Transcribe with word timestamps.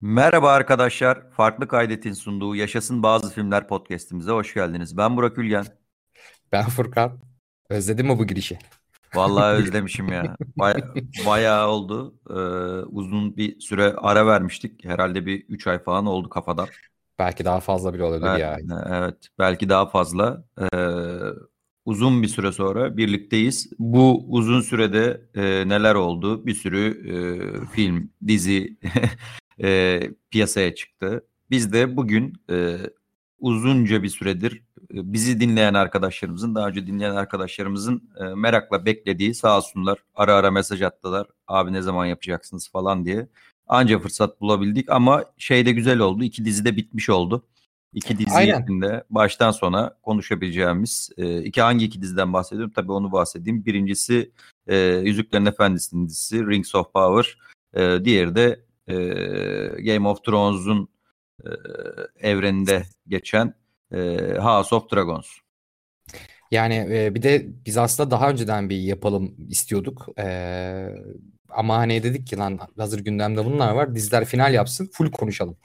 Merhaba 0.00 0.52
arkadaşlar. 0.52 1.30
Farklı 1.30 1.68
Kaydet'in 1.68 2.12
sunduğu 2.12 2.54
Yaşasın 2.56 3.02
Bazı 3.02 3.34
Filmler 3.34 3.68
podcast'imize 3.68 4.30
hoş 4.30 4.54
geldiniz. 4.54 4.96
Ben 4.96 5.16
Burak 5.16 5.38
Ülgen. 5.38 5.64
Ben 6.52 6.64
Furkan. 6.64 7.20
Özledin 7.70 8.06
mi 8.06 8.18
bu 8.18 8.26
girişi? 8.26 8.58
Vallahi 9.14 9.54
özlemişim 9.62 10.08
ya. 10.08 10.36
Baya, 10.56 10.76
bayağı 11.26 11.68
oldu. 11.68 12.14
Ee, 12.30 12.34
uzun 12.86 13.36
bir 13.36 13.60
süre 13.60 13.94
ara 13.96 14.26
vermiştik. 14.26 14.84
Herhalde 14.84 15.26
bir 15.26 15.44
3 15.48 15.66
ay 15.66 15.78
falan 15.78 16.06
oldu 16.06 16.28
kafadan. 16.28 16.68
Belki 17.18 17.44
daha 17.44 17.60
fazla 17.60 17.94
bile 17.94 18.02
olabilir 18.04 18.30
Evet, 18.30 18.40
ya. 18.40 18.58
evet. 18.88 19.28
Belki 19.38 19.68
daha 19.68 19.86
fazla. 19.86 20.44
Ee, 20.60 20.76
uzun 21.84 22.22
bir 22.22 22.28
süre 22.28 22.52
sonra 22.52 22.96
birlikteyiz. 22.96 23.70
Bu 23.78 24.24
uzun 24.28 24.60
sürede 24.60 25.20
e, 25.34 25.68
neler 25.68 25.94
oldu? 25.94 26.46
Bir 26.46 26.54
sürü 26.54 27.08
e, 27.08 27.66
film, 27.66 28.10
dizi 28.26 28.76
e, 29.62 30.00
piyasaya 30.30 30.74
çıktı. 30.74 31.26
Biz 31.50 31.72
de 31.72 31.96
bugün 31.96 32.34
e, 32.50 32.76
uzunca 33.38 34.02
bir 34.02 34.08
süredir 34.08 34.62
bizi 34.90 35.40
dinleyen 35.40 35.74
arkadaşlarımızın, 35.74 36.54
daha 36.54 36.68
önce 36.68 36.86
dinleyen 36.86 37.14
arkadaşlarımızın 37.14 38.10
e, 38.20 38.24
merakla 38.24 38.86
beklediği 38.86 39.34
sağ 39.34 39.56
olsunlar. 39.56 39.98
Ara 40.14 40.34
ara 40.34 40.50
mesaj 40.50 40.82
attılar. 40.82 41.26
Abi 41.46 41.72
ne 41.72 41.82
zaman 41.82 42.06
yapacaksınız 42.06 42.68
falan 42.68 43.04
diye. 43.04 43.28
Anca 43.66 43.98
fırsat 43.98 44.40
bulabildik 44.40 44.90
ama 44.90 45.24
şey 45.38 45.66
de 45.66 45.72
güzel 45.72 45.98
oldu. 45.98 46.24
İki 46.24 46.44
dizi 46.44 46.64
de 46.64 46.76
bitmiş 46.76 47.10
oldu. 47.10 47.46
İki 47.94 48.18
dizi 48.18 48.34
Aynen. 48.34 48.82
de 48.82 49.04
baştan 49.10 49.50
sona 49.50 49.94
konuşabileceğimiz. 50.02 51.10
E, 51.16 51.42
iki 51.42 51.62
hangi 51.62 51.84
iki 51.84 52.02
diziden 52.02 52.32
bahsediyorum? 52.32 52.72
Tabii 52.76 52.92
onu 52.92 53.12
bahsedeyim. 53.12 53.64
Birincisi 53.66 54.30
e, 54.66 54.76
Yüzüklerin 55.04 55.46
Efendisi'nin 55.46 56.08
dizisi 56.08 56.46
Rings 56.46 56.74
of 56.74 56.92
Power. 56.92 57.38
E, 57.74 58.04
diğeri 58.04 58.34
de 58.34 58.65
e, 58.88 58.94
Game 59.82 60.08
of 60.08 60.24
Thrones'un 60.24 60.88
e, 61.44 61.50
evreninde 62.30 62.82
geçen 63.08 63.54
e, 63.92 63.98
House 64.38 64.74
of 64.74 64.92
Dragons. 64.92 65.26
Yani 66.50 66.88
e, 66.90 67.14
bir 67.14 67.22
de 67.22 67.46
biz 67.66 67.76
aslında 67.76 68.10
daha 68.10 68.30
önceden 68.30 68.70
bir 68.70 68.76
yapalım 68.76 69.34
istiyorduk. 69.48 70.06
E, 70.18 70.26
ama 71.48 71.76
hani 71.76 72.02
dedik 72.02 72.26
ki 72.26 72.36
lan 72.36 72.58
hazır 72.76 73.00
gündemde 73.00 73.44
bunlar 73.44 73.74
var. 73.74 73.94
Diziler 73.94 74.24
final 74.24 74.54
yapsın 74.54 74.90
full 74.92 75.10
konuşalım. 75.10 75.56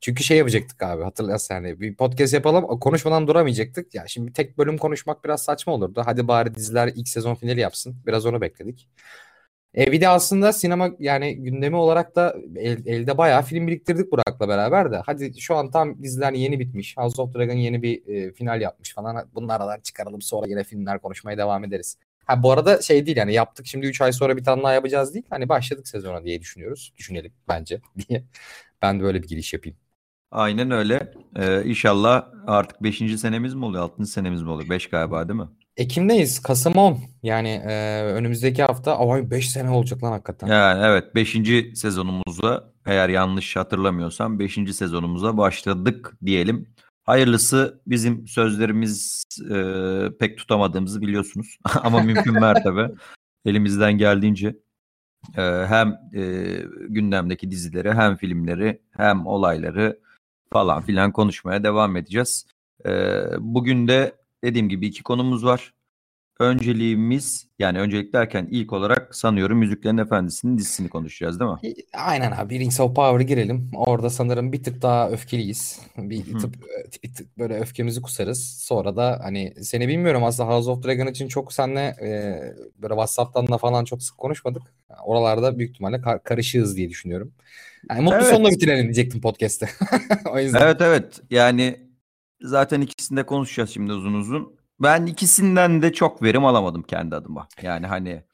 Çünkü 0.00 0.24
şey 0.24 0.38
yapacaktık 0.38 0.82
abi 0.82 1.02
hatırlarsın 1.02 1.54
yani 1.54 1.80
bir 1.80 1.96
podcast 1.96 2.34
yapalım 2.34 2.78
konuşmadan 2.80 3.28
duramayacaktık. 3.28 3.94
Ya 3.94 4.04
şimdi 4.06 4.32
tek 4.32 4.58
bölüm 4.58 4.78
konuşmak 4.78 5.24
biraz 5.24 5.42
saçma 5.42 5.72
olurdu. 5.72 6.02
Hadi 6.04 6.28
bari 6.28 6.54
diziler 6.54 6.92
ilk 6.94 7.08
sezon 7.08 7.34
finali 7.34 7.60
yapsın. 7.60 7.96
Biraz 8.06 8.26
onu 8.26 8.40
bekledik. 8.40 8.88
E 9.76 9.92
bir 9.92 10.00
de 10.00 10.08
aslında 10.08 10.52
sinema 10.52 10.90
yani 10.98 11.36
gündemi 11.36 11.76
olarak 11.76 12.16
da 12.16 12.36
el- 12.56 12.86
elde 12.86 13.18
bayağı 13.18 13.42
film 13.42 13.66
biriktirdik 13.66 14.12
Burak'la 14.12 14.48
beraber 14.48 14.92
de. 14.92 14.96
Hadi 15.06 15.40
şu 15.40 15.54
an 15.56 15.70
tam 15.70 16.02
diziler 16.02 16.32
yeni 16.32 16.60
bitmiş. 16.60 16.96
House 16.96 17.22
of 17.22 17.34
Dragon 17.34 17.54
yeni 17.54 17.82
bir 17.82 18.06
e, 18.06 18.32
final 18.32 18.60
yapmış 18.60 18.94
falan. 18.94 19.28
Bunları 19.34 19.62
aradan 19.62 19.80
çıkaralım 19.80 20.22
sonra 20.22 20.46
yine 20.48 20.64
filmler 20.64 20.98
konuşmaya 21.00 21.38
devam 21.38 21.64
ederiz. 21.64 21.96
Ha 22.26 22.42
bu 22.42 22.52
arada 22.52 22.82
şey 22.82 23.06
değil 23.06 23.16
yani 23.16 23.32
yaptık 23.34 23.66
şimdi 23.66 23.86
3 23.86 24.00
ay 24.00 24.12
sonra 24.12 24.36
bir 24.36 24.44
tane 24.44 24.62
daha 24.62 24.72
yapacağız 24.72 25.14
değil. 25.14 25.24
Hani 25.30 25.48
başladık 25.48 25.88
sezona 25.88 26.24
diye 26.24 26.40
düşünüyoruz. 26.40 26.92
Düşünelim 26.96 27.32
bence 27.48 27.80
diye. 28.08 28.24
Ben 28.82 29.00
de 29.00 29.02
böyle 29.02 29.22
bir 29.22 29.28
giriş 29.28 29.52
yapayım. 29.52 29.78
Aynen 30.30 30.70
öyle. 30.70 31.12
Ee, 31.36 31.62
inşallah 31.64 32.28
artık 32.46 32.82
5. 32.82 33.18
senemiz 33.18 33.54
mi 33.54 33.64
oluyor, 33.64 33.82
6. 33.82 34.06
senemiz 34.06 34.42
mi 34.42 34.50
oluyor? 34.50 34.70
5 34.70 34.88
galiba 34.88 35.28
değil 35.28 35.40
mi? 35.40 35.48
Ekim'deyiz. 35.78 36.42
Kasım 36.42 36.74
10. 36.74 36.98
Yani 37.22 37.48
e, 37.48 38.02
önümüzdeki 38.02 38.62
hafta 38.62 38.98
ay 38.98 39.30
5 39.30 39.50
sene 39.50 39.70
olacak 39.70 40.02
lan 40.02 40.12
hakikaten. 40.12 40.46
Yani 40.46 40.86
evet 40.86 41.14
5. 41.14 41.36
sezonumuza 41.74 42.72
eğer 42.86 43.08
yanlış 43.08 43.56
hatırlamıyorsam 43.56 44.38
5. 44.38 44.54
sezonumuza 44.54 45.36
başladık 45.36 46.16
diyelim. 46.26 46.74
Hayırlısı 47.04 47.82
bizim 47.86 48.28
sözlerimiz 48.28 49.24
e, 49.50 49.56
pek 50.20 50.38
tutamadığımızı 50.38 51.00
biliyorsunuz. 51.00 51.58
Ama 51.82 52.00
mümkün 52.02 52.32
mertebe 52.40 52.90
elimizden 53.44 53.98
geldiğince 53.98 54.56
e, 55.36 55.42
hem 55.68 55.88
e, 56.14 56.22
gündemdeki 56.88 57.50
dizileri 57.50 57.92
hem 57.92 58.16
filmleri 58.16 58.82
hem 58.96 59.26
olayları 59.26 60.00
falan 60.52 60.82
filan 60.82 61.12
konuşmaya 61.12 61.64
devam 61.64 61.96
edeceğiz. 61.96 62.46
E, 62.86 63.22
bugün 63.38 63.88
de 63.88 64.18
dediğim 64.44 64.68
gibi 64.68 64.86
iki 64.86 65.02
konumuz 65.02 65.44
var. 65.44 65.74
Önceliğimiz 66.40 67.46
yani 67.58 67.78
öncelik 67.80 68.12
derken 68.12 68.48
ilk 68.50 68.72
olarak 68.72 69.14
sanıyorum 69.14 69.62
Yüzüklerin 69.62 69.98
Efendisi'nin 69.98 70.58
dizisini 70.58 70.88
konuşacağız 70.88 71.40
değil 71.40 71.50
mi? 71.50 71.56
Aynen 71.92 72.32
abi 72.32 72.58
Rings 72.58 72.80
of 72.80 72.96
Power'a 72.96 73.22
girelim. 73.22 73.70
Orada 73.74 74.10
sanırım 74.10 74.52
bir 74.52 74.62
tık 74.62 74.82
daha 74.82 75.10
öfkeliyiz. 75.10 75.80
Bir 75.96 76.38
tık, 76.38 76.54
bir 77.04 77.14
tık 77.14 77.38
böyle 77.38 77.54
öfkemizi 77.54 78.02
kusarız. 78.02 78.44
Sonra 78.60 78.96
da 78.96 79.20
hani 79.22 79.54
seni 79.62 79.88
bilmiyorum 79.88 80.24
aslında 80.24 80.50
House 80.50 80.70
of 80.70 80.84
Dragon 80.84 81.06
için 81.06 81.28
çok 81.28 81.52
seninle 81.52 81.80
e, 82.02 82.08
böyle 82.82 82.94
WhatsApp'tan 82.94 83.48
da 83.48 83.58
falan 83.58 83.84
çok 83.84 84.02
sık 84.02 84.18
konuşmadık. 84.18 84.62
Oralarda 85.04 85.58
büyük 85.58 85.70
ihtimalle 85.70 86.00
kar- 86.00 86.22
karışığız 86.22 86.76
diye 86.76 86.90
düşünüyorum. 86.90 87.32
Yani 87.90 88.00
mutlu 88.00 88.16
Evet. 88.16 88.26
sonla 88.26 88.50
bitirelim 88.50 88.84
diyecektim 88.84 89.20
podcast'te. 89.20 89.68
O 90.32 90.38
yüzden. 90.38 90.60
Evet 90.62 90.80
evet 90.80 91.20
yani 91.30 91.87
zaten 92.40 92.80
ikisinde 92.80 93.26
konuşacağız 93.26 93.70
şimdi 93.70 93.92
uzun 93.92 94.14
uzun. 94.14 94.58
Ben 94.80 95.06
ikisinden 95.06 95.82
de 95.82 95.92
çok 95.92 96.22
verim 96.22 96.44
alamadım 96.44 96.82
kendi 96.82 97.14
adıma. 97.14 97.48
Yani 97.62 97.86
hani 97.86 98.24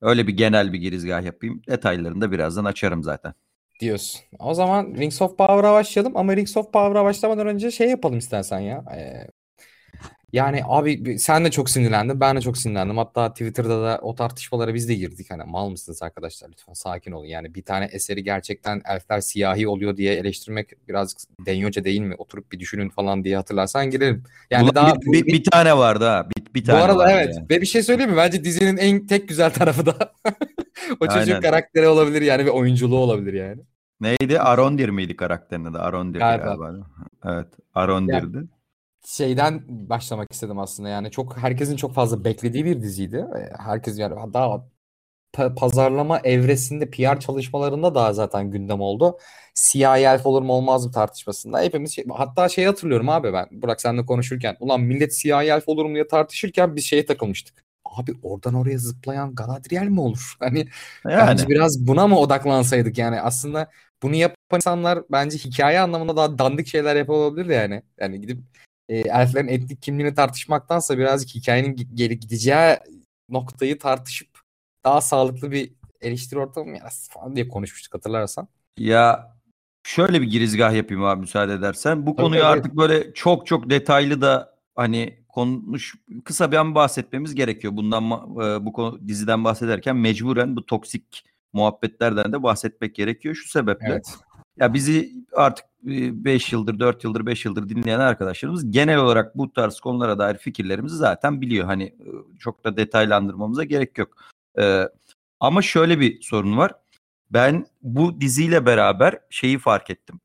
öyle 0.00 0.26
bir 0.26 0.36
genel 0.36 0.72
bir 0.72 0.78
girizgah 0.78 1.22
yapayım. 1.22 1.62
Detaylarını 1.68 2.20
da 2.20 2.32
birazdan 2.32 2.64
açarım 2.64 3.02
zaten. 3.02 3.34
diyorsun. 3.80 4.20
O 4.38 4.54
zaman 4.54 4.94
Rings 4.94 5.22
of 5.22 5.38
Power'a 5.38 5.72
başlayalım 5.72 6.16
ama 6.16 6.36
Rings 6.36 6.56
of 6.56 6.72
Power'a 6.72 7.04
başlamadan 7.04 7.46
önce 7.46 7.70
şey 7.70 7.88
yapalım 7.88 8.18
istersen 8.18 8.60
ya. 8.60 8.84
Ee, 8.96 9.26
yani 10.32 10.62
abi 10.64 11.04
bi- 11.04 11.18
sen 11.18 11.44
de 11.44 11.50
çok 11.50 11.70
sinirlendin, 11.70 12.20
ben 12.20 12.36
de 12.36 12.40
çok 12.40 12.58
sinirlendim. 12.58 12.98
Hatta 12.98 13.32
Twitter'da 13.32 13.82
da 13.82 13.98
o 14.02 14.14
tartışmalara 14.14 14.74
biz 14.74 14.88
de 14.88 14.94
girdik. 14.94 15.30
Hani 15.30 15.42
mal 15.44 15.68
mısınız 15.68 16.02
arkadaşlar 16.02 16.48
lütfen 16.48 16.72
sakin 16.72 17.12
olun. 17.12 17.26
Yani 17.26 17.54
bir 17.54 17.62
tane 17.62 17.84
eseri 17.84 18.24
gerçekten 18.24 18.82
elfler 18.88 19.20
siyahi 19.20 19.68
oluyor 19.68 19.96
diye 19.96 20.14
eleştirmek 20.14 20.88
birazcık 20.88 21.18
denyoca 21.46 21.84
değil 21.84 22.00
mi? 22.00 22.14
Oturup 22.18 22.52
bir 22.52 22.60
düşünün 22.60 22.88
falan 22.88 23.24
diye 23.24 23.36
hatırlarsan 23.36 23.90
girelim. 23.90 24.24
Yani 24.50 24.64
Ulan 24.64 24.74
daha 24.74 24.94
bir, 24.94 25.12
bir, 25.12 25.26
bir 25.26 25.44
tane 25.44 25.76
vardı 25.76 26.04
ha. 26.04 26.28
Bir, 26.36 26.54
bir 26.54 26.62
bu 26.62 26.66
tane 26.66 26.82
arada 26.82 26.98
vardı 26.98 27.12
evet 27.14 27.34
yani. 27.34 27.46
ve 27.50 27.60
bir 27.60 27.66
şey 27.66 27.82
söyleyeyim 27.82 28.10
mi? 28.10 28.16
Bence 28.16 28.44
dizinin 28.44 28.76
en 28.76 29.06
tek 29.06 29.28
güzel 29.28 29.50
tarafı 29.50 29.86
da 29.86 29.96
o 31.00 31.06
çocuğun 31.06 31.18
Aynen. 31.18 31.40
karakteri 31.40 31.88
olabilir 31.88 32.22
yani 32.22 32.46
ve 32.46 32.50
oyunculuğu 32.50 32.98
olabilir 32.98 33.32
yani. 33.32 33.62
Neydi? 34.00 34.40
Arondir 34.40 34.88
miydi 34.88 35.16
karakterinin 35.16 35.64
adı? 35.64 35.78
Arondir 35.78 36.18
Galiba. 36.18 36.44
galiba. 36.44 36.86
Evet. 37.24 37.46
Arondir'di. 37.74 38.38
Şeyden 39.06 39.62
başlamak 39.68 40.32
istedim 40.32 40.58
aslında 40.58 40.88
yani 40.88 41.10
çok 41.10 41.36
herkesin 41.36 41.76
çok 41.76 41.94
fazla 41.94 42.24
beklediği 42.24 42.64
bir 42.64 42.82
diziydi. 42.82 43.26
Ee, 43.36 43.50
Herkes 43.58 43.98
yani 43.98 44.32
daha 44.34 44.66
pa- 45.34 45.54
pazarlama 45.54 46.20
evresinde 46.24 46.90
PR 46.90 47.20
çalışmalarında 47.20 47.94
daha 47.94 48.12
zaten 48.12 48.50
gündem 48.50 48.80
oldu. 48.80 49.18
Siyahi 49.54 50.02
elf 50.02 50.26
olur 50.26 50.42
mu 50.42 50.52
olmaz 50.52 50.86
mı 50.86 50.92
tartışmasında. 50.92 51.60
Hepimiz 51.62 51.94
şey, 51.94 52.04
hatta 52.16 52.48
şey 52.48 52.64
hatırlıyorum 52.64 53.08
abi 53.08 53.32
ben 53.32 53.48
Burak 53.52 53.80
seninle 53.80 54.06
konuşurken 54.06 54.56
ulan 54.60 54.80
millet 54.80 55.14
siyahi 55.14 55.48
elf 55.48 55.68
olur 55.68 55.84
mu 55.84 55.94
diye 55.94 56.06
tartışırken 56.06 56.76
biz 56.76 56.84
şeye 56.84 57.06
takılmıştık. 57.06 57.64
Abi 57.84 58.12
oradan 58.22 58.54
oraya 58.54 58.78
zıplayan 58.78 59.34
Galadriel 59.34 59.88
mi 59.88 60.00
olur? 60.00 60.36
Hani 60.40 60.68
Yani. 61.04 61.16
Bence 61.28 61.48
biraz 61.48 61.86
buna 61.86 62.06
mı 62.06 62.18
odaklansaydık 62.18 62.98
yani 62.98 63.20
aslında 63.20 63.70
bunu 64.02 64.14
yapan 64.14 64.36
insanlar 64.56 64.98
bence 65.12 65.38
hikaye 65.38 65.80
anlamında 65.80 66.16
daha 66.16 66.38
dandik 66.38 66.66
şeyler 66.66 66.96
yapabilir 66.96 67.46
yani. 67.46 67.82
Yani 68.00 68.20
gidip 68.20 68.38
e, 68.90 68.98
elflerin 68.98 69.48
etnik 69.48 69.82
kimliğini 69.82 70.14
tartışmaktansa 70.14 70.98
birazcık 70.98 71.34
hikayenin 71.34 71.76
geri 71.94 72.20
gideceği 72.20 72.76
noktayı 73.28 73.78
tartışıp 73.78 74.28
daha 74.84 75.00
sağlıklı 75.00 75.50
bir 75.50 75.72
eleştiri 76.00 76.40
ortamı 76.40 76.66
mı 76.66 76.76
yarasın 76.76 77.12
falan 77.12 77.36
diye 77.36 77.48
konuşmuştuk 77.48 77.94
hatırlarsan. 77.94 78.48
Ya 78.78 79.34
şöyle 79.82 80.20
bir 80.20 80.30
girizgah 80.30 80.74
yapayım 80.74 81.04
abi 81.04 81.20
müsaade 81.20 81.52
edersen. 81.52 82.06
Bu 82.06 82.16
Tabii, 82.16 82.24
konuyu 82.24 82.40
tabii. 82.40 82.52
artık 82.52 82.76
böyle 82.76 83.14
çok 83.14 83.46
çok 83.46 83.70
detaylı 83.70 84.20
da 84.20 84.56
hani 84.74 85.18
konuş 85.28 85.94
kısa 86.24 86.52
bir 86.52 86.56
an 86.56 86.74
bahsetmemiz 86.74 87.34
gerekiyor. 87.34 87.76
Bundan 87.76 88.04
e, 88.04 88.66
bu 88.66 88.72
konu, 88.72 89.08
diziden 89.08 89.44
bahsederken 89.44 89.96
mecburen 89.96 90.56
bu 90.56 90.66
toksik 90.66 91.24
muhabbetlerden 91.52 92.32
de 92.32 92.42
bahsetmek 92.42 92.94
gerekiyor 92.94 93.34
şu 93.34 93.48
sebeple. 93.48 93.88
Evet. 93.88 94.14
Ya 94.56 94.74
bizi 94.74 95.12
artık 95.32 95.69
5 95.82 96.52
yıldır, 96.52 96.80
4 96.80 97.04
yıldır, 97.04 97.26
5 97.26 97.44
yıldır 97.44 97.68
dinleyen 97.68 98.00
arkadaşlarımız 98.00 98.70
genel 98.70 98.98
olarak 98.98 99.38
bu 99.38 99.52
tarz 99.52 99.80
konulara 99.80 100.18
dair 100.18 100.36
fikirlerimizi 100.36 100.96
zaten 100.96 101.40
biliyor. 101.40 101.66
Hani 101.66 101.84
e, 101.84 102.08
çok 102.38 102.64
da 102.64 102.76
detaylandırmamıza 102.76 103.64
gerek 103.64 103.98
yok. 103.98 104.16
Ee, 104.58 104.88
ama 105.40 105.62
şöyle 105.62 106.00
bir 106.00 106.22
sorun 106.22 106.56
var. 106.56 106.74
Ben 107.30 107.66
bu 107.82 108.20
diziyle 108.20 108.66
beraber 108.66 109.18
şeyi 109.30 109.58
fark 109.58 109.90
ettim. 109.90 110.20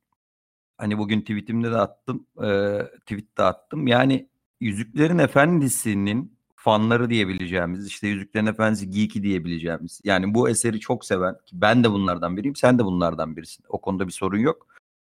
Hani 0.77 0.97
bugün 0.97 1.21
tweetimde 1.21 1.71
de 1.71 1.77
attım, 1.77 2.27
e, 2.37 2.79
tweet 2.99 3.37
de 3.37 3.43
attım. 3.43 3.87
Yani 3.87 4.29
Yüzüklerin 4.61 5.17
Efendisi'nin 5.17 6.35
fanları 6.55 7.09
diyebileceğimiz, 7.09 7.87
işte 7.87 8.07
Yüzüklerin 8.07 8.45
Efendisi 8.45 8.89
geeki 8.89 9.23
diyebileceğimiz. 9.23 10.01
Yani 10.03 10.33
bu 10.33 10.49
eseri 10.49 10.79
çok 10.79 11.05
seven, 11.05 11.35
ben 11.53 11.83
de 11.83 11.91
bunlardan 11.91 12.37
biriyim, 12.37 12.55
sen 12.55 12.79
de 12.79 12.85
bunlardan 12.85 13.37
birisin. 13.37 13.65
O 13.69 13.81
konuda 13.81 14.07
bir 14.07 14.11
sorun 14.11 14.37
yok. 14.37 14.67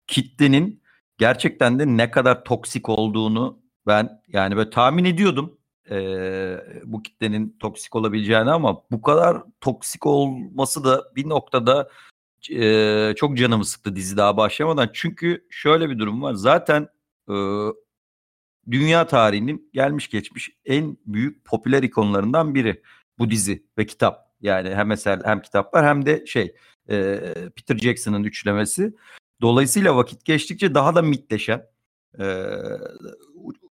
Kitlenin 0.09 0.81
gerçekten 1.17 1.79
de 1.79 1.87
ne 1.87 2.11
kadar 2.11 2.43
toksik 2.43 2.89
olduğunu 2.89 3.59
ben 3.87 4.21
yani 4.27 4.55
böyle 4.55 4.69
tahmin 4.69 5.05
ediyordum 5.05 5.57
e, 5.91 5.97
bu 6.85 7.03
kitlenin 7.03 7.57
toksik 7.59 7.95
olabileceğini 7.95 8.51
ama 8.51 8.83
bu 8.91 9.01
kadar 9.01 9.43
toksik 9.61 10.05
olması 10.05 10.83
da 10.83 11.03
bir 11.15 11.29
noktada 11.29 11.89
e, 12.51 13.13
çok 13.17 13.37
canımı 13.37 13.65
sıktı 13.65 13.95
dizi 13.95 14.17
daha 14.17 14.37
başlamadan. 14.37 14.89
Çünkü 14.93 15.47
şöyle 15.49 15.89
bir 15.89 15.99
durum 15.99 16.21
var. 16.21 16.33
Zaten 16.33 16.87
e, 17.29 17.35
dünya 18.71 19.07
tarihinin 19.07 19.69
gelmiş 19.73 20.09
geçmiş 20.09 20.49
en 20.65 20.97
büyük 21.05 21.45
popüler 21.45 21.83
ikonlarından 21.83 22.55
biri 22.55 22.81
bu 23.19 23.31
dizi 23.31 23.63
ve 23.77 23.85
kitap. 23.85 24.29
Yani 24.41 24.75
hem 24.75 24.91
eser 24.91 25.19
hem 25.25 25.41
kitaplar 25.41 25.85
hem 25.85 26.05
de 26.05 26.25
şey 26.25 26.55
e, 26.89 27.19
Peter 27.55 27.77
Jackson'ın 27.77 28.23
üçlemesi. 28.23 28.93
Dolayısıyla 29.41 29.95
vakit 29.95 30.25
geçtikçe 30.25 30.73
daha 30.73 30.95
da 30.95 31.01
mitleşen 31.01 31.65
e, 32.19 32.45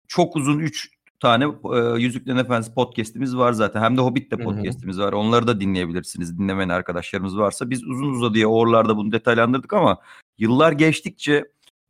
çok 0.08 0.36
uzun 0.36 0.58
üç 0.58 0.90
tane 1.20 1.44
e, 1.44 2.00
Yüzüklerin 2.00 2.36
Efendisi 2.36 2.74
podcast'imiz 2.74 3.36
var 3.36 3.52
zaten. 3.52 3.82
Hem 3.82 3.96
de 3.96 4.00
Hobbit'te 4.00 4.36
podcast'imiz 4.36 4.98
var. 4.98 5.12
Onları 5.12 5.46
da 5.46 5.60
dinleyebilirsiniz. 5.60 6.38
Dinlemeyen 6.38 6.68
arkadaşlarımız 6.68 7.38
varsa. 7.38 7.70
Biz 7.70 7.84
uzun 7.84 8.12
uzadıya 8.12 8.46
oralarda 8.46 8.96
bunu 8.96 9.12
detaylandırdık 9.12 9.72
ama 9.72 9.98
yıllar 10.38 10.72
geçtikçe 10.72 11.44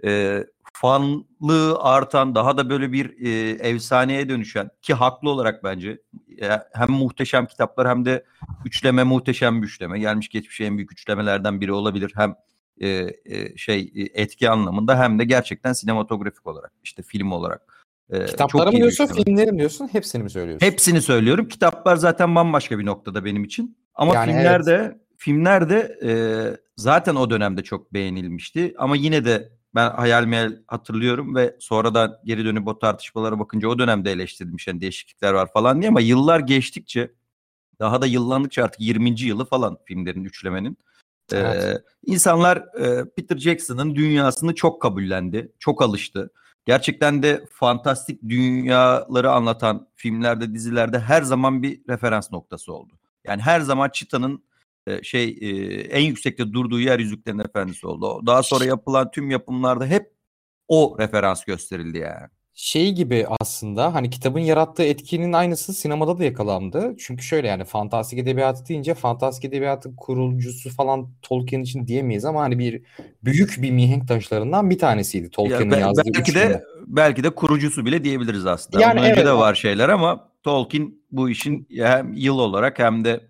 e, 0.04 0.44
fanlığı 0.72 1.78
artan, 1.78 2.34
daha 2.34 2.56
da 2.56 2.70
böyle 2.70 2.92
bir 2.92 3.26
e, 3.26 3.50
efsaneye 3.50 4.28
dönüşen 4.28 4.70
ki 4.82 4.94
haklı 4.94 5.30
olarak 5.30 5.64
bence 5.64 6.00
e, 6.40 6.48
hem 6.72 6.90
muhteşem 6.90 7.46
kitaplar 7.46 7.88
hem 7.88 8.04
de 8.04 8.24
üçleme 8.64 9.04
muhteşem 9.04 9.62
bir 9.62 9.66
üçleme. 9.66 9.98
Gelmiş 9.98 10.28
geçmiş 10.28 10.60
en 10.60 10.76
büyük 10.76 10.92
üçlemelerden 10.92 11.60
biri 11.60 11.72
olabilir. 11.72 12.12
Hem 12.14 12.34
e, 12.80 12.88
e, 13.24 13.56
şey 13.56 13.92
etki 14.14 14.50
anlamında 14.50 14.98
hem 14.98 15.18
de 15.18 15.24
gerçekten 15.24 15.72
sinematografik 15.72 16.46
olarak 16.46 16.72
işte 16.84 17.02
film 17.02 17.32
olarak. 17.32 17.86
E, 18.10 18.26
Kitapları 18.26 18.72
mı 18.72 18.76
diyorsun, 18.76 19.06
filmleri 19.06 19.52
mi 19.52 19.58
diyorsun, 19.58 19.88
hepsini 19.92 20.22
mi 20.22 20.30
söylüyorsun? 20.30 20.66
Hepsini 20.66 21.02
söylüyorum. 21.02 21.48
Kitaplar 21.48 21.96
zaten 21.96 22.34
bambaşka 22.34 22.78
bir 22.78 22.86
noktada 22.86 23.24
benim 23.24 23.44
için. 23.44 23.76
Ama 23.94 24.14
yani 24.14 24.32
filmlerde 24.32 24.74
evet. 24.74 24.96
filmlerde 25.16 25.98
e, 26.02 26.10
zaten 26.76 27.14
o 27.14 27.30
dönemde 27.30 27.62
çok 27.62 27.94
beğenilmişti. 27.94 28.74
Ama 28.78 28.96
yine 28.96 29.24
de 29.24 29.52
ben 29.74 29.90
hayal 29.90 30.24
meyal 30.24 30.52
hatırlıyorum 30.66 31.34
ve 31.34 31.56
sonradan 31.60 32.18
geri 32.24 32.44
dönüp 32.44 32.68
o 32.68 32.78
tartışmalara 32.78 33.38
bakınca 33.38 33.68
o 33.68 33.78
dönemde 33.78 34.12
eleştirdim 34.12 34.56
yani 34.66 34.80
değişiklikler 34.80 35.32
var 35.32 35.52
falan 35.52 35.80
diye 35.80 35.88
ama 35.88 36.00
yıllar 36.00 36.40
geçtikçe 36.40 37.10
daha 37.80 38.02
da 38.02 38.06
yıllandıkça 38.06 38.64
artık 38.64 38.80
20. 38.80 39.20
yılı 39.20 39.44
falan 39.44 39.78
filmlerin 39.84 40.24
üçlemenin. 40.24 40.78
Evet. 41.32 41.64
Ee, 41.64 41.82
insanlar 42.06 42.56
e, 42.56 43.04
Peter 43.16 43.36
Jackson'ın 43.36 43.94
dünyasını 43.94 44.54
çok 44.54 44.82
kabullendi, 44.82 45.52
çok 45.58 45.82
alıştı. 45.82 46.30
Gerçekten 46.66 47.22
de 47.22 47.46
fantastik 47.50 48.22
dünyaları 48.28 49.30
anlatan 49.30 49.88
filmlerde, 49.94 50.54
dizilerde 50.54 50.98
her 50.98 51.22
zaman 51.22 51.62
bir 51.62 51.80
referans 51.88 52.32
noktası 52.32 52.72
oldu. 52.72 52.98
Yani 53.24 53.42
her 53.42 53.60
zaman 53.60 53.90
Çita'nın 53.92 54.44
e, 54.86 55.02
şey 55.02 55.38
e, 55.40 55.48
en 55.80 56.02
yüksekte 56.02 56.52
durduğu 56.52 56.80
yer 56.80 56.98
Yüzüklerin 56.98 57.38
Efendisi 57.38 57.86
oldu. 57.86 58.26
Daha 58.26 58.42
sonra 58.42 58.64
yapılan 58.64 59.10
tüm 59.10 59.30
yapımlarda 59.30 59.86
hep 59.86 60.12
o 60.68 60.96
referans 60.98 61.44
gösterildi 61.44 61.98
yani 61.98 62.28
şey 62.60 62.92
gibi 62.92 63.26
aslında 63.40 63.94
hani 63.94 64.10
kitabın 64.10 64.40
yarattığı 64.40 64.82
etkinin 64.82 65.32
aynısı 65.32 65.74
sinemada 65.74 66.18
da 66.18 66.24
yakalandı. 66.24 66.94
Çünkü 66.98 67.24
şöyle 67.24 67.48
yani 67.48 67.64
fantastik 67.64 68.18
edebiyatı 68.18 68.68
deyince 68.68 68.94
fantastik 68.94 69.44
edebiyatın 69.44 69.96
kurucusu 69.96 70.70
falan 70.70 71.08
Tolkien 71.22 71.60
için 71.60 71.86
diyemeyiz 71.86 72.24
ama 72.24 72.40
hani 72.40 72.58
bir 72.58 72.82
büyük 73.24 73.62
bir 73.62 73.70
mihenk 73.70 74.08
taşlarından 74.08 74.70
bir 74.70 74.78
tanesiydi 74.78 75.30
Tolkien'in 75.30 75.70
ya, 75.70 75.78
yazdığı. 75.78 76.02
Belki 76.14 76.34
de 76.34 76.64
belki 76.86 77.24
de 77.24 77.30
kurucusu 77.30 77.86
bile 77.86 78.04
diyebiliriz 78.04 78.46
aslında. 78.46 78.80
Yani 78.82 78.92
Ondan 78.92 79.04
evet, 79.04 79.18
önce 79.18 79.26
de 79.26 79.32
var 79.32 79.54
şeyler 79.54 79.88
ama 79.88 80.30
Tolkien 80.42 80.94
bu 81.10 81.30
işin 81.30 81.68
hem 81.70 82.12
yıl 82.12 82.38
olarak 82.38 82.78
hem 82.78 83.04
de 83.04 83.20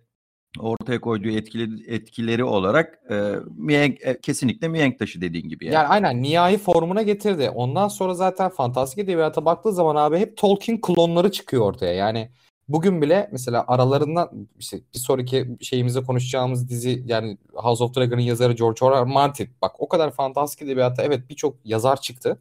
ortaya 0.59 1.01
koyduğu 1.01 1.29
etkili 1.29 1.95
etkileri 1.95 2.45
olarak 2.45 2.99
e, 3.11 3.35
mihenk, 3.57 3.99
e, 4.03 4.21
kesinlikle 4.21 4.69
mihenk 4.69 4.99
taşı 4.99 5.21
dediğin 5.21 5.49
gibi. 5.49 5.67
Yani. 5.67 5.75
yani 5.75 5.87
aynen 5.87 6.23
nihai 6.23 6.59
formuna 6.59 7.03
getirdi. 7.03 7.51
Ondan 7.51 7.89
sonra 7.89 8.15
zaten 8.15 8.49
fantastik 8.49 8.99
edebiyata 8.99 9.45
baktığı 9.45 9.73
zaman 9.73 9.97
abi 9.97 10.19
hep 10.19 10.37
Tolkien 10.37 10.81
klonları 10.81 11.33
çıkıyor 11.33 11.63
ortaya. 11.63 11.95
Yani 11.95 12.31
bugün 12.69 13.03
bile 13.03 13.29
mesela 13.33 13.65
aralarından 13.69 14.49
işte 14.59 14.81
bir 14.95 14.99
sonraki 14.99 15.57
şeyimizde 15.61 16.03
konuşacağımız 16.03 16.69
dizi 16.69 17.03
yani 17.07 17.39
House 17.53 17.85
of 17.85 17.97
Dragon'ın 17.97 18.21
yazarı 18.21 18.53
George 18.53 18.87
R. 18.87 19.01
R. 19.01 19.05
Martin. 19.05 19.51
Bak 19.63 19.73
o 19.79 19.89
kadar 19.89 20.11
fantastik 20.11 20.63
edebiyata 20.63 21.03
evet 21.03 21.31
birçok 21.31 21.57
yazar 21.65 22.01
çıktı. 22.01 22.41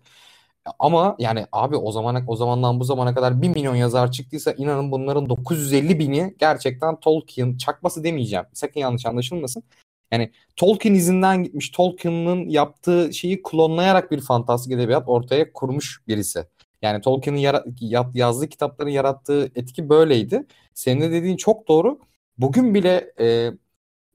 Ama 0.79 1.15
yani 1.19 1.45
abi 1.51 1.75
o 1.75 1.91
zamana 1.91 2.23
o 2.27 2.35
zamandan 2.35 2.79
bu 2.79 2.83
zamana 2.83 3.15
kadar 3.15 3.41
1 3.41 3.49
milyon 3.49 3.75
yazar 3.75 4.11
çıktıysa 4.11 4.51
inanın 4.51 4.91
bunların 4.91 5.29
950 5.29 5.99
bini 5.99 6.35
gerçekten 6.39 6.99
Tolkien 6.99 7.57
çakması 7.57 8.03
demeyeceğim. 8.03 8.45
Sakın 8.53 8.79
yanlış 8.79 9.05
anlaşılmasın. 9.05 9.63
Yani 10.11 10.31
Tolkien 10.55 10.93
izinden 10.93 11.43
gitmiş. 11.43 11.69
Tolkien'ın 11.69 12.49
yaptığı 12.49 13.13
şeyi 13.13 13.43
klonlayarak 13.43 14.11
bir 14.11 14.21
fantastik 14.21 14.73
edebiyat 14.73 15.03
ortaya 15.07 15.53
kurmuş 15.53 16.01
birisi. 16.07 16.45
Yani 16.81 17.01
Tolkien'in 17.01 17.39
yara- 17.39 17.65
yazdığı 18.13 18.47
kitapların 18.49 18.89
yarattığı 18.89 19.51
etki 19.55 19.89
böyleydi. 19.89 20.45
Senin 20.73 21.01
de 21.01 21.11
dediğin 21.11 21.37
çok 21.37 21.67
doğru. 21.67 21.99
Bugün 22.37 22.73
bile 22.73 23.13
e, 23.19 23.51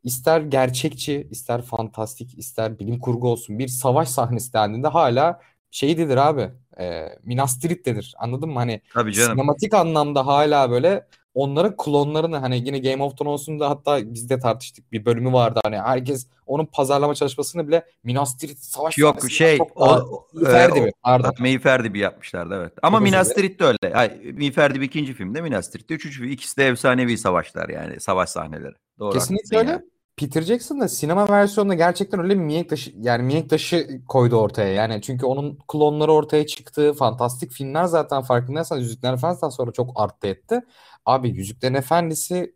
ister 0.05 0.41
gerçekçi, 0.41 1.29
ister 1.31 1.63
fantastik, 1.63 2.39
ister 2.39 2.79
bilim 2.79 2.99
kurgu 2.99 3.29
olsun 3.29 3.59
bir 3.59 3.69
savaş 3.69 4.09
sahnesi 4.09 4.53
dendiğinde 4.53 4.89
hala 4.89 5.41
şeydedir 5.73 6.17
abi. 6.17 6.51
E, 6.81 7.09
Minas 7.25 7.59
Tirith'tedir. 7.61 8.15
Anladın 8.19 8.49
mı? 8.49 8.59
Hani 8.59 8.81
Tabii 8.95 9.13
canım. 9.13 9.31
sinematik 9.31 9.75
anlamda 9.75 10.27
hala 10.27 10.71
böyle 10.71 11.07
onların 11.35 11.77
klonlarını 11.77 12.37
hani 12.37 12.57
yine 12.57 12.79
Game 12.79 13.03
of 13.03 13.19
Thrones'un 13.19 13.61
da 13.61 13.71
hatta 13.71 14.15
biz 14.15 14.31
de 14.31 14.39
tartıştık 14.39 14.93
bir 14.93 15.05
bölümü 15.05 15.33
vardı 15.33 15.61
hani 15.65 15.79
herkes 15.79 16.27
onun 16.47 16.67
pazarlama 16.67 17.15
çalışmasını 17.15 17.69
bile 17.69 17.87
Minas 18.05 18.37
Tirith 18.37 18.61
savaş 18.61 18.99
Yok 18.99 19.31
şey 19.31 19.59
o, 19.75 20.27
Miferdi 20.33 20.79
e, 20.79 20.83
mi? 20.83 20.91
Pardon. 21.03 21.35
Miferdi 21.39 21.95
bir 21.95 22.01
yapmışlardı 22.01 22.55
evet. 22.61 22.73
Ama 22.83 22.99
Çok 22.99 23.05
Minas 23.05 23.35
Tirith 23.35 23.61
de 23.61 23.65
öyle. 23.65 23.95
Ay, 23.95 24.21
Miferdi 24.33 24.81
bir 24.81 24.87
ikinci 24.87 25.15
filmde 25.15 25.41
Minas 25.41 25.71
Tirith 25.71 25.89
de 25.91 25.95
üçüncü 25.95 26.31
ikisi 26.31 26.57
de 26.57 26.69
efsanevi 26.69 27.19
savaşlar 27.19 27.69
yani 27.69 28.01
savaş 28.01 28.29
sahneleri. 28.29 28.75
Doğru 28.99 29.13
Kesinlikle 29.13 29.59
öyle. 29.59 29.71
Yani. 29.71 29.83
Peter 30.23 30.43
Jackson 30.43 30.81
da 30.81 30.89
sinema 30.89 31.29
versiyonunda 31.29 31.75
gerçekten 31.75 32.21
öyle 32.21 32.35
bir 32.35 32.45
mihenk 32.45 32.69
taşı 32.69 32.93
yani 33.01 33.23
mihenk 33.23 33.51
taşı 33.51 34.01
koydu 34.09 34.37
ortaya. 34.37 34.73
Yani 34.73 35.03
çünkü 35.03 35.27
onun 35.27 35.59
klonları 35.69 36.13
ortaya 36.13 36.47
çıktı. 36.47 36.93
Fantastik 36.93 37.53
filmler 37.53 37.85
zaten 37.85 38.23
farkındaysan 38.23 38.79
Yüzüklerin 38.79 39.15
Efendisi'nden 39.15 39.51
sonra 39.51 39.73
çok 39.73 40.01
arttı 40.01 40.27
etti. 40.27 40.61
Abi 41.07 41.29
Yüzüklerin 41.29 41.75
Efendisi 41.75 42.55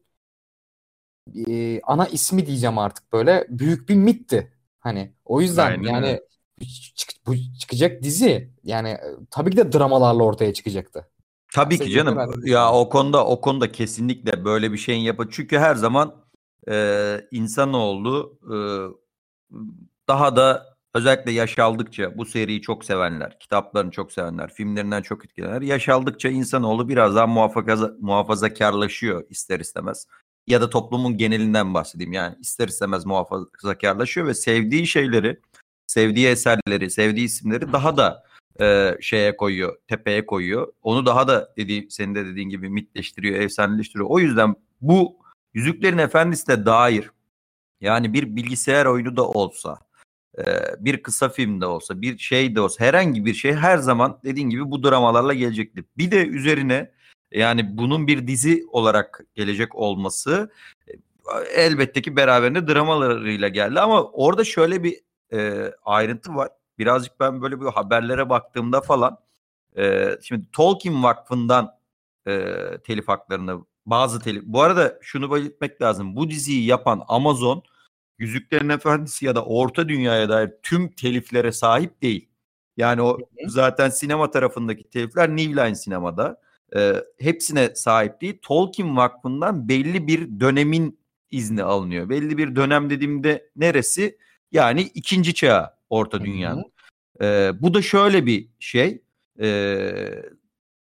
e, 1.48 1.80
ana 1.80 2.06
ismi 2.06 2.46
diyeceğim 2.46 2.78
artık 2.78 3.12
böyle 3.12 3.46
büyük 3.48 3.88
bir 3.88 3.94
mitti. 3.94 4.52
Hani 4.78 5.12
o 5.24 5.40
yüzden 5.40 5.70
Aynen. 5.70 5.92
yani 5.92 6.20
çık, 6.94 7.10
bu 7.26 7.34
çıkacak 7.60 8.02
dizi 8.02 8.50
yani 8.64 8.88
e, 8.88 9.04
tabii 9.30 9.50
ki 9.50 9.56
de 9.56 9.72
dramalarla 9.72 10.22
ortaya 10.22 10.52
çıkacaktı. 10.52 11.08
Tabii 11.52 11.78
ki 11.78 11.90
canım. 11.90 12.32
Ya 12.44 12.72
o 12.72 12.88
konuda 12.88 13.26
o 13.26 13.40
konuda 13.40 13.72
kesinlikle 13.72 14.44
böyle 14.44 14.72
bir 14.72 14.78
şeyin 14.78 15.00
yapı. 15.00 15.28
Çünkü 15.30 15.58
her 15.58 15.74
zaman 15.74 16.14
e, 16.70 17.28
insanoğlu 17.30 18.38
e, 18.44 18.56
daha 20.08 20.36
da 20.36 20.76
özellikle 20.94 21.32
yaş 21.32 21.58
aldıkça 21.58 22.18
bu 22.18 22.24
seriyi 22.24 22.62
çok 22.62 22.84
sevenler, 22.84 23.38
kitaplarını 23.38 23.90
çok 23.90 24.12
sevenler, 24.12 24.54
filmlerinden 24.54 25.02
çok 25.02 25.24
etkilenenler 25.24 25.62
yaş 25.62 25.88
aldıkça 25.88 26.28
insanoğlu 26.28 26.88
biraz 26.88 27.16
daha 27.16 27.26
muhafaza, 27.26 27.92
muhafazakarlaşıyor 28.00 29.24
ister 29.30 29.60
istemez. 29.60 30.06
Ya 30.46 30.60
da 30.60 30.70
toplumun 30.70 31.16
genelinden 31.16 31.74
bahsedeyim 31.74 32.12
yani 32.12 32.36
ister 32.40 32.68
istemez 32.68 33.06
muhafazakarlaşıyor 33.06 34.26
ve 34.26 34.34
sevdiği 34.34 34.86
şeyleri, 34.86 35.40
sevdiği 35.86 36.26
eserleri, 36.26 36.90
sevdiği 36.90 37.26
isimleri 37.26 37.72
daha 37.72 37.96
da 37.96 38.22
e, 38.60 38.96
şeye 39.00 39.36
koyuyor, 39.36 39.76
tepeye 39.88 40.26
koyuyor. 40.26 40.72
Onu 40.82 41.06
daha 41.06 41.28
da 41.28 41.54
dediği, 41.56 41.90
senin 41.90 42.14
de 42.14 42.26
dediğin 42.26 42.48
gibi 42.48 42.68
mitleştiriyor, 42.70 43.40
efsaneleştiriyor. 43.40 44.06
O 44.10 44.18
yüzden 44.18 44.54
bu 44.80 45.25
Yüzüklerin 45.56 45.98
Efendisi 45.98 46.46
de 46.48 46.66
dair 46.66 47.10
yani 47.80 48.12
bir 48.12 48.36
bilgisayar 48.36 48.86
oyunu 48.86 49.16
da 49.16 49.28
olsa 49.28 49.78
bir 50.78 51.02
kısa 51.02 51.28
film 51.28 51.60
de 51.60 51.66
olsa 51.66 52.00
bir 52.00 52.18
şey 52.18 52.54
de 52.54 52.60
olsa 52.60 52.84
herhangi 52.84 53.24
bir 53.24 53.34
şey 53.34 53.52
her 53.52 53.78
zaman 53.78 54.20
dediğin 54.24 54.50
gibi 54.50 54.70
bu 54.70 54.82
dramalarla 54.82 55.34
gelecektir. 55.34 55.84
Bir 55.98 56.10
de 56.10 56.26
üzerine 56.26 56.90
yani 57.30 57.78
bunun 57.78 58.06
bir 58.06 58.26
dizi 58.26 58.64
olarak 58.70 59.24
gelecek 59.34 59.74
olması 59.74 60.50
elbette 61.54 62.02
ki 62.02 62.16
beraberinde 62.16 62.68
dramalarıyla 62.68 63.48
geldi 63.48 63.80
ama 63.80 64.04
orada 64.04 64.44
şöyle 64.44 64.82
bir 64.82 65.00
e, 65.32 65.70
ayrıntı 65.84 66.34
var. 66.34 66.48
Birazcık 66.78 67.20
ben 67.20 67.42
böyle 67.42 67.60
bir 67.60 67.66
haberlere 67.66 68.28
baktığımda 68.28 68.80
falan 68.80 69.18
e, 69.76 70.10
şimdi 70.22 70.50
Tolkien 70.52 71.02
Vakfı'ndan 71.02 71.78
e, 72.26 72.54
telif 72.84 73.08
haklarını 73.08 73.64
bazı 73.86 74.20
telif. 74.20 74.42
Bu 74.46 74.62
arada 74.62 74.98
şunu 75.00 75.34
belirtmek 75.34 75.82
lazım. 75.82 76.16
Bu 76.16 76.30
diziyi 76.30 76.66
yapan 76.66 77.04
Amazon 77.08 77.62
Yüzüklerin 78.18 78.68
Efendisi 78.68 79.26
ya 79.26 79.34
da 79.34 79.44
Orta 79.44 79.88
Dünya'ya 79.88 80.28
dair 80.28 80.50
tüm 80.62 80.92
teliflere 80.92 81.52
sahip 81.52 82.02
değil. 82.02 82.28
Yani 82.76 83.02
o 83.02 83.18
zaten 83.46 83.90
sinema 83.90 84.30
tarafındaki 84.30 84.90
telifler 84.90 85.36
New 85.36 85.52
Line 85.52 85.74
sinemada. 85.74 86.40
E, 86.76 86.94
hepsine 87.18 87.74
sahip 87.74 88.20
değil. 88.20 88.38
Tolkien 88.42 88.96
Vakfı'ndan 88.96 89.68
belli 89.68 90.06
bir 90.06 90.40
dönemin 90.40 90.98
izni 91.30 91.62
alınıyor. 91.62 92.08
Belli 92.08 92.38
bir 92.38 92.56
dönem 92.56 92.90
dediğimde 92.90 93.50
neresi? 93.56 94.18
Yani 94.52 94.82
ikinci 94.82 95.34
çağ 95.34 95.76
Orta 95.90 96.24
Dünya'nın. 96.24 96.72
E, 97.20 97.52
bu 97.60 97.74
da 97.74 97.82
şöyle 97.82 98.26
bir 98.26 98.48
şey. 98.58 99.02
E, 99.40 99.88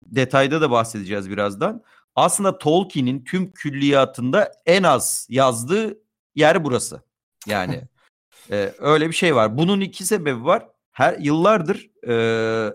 detayda 0.05 0.61
da 0.61 0.71
bahsedeceğiz 0.71 1.29
birazdan. 1.29 1.83
Aslında 2.15 2.57
Tolkien'in 2.57 3.23
tüm 3.23 3.51
külliyatında 3.51 4.51
en 4.65 4.83
az 4.83 5.27
yazdığı 5.29 5.99
yer 6.35 6.63
burası. 6.63 7.01
Yani 7.47 7.81
e, 8.51 8.73
öyle 8.79 9.07
bir 9.07 9.15
şey 9.15 9.35
var. 9.35 9.57
Bunun 9.57 9.81
iki 9.81 10.05
sebebi 10.05 10.45
var. 10.45 10.67
Her 10.91 11.19
yıllardır 11.19 11.89
e, 12.07 12.73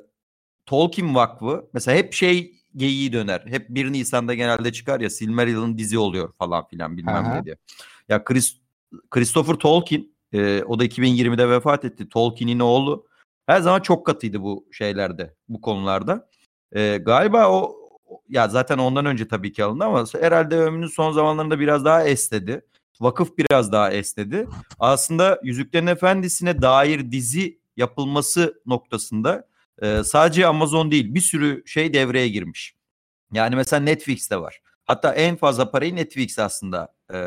Tolkien 0.66 1.14
Vakfı 1.14 1.68
mesela 1.73 1.99
hep 1.99 2.12
şey 2.12 2.61
geyiği 2.76 3.12
döner. 3.12 3.42
Hep 3.47 3.68
1 3.68 3.92
Nisan'da 3.92 4.35
genelde 4.35 4.73
çıkar 4.73 5.00
ya 5.00 5.11
Silmarill'in 5.11 5.78
dizi 5.78 5.99
oluyor 5.99 6.32
falan 6.32 6.66
filan 6.66 6.97
bilmem 6.97 7.25
Aha. 7.25 7.35
ne 7.35 7.44
diye. 7.44 7.56
Ya 8.09 8.25
Chris, 8.25 8.56
Christopher 9.11 9.54
Tolkien 9.54 10.06
e, 10.32 10.62
o 10.62 10.78
da 10.78 10.85
2020'de 10.85 11.49
vefat 11.49 11.85
etti. 11.85 12.09
Tolkien'in 12.09 12.61
oğlu. 12.61 13.06
Her 13.47 13.61
zaman 13.61 13.80
çok 13.80 14.06
katıydı 14.06 14.42
bu 14.42 14.66
şeylerde, 14.73 15.35
bu 15.49 15.61
konularda. 15.61 16.28
E, 16.73 16.97
galiba 16.97 17.50
o 17.50 17.79
ya 18.29 18.49
zaten 18.49 18.79
ondan 18.79 19.07
önce 19.07 19.29
tabii 19.29 19.52
ki 19.52 19.64
alındı 19.64 19.85
ama 19.85 20.05
herhalde 20.21 20.57
ömrünün 20.57 20.87
son 20.87 21.12
zamanlarında 21.12 21.61
biraz 21.61 21.85
daha 21.85 22.05
esnedi. 22.05 22.62
Vakıf 23.00 23.38
biraz 23.38 23.73
daha 23.73 23.93
esnedi. 23.93 24.49
Aslında 24.79 25.40
Yüzüklerin 25.43 25.87
Efendisi'ne 25.87 26.62
dair 26.62 27.12
dizi 27.12 27.59
yapılması 27.76 28.62
noktasında 28.67 29.49
e, 29.83 30.05
sadece 30.05 30.47
Amazon 30.47 30.90
değil 30.90 31.14
bir 31.14 31.21
sürü 31.21 31.62
şey 31.67 31.95
devreye 31.95 32.29
girmiş. 32.29 32.75
Yani 33.33 33.57
mesela 33.57 33.81
Netflix'te 33.81 34.40
var. 34.40 34.61
Hatta 34.85 35.14
en 35.14 35.37
fazla 35.37 35.71
parayı 35.71 35.97
Netflix 35.97 36.38
aslında 36.38 36.95
e, 37.14 37.19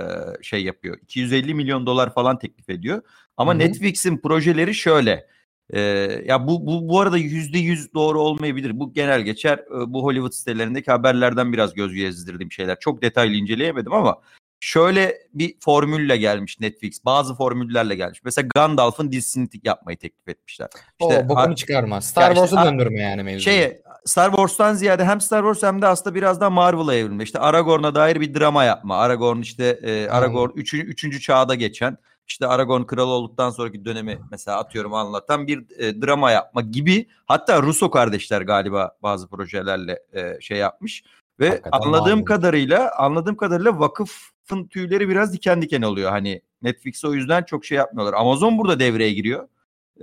şey 0.42 0.63
yapıyor. 0.63 0.98
250 1.02 1.54
milyon 1.54 1.86
dolar 1.86 2.13
falan 2.13 2.40
teklif 2.40 2.70
ediyor. 2.70 3.02
Ama 3.38 3.54
Netflix'in 3.54 4.18
projeleri 4.18 4.75
şöyle. 4.75 5.28
E, 5.74 5.80
ya 6.25 6.48
bu, 6.48 6.68
bu 6.68 6.89
bu 6.89 7.00
arada 7.00 7.18
yüzde 7.18 7.60
yüz 7.60 7.94
doğru 7.94 8.22
olmayabilir. 8.22 8.80
Bu 8.80 8.94
genel 8.94 9.22
geçer. 9.22 9.58
E, 9.58 9.94
bu 9.94 10.03
Hollywood 10.03 10.32
sitelerindeki 10.32 10.92
haberlerden 10.92 11.53
biraz 11.53 11.74
göz 11.74 11.94
gezdirdiğim 11.94 12.51
şeyler. 12.51 12.80
Çok 12.80 13.01
detaylı 13.01 13.36
inceleyemedim 13.36 13.94
ama 13.94 14.22
şöyle 14.60 15.18
bir 15.34 15.56
formülle 15.60 16.18
gelmiş 16.18 16.60
Netflix. 16.60 17.06
Bazı 17.06 17.36
formüllerle 17.36 17.96
gelmiş. 17.96 18.22
Mesela 18.24 18.48
Gandalf'ın 18.56 19.12
dizisini 19.12 19.48
yapmayı 19.63 19.98
teklif 19.98 20.27
etmişler. 20.27 20.70
İşte, 21.01 21.25
o 21.25 21.30
bokunu 21.30 21.56
çıkarma. 21.56 22.01
Star 22.01 22.32
işte, 22.32 22.48
Wars'a 22.48 22.65
döndürme 22.65 23.01
yani 23.01 23.24
mevzuyu. 23.24 23.42
Şeye, 23.42 23.82
Star 24.06 24.30
Wars'tan 24.30 24.74
ziyade 24.74 25.06
hem 25.06 25.22
Star 25.22 25.42
Wars 25.42 25.74
hem 25.74 25.82
de 25.82 25.88
aslında 25.88 26.15
biraz 26.15 26.42
daha 26.42 26.50
Marvel'a 26.50 26.96
evrilme. 26.96 27.24
İşte 27.24 27.39
Aragorn'a 27.39 27.96
dair 27.96 28.22
bir 28.22 28.34
drama 28.34 28.63
yapma. 28.63 28.98
Aragorn 28.98 29.39
işte 29.39 29.80
e, 29.84 30.10
Aragorn 30.10 30.51
3. 30.56 30.74
Hmm. 30.74 30.80
Üçüncü 30.80 31.22
çağda 31.22 31.56
geçen 31.56 31.98
işte 32.27 32.48
Aragorn 32.48 32.84
kral 32.84 33.10
olduktan 33.10 33.50
sonraki 33.50 33.86
dönemi 33.86 34.20
mesela 34.32 34.58
atıyorum 34.60 34.94
anlatan 34.94 35.48
bir 35.48 35.65
e, 35.77 36.01
drama 36.01 36.32
yapma 36.32 36.62
gibi. 36.62 37.08
Hatta 37.25 37.62
Russo 37.62 37.92
kardeşler 37.92 38.42
galiba 38.42 38.98
bazı 39.03 39.27
projelerle 39.27 40.00
e, 40.13 40.42
şey 40.42 40.58
yapmış. 40.58 41.03
Ve 41.39 41.50
Hakikaten 41.50 41.80
anladığım 41.80 42.20
abi. 42.20 42.25
kadarıyla 42.25 42.92
anladığım 42.98 43.36
kadarıyla 43.36 43.80
vakıfın 43.80 44.68
tüyleri 44.68 45.10
biraz 45.10 45.34
diken 45.34 45.62
diken 45.62 45.82
oluyor. 45.82 46.12
Hani 46.12 46.42
Netflix 46.62 47.06
o 47.06 47.13
yüzden 47.13 47.44
çok 47.44 47.65
şey 47.65 47.77
yapmıyorlar. 47.77 48.13
Amazon 48.20 48.58
burada 48.58 48.80
devreye 48.80 49.13
giriyor. 49.13 49.48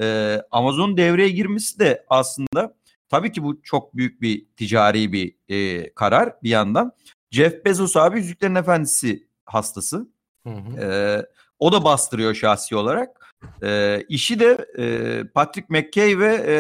Ee, 0.00 0.43
Amazon 0.50 0.97
devreye 0.97 1.29
girmesi 1.29 1.79
de 1.79 2.05
aslında 2.09 2.75
tabii 3.09 3.33
ki 3.33 3.43
bu 3.43 3.62
çok 3.62 3.97
büyük 3.97 4.23
bir 4.23 4.47
ticari 4.57 5.12
bir 5.12 5.35
e, 5.49 5.91
karar 5.95 6.35
bir 6.43 6.50
yandan. 6.50 6.93
Jeff 7.31 7.65
Bezos 7.65 7.97
abi 7.97 8.19
Yüzüklerin 8.19 8.55
Efendisi 8.55 9.29
hastası. 9.45 10.09
Hı 10.47 10.50
hı. 10.50 10.81
Ee, 10.81 11.27
o 11.61 11.73
da 11.73 11.85
bastırıyor 11.85 12.35
şahsi 12.35 12.76
olarak. 12.76 13.33
Ee, 13.62 14.05
işi 14.09 14.40
de 14.40 14.67
e, 14.79 15.25
Patrick 15.35 15.67
McKay 15.69 16.19
ve 16.19 16.35
e, 16.47 16.55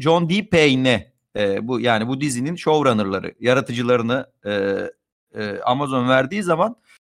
John 0.00 0.28
D. 0.28 0.48
Payne 0.48 1.12
e, 1.36 1.68
bu 1.68 1.80
yani 1.80 2.08
bu 2.08 2.20
dizinin 2.20 2.56
showrunnerları, 2.56 3.34
yaratıcılarını 3.40 4.26
e, 4.46 4.52
e, 5.34 5.60
Amazon 5.60 6.08
verdiği 6.08 6.42
zaman 6.42 6.76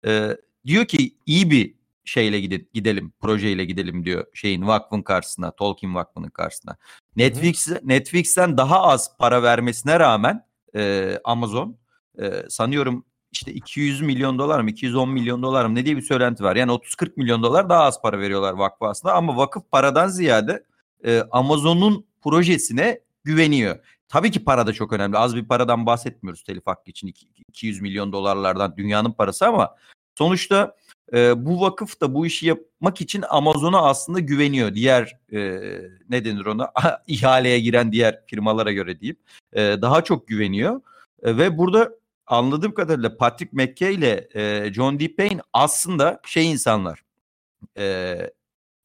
e, 0.06 0.36
diyor 0.66 0.84
ki 0.84 1.16
iyi 1.26 1.50
bir 1.50 1.74
şeyle 2.04 2.40
gidin, 2.40 2.68
gidelim, 2.74 3.12
projeyle 3.20 3.64
gidelim 3.64 4.04
diyor 4.04 4.26
şeyin 4.34 4.66
vakfın 4.66 5.02
karşısına, 5.02 5.50
Tolkien 5.50 5.94
Vakfı'nın 5.94 6.30
karşısına. 6.30 6.76
Netflix 7.16 7.68
Netflix'ten 7.82 8.56
daha 8.56 8.82
az 8.82 9.16
para 9.18 9.42
vermesine 9.42 10.00
rağmen 10.00 10.46
e, 10.76 11.14
Amazon 11.24 11.78
e, 12.18 12.32
sanıyorum 12.48 13.04
işte 13.34 13.52
200 13.52 14.00
milyon 14.00 14.38
dolar 14.38 14.60
mı 14.60 14.70
210 14.70 15.10
milyon 15.10 15.42
dolar 15.42 15.64
mı 15.64 15.74
ne 15.74 15.86
diye 15.86 15.96
bir 15.96 16.02
söylenti 16.02 16.44
var. 16.44 16.56
Yani 16.56 16.72
30-40 16.72 17.12
milyon 17.16 17.42
dolar 17.42 17.68
daha 17.68 17.82
az 17.82 18.02
para 18.02 18.18
veriyorlar 18.18 18.52
vakfı 18.52 18.84
aslında 18.86 19.14
ama 19.14 19.36
vakıf 19.36 19.70
paradan 19.70 20.08
ziyade 20.08 20.64
e, 21.04 21.22
Amazon'un 21.30 22.06
projesine 22.22 23.00
güveniyor. 23.24 23.78
Tabii 24.08 24.30
ki 24.30 24.44
para 24.44 24.66
da 24.66 24.72
çok 24.72 24.92
önemli. 24.92 25.18
Az 25.18 25.36
bir 25.36 25.44
paradan 25.44 25.86
bahsetmiyoruz 25.86 26.42
telif 26.42 26.66
hakkı 26.66 26.90
için 26.90 27.14
200 27.48 27.80
milyon 27.80 28.12
dolarlardan 28.12 28.76
dünyanın 28.76 29.12
parası 29.12 29.46
ama 29.46 29.76
sonuçta 30.18 30.76
e, 31.12 31.46
bu 31.46 31.60
vakıf 31.60 32.00
da 32.00 32.14
bu 32.14 32.26
işi 32.26 32.46
yapmak 32.46 33.00
için 33.00 33.24
Amazon'a 33.28 33.82
aslında 33.82 34.20
güveniyor. 34.20 34.74
Diğer 34.74 35.18
e, 35.32 35.60
ne 36.08 36.24
denir 36.24 36.46
ona 36.46 36.72
ihaleye 37.06 37.60
giren 37.60 37.92
diğer 37.92 38.26
firmalara 38.26 38.72
göre 38.72 39.00
deyip 39.00 39.18
e, 39.52 39.60
daha 39.60 40.04
çok 40.04 40.28
güveniyor. 40.28 40.80
E, 41.22 41.36
ve 41.36 41.58
burada 41.58 41.90
anladığım 42.26 42.74
kadarıyla 42.74 43.16
Patrick 43.16 43.50
McKay 43.52 43.94
ile 43.94 44.28
e, 44.34 44.72
John 44.72 45.00
D. 45.00 45.16
Payne 45.16 45.40
aslında 45.52 46.20
şey 46.26 46.50
insanlar. 46.50 47.02
E, 47.78 48.16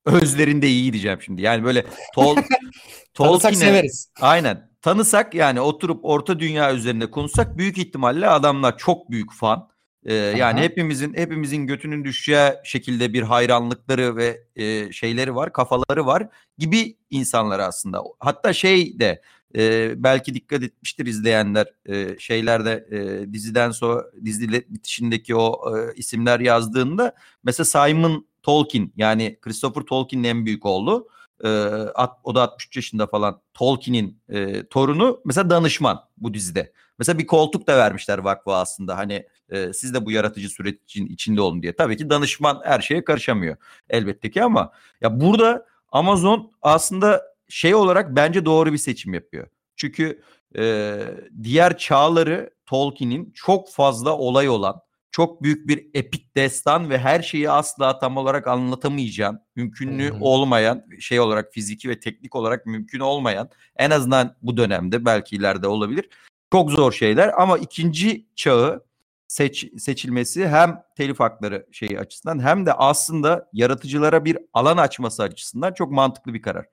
özlerinde 0.05 0.67
iyi 0.67 0.93
diyeceğim 0.93 1.21
şimdi. 1.21 1.41
Yani 1.41 1.63
böyle 1.63 1.85
tol 2.15 2.37
Tolkien'e 3.13 3.55
severiz. 3.55 4.11
Aynen. 4.21 4.69
Tanısak 4.81 5.33
yani 5.33 5.61
oturup 5.61 6.05
orta 6.05 6.39
dünya 6.39 6.73
üzerinde 6.73 7.11
konuşsak 7.11 7.57
büyük 7.57 7.77
ihtimalle 7.77 8.29
adamlar 8.29 8.77
çok 8.77 9.11
büyük 9.11 9.33
fan. 9.33 9.69
Ee, 10.05 10.13
yani 10.13 10.59
hepimizin 10.59 11.13
hepimizin 11.13 11.67
götünün 11.67 12.03
düşeceği 12.03 12.51
şekilde 12.63 13.13
bir 13.13 13.21
hayranlıkları 13.21 14.15
ve 14.15 14.43
e, 14.55 14.91
şeyleri 14.91 15.35
var, 15.35 15.53
kafaları 15.53 16.05
var 16.05 16.27
gibi 16.57 16.97
insanlar 17.09 17.59
aslında. 17.59 18.03
Hatta 18.19 18.53
şey 18.53 18.99
de 18.99 19.21
e, 19.55 19.93
belki 20.03 20.33
dikkat 20.33 20.63
etmiştir 20.63 21.05
izleyenler 21.05 21.67
e, 21.85 22.19
şeylerde 22.19 22.87
e, 22.91 23.33
diziden 23.33 23.71
sonra 23.71 24.05
dizi 24.25 24.49
bitişindeki 24.51 25.35
o 25.35 25.77
e, 25.77 25.93
isimler 25.95 26.39
yazdığında 26.39 27.15
mesela 27.43 27.65
Simon 27.65 28.27
Tolkien 28.43 28.91
yani 28.97 29.37
Christopher 29.41 29.81
Tolkien'in 29.81 30.23
en 30.23 30.45
büyük 30.45 30.65
oğlu 30.65 31.07
e, 31.43 31.49
at, 31.95 32.17
o 32.23 32.35
da 32.35 32.41
63 32.41 32.75
yaşında 32.75 33.07
falan 33.07 33.41
Tolkien'in 33.53 34.21
e, 34.29 34.67
torunu 34.67 35.21
mesela 35.25 35.49
danışman 35.49 36.03
bu 36.17 36.33
dizide. 36.33 36.71
Mesela 36.99 37.19
bir 37.19 37.27
koltuk 37.27 37.67
da 37.67 37.77
vermişler 37.77 38.17
vakfı 38.17 38.51
aslında 38.51 38.97
hani 38.97 39.27
e, 39.49 39.73
siz 39.73 39.93
de 39.93 40.05
bu 40.05 40.11
yaratıcı 40.11 40.49
sürecin 40.49 41.07
içinde 41.07 41.41
olun 41.41 41.61
diye. 41.61 41.75
Tabii 41.75 41.97
ki 41.97 42.09
danışman 42.09 42.61
her 42.63 42.81
şeye 42.81 43.03
karışamıyor 43.03 43.55
elbette 43.89 44.31
ki 44.31 44.43
ama 44.43 44.71
ya 45.01 45.21
burada 45.21 45.65
Amazon 45.91 46.51
aslında 46.61 47.28
şey 47.49 47.75
olarak 47.75 48.15
bence 48.15 48.45
doğru 48.45 48.73
bir 48.73 48.77
seçim 48.77 49.13
yapıyor. 49.13 49.47
Çünkü 49.75 50.21
e, 50.57 50.95
diğer 51.43 51.77
çağları 51.77 52.49
Tolkien'in 52.65 53.31
çok 53.35 53.71
fazla 53.71 54.17
olay 54.17 54.49
olan 54.49 54.81
çok 55.11 55.43
büyük 55.43 55.67
bir 55.67 55.87
epik 55.93 56.35
destan 56.35 56.89
ve 56.89 56.97
her 56.97 57.21
şeyi 57.21 57.49
asla 57.49 57.99
tam 57.99 58.17
olarak 58.17 58.47
anlatamayacağın, 58.47 59.39
mümkünlüğü 59.55 60.11
hmm. 60.11 60.21
olmayan, 60.21 60.85
şey 60.99 61.19
olarak 61.19 61.53
fiziki 61.53 61.89
ve 61.89 61.99
teknik 61.99 62.35
olarak 62.35 62.65
mümkün 62.65 62.99
olmayan, 62.99 63.49
en 63.75 63.89
azından 63.89 64.35
bu 64.41 64.57
dönemde 64.57 65.05
belki 65.05 65.35
ileride 65.35 65.67
olabilir. 65.67 66.09
Çok 66.51 66.71
zor 66.71 66.91
şeyler 66.91 67.41
ama 67.41 67.57
ikinci 67.57 68.25
çağı 68.35 68.83
seç, 69.27 69.67
seçilmesi 69.77 70.47
hem 70.47 70.83
telif 70.97 71.19
hakları 71.19 71.67
şeyi 71.71 71.99
açısından 71.99 72.39
hem 72.43 72.65
de 72.65 72.73
aslında 72.73 73.49
yaratıcılara 73.53 74.25
bir 74.25 74.37
alan 74.53 74.77
açması 74.77 75.23
açısından 75.23 75.73
çok 75.73 75.91
mantıklı 75.91 76.33
bir 76.33 76.41
karar. 76.41 76.65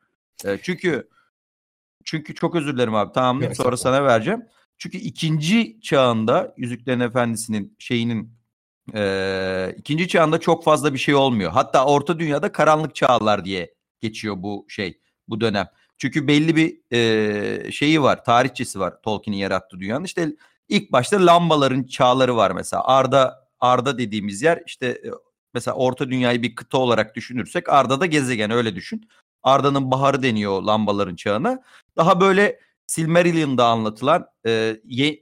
E, 0.44 0.58
çünkü 0.62 1.08
çünkü 2.04 2.34
çok 2.34 2.54
özür 2.54 2.74
dilerim 2.74 2.94
abi 2.94 3.12
tamamlayayım 3.12 3.54
sonra 3.54 3.76
sana 3.76 4.04
vereceğim. 4.04 4.42
Çünkü 4.78 4.98
ikinci 4.98 5.80
çağında 5.80 6.54
Yüzüklerin 6.56 7.00
Efendisi'nin 7.00 7.76
şeyinin 7.78 8.32
e, 8.94 9.74
ikinci 9.78 10.08
çağında 10.08 10.40
çok 10.40 10.64
fazla 10.64 10.94
bir 10.94 10.98
şey 10.98 11.14
olmuyor. 11.14 11.52
Hatta 11.52 11.86
Orta 11.86 12.18
Dünya'da 12.18 12.52
karanlık 12.52 12.94
çağlar 12.94 13.44
diye 13.44 13.74
geçiyor 14.00 14.34
bu 14.38 14.66
şey 14.68 15.00
bu 15.28 15.40
dönem. 15.40 15.68
Çünkü 15.98 16.28
belli 16.28 16.56
bir 16.56 16.92
e, 16.92 17.72
şeyi 17.72 18.02
var, 18.02 18.24
tarihçesi 18.24 18.80
var 18.80 19.02
Tolkien'in 19.02 19.38
yarattığı 19.38 19.80
dünyanın. 19.80 20.04
İşte 20.04 20.32
İlk 20.68 20.92
başta 20.92 21.26
lambaların 21.26 21.82
çağları 21.84 22.36
var 22.36 22.50
mesela. 22.50 22.84
Arda 22.84 23.48
Arda 23.60 23.98
dediğimiz 23.98 24.42
yer 24.42 24.62
işte 24.66 25.02
mesela 25.54 25.74
Orta 25.74 26.10
Dünyayı 26.10 26.42
bir 26.42 26.54
kıta 26.54 26.78
olarak 26.78 27.16
düşünürsek 27.16 27.68
Arda 27.68 28.00
da 28.00 28.06
gezegen 28.06 28.50
öyle 28.50 28.74
düşün. 28.74 29.08
Arda'nın 29.46 29.90
baharı 29.90 30.22
deniyor 30.22 30.62
lambaların 30.62 31.16
çağına. 31.16 31.62
Daha 31.96 32.20
böyle 32.20 32.60
Silmarillion'da 32.86 33.66
anlatılan 33.66 34.26
e, 34.46 34.76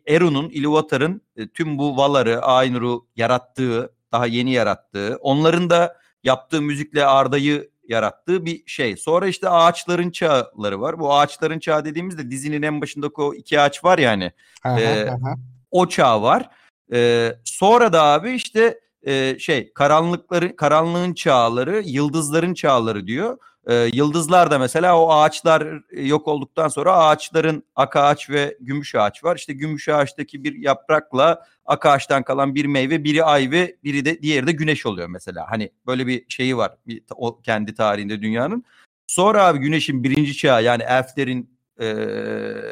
Eru'nun, 0.08 0.48
Ilúvatar'ın 0.48 1.20
e, 1.36 1.48
tüm 1.48 1.78
bu 1.78 1.96
Valar'ı, 1.96 2.42
Ainur'u 2.42 3.06
yarattığı, 3.16 3.92
daha 4.12 4.26
yeni 4.26 4.52
yarattığı, 4.52 5.18
onların 5.20 5.70
da 5.70 5.96
yaptığı 6.24 6.62
müzikle 6.62 7.06
Arda'yı 7.06 7.70
yarattığı 7.88 8.46
bir 8.46 8.62
şey. 8.66 8.96
Sonra 8.96 9.26
işte 9.26 9.48
ağaçların 9.48 10.10
çağları 10.10 10.80
var. 10.80 10.98
Bu 10.98 11.14
ağaçların 11.14 11.58
çağı 11.58 11.84
dediğimizde 11.84 12.30
dizinin 12.30 12.62
en 12.62 12.80
başındaki 12.80 13.20
o 13.20 13.34
iki 13.34 13.60
ağaç 13.60 13.84
var 13.84 13.98
yani. 13.98 14.32
Aha, 14.64 14.80
e, 14.80 15.10
aha. 15.10 15.34
o 15.70 15.88
çağ 15.88 16.22
var. 16.22 16.50
E, 16.92 17.30
sonra 17.44 17.92
da 17.92 18.02
abi 18.02 18.32
işte 18.32 18.80
e, 19.06 19.38
şey 19.38 19.72
karanlıkları 19.72 20.56
karanlığın 20.56 21.14
çağları, 21.14 21.82
yıldızların 21.86 22.54
çağları 22.54 23.06
diyor. 23.06 23.38
E, 23.66 23.90
yıldızlar 23.92 24.50
da 24.50 24.58
mesela 24.58 25.00
o 25.00 25.12
ağaçlar 25.12 25.82
yok 25.92 26.28
olduktan 26.28 26.68
sonra 26.68 26.96
ağaçların 26.96 27.64
ak 27.76 27.96
ağaç 27.96 28.30
ve 28.30 28.58
gümüş 28.60 28.94
ağaç 28.94 29.24
var. 29.24 29.36
İşte 29.36 29.52
gümüş 29.52 29.88
ağaçtaki 29.88 30.44
bir 30.44 30.54
yaprakla 30.54 31.46
ak 31.66 31.86
ağaçtan 31.86 32.22
kalan 32.22 32.54
bir 32.54 32.64
meyve, 32.64 33.04
biri 33.04 33.24
ay 33.24 33.50
ve 33.50 33.76
biri 33.84 34.04
de 34.04 34.22
diğeri 34.22 34.46
de 34.46 34.52
güneş 34.52 34.86
oluyor 34.86 35.08
mesela. 35.08 35.46
Hani 35.50 35.70
böyle 35.86 36.06
bir 36.06 36.24
şeyi 36.28 36.56
var 36.56 36.76
bir, 36.86 37.02
o 37.16 37.40
kendi 37.40 37.74
tarihinde 37.74 38.22
dünyanın. 38.22 38.64
Sonra 39.06 39.44
abi 39.46 39.58
güneşin 39.58 40.04
birinci 40.04 40.36
çağı 40.36 40.64
yani 40.64 40.82
elflerin 40.82 41.50
e, 41.78 41.86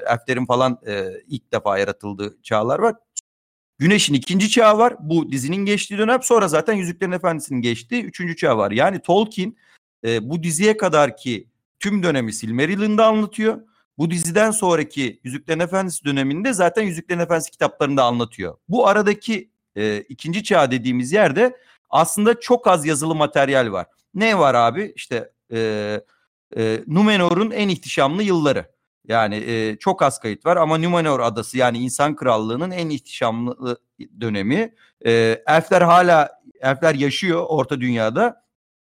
elflerin 0.06 0.46
falan 0.46 0.78
e, 0.86 1.08
ilk 1.28 1.52
defa 1.52 1.78
yaratıldığı 1.78 2.36
çağlar 2.42 2.78
var. 2.78 2.94
Güneşin 3.78 4.14
ikinci 4.14 4.50
çağı 4.50 4.78
var. 4.78 4.96
Bu 5.00 5.32
dizinin 5.32 5.66
geçtiği 5.66 5.98
dönem. 5.98 6.22
Sonra 6.22 6.48
zaten 6.48 6.74
Yüzüklerin 6.74 7.12
Efendisi'nin 7.12 7.60
geçtiği 7.60 8.04
üçüncü 8.04 8.36
çağ 8.36 8.58
var. 8.58 8.70
Yani 8.70 9.00
Tolkien 9.00 9.56
e, 10.04 10.30
bu 10.30 10.42
diziye 10.42 10.76
kadar 10.76 11.16
ki 11.16 11.48
tüm 11.80 12.02
dönemi 12.02 12.32
Silmarillion'da 12.32 13.06
anlatıyor. 13.06 13.60
Bu 13.98 14.10
diziden 14.10 14.50
sonraki 14.50 15.20
Yüzüklerin 15.24 15.60
Efendisi 15.60 16.04
döneminde 16.04 16.52
zaten 16.52 16.82
Yüzüklerin 16.82 17.20
Efendisi 17.20 17.50
kitaplarında 17.50 18.04
anlatıyor. 18.04 18.56
Bu 18.68 18.86
aradaki 18.86 19.50
e, 19.76 20.00
ikinci 20.00 20.44
çağ 20.44 20.70
dediğimiz 20.70 21.12
yerde 21.12 21.56
aslında 21.90 22.40
çok 22.40 22.66
az 22.66 22.86
yazılı 22.86 23.14
materyal 23.14 23.72
var. 23.72 23.86
Ne 24.14 24.38
var 24.38 24.54
abi? 24.54 24.92
İşte 24.96 25.30
e, 25.52 26.00
e, 26.56 26.80
Numenor'un 26.86 27.50
en 27.50 27.68
ihtişamlı 27.68 28.22
yılları. 28.22 28.72
Yani 29.08 29.36
e, 29.36 29.76
çok 29.76 30.02
az 30.02 30.20
kayıt 30.20 30.46
var 30.46 30.56
ama 30.56 30.78
Numenor 30.78 31.20
adası 31.20 31.58
yani 31.58 31.78
insan 31.78 32.16
krallığının 32.16 32.70
en 32.70 32.90
ihtişamlı 32.90 33.78
dönemi. 34.20 34.74
E, 35.06 35.42
elfler 35.46 35.82
hala 35.82 36.42
elfler 36.60 36.94
yaşıyor 36.94 37.44
orta 37.48 37.80
dünyada. 37.80 38.41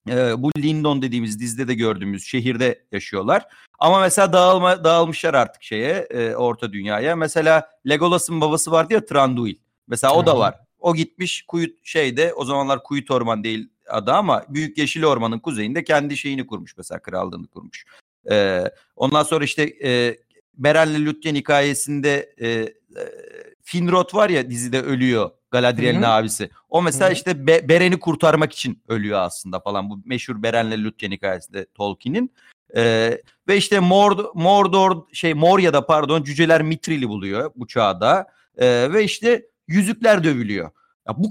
E, 0.10 0.44
bu 0.44 0.52
Lindon 0.58 1.02
dediğimiz 1.02 1.40
dizide 1.40 1.68
de 1.68 1.74
gördüğümüz 1.74 2.28
şehirde 2.28 2.84
yaşıyorlar. 2.92 3.48
Ama 3.80 4.00
mesela 4.00 4.34
dağılma, 4.34 4.84
dağılmışlar 4.84 5.34
artık 5.34 5.64
şeye 5.64 6.08
e, 6.10 6.36
orta 6.36 6.74
dünyaya. 6.74 7.16
Mesela 7.16 7.70
Legolas'ın 7.90 8.42
babası 8.42 8.72
vardı 8.72 8.94
ya 8.94 9.06
Tranduil. 9.06 9.56
Mesela 9.88 10.16
o 10.16 10.26
da 10.26 10.38
var. 10.38 10.60
O 10.80 10.96
gitmiş 10.96 11.42
Kuyut 11.48 11.80
şeyde 11.84 12.34
o 12.34 12.46
zamanlar 12.46 12.84
Kuyut 12.84 13.12
Orman 13.12 13.44
değil 13.44 13.70
adı 13.90 14.12
ama 14.12 14.44
Büyük 14.50 14.78
Yeşil 14.78 15.04
Orman'ın 15.04 15.40
kuzeyinde 15.40 15.84
kendi 15.84 16.18
şeyini 16.18 16.48
kurmuş 16.48 16.78
mesela 16.78 17.02
krallığını 17.02 17.48
kurmuş. 17.48 17.86
E, 18.32 18.64
ondan 18.96 19.24
sonra 19.24 19.46
işte 19.46 19.74
e, 19.84 20.18
Beren'le 20.54 21.06
Lütyen 21.06 21.36
hikayesinde 21.36 22.36
e, 22.38 22.48
e, 22.50 22.74
Finrod 23.62 24.16
var 24.16 24.30
ya 24.30 24.50
dizide 24.50 24.82
ölüyor. 24.82 25.32
Galadriel'in 25.52 26.02
abisi. 26.02 26.50
O 26.70 26.82
mesela 26.82 27.06
Hı-hı. 27.06 27.14
işte 27.14 27.48
Be- 27.48 27.70
Beren'i 27.70 28.00
kurtarmak 28.00 28.54
için 28.54 28.84
ölüyor 28.88 29.20
aslında 29.20 29.60
falan. 29.60 29.90
Bu 29.90 30.00
meşhur 30.06 30.44
Beren'le 30.44 30.84
Lütyen 30.84 31.12
hikayesinde 31.12 31.66
Tolkien'in. 31.66 32.34
Ee, 32.76 33.22
ve 33.48 33.58
işte 33.58 33.80
Mord 33.80 34.20
Mordor 34.34 35.02
şey 35.14 35.34
Moria'da 35.34 35.86
pardon 35.86 36.24
cüceler 36.24 36.62
Mitril'i 36.62 37.10
buluyor 37.10 37.52
bu 37.56 37.68
çağda. 37.68 38.28
Ee, 38.58 38.94
ve 38.94 39.04
işte 39.04 39.46
yüzükler 39.68 40.24
dövülüyor. 40.24 40.72
Ya 41.08 41.16
bu 41.18 41.30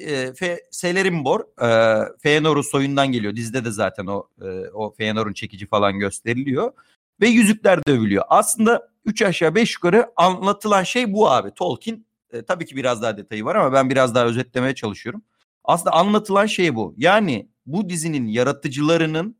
e, 0.00 0.34
Fe, 0.34 0.60
Celerimbor 0.70 1.40
e, 1.40 1.98
Feanor'un 2.22 2.62
soyundan 2.62 3.12
geliyor. 3.12 3.36
Dizide 3.36 3.64
de 3.64 3.70
zaten 3.70 4.06
o 4.06 4.28
e, 4.42 4.48
o 4.68 4.94
Feanor'un 4.94 5.32
çekici 5.32 5.66
falan 5.66 5.98
gösteriliyor 5.98 6.72
ve 7.20 7.28
yüzükler 7.28 7.80
dövülüyor. 7.86 8.24
Aslında 8.28 8.88
3 9.04 9.22
aşağı 9.22 9.54
5 9.54 9.74
yukarı 9.74 10.12
anlatılan 10.16 10.82
şey 10.82 11.12
bu 11.12 11.30
abi. 11.30 11.50
Tolkien 11.54 12.04
e, 12.32 12.42
tabii 12.42 12.66
ki 12.66 12.76
biraz 12.76 13.02
daha 13.02 13.16
detayı 13.16 13.44
var 13.44 13.56
ama 13.56 13.72
ben 13.72 13.90
biraz 13.90 14.14
daha 14.14 14.24
özetlemeye 14.24 14.74
çalışıyorum. 14.74 15.22
Aslında 15.64 15.96
anlatılan 15.96 16.46
şey 16.46 16.74
bu. 16.74 16.94
Yani 16.96 17.48
bu 17.66 17.88
dizinin 17.88 18.26
yaratıcılarının 18.26 19.36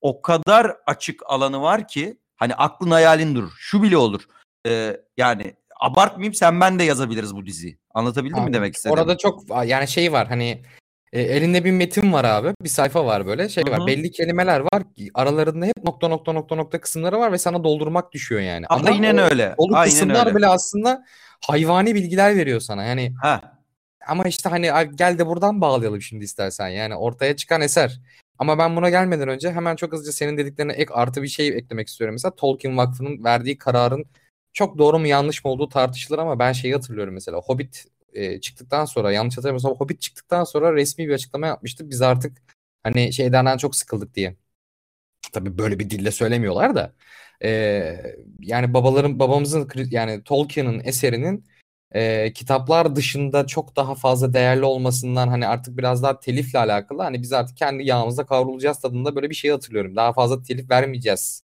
o 0.00 0.22
kadar 0.22 0.76
açık 0.86 1.22
alanı 1.26 1.62
var 1.62 1.88
ki 1.88 2.18
hani 2.36 2.54
aklın 2.54 2.90
hayalin 2.90 3.34
durur. 3.34 3.52
Şu 3.58 3.82
bile 3.82 3.96
olur. 3.96 4.22
Ee, 4.66 5.00
yani 5.16 5.54
abartmayayım 5.80 6.34
sen 6.34 6.60
ben 6.60 6.78
de 6.78 6.84
yazabiliriz 6.84 7.36
bu 7.36 7.46
diziyi. 7.46 7.78
Anlatabildim 7.94 8.38
abi, 8.38 8.48
mi 8.48 8.54
demek 8.54 8.76
istedim? 8.76 8.94
Orada 8.94 9.18
çok 9.18 9.42
yani 9.66 9.88
şey 9.88 10.12
var 10.12 10.28
hani 10.28 10.62
e, 11.16 11.22
elinde 11.22 11.64
bir 11.64 11.72
metin 11.72 12.12
var 12.12 12.24
abi. 12.24 12.54
Bir 12.62 12.68
sayfa 12.68 13.06
var 13.06 13.26
böyle. 13.26 13.48
Şey 13.48 13.64
Hı-hı. 13.64 13.72
var. 13.72 13.86
Belli 13.86 14.10
kelimeler 14.10 14.60
var. 14.60 14.82
Aralarında 15.14 15.66
hep 15.66 15.84
nokta 15.84 16.08
nokta 16.08 16.32
nokta 16.32 16.54
nokta 16.56 16.80
kısımları 16.80 17.18
var 17.18 17.32
ve 17.32 17.38
sana 17.38 17.64
doldurmak 17.64 18.12
düşüyor 18.12 18.40
yani. 18.40 18.66
Ama 18.66 18.88
Aynen 18.88 19.18
öyle. 19.18 19.54
Dolu 19.58 19.76
Aynen 19.76 19.90
kısımlar 19.90 20.26
öyle. 20.26 20.36
bile 20.36 20.46
aslında 20.46 21.04
hayvani 21.46 21.94
bilgiler 21.94 22.36
veriyor 22.36 22.60
sana. 22.60 22.84
Yani 22.84 23.14
ha. 23.22 23.56
Ama 24.08 24.24
işte 24.24 24.48
hani 24.48 24.70
gel 24.94 25.18
de 25.18 25.26
buradan 25.26 25.60
bağlayalım 25.60 26.02
şimdi 26.02 26.24
istersen. 26.24 26.68
Yani 26.68 26.96
ortaya 26.96 27.36
çıkan 27.36 27.60
eser. 27.60 28.00
Ama 28.38 28.58
ben 28.58 28.76
buna 28.76 28.90
gelmeden 28.90 29.28
önce 29.28 29.52
hemen 29.52 29.76
çok 29.76 29.92
hızlıca 29.92 30.12
senin 30.12 30.36
dediklerine 30.38 30.72
ek 30.72 30.94
artı 30.94 31.22
bir 31.22 31.28
şey 31.28 31.48
eklemek 31.48 31.88
istiyorum. 31.88 32.14
Mesela 32.14 32.34
Tolkien 32.34 32.76
Vakfı'nın 32.76 33.24
verdiği 33.24 33.58
kararın 33.58 34.04
çok 34.52 34.78
doğru 34.78 34.98
mu 34.98 35.06
yanlış 35.06 35.44
mı 35.44 35.50
olduğu 35.50 35.68
tartışılır 35.68 36.18
ama 36.18 36.38
ben 36.38 36.52
şeyi 36.52 36.74
hatırlıyorum 36.74 37.14
mesela. 37.14 37.38
Hobbit 37.38 37.84
e, 38.16 38.40
çıktıktan 38.40 38.84
sonra 38.84 39.12
yanlış 39.12 39.36
hatırlamıyorsam 39.36 39.74
Hobbit 39.74 40.00
çıktıktan 40.00 40.44
sonra 40.44 40.74
resmi 40.74 41.08
bir 41.08 41.14
açıklama 41.14 41.46
yapmıştı. 41.46 41.90
Biz 41.90 42.02
artık 42.02 42.42
hani 42.82 43.12
şeyden 43.12 43.56
çok 43.56 43.76
sıkıldık 43.76 44.14
diye. 44.14 44.36
Tabii 45.32 45.58
böyle 45.58 45.78
bir 45.78 45.90
dille 45.90 46.10
söylemiyorlar 46.10 46.74
da. 46.74 46.92
E, 47.42 47.50
yani 48.40 48.74
babaların 48.74 49.18
babamızın 49.18 49.68
yani 49.90 50.22
Tolkien'in 50.24 50.80
eserinin 50.84 51.46
e, 51.92 52.32
kitaplar 52.32 52.96
dışında 52.96 53.46
çok 53.46 53.76
daha 53.76 53.94
fazla 53.94 54.32
değerli 54.32 54.64
olmasından 54.64 55.28
hani 55.28 55.46
artık 55.46 55.78
biraz 55.78 56.02
daha 56.02 56.20
telifle 56.20 56.58
alakalı 56.58 57.02
hani 57.02 57.22
biz 57.22 57.32
artık 57.32 57.56
kendi 57.56 57.84
yağımızda 57.84 58.26
kavrulacağız 58.26 58.80
tadında 58.80 59.16
böyle 59.16 59.30
bir 59.30 59.34
şey 59.34 59.50
hatırlıyorum. 59.50 59.96
Daha 59.96 60.12
fazla 60.12 60.42
telif 60.42 60.70
vermeyeceğiz. 60.70 61.42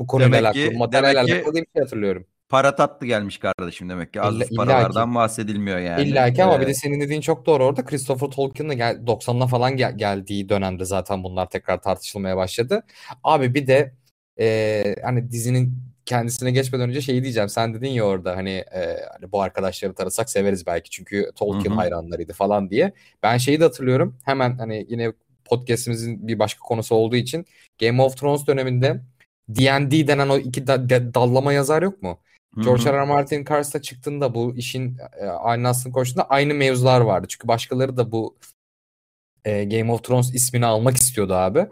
Bu 0.00 0.06
konuyla 0.06 0.32
demek 0.32 0.56
alakalı, 0.56 0.78
materyal 0.78 1.16
alakalı 1.16 1.54
bir 1.54 1.66
şey 1.74 1.82
hatırlıyorum 1.82 2.26
para 2.54 2.76
tatlı 2.76 3.06
gelmiş 3.06 3.38
kardeşim 3.38 3.88
demek 3.88 4.12
ki. 4.12 4.20
Az 4.20 4.34
İlla, 4.34 4.56
paralardan 4.56 5.08
ki. 5.10 5.14
bahsedilmiyor 5.14 5.78
yani. 5.78 6.02
İlla 6.02 6.32
ki 6.32 6.44
ama 6.44 6.56
ee, 6.56 6.60
bir 6.60 6.66
de 6.66 6.74
senin 6.74 7.00
dediğin 7.00 7.20
çok 7.20 7.46
doğru 7.46 7.64
orada. 7.64 7.84
Christopher 7.84 8.26
Tolkien'ın 8.26 8.76
gel 8.76 8.96
90'ına 9.06 9.46
falan 9.46 9.76
gel- 9.76 9.98
geldiği 9.98 10.48
dönemde 10.48 10.84
zaten 10.84 11.24
bunlar 11.24 11.50
tekrar 11.50 11.82
tartışılmaya 11.82 12.36
başladı. 12.36 12.82
Abi 13.24 13.54
bir 13.54 13.66
de 13.66 13.94
e, 14.40 14.96
hani 15.04 15.30
dizinin 15.30 15.78
kendisine 16.06 16.50
geçmeden 16.50 16.88
önce 16.88 17.00
şeyi 17.00 17.22
diyeceğim. 17.22 17.48
Sen 17.48 17.74
dedin 17.74 17.88
ya 17.88 18.04
orada 18.04 18.36
hani, 18.36 18.50
e, 18.50 18.96
hani 19.18 19.32
bu 19.32 19.42
arkadaşları 19.42 19.94
tanısak 19.94 20.30
severiz 20.30 20.66
belki 20.66 20.90
çünkü 20.90 21.30
Tolkien 21.36 21.70
Hı-hı. 21.70 21.78
hayranlarıydı 21.78 22.32
falan 22.32 22.70
diye. 22.70 22.92
Ben 23.22 23.36
şeyi 23.36 23.60
de 23.60 23.64
hatırlıyorum. 23.64 24.16
Hemen 24.24 24.58
hani 24.58 24.86
yine 24.88 25.12
podcast'imizin 25.44 26.28
bir 26.28 26.38
başka 26.38 26.60
konusu 26.60 26.94
olduğu 26.94 27.16
için 27.16 27.46
Game 27.80 28.02
of 28.02 28.16
Thrones 28.16 28.46
döneminde 28.46 29.00
D&D 29.48 30.06
denen 30.06 30.28
o 30.28 30.38
iki 30.38 30.66
da, 30.66 30.88
de, 30.88 31.14
dallama 31.14 31.52
yazar 31.52 31.82
yok 31.82 32.02
mu? 32.02 32.18
George 32.62 32.84
R. 32.84 32.92
R. 32.92 33.04
Martin 33.04 33.44
karşısına 33.44 33.82
çıktığında 33.82 34.34
bu 34.34 34.54
işin 34.56 34.96
e, 35.20 35.24
aynı 35.26 35.68
aslında 35.68 35.92
koştuğunda 35.92 36.28
aynı 36.28 36.54
mevzular 36.54 37.00
vardı. 37.00 37.26
Çünkü 37.30 37.48
başkaları 37.48 37.96
da 37.96 38.12
bu 38.12 38.36
e, 39.44 39.64
Game 39.64 39.92
of 39.92 40.04
Thrones 40.04 40.34
ismini 40.34 40.66
almak 40.66 40.96
istiyordu 40.96 41.34
abi. 41.34 41.66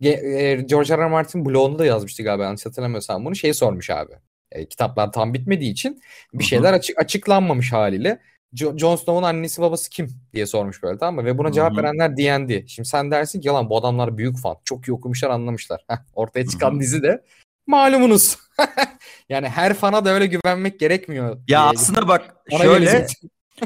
Ge- 0.00 0.38
e, 0.38 0.54
George 0.62 0.94
R. 0.96 0.98
R. 0.98 1.06
Martin 1.08 1.44
blogunda 1.44 1.78
da 1.78 1.86
yazmıştı 1.86 2.22
galiba 2.22 2.44
yanlış 2.44 2.66
hatırlamıyorsam 2.66 3.24
bunu 3.24 3.36
şey 3.36 3.54
sormuş 3.54 3.90
abi. 3.90 4.12
E, 4.52 4.66
kitaplar 4.68 5.12
tam 5.12 5.34
bitmediği 5.34 5.72
için 5.72 6.00
bir 6.34 6.44
şeyler 6.44 6.72
açık 6.72 6.98
açıklanmamış 7.00 7.72
haliyle. 7.72 8.18
Jo- 8.54 8.78
Jon 8.78 8.96
Snow'un 8.96 9.22
annesi 9.22 9.62
babası 9.62 9.90
kim 9.90 10.08
diye 10.34 10.46
sormuş 10.46 10.82
böyle 10.82 10.98
tamam 10.98 11.14
mı? 11.14 11.24
Ve 11.24 11.38
buna 11.38 11.52
cevap 11.52 11.72
verenler 11.78 12.16
D&D. 12.16 12.66
Şimdi 12.66 12.88
sen 12.88 13.10
dersin 13.10 13.40
ki 13.40 13.48
yalan 13.48 13.70
bu 13.70 13.76
adamlar 13.76 14.18
büyük 14.18 14.38
fan. 14.38 14.56
Çok 14.64 14.88
iyi 14.88 14.92
okumuşlar 14.92 15.30
anlamışlar. 15.30 15.84
Heh, 15.88 15.96
ortaya 16.14 16.46
çıkan 16.46 16.80
dizi 16.80 17.02
de 17.02 17.22
malumunuz. 17.66 18.38
yani 19.28 19.48
her 19.48 19.74
fana 19.74 20.04
da 20.04 20.10
öyle 20.10 20.26
güvenmek 20.26 20.80
gerekmiyor. 20.80 21.38
Ya 21.48 21.66
aslında 21.66 22.08
bak 22.08 22.36
şöyle 22.62 23.06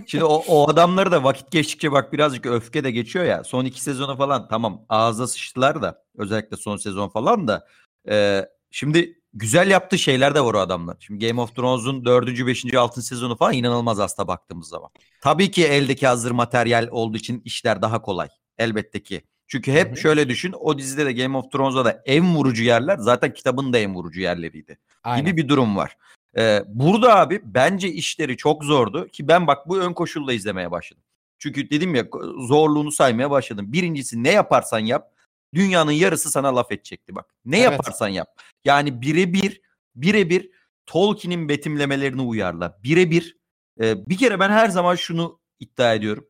Şimdi 0.07 0.25
o, 0.25 0.45
o 0.49 0.71
adamları 0.71 1.13
da 1.13 1.25
vakit 1.25 1.51
geçtikçe 1.51 1.93
bak 1.93 2.13
birazcık 2.13 2.47
öfke 2.47 2.85
de 2.85 2.91
geçiyor 2.91 3.25
ya. 3.25 3.45
Son 3.45 3.65
iki 3.65 3.83
sezonu 3.83 4.17
falan 4.17 4.49
tamam 4.49 4.85
ağza 4.89 5.27
sıçtılar 5.27 5.83
da 5.83 6.03
özellikle 6.19 6.57
son 6.57 6.77
sezon 6.77 7.09
falan 7.09 7.49
da. 7.49 7.67
E, 8.09 8.47
şimdi 8.71 9.21
güzel 9.35 9.71
yaptığı 9.71 9.99
şeyler 9.99 10.35
de 10.35 10.41
var 10.41 10.55
o 10.55 10.59
adamlar. 10.59 10.97
Şimdi 11.01 11.27
Game 11.27 11.41
of 11.41 11.57
Thrones'un 11.57 12.05
4. 12.05 12.47
5. 12.47 12.75
6. 12.75 13.03
sezonu 13.03 13.37
falan 13.37 13.53
inanılmaz 13.53 14.01
aslında 14.01 14.29
baktığımız 14.29 14.69
zaman. 14.69 14.91
Tabii 15.23 15.51
ki 15.51 15.67
eldeki 15.67 16.07
hazır 16.07 16.31
materyal 16.31 16.89
olduğu 16.91 17.17
için 17.17 17.43
işler 17.45 17.83
daha 17.83 18.03
kolay. 18.03 18.29
Elbette 18.59 19.03
ki. 19.03 19.23
Çünkü 19.51 19.73
hep 19.73 19.89
Hı-hı. 19.89 19.97
şöyle 19.97 20.29
düşün 20.29 20.55
o 20.61 20.79
dizide 20.79 21.07
de 21.07 21.13
Game 21.13 21.39
of 21.39 21.53
Thrones'da 21.53 21.85
da 21.85 22.03
en 22.07 22.35
vurucu 22.35 22.63
yerler 22.63 22.99
zaten 22.99 23.35
kitabın 23.35 23.73
da 23.73 23.79
en 23.79 23.95
vurucu 23.95 24.21
yerleriydi. 24.21 24.79
Aynen. 25.05 25.27
Gibi 25.27 25.37
bir 25.37 25.49
durum 25.49 25.77
var. 25.77 25.97
Ee, 26.37 26.63
burada 26.67 27.17
abi 27.17 27.41
bence 27.45 27.89
işleri 27.89 28.37
çok 28.37 28.65
zordu 28.65 29.09
ki 29.09 29.29
ben 29.29 29.47
bak 29.47 29.69
bu 29.69 29.79
ön 29.79 29.93
koşulla 29.93 30.33
izlemeye 30.33 30.71
başladım. 30.71 31.03
Çünkü 31.39 31.71
dedim 31.71 31.95
ya 31.95 32.05
zorluğunu 32.39 32.93
saymaya 32.93 33.31
başladım. 33.31 33.73
Birincisi 33.73 34.25
ne 34.25 34.31
yaparsan 34.31 34.79
yap 34.79 35.13
dünyanın 35.55 35.93
yarısı 35.93 36.31
sana 36.31 36.57
laf 36.57 36.73
edecekti 36.73 37.15
bak. 37.15 37.35
Ne 37.45 37.59
evet. 37.59 37.73
yaparsan 37.73 38.09
yap. 38.09 38.29
Yani 38.65 39.03
birebir 39.03 39.61
birebir 39.95 40.51
Tolkien'in 40.87 41.49
betimlemelerini 41.49 42.23
uyarla. 42.23 42.79
Birebir 42.85 43.37
e, 43.81 44.09
bir 44.09 44.19
kere 44.19 44.41
ben 44.41 44.51
her 44.51 44.69
zaman 44.69 44.95
şunu 44.95 45.41
iddia 45.61 45.95
ediyorum. 45.95 46.27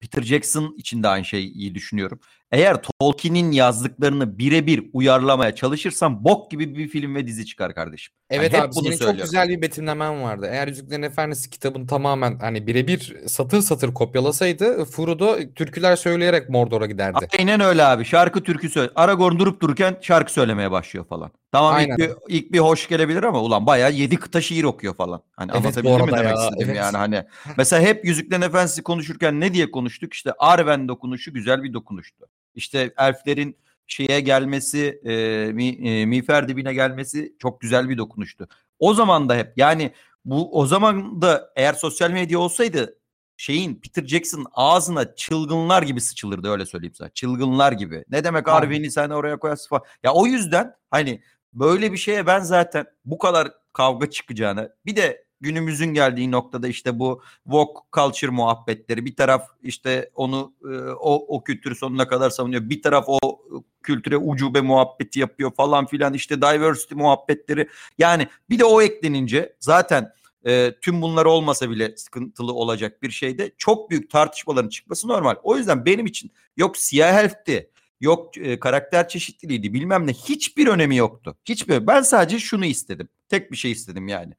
Peter 0.00 0.22
Jackson 0.22 0.74
için 0.76 1.02
de 1.02 1.08
aynı 1.08 1.24
şeyi 1.24 1.74
düşünüyorum. 1.74 2.20
Eğer 2.52 2.76
Tolkien'in 3.00 3.52
yazdıklarını 3.52 4.38
birebir 4.38 4.90
uyarlamaya 4.92 5.54
çalışırsan 5.54 6.24
bok 6.24 6.50
gibi 6.50 6.76
bir 6.76 6.88
film 6.88 7.14
ve 7.14 7.26
dizi 7.26 7.46
çıkar 7.46 7.74
kardeşim. 7.74 8.14
Evet 8.30 8.52
yani 8.52 8.64
abi 8.64 8.72
senin 8.72 8.84
söylüyorum. 8.84 9.16
çok 9.16 9.24
güzel 9.24 9.48
bir 9.48 9.62
betimlemen 9.62 10.22
vardı. 10.22 10.48
Eğer 10.50 10.68
Yüzüklerin 10.68 11.02
Efendisi 11.02 11.50
kitabını 11.50 11.86
tamamen 11.86 12.38
hani 12.38 12.66
birebir 12.66 13.16
satır 13.26 13.60
satır 13.60 13.94
kopyalasaydı 13.94 14.84
Frodo 14.84 15.36
türküler 15.54 15.96
söyleyerek 15.96 16.48
Mordor'a 16.48 16.86
giderdi. 16.86 17.28
Aynen 17.38 17.60
öyle 17.60 17.84
abi. 17.84 18.04
Şarkı 18.04 18.42
türkü 18.42 18.68
söyle. 18.68 18.90
Aragorn 18.94 19.38
durup 19.38 19.60
dururken 19.62 19.96
şarkı 20.00 20.32
söylemeye 20.32 20.70
başlıyor 20.70 21.06
falan. 21.06 21.30
Tamam 21.52 21.74
Aynen. 21.74 21.96
ilk 21.96 21.98
bir, 21.98 22.10
ilk 22.28 22.52
bir 22.52 22.58
hoş 22.58 22.88
gelebilir 22.88 23.22
ama 23.22 23.40
ulan 23.40 23.66
bayağı 23.66 23.92
yedi 23.92 24.16
kıta 24.16 24.40
şiir 24.40 24.64
okuyor 24.64 24.94
falan. 24.94 25.22
Hani 25.36 25.50
evet, 25.54 25.64
anlatabildim 25.64 26.06
mi 26.06 26.12
demek 26.12 26.36
ya, 26.36 26.44
istedim 26.44 26.66
evet. 26.66 26.76
yani 26.76 26.96
hani. 26.96 27.24
Mesela 27.56 27.82
hep 27.82 28.04
Yüzüklerin 28.04 28.42
Efendisi 28.42 28.82
konuşurken 28.82 29.40
ne 29.40 29.54
diye 29.54 29.70
konuştuk? 29.70 30.14
İşte 30.14 30.32
Arwen 30.38 30.88
dokunuşu 30.88 31.34
güzel 31.34 31.62
bir 31.62 31.72
dokunuştu. 31.72 32.26
İşte 32.56 32.94
elflerin 32.98 33.56
şeye 33.86 34.20
gelmesi, 34.20 35.00
e, 35.04 35.12
mi, 35.52 35.68
e, 35.68 36.06
miğfer 36.06 36.48
dibine 36.48 36.74
gelmesi 36.74 37.36
çok 37.38 37.60
güzel 37.60 37.88
bir 37.88 37.98
dokunuştu. 37.98 38.48
O 38.78 38.94
zaman 38.94 39.28
da 39.28 39.36
hep 39.36 39.52
yani 39.56 39.92
bu 40.24 40.58
o 40.60 40.66
zaman 40.66 41.22
da 41.22 41.52
eğer 41.56 41.72
sosyal 41.72 42.10
medya 42.10 42.38
olsaydı 42.38 42.98
şeyin 43.36 43.74
Peter 43.74 44.06
Jackson 44.06 44.46
ağzına 44.52 45.14
çılgınlar 45.14 45.82
gibi 45.82 46.00
sıçılırdı 46.00 46.50
öyle 46.50 46.66
söyleyeyim 46.66 46.94
sana. 46.94 47.08
Çılgınlar 47.08 47.72
gibi. 47.72 48.04
Ne 48.10 48.24
demek 48.24 48.48
Arwen'i 48.48 48.90
sen 48.90 49.10
oraya 49.10 49.38
koyarsın 49.38 49.68
falan. 49.68 49.82
Ya 50.02 50.12
o 50.12 50.26
yüzden 50.26 50.74
hani 50.90 51.22
böyle 51.52 51.92
bir 51.92 51.96
şeye 51.98 52.26
ben 52.26 52.40
zaten 52.40 52.86
bu 53.04 53.18
kadar 53.18 53.48
kavga 53.72 54.10
çıkacağını 54.10 54.72
bir 54.86 54.96
de 54.96 55.25
günümüzün 55.40 55.94
geldiği 55.94 56.30
noktada 56.30 56.68
işte 56.68 56.98
bu 56.98 57.22
woke 57.44 57.80
culture 57.92 58.30
muhabbetleri 58.30 59.04
bir 59.04 59.16
taraf 59.16 59.48
işte 59.62 60.10
onu 60.14 60.52
e, 60.64 60.76
o 60.90 61.36
o 61.36 61.44
kültürü 61.44 61.74
sonuna 61.74 62.08
kadar 62.08 62.30
savunuyor. 62.30 62.70
Bir 62.70 62.82
taraf 62.82 63.04
o 63.08 63.42
kültüre 63.82 64.16
ucube 64.16 64.60
muhabbeti 64.60 65.20
yapıyor 65.20 65.54
falan 65.54 65.86
filan 65.86 66.14
işte 66.14 66.42
diversity 66.42 66.94
muhabbetleri. 66.94 67.68
Yani 67.98 68.28
bir 68.50 68.58
de 68.58 68.64
o 68.64 68.82
eklenince 68.82 69.56
zaten 69.60 70.12
e, 70.46 70.74
tüm 70.80 71.02
bunlar 71.02 71.24
olmasa 71.24 71.70
bile 71.70 71.96
sıkıntılı 71.96 72.52
olacak 72.52 73.02
bir 73.02 73.10
şeyde 73.10 73.52
çok 73.58 73.90
büyük 73.90 74.10
tartışmaların 74.10 74.68
çıkması 74.68 75.08
normal. 75.08 75.34
O 75.42 75.56
yüzden 75.56 75.86
benim 75.86 76.06
için 76.06 76.30
yok 76.56 76.76
siyah 76.76 77.14
elfti, 77.14 77.70
yok 78.00 78.38
e, 78.38 78.60
karakter 78.60 79.08
çeşitliliğiydi 79.08 79.74
bilmem 79.74 80.06
ne 80.06 80.12
hiçbir 80.12 80.66
önemi 80.66 80.96
yoktu. 80.96 81.36
Hiçbir 81.44 81.86
ben 81.86 82.02
sadece 82.02 82.38
şunu 82.38 82.64
istedim. 82.64 83.08
Tek 83.28 83.52
bir 83.52 83.56
şey 83.56 83.72
istedim 83.72 84.08
yani 84.08 84.34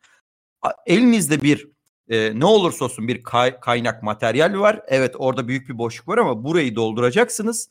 elinizde 0.85 1.41
bir 1.41 1.67
e, 2.09 2.39
ne 2.39 2.45
olursa 2.45 2.85
olsun 2.85 3.07
bir 3.07 3.23
kay, 3.23 3.59
kaynak 3.59 4.03
materyal 4.03 4.59
var. 4.59 4.81
Evet 4.87 5.15
orada 5.17 5.47
büyük 5.47 5.69
bir 5.69 5.77
boşluk 5.77 6.07
var 6.07 6.17
ama 6.17 6.43
burayı 6.43 6.75
dolduracaksınız. 6.75 7.69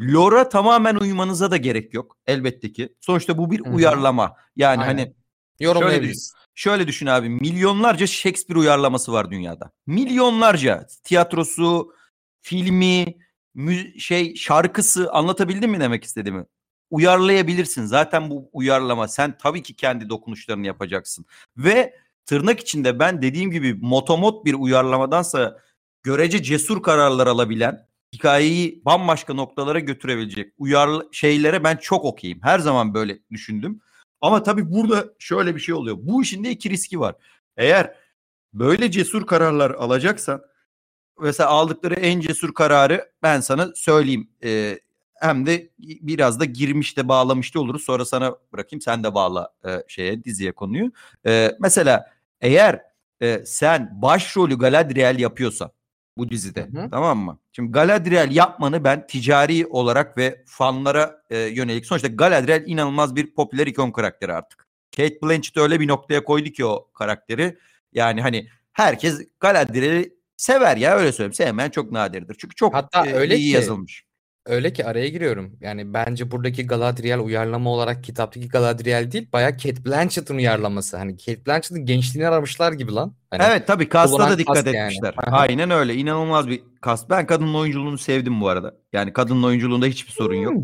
Lore'a 0.00 0.48
tamamen 0.48 0.94
uymanıza 0.94 1.50
da 1.50 1.56
gerek 1.56 1.94
yok 1.94 2.16
elbette 2.26 2.72
ki. 2.72 2.94
Sonuçta 3.00 3.38
bu 3.38 3.50
bir 3.50 3.64
Hı-hı. 3.64 3.74
uyarlama. 3.74 4.36
Yani 4.56 4.82
Aynen. 4.82 4.98
hani 4.98 5.14
şöyle 5.60 6.02
düşün, 6.02 6.20
şöyle 6.54 6.86
düşün 6.86 7.06
abi 7.06 7.28
milyonlarca 7.28 8.06
Shakespeare 8.06 8.58
uyarlaması 8.58 9.12
var 9.12 9.30
dünyada. 9.30 9.70
Milyonlarca 9.86 10.86
tiyatrosu, 11.04 11.92
filmi, 12.40 13.16
mü- 13.54 14.00
şey 14.00 14.34
şarkısı 14.34 15.12
anlatabildim 15.12 15.70
mi 15.70 15.80
demek 15.80 16.04
istediğimi? 16.04 16.44
Uyarlayabilirsin. 16.90 17.84
Zaten 17.84 18.30
bu 18.30 18.50
uyarlama. 18.52 19.08
Sen 19.08 19.38
tabii 19.38 19.62
ki 19.62 19.74
kendi 19.76 20.08
dokunuşlarını 20.08 20.66
yapacaksın. 20.66 21.26
Ve 21.56 21.94
tırnak 22.26 22.60
içinde 22.60 22.98
ben 22.98 23.22
dediğim 23.22 23.50
gibi 23.50 23.74
motomot 23.74 24.44
bir 24.44 24.54
uyarlamadansa 24.54 25.58
görece 26.02 26.42
cesur 26.42 26.82
kararlar 26.82 27.26
alabilen 27.26 27.86
hikayeyi 28.14 28.82
bambaşka 28.84 29.34
noktalara 29.34 29.78
götürebilecek 29.78 30.52
uyar 30.58 30.90
şeylere 31.12 31.64
ben 31.64 31.76
çok 31.76 32.04
okeyim. 32.04 32.38
Her 32.42 32.58
zaman 32.58 32.94
böyle 32.94 33.18
düşündüm. 33.30 33.80
Ama 34.20 34.42
tabii 34.42 34.72
burada 34.72 35.04
şöyle 35.18 35.54
bir 35.54 35.60
şey 35.60 35.74
oluyor. 35.74 35.96
Bu 36.00 36.22
işin 36.22 36.44
de 36.44 36.50
iki 36.50 36.70
riski 36.70 37.00
var. 37.00 37.14
Eğer 37.56 37.94
böyle 38.54 38.90
cesur 38.90 39.26
kararlar 39.26 39.70
alacaksan 39.70 40.42
mesela 41.20 41.48
aldıkları 41.48 41.94
en 41.94 42.20
cesur 42.20 42.54
kararı 42.54 43.12
ben 43.22 43.40
sana 43.40 43.72
söyleyeyim. 43.74 44.28
Ee, 44.44 44.78
hem 45.20 45.46
de 45.46 45.70
biraz 45.78 46.40
da 46.40 46.44
girmiş 46.44 46.96
de 46.96 47.08
bağlamış 47.08 47.54
da 47.54 47.60
oluruz. 47.60 47.84
Sonra 47.84 48.04
sana 48.04 48.36
bırakayım 48.52 48.80
sen 48.80 49.04
de 49.04 49.14
bağla 49.14 49.54
e, 49.66 49.82
şeye 49.88 50.24
diziye 50.24 50.52
konuyu. 50.52 50.92
E, 51.26 51.56
mesela 51.60 52.15
eğer 52.40 52.82
e, 53.22 53.44
sen 53.46 54.02
başrolü 54.02 54.58
Galadriel 54.58 55.18
yapıyorsan 55.18 55.70
bu 56.18 56.30
dizide 56.30 56.68
hı 56.72 56.82
hı. 56.82 56.90
tamam 56.90 57.18
mı? 57.18 57.38
Şimdi 57.52 57.72
Galadriel 57.72 58.30
yapmanı 58.30 58.84
ben 58.84 59.06
ticari 59.06 59.66
olarak 59.66 60.18
ve 60.18 60.44
fanlara 60.46 61.22
e, 61.30 61.38
yönelik 61.38 61.86
sonuçta 61.86 62.08
Galadriel 62.08 62.64
inanılmaz 62.66 63.16
bir 63.16 63.34
popüler 63.34 63.66
ikon 63.66 63.90
karakteri 63.90 64.32
artık. 64.32 64.66
Kate 64.96 65.22
Blanchett 65.22 65.56
öyle 65.56 65.80
bir 65.80 65.88
noktaya 65.88 66.24
koydu 66.24 66.50
ki 66.50 66.64
o 66.64 66.90
karakteri. 66.94 67.58
Yani 67.92 68.22
hani 68.22 68.48
herkes 68.72 69.20
Galadriel'i 69.40 70.16
sever 70.36 70.76
ya 70.76 70.96
öyle 70.96 71.12
söyleyeyim. 71.12 71.34
Sevmeyen 71.34 71.70
çok 71.70 71.92
nadirdir. 71.92 72.36
Çünkü 72.38 72.54
çok 72.54 72.74
Hatta 72.74 73.06
e, 73.06 73.12
öyle 73.12 73.36
iyi 73.36 73.50
ki, 73.50 73.54
yazılmış. 73.54 74.04
Öyle 74.46 74.72
ki 74.72 74.86
araya 74.86 75.08
giriyorum. 75.08 75.56
Yani 75.60 75.94
bence 75.94 76.30
buradaki 76.30 76.66
Galadriel 76.66 77.20
uyarlama 77.20 77.70
olarak 77.70 78.04
kitaptaki 78.04 78.48
Galadriel 78.48 79.12
değil 79.12 79.28
bayağı 79.32 79.52
Kate 79.52 79.84
Blanchett'ın 79.84 80.36
uyarlaması. 80.36 80.96
Hani 80.96 81.16
Kate 81.16 81.46
Blanchett'ın 81.46 81.86
gençliğini 81.86 82.28
aramışlar 82.28 82.72
gibi 82.72 82.92
lan. 82.92 83.14
Hani 83.30 83.42
evet 83.46 83.66
tabii 83.66 83.88
kasta 83.88 84.30
da 84.30 84.38
dikkat 84.38 84.66
etmişler. 84.66 85.14
Yani. 85.26 85.36
Aynen 85.36 85.70
öyle. 85.70 85.94
İnanılmaz 85.94 86.48
bir 86.48 86.62
kast. 86.80 87.10
Ben 87.10 87.26
kadının 87.26 87.54
oyunculuğunu 87.54 87.98
sevdim 87.98 88.40
bu 88.40 88.48
arada. 88.48 88.74
Yani 88.92 89.12
kadının 89.12 89.42
oyunculuğunda 89.42 89.86
hiçbir 89.86 90.12
sorun 90.12 90.34
yok. 90.34 90.54
Hmm. 90.54 90.62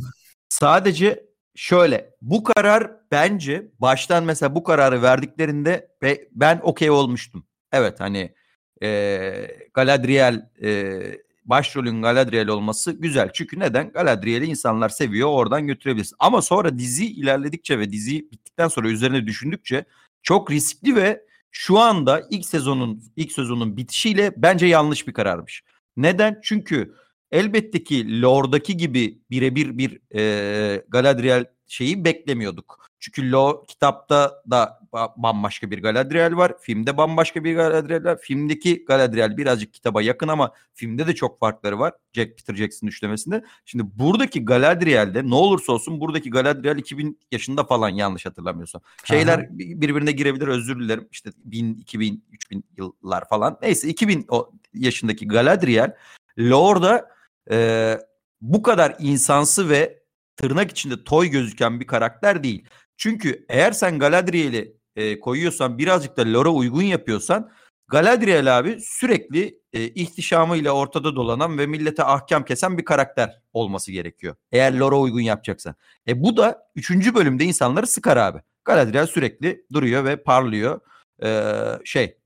Sadece 0.48 1.24
şöyle 1.54 2.10
bu 2.22 2.44
karar 2.44 2.90
bence 3.10 3.68
baştan 3.78 4.24
mesela 4.24 4.54
bu 4.54 4.62
kararı 4.62 5.02
verdiklerinde 5.02 5.88
ben 6.32 6.60
okey 6.62 6.90
olmuştum. 6.90 7.46
Evet 7.72 8.00
hani 8.00 8.34
e, 8.82 9.48
Galadriel 9.74 10.50
e, 10.62 11.00
başrolün 11.44 12.02
Galadriel 12.02 12.48
olması 12.48 12.92
güzel. 12.92 13.30
Çünkü 13.34 13.58
neden? 13.58 13.92
Galadriel'i 13.92 14.46
insanlar 14.46 14.88
seviyor 14.88 15.28
oradan 15.28 15.66
götürebilirsin. 15.66 16.16
Ama 16.18 16.42
sonra 16.42 16.78
dizi 16.78 17.06
ilerledikçe 17.06 17.78
ve 17.78 17.92
dizi 17.92 18.30
bittikten 18.32 18.68
sonra 18.68 18.88
üzerine 18.88 19.26
düşündükçe 19.26 19.84
çok 20.22 20.50
riskli 20.50 20.96
ve 20.96 21.22
şu 21.50 21.78
anda 21.78 22.22
ilk 22.30 22.46
sezonun 22.46 23.02
ilk 23.16 23.32
sezonun 23.32 23.76
bitişiyle 23.76 24.32
bence 24.36 24.66
yanlış 24.66 25.06
bir 25.06 25.12
kararmış. 25.12 25.62
Neden? 25.96 26.40
Çünkü 26.42 26.94
elbette 27.30 27.84
ki 27.84 28.22
Lore'daki 28.22 28.76
gibi 28.76 29.18
birebir 29.30 29.78
bir 29.78 29.98
e, 30.14 30.84
Galadriel 30.88 31.44
şeyi 31.66 32.04
beklemiyorduk. 32.04 32.91
Çünkü 33.02 33.32
Lo 33.32 33.64
kitapta 33.68 34.42
da 34.50 34.80
bambaşka 35.16 35.70
bir 35.70 35.82
Galadriel 35.82 36.36
var. 36.36 36.52
Filmde 36.60 36.96
bambaşka 36.96 37.44
bir 37.44 37.56
Galadriel 37.56 38.04
var. 38.04 38.18
Filmdeki 38.20 38.84
Galadriel 38.84 39.36
birazcık 39.36 39.74
kitaba 39.74 40.02
yakın 40.02 40.28
ama 40.28 40.52
filmde 40.74 41.06
de 41.06 41.14
çok 41.14 41.40
farkları 41.40 41.78
var. 41.78 41.92
Jack 42.12 42.38
Peter 42.38 42.54
Jackson 42.54 42.86
üçlemesinde. 42.86 43.44
Şimdi 43.64 43.84
buradaki 43.94 44.44
Galadriel'de 44.44 45.30
ne 45.30 45.34
olursa 45.34 45.72
olsun 45.72 46.00
buradaki 46.00 46.30
Galadriel 46.30 46.76
2000 46.76 47.18
yaşında 47.32 47.64
falan 47.64 47.88
yanlış 47.88 48.26
hatırlamıyorsam. 48.26 48.82
Şeyler 49.04 49.38
Aha. 49.38 49.46
birbirine 49.50 50.12
girebilir 50.12 50.48
özür 50.48 50.80
dilerim. 50.80 51.08
İşte 51.12 51.30
1000, 51.44 51.74
2000, 51.74 52.24
3000 52.32 52.64
yıllar 52.76 53.28
falan. 53.28 53.58
Neyse 53.62 53.88
2000 53.88 54.26
o 54.28 54.50
yaşındaki 54.74 55.28
Galadriel 55.28 55.96
Lore'da 56.38 57.08
e, 57.50 57.98
bu 58.40 58.62
kadar 58.62 58.96
insansı 58.98 59.68
ve 59.68 60.02
tırnak 60.36 60.70
içinde 60.70 61.04
toy 61.04 61.28
gözüken 61.28 61.80
bir 61.80 61.86
karakter 61.86 62.42
değil. 62.42 62.64
Çünkü 62.96 63.44
eğer 63.48 63.72
sen 63.72 63.98
Galadriel'i 63.98 64.76
e, 64.96 65.20
koyuyorsan 65.20 65.78
birazcık 65.78 66.16
da 66.16 66.32
lore 66.32 66.48
uygun 66.48 66.82
yapıyorsan 66.82 67.50
Galadriel 67.88 68.58
abi 68.58 68.78
sürekli 68.80 69.60
e, 69.72 69.84
ihtişamıyla 69.84 70.72
ortada 70.72 71.16
dolanan 71.16 71.58
ve 71.58 71.66
millete 71.66 72.04
ahkam 72.04 72.44
kesen 72.44 72.78
bir 72.78 72.84
karakter 72.84 73.40
olması 73.52 73.92
gerekiyor. 73.92 74.36
Eğer 74.52 74.72
lore 74.72 74.94
uygun 74.94 75.20
yapacaksan. 75.20 75.74
E 76.08 76.22
bu 76.22 76.36
da 76.36 76.70
3. 76.76 77.14
bölümde 77.14 77.44
insanları 77.44 77.86
sıkar 77.86 78.16
abi. 78.16 78.38
Galadriel 78.64 79.06
sürekli 79.06 79.66
duruyor 79.72 80.04
ve 80.04 80.22
parlıyor. 80.22 80.80
Ee, 81.22 81.52
şey 81.84 82.16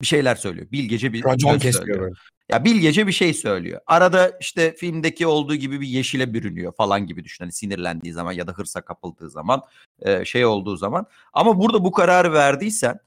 bir 0.00 0.06
şeyler 0.06 0.34
söylüyor. 0.34 0.66
Bilgece 0.72 1.12
bir 1.12 1.24
Racon 1.24 1.58
söylüyor. 1.58 2.00
böyle. 2.00 2.14
Ya 2.50 2.64
bilgece 2.64 3.06
bir 3.06 3.12
şey 3.12 3.34
söylüyor. 3.34 3.80
Arada 3.86 4.32
işte 4.40 4.74
filmdeki 4.74 5.26
olduğu 5.26 5.54
gibi 5.54 5.80
bir 5.80 5.86
yeşile 5.86 6.34
bürünüyor 6.34 6.72
falan 6.72 7.06
gibi 7.06 7.24
düşün. 7.24 7.44
Hani 7.44 7.52
sinirlendiği 7.52 8.12
zaman 8.12 8.32
ya 8.32 8.46
da 8.46 8.52
hırsa 8.52 8.80
kapıldığı 8.80 9.30
zaman 9.30 9.62
e, 10.02 10.24
şey 10.24 10.46
olduğu 10.46 10.76
zaman. 10.76 11.06
Ama 11.32 11.60
burada 11.60 11.84
bu 11.84 11.92
kararı 11.92 12.32
verdiysen 12.32 12.98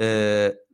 e, 0.00 0.06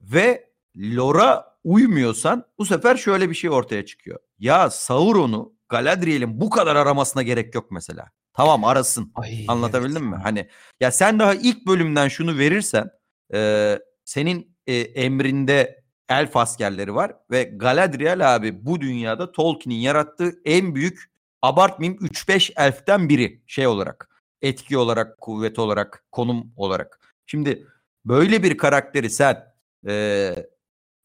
ve 0.03 0.51
Lora 0.77 1.57
uymuyorsan 1.65 2.45
bu 2.59 2.65
sefer 2.67 2.97
şöyle 2.97 3.31
bir 3.31 3.35
şey 3.35 3.51
ortaya 3.51 3.87
çıkıyor. 3.87 4.19
Ya 4.39 4.71
Sauron'u 4.71 5.53
Galadriel'in 5.69 6.41
bu 6.41 6.51
kadar 6.51 6.77
aramasına 6.77 7.23
gerek 7.23 7.55
yok 7.55 7.71
mesela. 7.71 8.11
Tamam 8.35 8.65
arasın. 8.65 9.13
Ay, 9.15 9.45
Anlatabildim 9.49 10.03
evet. 10.03 10.17
mi? 10.17 10.23
Hani 10.23 10.49
ya 10.81 10.91
sen 10.91 11.19
daha 11.19 11.35
ilk 11.35 11.67
bölümden 11.67 12.09
şunu 12.09 12.39
verirsen 12.39 12.91
e, 13.35 13.79
senin 14.05 14.57
e, 14.67 14.75
emrinde 14.77 15.82
elf 16.21 16.37
askerleri 16.37 16.95
var 16.95 17.13
ve 17.31 17.43
Galadriel 17.43 18.35
abi 18.35 18.67
bu 18.67 18.81
dünyada 18.81 19.33
Tolkien'in 19.33 19.81
yarattığı 19.81 20.33
en 20.45 20.75
büyük 20.75 21.13
abartmayayım 21.43 21.99
3-5 22.05 22.53
elften 22.57 23.09
biri 23.09 23.43
şey 23.47 23.67
olarak 23.67 24.09
etki 24.43 24.79
olarak 24.79 25.19
kuvvet 25.19 25.59
olarak 25.59 26.05
konum 26.13 26.53
olarak. 26.57 27.01
Şimdi 27.27 27.67
böyle 28.05 28.43
bir 28.43 28.57
karakteri 28.57 29.11
sen 29.11 29.55
e, 29.89 30.35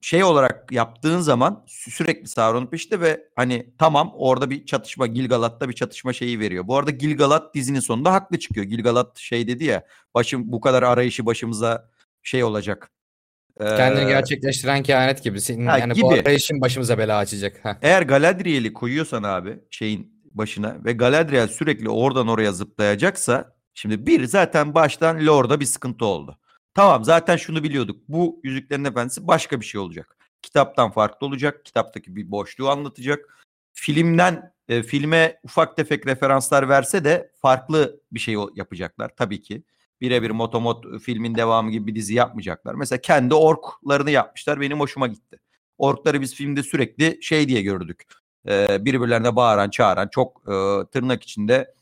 şey 0.02 0.24
olarak 0.24 0.72
yaptığın 0.72 1.20
zaman 1.20 1.64
sü- 1.68 1.92
sürekli 1.92 2.28
Sauron'un 2.28 2.68
peşinde 2.68 3.02
ve 3.02 3.30
hani 3.36 3.74
tamam 3.78 4.12
orada 4.16 4.50
bir 4.50 4.66
çatışma 4.66 5.08
Gilgalad'da 5.08 5.70
bir 5.70 5.74
çatışma 5.74 6.14
şeyi 6.14 6.40
veriyor. 6.40 6.68
Bu 6.68 6.78
arada 6.78 6.92
Gilgalad 6.92 7.54
dizinin 7.54 7.80
sonunda 7.80 8.14
haklı 8.14 8.40
çıkıyor. 8.40 8.66
Gilgalad 8.66 9.18
şey 9.18 9.48
dedi 9.48 9.64
ya 9.64 9.86
başım 10.14 10.52
bu 10.52 10.62
kadar 10.62 10.84
arayışı 10.84 11.26
başımıza 11.26 11.90
şey 12.24 12.44
olacak. 12.44 12.92
Kendini 13.60 14.06
Ee, 14.06 14.10
gerçekleştiren 14.10 14.84
kehanet 14.84 15.24
gibi. 15.24 15.42
Senin, 15.42 15.66
Ha, 15.66 15.78
yani 15.78 15.94
gibi. 15.94 16.04
bu 16.04 16.12
arayışın 16.14 16.62
başımıza 16.62 16.98
bela 16.98 17.18
açacak. 17.18 17.60
Heh. 17.64 17.74
Eğer 17.82 18.02
Galadriel'i 18.02 18.74
koyuyorsan 18.74 19.24
abi 19.24 19.60
şeyin 19.70 20.22
başına 20.32 20.78
ve 20.86 20.94
Galadriel 20.94 21.48
sürekli 21.48 21.90
oradan 21.90 22.28
oraya 22.28 22.52
zıplayacaksa 22.52 23.56
şimdi 23.74 24.06
bir 24.08 24.24
zaten 24.26 24.76
baştan 24.76 25.28
Lord'a 25.28 25.60
bir 25.60 25.66
sıkıntı 25.66 26.06
oldu. 26.06 26.38
Tamam 26.74 27.04
zaten 27.04 27.38
şunu 27.38 27.64
biliyorduk. 27.64 28.04
Bu 28.08 28.40
Yüzüklerin 28.44 28.86
Efendisi 28.86 29.28
başka 29.28 29.60
bir 29.60 29.66
şey 29.66 29.82
olacak. 29.82 30.18
Kitaptan 30.42 30.92
farklı 30.92 31.28
olacak. 31.28 31.66
Kitaptaki 31.66 32.16
bir 32.16 32.32
boşluğu 32.32 32.70
anlatacak. 32.70 33.38
Filmden 33.74 34.54
e, 34.70 34.84
filme 34.84 35.40
ufak 35.44 35.78
tefek 35.78 36.08
referanslar 36.08 36.70
verse 36.70 37.04
de 37.04 37.32
farklı 37.42 38.00
bir 38.12 38.20
şey 38.20 38.36
yapacaklar 38.56 39.12
tabii 39.18 39.42
ki. 39.42 39.64
Birebir 40.02 40.30
Motomot 40.30 41.02
filmin 41.02 41.36
devamı 41.36 41.72
gibi 41.72 41.88
bir 41.88 41.96
dizi 41.96 42.14
yapmayacaklar. 42.14 42.76
Mesela 42.76 43.02
kendi 43.02 43.34
orklarını 43.34 44.12
yapmışlar. 44.12 44.62
Benim 44.62 44.80
hoşuma 44.80 45.08
gitti. 45.08 45.40
Orkları 45.78 46.22
biz 46.22 46.36
filmde 46.36 46.64
sürekli 46.64 47.18
şey 47.22 47.48
diye 47.48 47.62
gördük. 47.62 48.04
Ee, 48.48 48.86
birbirlerine 48.86 49.36
bağıran, 49.36 49.70
çağıran, 49.70 50.08
çok 50.08 50.42
e, 50.48 50.86
tırnak 50.92 51.24
içinde 51.24 51.74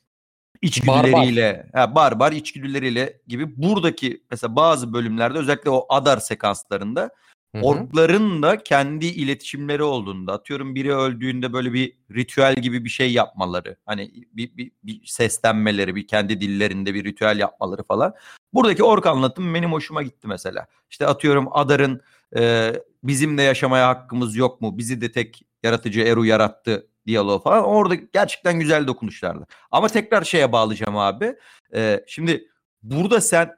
içgüdüleriyle, 0.61 1.69
ha, 1.73 1.95
barbar 1.95 2.31
içgüdüleriyle 2.31 3.21
gibi 3.27 3.61
buradaki 3.61 4.23
mesela 4.31 4.55
bazı 4.55 4.93
bölümlerde 4.93 5.39
özellikle 5.39 5.69
o 5.69 5.85
Adar 5.89 6.17
sekanslarında 6.17 7.09
Hı 7.55 7.59
hı. 7.59 7.63
orkların 7.63 8.43
da 8.43 8.63
kendi 8.63 9.05
iletişimleri 9.05 9.83
olduğunda 9.83 10.33
atıyorum 10.33 10.75
biri 10.75 10.95
öldüğünde 10.95 11.53
böyle 11.53 11.73
bir 11.73 11.93
ritüel 12.11 12.55
gibi 12.55 12.83
bir 12.85 12.89
şey 12.89 13.13
yapmaları 13.13 13.77
hani 13.85 14.11
bir, 14.33 14.57
bir, 14.57 14.71
bir 14.83 15.05
seslenmeleri 15.05 15.95
bir 15.95 16.07
kendi 16.07 16.41
dillerinde 16.41 16.93
bir 16.93 17.03
ritüel 17.03 17.39
yapmaları 17.39 17.83
falan. 17.83 18.13
Buradaki 18.53 18.83
ork 18.83 19.05
anlatım 19.05 19.53
benim 19.53 19.71
hoşuma 19.71 20.03
gitti 20.03 20.27
mesela. 20.27 20.67
İşte 20.89 21.07
atıyorum 21.07 21.47
Adar'ın 21.51 22.01
e, 22.37 22.73
bizimle 23.03 23.41
yaşamaya 23.41 23.87
hakkımız 23.87 24.35
yok 24.35 24.61
mu? 24.61 24.77
Bizi 24.77 25.01
de 25.01 25.11
tek 25.11 25.41
yaratıcı 25.63 26.01
Eru 26.01 26.25
yarattı 26.25 26.87
diyaloğu 27.07 27.39
falan. 27.39 27.63
Orada 27.63 27.95
gerçekten 27.95 28.59
güzel 28.59 28.87
dokunuşlardı. 28.87 29.47
Ama 29.71 29.87
tekrar 29.87 30.23
şeye 30.23 30.51
bağlayacağım 30.51 30.97
abi. 30.97 31.35
E, 31.75 32.03
şimdi 32.07 32.47
burada 32.83 33.21
sen 33.21 33.55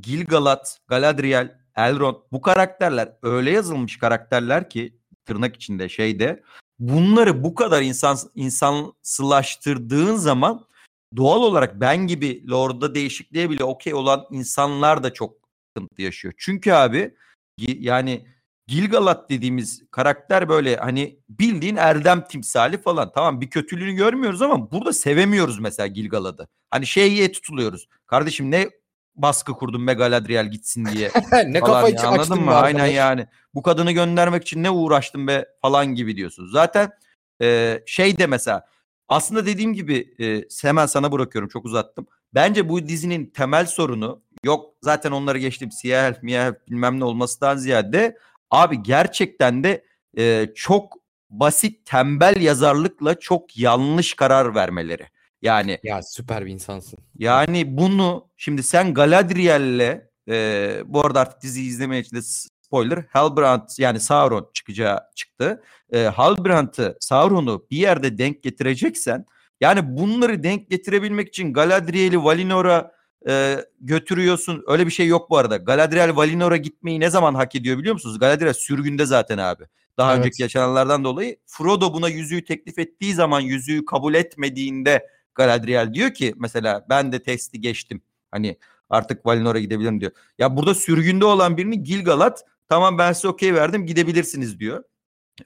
Gilgalad, 0.00 0.66
Galadriel, 0.88 1.63
Elrond 1.76 2.16
bu 2.32 2.40
karakterler 2.40 3.12
öyle 3.22 3.50
yazılmış 3.50 3.98
karakterler 3.98 4.70
ki 4.70 4.98
tırnak 5.24 5.56
içinde 5.56 5.88
şeyde 5.88 6.42
bunları 6.78 7.44
bu 7.44 7.54
kadar 7.54 7.82
insan 7.82 8.18
insansılaştırdığın 8.34 10.16
zaman 10.16 10.66
doğal 11.16 11.42
olarak 11.42 11.80
ben 11.80 12.06
gibi 12.06 12.50
Lord'da 12.50 12.94
değişikliğe 12.94 13.50
bile 13.50 13.64
okey 13.64 13.94
olan 13.94 14.26
insanlar 14.30 15.02
da 15.02 15.12
çok 15.12 15.36
sıkıntı 15.68 16.02
yaşıyor. 16.02 16.34
Çünkü 16.38 16.72
abi 16.72 17.14
yani 17.58 18.26
Gilgalad 18.66 19.30
dediğimiz 19.30 19.82
karakter 19.90 20.48
böyle 20.48 20.76
hani 20.76 21.18
bildiğin 21.28 21.76
erdem 21.76 22.24
timsali 22.24 22.82
falan. 22.82 23.12
Tamam 23.14 23.40
bir 23.40 23.50
kötülüğünü 23.50 23.92
görmüyoruz 23.92 24.42
ama 24.42 24.70
burada 24.70 24.92
sevemiyoruz 24.92 25.58
mesela 25.58 25.86
Gilgalad'ı. 25.86 26.48
Hani 26.70 26.86
şeye 26.86 27.32
tutuluyoruz. 27.32 27.88
Kardeşim 28.06 28.50
ne 28.50 28.70
baskı 29.16 29.52
kurdun 29.52 29.86
be 29.86 29.92
Galadriel 29.92 30.50
gitsin 30.50 30.84
diye 30.92 31.10
ne 31.46 31.60
falan 31.60 31.82
kafa 31.82 31.88
ya, 31.88 32.08
anladın 32.08 32.40
mı? 32.40 32.50
be 32.50 32.54
Aynen 32.54 32.78
arkadaş. 32.78 32.94
yani. 32.94 33.26
Bu 33.54 33.62
kadını 33.62 33.92
göndermek 33.92 34.42
için 34.42 34.62
ne 34.62 34.70
uğraştın 34.70 35.26
be 35.26 35.46
falan 35.62 35.86
gibi 35.86 36.16
diyorsunuz. 36.16 36.52
Zaten 36.52 36.90
e, 37.42 37.80
şey 37.86 38.18
de 38.18 38.26
mesela 38.26 38.66
aslında 39.08 39.46
dediğim 39.46 39.74
gibi 39.74 40.14
e, 40.20 40.44
hemen 40.62 40.86
sana 40.86 41.12
bırakıyorum 41.12 41.48
çok 41.48 41.64
uzattım. 41.64 42.06
Bence 42.34 42.68
bu 42.68 42.88
dizinin 42.88 43.26
temel 43.26 43.66
sorunu 43.66 44.22
yok 44.44 44.74
zaten 44.82 45.10
onları 45.10 45.38
geçtim 45.38 45.72
siyah 45.72 46.04
elf 46.08 46.22
miyah 46.22 46.46
elf 46.46 46.56
bilmem 46.68 47.00
ne 47.00 47.04
olmasından 47.04 47.56
ziyade 47.56 48.18
abi 48.50 48.82
gerçekten 48.82 49.64
de 49.64 49.84
e, 50.18 50.48
çok 50.54 50.92
basit 51.30 51.86
tembel 51.86 52.40
yazarlıkla 52.40 53.18
çok 53.18 53.58
yanlış 53.58 54.14
karar 54.14 54.54
vermeleri. 54.54 55.08
Yani 55.44 55.78
Ya 55.82 56.02
süper 56.02 56.46
bir 56.46 56.50
insansın. 56.50 56.98
yani 57.18 57.76
bunu 57.76 58.28
şimdi 58.36 58.62
sen 58.62 58.94
Galadriel'le 58.94 60.00
e, 60.28 60.78
bu 60.86 61.06
arada 61.06 61.20
artık 61.20 61.42
diziyi 61.42 61.68
izlemeye 61.68 62.02
için 62.02 62.16
de 62.16 62.22
spoiler 62.22 63.04
Halbrand 63.12 63.68
yani 63.78 64.00
Sauron 64.00 64.50
çıkacağı 64.54 65.00
çıktı. 65.14 65.62
E, 65.92 65.98
Halbrand'ı 66.02 66.96
Sauron'u 67.00 67.66
bir 67.70 67.76
yerde 67.76 68.18
denk 68.18 68.42
getireceksen 68.42 69.24
yani 69.60 69.96
bunları 69.96 70.42
denk 70.42 70.70
getirebilmek 70.70 71.28
için 71.28 71.52
Galadriel'i 71.52 72.24
Valinor'a 72.24 72.92
e, 73.28 73.56
götürüyorsun. 73.80 74.64
Öyle 74.66 74.86
bir 74.86 74.90
şey 74.92 75.06
yok 75.06 75.30
bu 75.30 75.36
arada. 75.38 75.56
Galadriel 75.56 76.16
Valinor'a 76.16 76.56
gitmeyi 76.56 77.00
ne 77.00 77.10
zaman 77.10 77.34
hak 77.34 77.54
ediyor 77.54 77.78
biliyor 77.78 77.92
musunuz? 77.94 78.18
Galadriel 78.18 78.52
sürgünde 78.52 79.06
zaten 79.06 79.38
abi. 79.38 79.64
Daha 79.98 80.10
Evet. 80.14 80.18
önceki 80.18 80.42
yaşananlardan 80.42 81.04
dolayı 81.04 81.36
Frodo 81.46 81.94
buna 81.94 82.08
yüzüğü 82.08 82.44
teklif 82.44 82.78
ettiği 82.78 83.14
zaman 83.14 83.40
yüzüğü 83.40 83.84
kabul 83.84 84.14
etmediğinde 84.14 85.06
Galadriel 85.34 85.94
diyor 85.94 86.14
ki 86.14 86.34
mesela 86.36 86.86
ben 86.88 87.12
de 87.12 87.22
testi 87.22 87.60
geçtim. 87.60 88.02
Hani 88.30 88.58
artık 88.90 89.26
Valinor'a 89.26 89.58
gidebilirim 89.58 90.00
diyor. 90.00 90.12
Ya 90.38 90.56
burada 90.56 90.74
sürgünde 90.74 91.24
olan 91.24 91.56
birini 91.56 91.82
Gilgalad 91.82 92.38
tamam 92.68 92.98
ben 92.98 93.12
size 93.12 93.28
okey 93.28 93.54
verdim 93.54 93.86
gidebilirsiniz 93.86 94.60
diyor. 94.60 94.84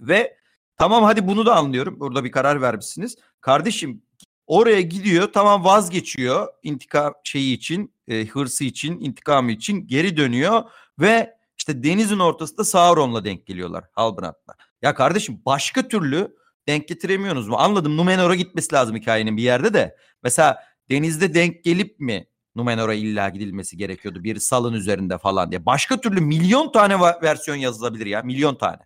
Ve 0.00 0.36
tamam 0.76 1.04
hadi 1.04 1.26
bunu 1.26 1.46
da 1.46 1.56
anlıyorum. 1.56 2.00
Burada 2.00 2.24
bir 2.24 2.32
karar 2.32 2.62
vermişsiniz. 2.62 3.16
Kardeşim 3.40 4.02
oraya 4.46 4.80
gidiyor 4.80 5.32
tamam 5.32 5.64
vazgeçiyor 5.64 6.48
intikam 6.62 7.14
şeyi 7.24 7.54
için 7.56 7.94
e, 8.08 8.26
hırsı 8.26 8.64
için 8.64 9.00
intikamı 9.00 9.52
için 9.52 9.86
geri 9.86 10.16
dönüyor 10.16 10.62
ve 10.98 11.38
işte 11.58 11.84
denizin 11.84 12.18
ortasında 12.18 12.64
Sauron'la 12.64 13.24
denk 13.24 13.46
geliyorlar 13.46 13.84
Halbrand'la. 13.92 14.54
Ya 14.82 14.94
kardeşim 14.94 15.40
başka 15.46 15.88
türlü 15.88 16.36
denk 16.68 16.88
getiremiyorsunuz 16.88 17.48
mu? 17.48 17.56
Anladım 17.58 17.96
Numenor'a 17.96 18.34
gitmesi 18.34 18.74
lazım 18.74 18.96
hikayenin 18.96 19.36
bir 19.36 19.42
yerde 19.42 19.74
de. 19.74 19.96
Mesela 20.22 20.58
denizde 20.90 21.34
denk 21.34 21.64
gelip 21.64 22.00
mi 22.00 22.26
Numenor'a 22.56 22.94
illa 22.94 23.28
gidilmesi 23.28 23.76
gerekiyordu 23.76 24.24
bir 24.24 24.38
salın 24.38 24.74
üzerinde 24.74 25.18
falan 25.18 25.50
diye. 25.50 25.66
Başka 25.66 26.00
türlü 26.00 26.20
milyon 26.20 26.72
tane 26.72 27.00
versiyon 27.00 27.56
yazılabilir 27.56 28.06
ya 28.06 28.22
milyon 28.22 28.54
tane. 28.54 28.78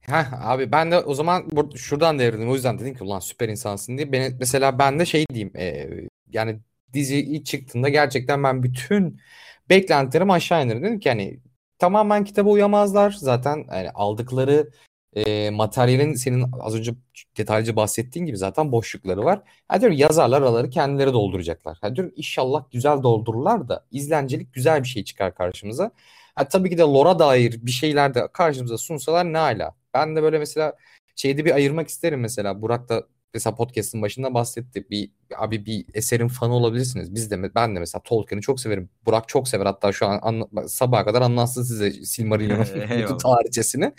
Heh, 0.00 0.48
abi 0.50 0.72
ben 0.72 0.90
de 0.90 0.98
o 0.98 1.14
zaman 1.14 1.42
bur- 1.42 1.78
şuradan 1.78 2.18
devrildim. 2.18 2.50
O 2.50 2.54
yüzden 2.54 2.78
dedim 2.78 2.94
ki 2.94 3.04
ulan 3.04 3.18
süper 3.20 3.48
insansın 3.48 3.96
diye. 3.98 4.12
Ben, 4.12 4.36
mesela 4.40 4.78
ben 4.78 4.98
de 4.98 5.06
şey 5.06 5.26
diyeyim. 5.28 5.52
e, 5.56 5.88
yani 6.30 6.60
dizi 6.92 7.16
ilk 7.16 7.46
çıktığında 7.46 7.88
gerçekten 7.88 8.42
ben 8.44 8.62
bütün 8.62 9.20
beklentilerimi 9.68 10.32
aşağı 10.32 10.64
indirdim. 10.64 10.82
Dedim 10.82 11.00
ki 11.00 11.08
hani 11.08 11.40
tamamen 11.78 12.24
kitaba 12.24 12.50
uyamazlar. 12.50 13.10
Zaten 13.10 13.64
yani 13.70 13.90
aldıkları 13.90 14.70
e, 15.16 15.50
materyalin 15.50 16.14
senin 16.14 16.44
az 16.60 16.74
önce 16.74 16.94
detaylıca 17.38 17.76
bahsettiğin 17.76 18.26
gibi 18.26 18.36
zaten 18.36 18.72
boşlukları 18.72 19.24
var. 19.24 19.42
Ha 19.68 19.80
diyorum 19.80 19.98
yazarlar 19.98 20.42
araları 20.42 20.70
kendileri 20.70 21.12
dolduracaklar. 21.12 21.78
Ha 21.80 21.96
diyorum 21.96 22.12
inşallah 22.16 22.64
güzel 22.72 23.02
doldururlar 23.02 23.68
da 23.68 23.84
izlencelik 23.90 24.54
güzel 24.54 24.82
bir 24.82 24.88
şey 24.88 25.04
çıkar 25.04 25.34
karşımıza. 25.34 25.90
Ha, 26.34 26.48
tabii 26.48 26.70
ki 26.70 26.78
de 26.78 26.82
lore'a 26.82 27.18
dair 27.18 27.58
bir 27.62 27.70
şeyler 27.70 28.14
de 28.14 28.28
karşımıza 28.32 28.78
sunsalar 28.78 29.32
ne 29.32 29.38
ala. 29.38 29.74
Ben 29.94 30.16
de 30.16 30.22
böyle 30.22 30.38
mesela 30.38 30.72
şeyde 31.16 31.44
bir 31.44 31.54
ayırmak 31.54 31.88
isterim 31.88 32.20
mesela. 32.20 32.62
Burak 32.62 32.88
da 32.88 33.06
mesela 33.34 33.54
podcast'ın 33.56 34.02
başında 34.02 34.34
bahsetti. 34.34 34.90
Bir 34.90 35.10
abi 35.36 35.66
bir 35.66 35.84
eserin 35.94 36.28
fanı 36.28 36.54
olabilirsiniz. 36.54 37.14
Biz 37.14 37.30
de 37.30 37.54
ben 37.54 37.76
de 37.76 37.80
mesela 37.80 38.02
Tolkien'i 38.02 38.42
çok 38.42 38.60
severim. 38.60 38.90
Burak 39.06 39.28
çok 39.28 39.48
sever 39.48 39.66
hatta 39.66 39.92
şu 39.92 40.06
an 40.06 40.18
anla, 40.22 40.68
sabaha 40.68 41.04
kadar 41.04 41.22
anlatsın 41.22 41.62
size 41.62 41.90
Silmarillion'un 41.92 43.18
tarihçesini. 43.18 43.92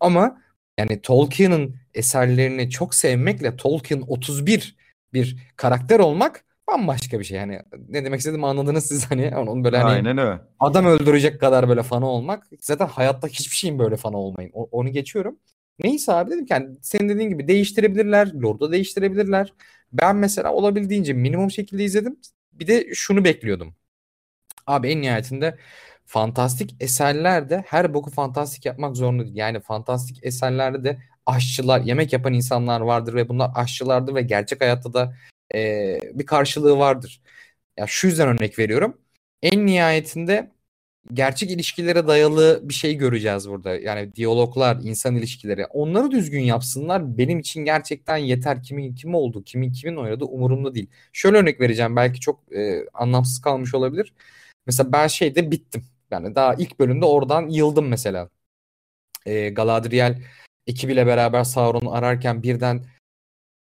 Ama 0.00 0.40
yani 0.80 1.02
Tolkien'in 1.02 1.76
eserlerini 1.94 2.70
çok 2.70 2.94
sevmekle 2.94 3.56
Tolkien 3.56 4.04
31 4.06 4.76
bir 5.12 5.36
karakter 5.56 5.98
olmak 5.98 6.44
bambaşka 6.68 7.18
bir 7.18 7.24
şey. 7.24 7.38
Yani 7.38 7.62
ne 7.88 8.04
demek 8.04 8.18
istediğimi 8.18 8.46
anladınız 8.46 8.86
siz 8.86 9.10
hani 9.10 9.36
onun 9.36 9.64
böyle 9.64 9.78
hani 9.78 9.90
Aynen 9.90 10.18
öyle. 10.18 10.40
adam 10.60 10.86
öldürecek 10.86 11.40
kadar 11.40 11.68
böyle 11.68 11.82
fanı 11.82 12.06
olmak. 12.08 12.46
Zaten 12.60 12.86
hayatta 12.86 13.28
hiçbir 13.28 13.56
şeyin 13.56 13.78
böyle 13.78 13.96
fanı 13.96 14.16
olmayın. 14.16 14.50
O, 14.54 14.68
onu 14.72 14.88
geçiyorum. 14.92 15.38
Neyse 15.84 16.12
abi 16.12 16.30
dedim 16.30 16.46
ki 16.46 16.52
yani 16.52 16.76
senin 16.82 17.08
dediğin 17.08 17.28
gibi 17.30 17.48
değiştirebilirler. 17.48 18.32
Lord'u 18.34 18.72
değiştirebilirler. 18.72 19.52
Ben 19.92 20.16
mesela 20.16 20.52
olabildiğince 20.52 21.12
minimum 21.12 21.50
şekilde 21.50 21.84
izledim. 21.84 22.16
Bir 22.52 22.66
de 22.66 22.94
şunu 22.94 23.24
bekliyordum. 23.24 23.74
Abi 24.66 24.88
en 24.88 25.00
nihayetinde 25.02 25.58
fantastik 26.10 26.76
eserlerde 26.80 27.64
her 27.66 27.94
boku 27.94 28.10
fantastik 28.10 28.66
yapmak 28.66 28.96
zorunda 28.96 29.24
değil. 29.24 29.36
Yani 29.36 29.60
fantastik 29.60 30.24
eserlerde 30.24 30.84
de 30.84 30.98
aşçılar, 31.26 31.80
yemek 31.80 32.12
yapan 32.12 32.32
insanlar 32.32 32.80
vardır 32.80 33.14
ve 33.14 33.28
bunlar 33.28 33.50
aşçılardır 33.54 34.14
ve 34.14 34.22
gerçek 34.22 34.60
hayatta 34.60 34.94
da 34.94 35.14
e, 35.54 35.98
bir 36.14 36.26
karşılığı 36.26 36.78
vardır. 36.78 37.22
Ya 37.78 37.86
şu 37.88 38.06
yüzden 38.06 38.28
örnek 38.28 38.58
veriyorum. 38.58 38.98
En 39.42 39.66
nihayetinde 39.66 40.50
gerçek 41.12 41.50
ilişkilere 41.50 42.08
dayalı 42.08 42.60
bir 42.64 42.74
şey 42.74 42.94
göreceğiz 42.96 43.48
burada. 43.48 43.76
Yani 43.76 44.14
diyaloglar, 44.16 44.78
insan 44.82 45.16
ilişkileri. 45.16 45.66
Onları 45.66 46.10
düzgün 46.10 46.42
yapsınlar. 46.42 47.18
Benim 47.18 47.38
için 47.38 47.64
gerçekten 47.64 48.16
yeter. 48.16 48.62
Kimin 48.62 48.94
kim 48.94 49.14
oldu, 49.14 49.44
kimin 49.44 49.72
kimin 49.72 49.96
oynadı 49.96 50.24
umurumda 50.24 50.74
değil. 50.74 50.90
Şöyle 51.12 51.38
örnek 51.38 51.60
vereceğim. 51.60 51.96
Belki 51.96 52.20
çok 52.20 52.52
e, 52.56 52.84
anlamsız 52.94 53.40
kalmış 53.40 53.74
olabilir. 53.74 54.14
Mesela 54.66 54.92
ben 54.92 55.06
şeyde 55.06 55.50
bittim. 55.50 55.84
Yani 56.10 56.34
daha 56.34 56.54
ilk 56.54 56.78
bölümde 56.80 57.04
oradan 57.04 57.48
yıldım 57.48 57.88
mesela. 57.88 58.28
E, 59.26 59.50
Galadriel 59.50 60.22
ekibiyle 60.66 61.06
beraber 61.06 61.44
Sauron'u 61.44 61.92
ararken 61.92 62.42
birden 62.42 62.84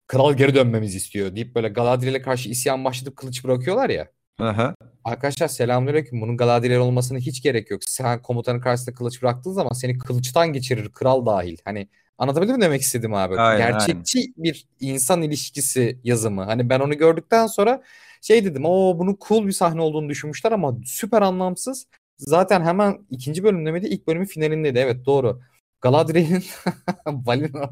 kral 0.08 0.34
geri 0.34 0.56
dönmemizi 0.56 0.98
istiyor 0.98 1.36
deyip 1.36 1.56
böyle 1.56 1.70
Galadriel'e 1.70 2.22
karşı 2.22 2.50
isyan 2.50 2.86
başlatıp 2.86 3.16
kılıç 3.18 3.44
bırakıyorlar 3.44 3.90
ya. 3.90 4.12
Aha. 4.40 4.76
Arkadaşlar 5.04 5.48
selamünaleyküm. 5.48 6.22
Bunun 6.22 6.38
Galadriel 6.38 6.80
olmasına 6.80 7.18
hiç 7.18 7.44
gerek 7.44 7.72
yok. 7.72 7.82
Sen 7.84 8.22
komutanın 8.22 8.60
karşısında 8.60 8.96
kılıç 8.96 9.22
bıraktığın 9.22 9.52
zaman 9.52 9.74
seni 9.74 9.98
kılıçtan 9.98 10.54
geçirir 10.54 10.90
kral 10.90 11.26
dahil. 11.26 11.58
Hani 11.66 11.88
anlatabildim 12.18 12.56
mi 12.56 12.62
demek 12.62 12.82
istedim 12.82 13.14
abi? 13.14 13.40
Aynen, 13.40 13.72
Gerçekçi 13.72 14.20
aynen. 14.20 14.34
bir 14.38 14.68
insan 14.80 15.22
ilişkisi 15.22 16.00
yazımı. 16.04 16.44
Hani 16.44 16.70
ben 16.70 16.80
onu 16.80 16.98
gördükten 16.98 17.48
sonra 17.48 17.84
şey 18.22 18.46
dedim. 18.46 18.66
O 18.66 19.00
bunun 19.00 19.18
cool 19.28 19.48
bir 19.48 19.52
sahne 19.52 19.82
olduğunu 19.82 20.10
düşünmüşler 20.10 20.52
ama 20.52 20.78
süper 20.86 21.22
anlamsız. 21.22 21.86
Zaten 22.20 22.62
hemen 22.62 23.06
ikinci 23.10 23.44
bölümde 23.44 23.72
miydi? 23.72 23.88
İlk 23.88 24.08
bölümün 24.08 24.26
finalindeydi. 24.26 24.80
Evet 24.80 25.06
doğru. 25.06 25.42
Galadriel'in 25.82 26.44
Valinor 27.06 27.70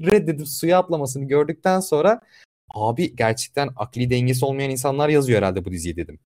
reddedip 0.00 0.48
suya 0.48 0.78
atlamasını 0.78 1.28
gördükten 1.28 1.80
sonra 1.80 2.20
abi 2.74 3.16
gerçekten 3.16 3.70
akli 3.76 4.10
dengesi 4.10 4.44
olmayan 4.44 4.70
insanlar 4.70 5.08
yazıyor 5.08 5.38
herhalde 5.38 5.64
bu 5.64 5.72
diziyi 5.72 5.96
dedim. 5.96 6.18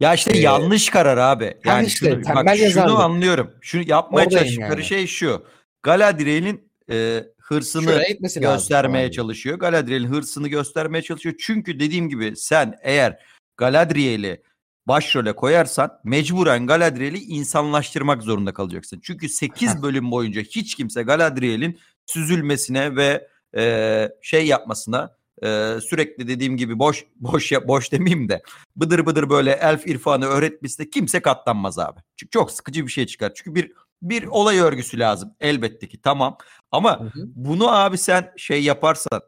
Ya 0.00 0.14
işte 0.14 0.32
ee, 0.34 0.40
yanlış 0.40 0.90
karar 0.90 1.16
abi. 1.16 1.54
Yani 1.64 1.86
işte, 1.86 2.10
şunu, 2.10 2.34
bak 2.34 2.56
şunu 2.56 2.98
anlıyorum. 2.98 3.50
Şunu 3.60 3.82
yapmaya 3.86 4.24
Oradayım 4.24 4.44
çalıştıkları 4.44 4.80
yani. 4.80 4.84
şey 4.84 5.06
şu. 5.06 5.44
Galadriel'in 5.82 6.70
e, 6.90 7.24
hırsını 7.38 8.02
göstermeye 8.40 9.04
lazım, 9.04 9.12
çalışıyor. 9.12 9.58
Galadriel'in 9.58 10.08
hırsını 10.08 10.48
göstermeye 10.48 11.02
çalışıyor. 11.02 11.34
Çünkü 11.40 11.80
dediğim 11.80 12.08
gibi 12.08 12.36
sen 12.36 12.78
eğer 12.82 13.18
Galadriel'i 13.56 14.42
başrole 14.88 15.32
koyarsan 15.32 16.00
mecburen 16.04 16.66
Galadriel'i 16.66 17.18
insanlaştırmak 17.18 18.22
zorunda 18.22 18.54
kalacaksın. 18.54 19.00
Çünkü 19.02 19.28
8 19.28 19.82
bölüm 19.82 20.10
boyunca 20.10 20.42
hiç 20.42 20.74
kimse 20.74 21.02
Galadriel'in 21.02 21.78
süzülmesine 22.06 22.96
ve 22.96 23.28
e, 23.56 24.08
şey 24.22 24.46
yapmasına 24.46 25.16
e, 25.42 25.76
sürekli 25.88 26.28
dediğim 26.28 26.56
gibi 26.56 26.78
boş 26.78 27.04
boş 27.16 27.52
boş 27.52 27.92
demeyeyim 27.92 28.28
de 28.28 28.42
bıdır 28.76 29.06
bıdır 29.06 29.30
böyle 29.30 29.52
elf 29.52 29.86
irfanı 29.86 30.26
öğretmesine 30.26 30.90
kimse 30.90 31.20
katlanmaz 31.20 31.78
abi. 31.78 32.00
Çünkü 32.16 32.30
çok 32.30 32.50
sıkıcı 32.50 32.86
bir 32.86 32.92
şey 32.92 33.06
çıkar. 33.06 33.32
Çünkü 33.34 33.54
bir 33.54 33.72
bir 34.02 34.24
olay 34.24 34.58
örgüsü 34.58 34.98
lazım 34.98 35.34
elbette 35.40 35.88
ki 35.88 36.00
tamam. 36.02 36.36
Ama 36.70 37.00
hı 37.00 37.04
hı. 37.04 37.28
bunu 37.34 37.72
abi 37.72 37.98
sen 37.98 38.32
şey 38.36 38.62
yaparsan 38.62 39.20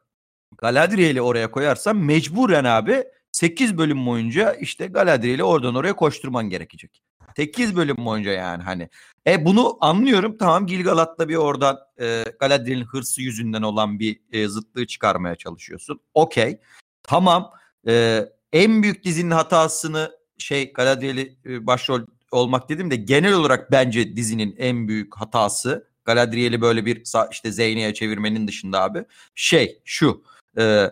Galadriel'i 0.59 1.23
oraya 1.23 1.51
koyarsan 1.51 1.97
mecburen 1.97 2.65
abi 2.65 3.05
8 3.43 3.79
bölüm 3.79 4.07
boyunca 4.07 4.53
işte 4.53 4.87
Galadriel'i 4.87 5.45
oradan 5.45 5.75
oraya 5.75 5.97
koşturman 5.97 6.51
gerekecek. 6.51 7.03
8 7.37 7.77
bölüm 7.77 7.97
boyunca 7.97 8.31
yani 8.31 8.63
hani. 8.63 8.89
E 9.27 9.45
bunu 9.45 9.79
anlıyorum. 9.81 10.37
Tamam 10.39 10.67
Gilgalad'la 10.67 11.29
bir 11.29 11.37
oradan 11.37 11.79
e, 12.01 12.25
Galadriel'in 12.41 12.85
hırsı 12.85 13.23
yüzünden 13.23 13.63
olan 13.63 13.99
bir 13.99 14.21
e, 14.33 14.49
zıtlığı 14.49 14.87
çıkarmaya 14.87 15.37
çalışıyorsun. 15.37 16.01
Okey. 16.15 16.61
Tamam. 17.03 17.51
E, 17.89 18.25
en 18.53 18.83
büyük 18.83 19.05
dizinin 19.05 19.31
hatasını 19.31 20.13
şey 20.39 20.73
Galadriel'i 20.73 21.37
e, 21.47 21.67
başrol 21.67 22.01
olmak 22.31 22.69
dedim 22.69 22.91
de 22.91 22.97
genel 22.97 23.33
olarak 23.33 23.73
bence 23.73 24.17
dizinin 24.17 24.55
en 24.59 24.89
büyük 24.89 25.17
hatası 25.17 25.89
Galadriel'i 26.05 26.61
böyle 26.61 26.87
bir 26.87 27.03
işte 27.31 27.53
Zeyne'ye 27.53 27.95
çevirmenin 27.95 28.49
dışında 28.49 28.83
abi 28.83 29.05
şey 29.35 29.83
şu 29.85 30.25
e, 30.59 30.91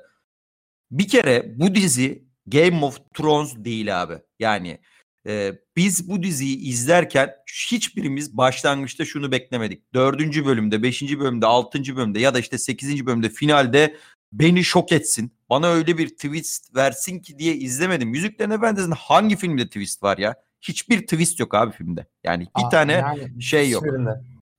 bir 0.90 1.08
kere 1.08 1.54
bu 1.56 1.74
dizi 1.74 2.29
Game 2.50 2.84
of 2.84 2.98
Thrones 3.14 3.54
değil 3.56 4.02
abi. 4.02 4.14
Yani 4.38 4.80
e, 5.26 5.52
biz 5.76 6.08
bu 6.08 6.22
diziyi 6.22 6.58
izlerken 6.58 7.30
hiçbirimiz 7.70 8.36
başlangıçta 8.36 9.04
şunu 9.04 9.32
beklemedik. 9.32 9.94
Dördüncü 9.94 10.46
bölümde, 10.46 10.82
beşinci 10.82 11.20
bölümde, 11.20 11.46
altıncı 11.46 11.96
bölümde 11.96 12.20
ya 12.20 12.34
da 12.34 12.38
işte 12.38 12.58
sekizinci 12.58 13.06
bölümde 13.06 13.28
finalde 13.28 13.96
beni 14.32 14.64
şok 14.64 14.92
etsin. 14.92 15.32
Bana 15.50 15.66
öyle 15.66 15.98
bir 15.98 16.08
twist 16.08 16.76
versin 16.76 17.18
ki 17.18 17.38
diye 17.38 17.54
izlemedim. 17.54 18.14
Yüzüklerin 18.14 18.50
Efendisi'nin 18.50 18.94
hangi 18.98 19.36
filmde 19.36 19.66
twist 19.66 20.02
var 20.02 20.18
ya? 20.18 20.34
Hiçbir 20.60 21.00
twist 21.00 21.40
yok 21.40 21.54
abi 21.54 21.72
filmde. 21.72 22.06
Yani 22.24 22.46
bir 22.58 22.64
Aa, 22.64 22.68
tane 22.68 22.92
yani, 22.92 23.42
şey 23.42 23.70
yok. 23.70 23.84
Hiçbirinde. 23.84 24.10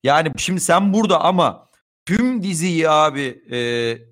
Yani 0.03 0.31
şimdi 0.37 0.59
sen 0.59 0.93
burada 0.93 1.21
ama 1.21 1.69
tüm 2.05 2.43
diziyi 2.43 2.89
abi 2.89 3.43
e, 3.51 3.57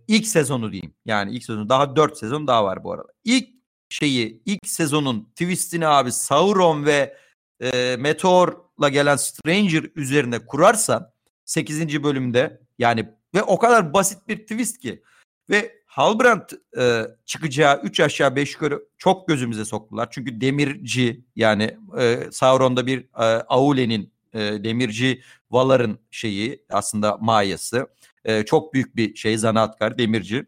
ilk 0.08 0.28
sezonu 0.28 0.72
diyeyim. 0.72 0.94
Yani 1.06 1.32
ilk 1.32 1.44
sezonu 1.44 1.70
daha 1.70 1.96
dört 1.96 2.18
sezon 2.18 2.48
daha 2.48 2.63
var 2.63 2.84
bu 2.84 2.92
arada. 2.92 3.08
İlk 3.24 3.59
şeyi 3.89 4.41
ilk 4.45 4.67
sezonun 4.67 5.23
twistini 5.23 5.88
abi 5.88 6.12
Sauron 6.12 6.86
ve 6.86 7.17
e, 7.62 7.95
Meteor'la 7.99 8.89
gelen 8.89 9.15
Stranger 9.15 9.84
üzerine 9.95 10.39
kurarsan 10.39 11.12
8. 11.45 12.04
bölümde 12.04 12.62
yani 12.80 13.10
ve 13.36 13.43
o 13.43 13.60
kadar 13.60 13.93
basit 13.93 14.28
bir 14.28 14.38
twist 14.38 14.78
ki 14.78 15.04
ve 15.49 15.80
Halbrand 15.86 16.49
e, 16.78 17.08
çıkacağı 17.25 17.82
3 17.84 17.99
aşağı 17.99 18.36
5 18.36 18.54
yukarı 18.54 18.84
çok 18.97 19.28
gözümüze 19.28 19.65
soktular. 19.65 20.08
Çünkü 20.12 20.41
demirci 20.41 21.23
yani 21.36 21.78
e, 21.99 22.19
Sauron'da 22.32 22.88
bir 22.88 22.99
e, 22.99 23.23
Aule'nin 23.47 24.13
e, 24.34 24.39
demirci 24.39 25.21
Valar'ın 25.52 25.99
şeyi 26.12 26.65
aslında 26.69 27.17
mayası. 27.17 27.88
E, 28.25 28.45
çok 28.45 28.73
büyük 28.73 28.95
bir 28.95 29.15
şey 29.15 29.38
zanaatkar 29.38 29.97
demirci. 29.97 30.45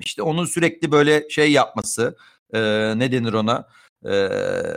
İşte 0.00 0.22
onun 0.22 0.44
sürekli 0.44 0.92
böyle 0.92 1.28
şey 1.28 1.52
yapması 1.52 2.16
e, 2.54 2.60
ne 2.98 3.12
denir 3.12 3.32
ona? 3.32 3.68
E, 4.04 4.28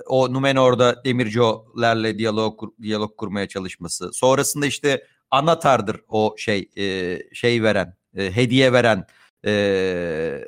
o 0.08 0.34
Numenor'da 0.34 1.04
demircilerle 1.06 2.18
diyalog 2.18 2.62
diyalog 2.82 3.18
kurmaya 3.18 3.48
çalışması. 3.48 4.14
Sonrasında 4.14 4.66
işte 4.66 5.04
Anatar'dır 5.32 6.02
o 6.08 6.36
şey 6.38 6.70
e, 6.78 7.18
şey 7.34 7.64
veren, 7.64 7.98
e, 8.18 8.36
hediye 8.36 8.74
veren 8.74 9.06
e, 9.46 10.44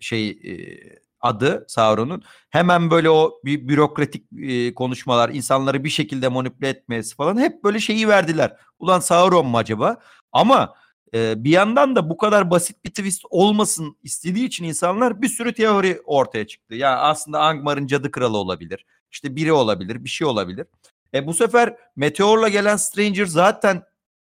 şey 0.00 0.28
e, 0.28 0.54
adı 1.20 1.64
Sauron'un. 1.68 2.22
Hemen 2.50 2.90
böyle 2.90 3.10
o 3.10 3.40
bir 3.44 3.68
bürokratik 3.68 4.26
e, 4.42 4.74
konuşmalar, 4.74 5.30
insanları 5.30 5.84
bir 5.84 5.88
şekilde 5.88 6.28
manipüle 6.28 6.68
etmesi 6.68 7.14
falan 7.16 7.38
hep 7.38 7.64
böyle 7.64 7.80
şeyi 7.80 8.08
verdiler. 8.08 8.56
Ulan 8.78 9.00
Sauron 9.00 9.46
mu 9.46 9.58
acaba? 9.58 9.96
Ama 10.32 10.74
ee, 11.14 11.44
bir 11.44 11.50
yandan 11.50 11.96
da 11.96 12.10
bu 12.10 12.16
kadar 12.16 12.50
basit 12.50 12.84
bir 12.84 12.90
twist 12.90 13.22
olmasın 13.30 13.96
istediği 14.02 14.46
için 14.46 14.64
insanlar 14.64 15.22
bir 15.22 15.28
sürü 15.28 15.54
teori 15.54 16.00
ortaya 16.04 16.46
çıktı. 16.46 16.74
Ya 16.74 16.98
aslında 16.98 17.40
Angmar'ın 17.40 17.86
cadı 17.86 18.10
kralı 18.10 18.36
olabilir. 18.36 18.86
İşte 19.10 19.36
biri 19.36 19.52
olabilir, 19.52 20.04
bir 20.04 20.08
şey 20.08 20.26
olabilir. 20.26 20.66
E 21.14 21.26
bu 21.26 21.34
sefer 21.34 21.76
meteorla 21.96 22.48
gelen 22.48 22.76
Stranger 22.76 23.26
zaten 23.26 23.82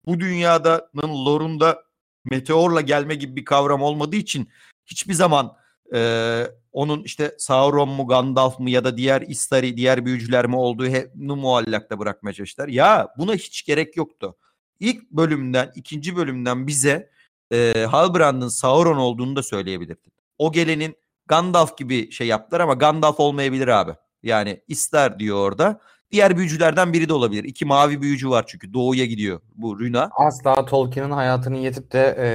bu 0.06 0.20
dünyadanın 0.20 1.26
lorunda 1.26 1.84
meteorla 2.26 2.82
gelme 2.82 3.16
gibi 3.16 3.36
bir 3.36 3.46
kavram 3.46 3.82
olmadığı 3.82 4.16
için 4.16 4.50
hiçbir 4.86 5.14
zaman 5.14 5.58
e, 5.94 6.44
onun 6.72 7.04
işte 7.04 7.36
Sauron 7.38 7.90
mu 7.90 8.08
Gandalf 8.08 8.60
mı 8.60 8.70
ya 8.70 8.84
da 8.84 8.98
diğer 8.98 9.22
Istari 9.22 9.78
diğer 9.78 10.06
büyücüler 10.06 10.48
mi 10.48 10.56
olduğu 10.56 10.88
hep 10.88 11.16
muallakta 11.16 12.00
bırakmaya 12.00 12.34
çalıştılar. 12.34 12.68
Ya 12.68 13.08
buna 13.18 13.34
hiç 13.34 13.66
gerek 13.66 13.98
yoktu 13.98 14.36
ilk 14.80 15.12
bölümden, 15.12 15.72
ikinci 15.76 16.16
bölümden 16.16 16.68
bize 16.68 17.10
e, 17.52 17.86
Halbrand'ın 17.92 18.48
Sauron 18.48 18.98
olduğunu 18.98 19.36
da 19.36 19.44
söyleyebilirdin. 19.44 20.14
O 20.38 20.52
gelenin 20.52 20.96
Gandalf 21.26 21.78
gibi 21.78 22.12
şey 22.12 22.28
yaptılar 22.28 22.60
ama 22.60 22.74
Gandalf 22.74 23.20
olmayabilir 23.20 23.68
abi. 23.68 23.92
Yani 24.24 24.62
ister 24.68 25.20
diyor 25.20 25.38
orada. 25.38 25.80
Diğer 26.12 26.38
büyücülerden 26.38 26.94
biri 26.94 27.10
de 27.10 27.14
olabilir. 27.14 27.44
İki 27.44 27.66
mavi 27.66 28.02
büyücü 28.02 28.30
var 28.30 28.44
çünkü 28.48 28.74
doğuya 28.74 29.06
gidiyor 29.06 29.42
bu 29.56 29.80
Runa. 29.80 30.10
Asla 30.16 30.66
Tolkien'in 30.66 31.12
hayatını 31.12 31.58
yetip 31.58 31.92
de 31.92 32.16
e, 32.20 32.28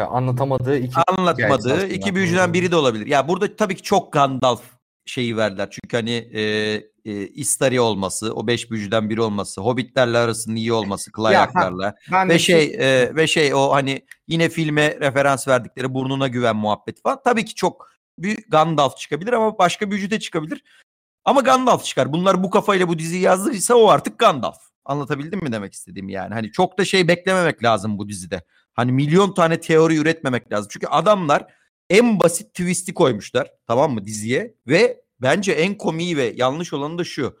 anlatamadığı 0.00 0.78
iki 0.78 0.96
Anlatmadığı 1.06 1.86
iki 1.86 2.14
büyücüden 2.14 2.52
biri 2.52 2.70
de 2.70 2.76
olabilir. 2.76 3.06
Ya 3.06 3.28
burada 3.28 3.56
tabii 3.56 3.76
ki 3.76 3.82
çok 3.82 4.12
Gandalf 4.12 4.62
şeyi 5.06 5.36
verdiler. 5.36 5.68
Çünkü 5.70 5.96
hani 5.96 6.10
e, 6.12 6.40
e, 7.04 7.26
Istari 7.26 7.80
olması, 7.80 8.34
o 8.34 8.46
beş 8.46 8.70
büyücüden 8.70 9.10
biri 9.10 9.20
olması, 9.20 9.60
Hobbitlerle 9.60 10.18
arasının 10.18 10.56
iyi 10.56 10.72
olması, 10.72 11.12
Klayaklarla 11.12 11.94
ve 12.28 12.38
şey 12.38 12.64
e, 12.78 13.16
ve 13.16 13.26
şey 13.26 13.54
o 13.54 13.72
hani 13.72 14.06
yine 14.28 14.48
filme 14.48 15.00
referans 15.00 15.48
verdikleri 15.48 15.94
burnuna 15.94 16.28
güven 16.28 16.56
muhabbeti 16.56 17.02
falan. 17.02 17.20
Tabii 17.24 17.44
ki 17.44 17.54
çok 17.54 17.88
bir 18.18 18.38
Gandalf 18.48 18.96
çıkabilir 18.96 19.32
ama 19.32 19.58
başka 19.58 19.90
büyücü 19.90 20.10
de 20.10 20.20
çıkabilir. 20.20 20.64
Ama 21.24 21.40
Gandalf 21.40 21.84
çıkar. 21.84 22.12
Bunlar 22.12 22.42
bu 22.42 22.50
kafayla 22.50 22.88
bu 22.88 22.98
diziyi 22.98 23.22
yazdıysa 23.22 23.74
o 23.74 23.88
artık 23.88 24.18
Gandalf. 24.18 24.58
Anlatabildim 24.84 25.42
mi 25.42 25.52
demek 25.52 25.72
istediğim 25.72 26.08
yani? 26.08 26.34
Hani 26.34 26.52
çok 26.52 26.78
da 26.78 26.84
şey 26.84 27.08
beklememek 27.08 27.64
lazım 27.64 27.98
bu 27.98 28.08
dizide. 28.08 28.42
Hani 28.72 28.92
milyon 28.92 29.34
tane 29.34 29.60
teori 29.60 29.96
üretmemek 29.96 30.52
lazım. 30.52 30.68
Çünkü 30.72 30.86
adamlar 30.86 31.46
en 31.90 32.20
basit 32.20 32.48
twist'i 32.54 32.94
koymuşlar 32.94 33.50
tamam 33.66 33.94
mı 33.94 34.04
diziye 34.06 34.54
ve 34.66 35.02
bence 35.22 35.52
en 35.52 35.74
komiği 35.74 36.16
ve 36.16 36.32
yanlış 36.36 36.72
olanı 36.72 36.98
da 36.98 37.04
şu. 37.04 37.38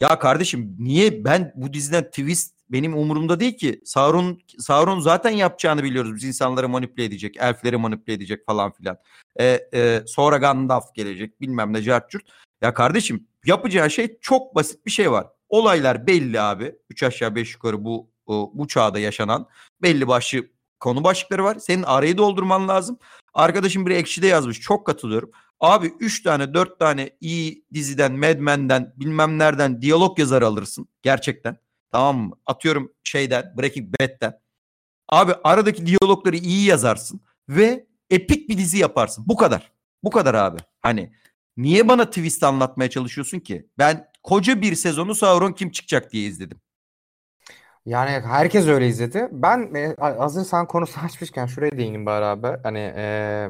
Ya 0.00 0.18
kardeşim 0.18 0.76
niye 0.78 1.24
ben 1.24 1.52
bu 1.56 1.72
diziden 1.72 2.04
twist 2.04 2.54
benim 2.70 2.96
umurumda 2.96 3.40
değil 3.40 3.56
ki. 3.56 3.80
Sauron 3.84 4.40
Sauron 4.58 5.00
zaten 5.00 5.30
yapacağını 5.30 5.84
biliyoruz. 5.84 6.14
Biz 6.14 6.24
insanları 6.24 6.68
manipüle 6.68 7.04
edecek, 7.04 7.36
elfleri 7.36 7.76
manipüle 7.76 8.14
edecek 8.14 8.46
falan 8.46 8.72
filan. 8.72 8.98
E, 9.40 9.68
e, 9.74 10.02
sonra 10.06 10.36
Gandalf 10.36 10.94
gelecek 10.94 11.40
bilmem 11.40 11.72
ne 11.72 11.82
cartçurt. 11.82 12.24
Ya 12.62 12.74
kardeşim 12.74 13.26
yapacağı 13.44 13.90
şey 13.90 14.18
çok 14.20 14.54
basit 14.54 14.86
bir 14.86 14.90
şey 14.90 15.10
var. 15.10 15.26
Olaylar 15.48 16.06
belli 16.06 16.40
abi. 16.40 16.74
Üç 16.90 17.02
aşağı 17.02 17.34
beş 17.34 17.54
yukarı 17.54 17.84
bu 17.84 18.10
bu 18.54 18.68
çağda 18.68 18.98
yaşanan 18.98 19.48
belli 19.82 20.08
başlı 20.08 20.38
konu 20.80 21.04
başlıkları 21.04 21.44
var. 21.44 21.56
Senin 21.58 21.82
arayı 21.82 22.18
doldurman 22.18 22.68
lazım. 22.68 22.98
Arkadaşım 23.34 23.86
biri 23.86 23.94
ekşide 23.94 24.26
yazmış. 24.26 24.60
Çok 24.60 24.86
katılıyorum. 24.86 25.30
Abi 25.60 25.92
3 26.00 26.22
tane 26.22 26.54
4 26.54 26.78
tane 26.78 27.10
iyi 27.20 27.64
diziden, 27.74 28.12
Mad 28.12 28.38
Men'den 28.38 28.92
bilmem 28.96 29.38
nereden 29.38 29.82
diyalog 29.82 30.18
yazarı 30.18 30.46
alırsın. 30.46 30.88
Gerçekten. 31.02 31.56
Tamam 31.92 32.18
mı? 32.18 32.34
Atıyorum 32.46 32.92
şeyden 33.04 33.54
Breaking 33.58 34.00
Bad'den. 34.00 34.40
Abi 35.08 35.32
aradaki 35.44 35.86
diyalogları 35.86 36.36
iyi 36.36 36.64
yazarsın 36.66 37.20
ve 37.48 37.86
epik 38.10 38.48
bir 38.48 38.58
dizi 38.58 38.78
yaparsın. 38.78 39.24
Bu 39.28 39.36
kadar. 39.36 39.72
Bu 40.02 40.10
kadar 40.10 40.34
abi. 40.34 40.58
Hani 40.82 41.12
niye 41.56 41.88
bana 41.88 42.04
twist 42.10 42.42
anlatmaya 42.42 42.90
çalışıyorsun 42.90 43.40
ki? 43.40 43.68
Ben 43.78 44.06
koca 44.22 44.60
bir 44.62 44.74
sezonu 44.74 45.14
Sauron 45.14 45.52
kim 45.52 45.70
çıkacak 45.70 46.12
diye 46.12 46.28
izledim. 46.28 46.60
Yani 47.86 48.10
herkes 48.10 48.68
öyle 48.68 48.86
izledi. 48.88 49.28
Ben 49.32 49.74
e, 49.74 49.94
hazır 49.98 50.44
sen 50.44 50.66
konusu 50.66 51.00
açmışken 51.04 51.46
şuraya 51.46 51.72
değineyim 51.72 52.06
bari 52.06 52.24
abi. 52.24 52.48
Hani 52.62 52.92
e, 52.96 53.48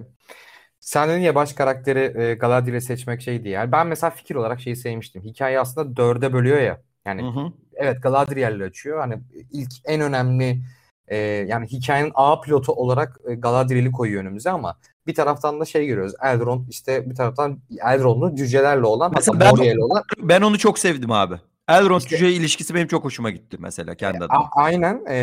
sen 0.81 1.09
dedin 1.09 1.21
ya 1.21 1.35
baş 1.35 1.53
karakteri 1.53 2.23
e, 2.23 2.35
Galadriel'i 2.35 2.81
seçmek 2.81 3.23
şeydi 3.23 3.49
yani. 3.49 3.73
Ben 3.73 3.87
mesela 3.87 4.11
fikir 4.11 4.35
olarak 4.35 4.61
şeyi 4.61 4.77
sevmiştim. 4.77 5.23
Hikaye 5.23 5.61
aslında 5.61 5.97
dörde 5.97 6.33
bölüyor 6.33 6.61
ya. 6.61 6.81
Yani 7.05 7.23
hı 7.23 7.27
hı. 7.27 7.53
evet 7.75 8.03
Galadriel'le 8.03 8.61
açıyor. 8.61 9.01
Hani 9.01 9.19
ilk 9.53 9.73
en 9.85 10.01
önemli 10.01 10.63
e, 11.09 11.17
yani 11.17 11.67
hikayenin 11.67 12.13
A 12.15 12.41
pilotu 12.41 12.73
olarak 12.73 13.21
e, 13.29 13.35
Galadriel'i 13.35 13.93
koyuyor 13.93 14.23
önümüze 14.23 14.51
ama 14.51 14.77
bir 15.07 15.15
taraftan 15.15 15.61
da 15.61 15.65
şey 15.65 15.87
görüyoruz. 15.87 16.15
Elrond 16.23 16.69
işte 16.69 17.11
bir 17.11 17.15
taraftan 17.15 17.59
Elrond'un 17.85 18.35
cücelerle 18.35 18.87
olan 18.87 19.13
mesela 19.15 19.41
ben, 19.41 19.79
olan. 19.79 20.03
Ben 20.19 20.43
onu 20.43 20.59
çok 20.59 20.79
sevdim 20.79 21.13
abi. 21.13 21.35
Elrond 21.69 22.01
işte, 22.01 22.17
cüce 22.17 22.33
ilişkisi 22.33 22.75
benim 22.75 22.87
çok 22.87 23.05
hoşuma 23.05 23.31
gitti 23.31 23.57
mesela 23.61 23.95
kendi 23.95 24.17
e, 24.17 24.25
adıma. 24.25 24.51
aynen. 24.57 25.05
E, 25.09 25.17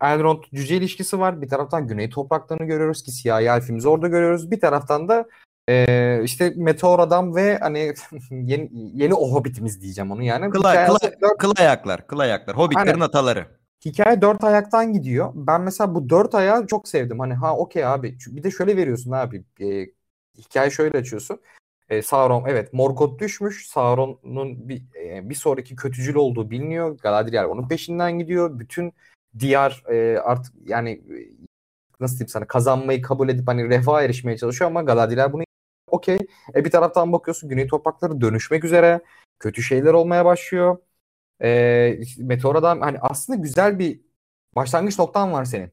Elrond 0.00 0.44
cüce 0.54 0.76
ilişkisi 0.76 1.20
var. 1.20 1.42
Bir 1.42 1.48
taraftan 1.48 1.88
Güney 1.88 2.10
topraklarını 2.10 2.64
görüyoruz 2.64 3.02
ki 3.02 3.10
siyahi 3.10 3.44
elfimizi 3.44 3.88
orada 3.88 4.08
görüyoruz. 4.08 4.50
Bir 4.50 4.60
taraftan 4.60 5.08
da 5.08 5.28
e, 5.68 6.20
işte 6.24 6.52
Meteor 6.56 6.98
Adam 6.98 7.34
ve 7.34 7.58
hani 7.58 7.94
yeni, 8.30 8.70
yeni 8.72 9.14
o 9.14 9.32
Hobbit'imiz 9.32 9.82
diyeceğim 9.82 10.10
onu 10.10 10.22
yani. 10.22 10.50
Kıl, 10.50 10.62
kıl, 10.62 10.96
dört... 11.20 11.38
kıl 11.38 11.52
ayaklar, 11.58 12.06
kıl 12.06 12.18
ayaklar. 12.18 12.56
Hobbitlerin 12.56 12.86
aynen. 12.86 13.00
ataları. 13.00 13.46
Hikaye 13.84 14.20
dört 14.20 14.44
ayaktan 14.44 14.92
gidiyor. 14.92 15.32
Ben 15.34 15.60
mesela 15.60 15.94
bu 15.94 16.08
dört 16.08 16.34
ayağı 16.34 16.66
çok 16.66 16.88
sevdim. 16.88 17.20
Hani 17.20 17.34
ha 17.34 17.56
okey 17.56 17.84
abi. 17.84 18.18
Bir 18.26 18.42
de 18.42 18.50
şöyle 18.50 18.76
veriyorsun 18.76 19.10
abi. 19.10 19.44
E, 19.60 19.86
hikaye 20.38 20.70
şöyle 20.70 20.98
açıyorsun. 20.98 21.40
E, 21.88 22.02
Sauron 22.02 22.44
evet 22.48 22.72
Morgoth 22.72 23.18
düşmüş. 23.18 23.66
Sauron'un 23.68 24.68
bir, 24.68 24.82
e, 25.00 25.30
bir 25.30 25.34
sonraki 25.34 25.76
kötücül 25.76 26.14
olduğu 26.14 26.50
biliniyor. 26.50 26.98
Galadriel 26.98 27.44
onun 27.44 27.68
peşinden 27.68 28.18
gidiyor. 28.18 28.58
Bütün 28.58 28.92
diyar 29.38 29.84
e, 29.90 30.18
artık 30.18 30.54
yani 30.66 30.90
e, 30.90 31.16
nasıl 32.00 32.14
diyeyim 32.16 32.28
sana 32.28 32.46
kazanmayı 32.46 33.02
kabul 33.02 33.28
edip 33.28 33.48
hani 33.48 33.68
refah 33.68 34.02
erişmeye 34.02 34.38
çalışıyor 34.38 34.70
ama 34.70 34.82
Galadriel 34.82 35.32
bunu 35.32 35.42
okey. 35.90 36.18
E, 36.54 36.64
bir 36.64 36.70
taraftan 36.70 37.12
bakıyorsun 37.12 37.48
Güney 37.50 37.66
toprakları 37.66 38.20
dönüşmek 38.20 38.64
üzere. 38.64 39.00
Kötü 39.38 39.62
şeyler 39.62 39.92
olmaya 39.92 40.24
başlıyor. 40.24 40.78
E, 41.42 41.98
Meteora'dan 42.18 42.80
hani 42.80 42.98
aslında 43.00 43.38
güzel 43.38 43.78
bir 43.78 44.00
başlangıç 44.56 44.98
noktan 44.98 45.32
var 45.32 45.44
senin. 45.44 45.72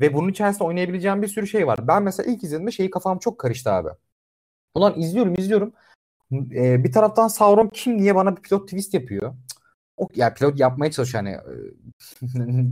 Ve 0.00 0.14
bunun 0.14 0.28
içerisinde 0.28 0.64
oynayabileceğin 0.64 1.22
bir 1.22 1.28
sürü 1.28 1.46
şey 1.46 1.66
var. 1.66 1.78
Ben 1.88 2.02
mesela 2.02 2.32
ilk 2.32 2.44
izlediğimde 2.44 2.70
şeyi 2.70 2.90
kafam 2.90 3.18
çok 3.18 3.38
karıştı 3.38 3.72
abi. 3.72 3.88
Ulan 4.74 5.00
izliyorum 5.00 5.34
izliyorum. 5.38 5.72
Ee, 6.32 6.84
bir 6.84 6.92
taraftan 6.92 7.28
Sauron 7.28 7.68
kim 7.68 7.98
diye 7.98 8.14
bana 8.14 8.36
bir 8.36 8.42
pilot 8.42 8.68
twist 8.68 8.94
yapıyor. 8.94 9.34
O, 10.00 10.08
ya 10.14 10.34
pilot 10.34 10.60
yapmaya 10.60 10.90
çalışıyor 10.90 11.24
hani 11.24 11.36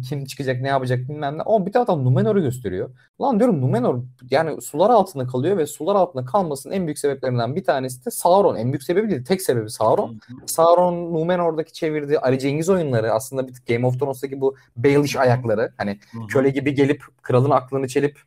kim 0.09 0.25
çıkacak 0.25 0.61
ne 0.61 0.69
yapacak 0.69 0.99
bilmem 0.99 1.39
ne. 1.39 1.43
Ama 1.43 1.67
bir 1.67 1.73
taraftan 1.73 2.05
Numenor'u 2.05 2.43
gösteriyor. 2.43 2.91
Ulan 3.19 3.39
diyorum 3.39 3.61
Numenor 3.61 4.03
yani 4.31 4.61
sular 4.61 4.91
altında 4.91 5.27
kalıyor 5.27 5.57
ve 5.59 5.67
sular 5.67 5.95
altında 5.97 6.25
kalmasının 6.25 6.75
en 6.75 6.87
büyük 6.87 6.99
sebeplerinden 6.99 7.57
bir 7.57 7.65
tanesi 7.65 8.05
de 8.05 8.11
Sauron. 8.11 8.57
En 8.57 8.73
büyük 8.73 8.83
sebebi 8.83 9.11
değil 9.11 9.25
tek 9.25 9.43
sebebi 9.43 9.71
Sauron. 9.71 10.21
Sauron 10.47 11.15
Numenor'daki 11.15 11.73
çevirdiği 11.73 12.19
Ali 12.19 12.39
Cengiz 12.39 12.69
oyunları 12.69 13.13
aslında 13.13 13.49
bir 13.49 13.55
Game 13.69 13.87
of 13.87 14.01
Thrones'taki 14.01 14.41
bu 14.41 14.57
Baelish 14.77 15.17
ayakları. 15.17 15.73
Hani 15.77 15.99
köle 16.29 16.51
gibi 16.51 16.75
gelip 16.75 17.03
kralın 17.23 17.51
aklını 17.51 17.89
çelip 17.89 18.19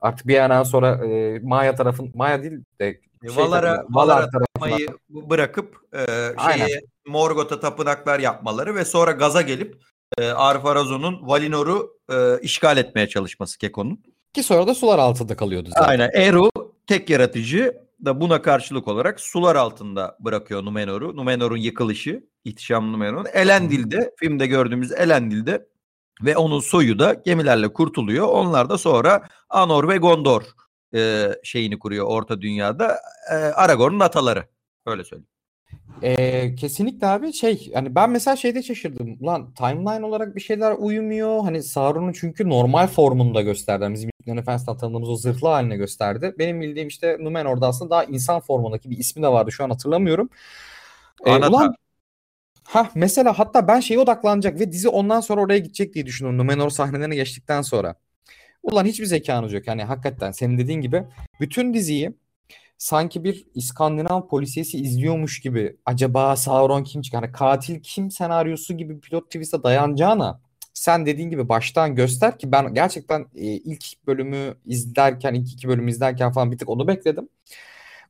artık 0.00 0.26
bir 0.26 0.34
yerden 0.34 0.62
sonra 0.62 1.06
e, 1.06 1.38
Maya 1.38 1.74
tarafın 1.74 2.12
Maya 2.14 2.42
değil 2.42 2.64
de 2.80 3.00
şey 3.22 3.36
Valar'a 3.36 3.84
Valar 3.90 4.30
tapmayı 4.30 4.88
bırakıp 5.10 5.76
e, 5.92 6.06
şeye 6.52 6.80
Morgoth'a 7.06 7.60
tapınaklar 7.60 8.18
yapmaları 8.20 8.74
ve 8.74 8.84
sonra 8.84 9.10
gaza 9.12 9.42
gelip 9.42 9.76
e, 10.18 10.28
Arpharazon'un 10.28 11.28
Valinor'u 11.28 11.98
e, 12.12 12.40
işgal 12.42 12.76
etmeye 12.76 13.08
çalışması 13.08 13.58
Keko'nun. 13.58 14.02
Ki 14.34 14.42
sonra 14.42 14.66
da 14.66 14.74
sular 14.74 14.98
altında 14.98 15.36
kalıyordu 15.36 15.70
zaten. 15.74 15.88
Aynen. 15.88 16.10
Eru 16.14 16.50
tek 16.86 17.10
yaratıcı 17.10 17.88
da 18.04 18.20
buna 18.20 18.42
karşılık 18.42 18.88
olarak 18.88 19.20
sular 19.20 19.56
altında 19.56 20.16
bırakıyor 20.20 20.64
Numenor'u. 20.64 21.16
Numenor'un 21.16 21.56
yıkılışı, 21.56 22.24
ihtişam 22.44 22.92
Numenor'un. 22.92 23.26
Elendil'de, 23.32 24.14
filmde 24.16 24.46
gördüğümüz 24.46 24.92
Elendil'de 24.92 25.66
ve 26.22 26.36
onun 26.36 26.60
soyu 26.60 26.98
da 26.98 27.12
gemilerle 27.12 27.72
kurtuluyor. 27.72 28.28
Onlar 28.28 28.68
da 28.68 28.78
sonra 28.78 29.28
Anor 29.50 29.88
ve 29.88 29.96
Gondor 29.96 30.42
e, 30.94 31.28
şeyini 31.42 31.78
kuruyor 31.78 32.06
Orta 32.06 32.40
Dünya'da. 32.40 32.98
E, 33.30 33.34
Aragorn'un 33.34 34.00
ataları. 34.00 34.44
Öyle 34.86 35.04
söyleyeyim. 35.04 35.28
Ee, 36.02 36.54
kesinlikle 36.54 37.06
abi 37.06 37.32
şey 37.32 37.72
hani 37.74 37.94
ben 37.94 38.10
mesela 38.10 38.36
şeyde 38.36 38.62
şaşırdım. 38.62 39.16
Ulan 39.20 39.54
timeline 39.54 40.06
olarak 40.06 40.36
bir 40.36 40.40
şeyler 40.40 40.72
uyumuyor. 40.72 41.40
Hani 41.40 41.62
Sauron'un 41.62 42.12
çünkü 42.12 42.48
normal 42.48 42.86
formunda 42.86 43.42
gösterdi. 43.42 43.94
bizim 43.94 44.10
Yüzüklerin 44.18 44.36
Efendisi'nden 44.36 44.76
tanıdığımız 44.76 45.08
o 45.08 45.16
zırhlı 45.16 45.48
haline 45.48 45.76
gösterdi. 45.76 46.34
Benim 46.38 46.60
bildiğim 46.60 46.88
işte 46.88 47.16
Numenor'da 47.20 47.66
aslında 47.66 47.90
daha 47.90 48.04
insan 48.04 48.40
formundaki 48.40 48.90
bir 48.90 48.98
ismi 48.98 49.22
de 49.22 49.28
vardı. 49.28 49.52
Şu 49.52 49.64
an 49.64 49.70
hatırlamıyorum. 49.70 50.30
Ee, 51.26 51.36
ulan 51.36 51.74
Ha 52.64 52.90
mesela 52.94 53.38
hatta 53.38 53.68
ben 53.68 53.80
şeye 53.80 53.98
odaklanacak 53.98 54.60
ve 54.60 54.72
dizi 54.72 54.88
ondan 54.88 55.20
sonra 55.20 55.40
oraya 55.40 55.58
gidecek 55.58 55.94
diye 55.94 56.06
düşünüyorum. 56.06 56.38
Numenor 56.38 56.70
sahnelerine 56.70 57.14
geçtikten 57.14 57.62
sonra. 57.62 57.94
Ulan 58.72 58.84
hiçbir 58.84 59.06
zekanız 59.06 59.52
yok. 59.52 59.66
Yani 59.66 59.84
hakikaten 59.84 60.32
senin 60.32 60.58
dediğin 60.58 60.80
gibi 60.80 61.04
bütün 61.40 61.74
diziyi 61.74 62.12
sanki 62.78 63.24
bir 63.24 63.46
İskandinav 63.54 64.28
polisiyesi 64.28 64.78
izliyormuş 64.78 65.40
gibi 65.40 65.76
acaba 65.86 66.36
Sauron 66.36 66.84
kim 66.84 67.02
çıkar? 67.02 67.22
Yani 67.22 67.32
katil 67.32 67.82
kim 67.82 68.10
senaryosu 68.10 68.76
gibi 68.76 69.00
pilot 69.00 69.24
twist'e 69.24 69.62
dayanacağına 69.62 70.40
sen 70.74 71.06
dediğin 71.06 71.30
gibi 71.30 71.48
baştan 71.48 71.94
göster 71.94 72.38
ki 72.38 72.52
ben 72.52 72.74
gerçekten 72.74 73.20
e, 73.34 73.46
ilk 73.46 74.06
bölümü 74.06 74.54
izlerken 74.66 75.34
ilk 75.34 75.52
iki 75.52 75.68
bölümü 75.68 75.90
izlerken 75.90 76.32
falan 76.32 76.52
bir 76.52 76.58
tık 76.58 76.68
onu 76.68 76.88
bekledim. 76.88 77.28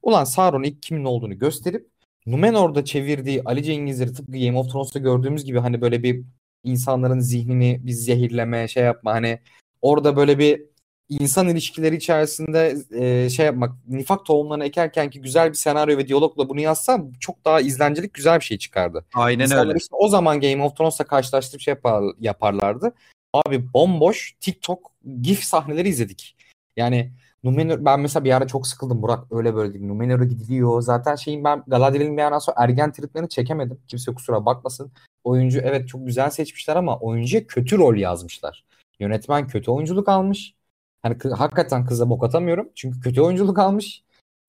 Ulan 0.03 0.25
Sauron 0.25 0.63
ilk 0.63 0.83
kimin 0.83 1.05
olduğunu 1.05 1.39
gösterip 1.39 1.89
Numenor'da 2.27 2.85
çevirdiği 2.85 3.43
Ali 3.45 3.65
Cengizleri 3.65 4.13
tıpkı 4.13 4.33
Game 4.33 4.59
of 4.59 4.73
Thrones'ta 4.73 4.99
gördüğümüz 4.99 5.45
gibi 5.45 5.59
hani 5.59 5.81
böyle 5.81 6.03
bir 6.03 6.25
insanların 6.65 7.21
zihnini 7.21 7.81
bir 7.87 7.93
zehirleme 7.93 8.69
şey 8.69 8.85
yapma 8.85 9.13
hani 9.13 9.39
orada 9.83 10.17
böyle 10.17 10.39
bir 10.39 10.63
insan 11.09 11.49
ilişkileri 11.49 11.97
içerisinde 11.97 12.77
e, 12.93 13.31
şey 13.31 13.47
yapmak, 13.47 13.73
nifak 13.89 14.27
tohumlarını 14.27 14.65
ekerken 14.65 15.11
ki 15.11 15.21
güzel 15.21 15.49
bir 15.49 15.55
senaryo 15.55 15.99
ve 15.99 16.09
diyalogla 16.09 16.49
bunu 16.49 16.61
yazsam 16.61 17.13
çok 17.21 17.45
daha 17.45 17.61
izlencilik 17.61 18.15
güzel 18.15 18.41
bir 18.41 18.45
şey 18.45 18.59
çıkardı. 18.59 19.05
Aynen 19.15 19.45
İnsanlar 19.45 19.67
öyle. 19.67 19.79
işte 19.79 19.97
o 19.97 20.09
zaman 20.09 20.41
Game 20.41 20.63
of 20.63 20.77
Thrones'la 20.77 21.05
karşılaştırıp 21.05 21.61
şey 21.61 21.73
yapar, 21.73 22.05
yaparlardı. 22.21 22.95
Abi 23.33 23.73
bomboş 23.73 24.37
TikTok 24.41 24.93
GIF 25.23 25.45
sahneleri 25.45 25.89
izledik. 25.89 26.37
Yani 26.77 27.13
Numenor 27.45 27.85
ben 27.85 28.01
mesela 28.01 28.25
bir 28.25 28.37
ara 28.37 28.47
çok 28.47 28.67
sıkıldım 28.67 29.03
Burak 29.03 29.33
öyle 29.33 29.55
böyle 29.55 29.75
değil. 29.75 29.85
Numenor'a 29.85 30.25
gidiliyor. 30.25 30.83
Zaten 30.83 31.17
şeyin 31.17 31.45
ben 31.45 31.65
Galadriel'in 31.67 32.17
bir 32.17 32.23
yerden 32.23 32.39
sonra 32.39 32.57
ergen 32.61 32.93
triplerini 32.93 33.29
çekemedim. 33.29 33.81
Kimse 33.89 34.15
kusura 34.15 34.47
bakmasın. 34.47 34.93
Oyuncu 35.25 35.61
evet 35.61 35.89
çok 35.89 36.07
güzel 36.07 36.31
seçmişler 36.31 36.77
ama 36.77 36.99
oyuncuya 36.99 37.47
kötü 37.47 37.79
rol 37.79 37.97
yazmışlar. 37.97 38.65
Yönetmen 39.01 39.47
kötü 39.47 39.71
oyunculuk 39.71 40.09
almış. 40.09 40.55
Hani 41.03 41.15
kı- 41.15 41.35
hakikaten 41.35 41.87
kıza 41.87 42.11
bok 42.11 42.25
atamıyorum. 42.25 42.69
Çünkü 42.75 43.01
kötü 43.01 43.21
oyunculuk 43.21 43.59
almış 43.59 44.05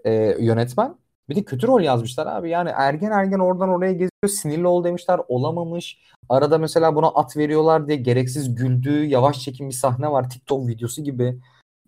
e, 0.05 0.11
yönetmen. 0.39 0.95
Bir 1.29 1.35
de 1.35 1.43
kötü 1.43 1.67
rol 1.67 1.81
yazmışlar 1.81 2.27
abi. 2.27 2.49
Yani 2.49 2.69
ergen 2.69 3.11
ergen 3.11 3.39
oradan 3.39 3.69
oraya 3.69 3.91
geziyor. 3.91 4.27
Sinirli 4.27 4.67
ol 4.67 4.83
demişler. 4.83 5.19
Olamamış. 5.27 5.99
Arada 6.29 6.57
mesela 6.57 6.95
buna 6.95 7.07
at 7.07 7.37
veriyorlar 7.37 7.87
diye 7.87 7.97
gereksiz 7.97 8.55
güldüğü 8.55 9.05
yavaş 9.05 9.39
çekim 9.41 9.69
bir 9.69 9.73
sahne 9.73 10.11
var. 10.11 10.29
TikTok 10.29 10.67
videosu 10.67 11.03
gibi. 11.03 11.39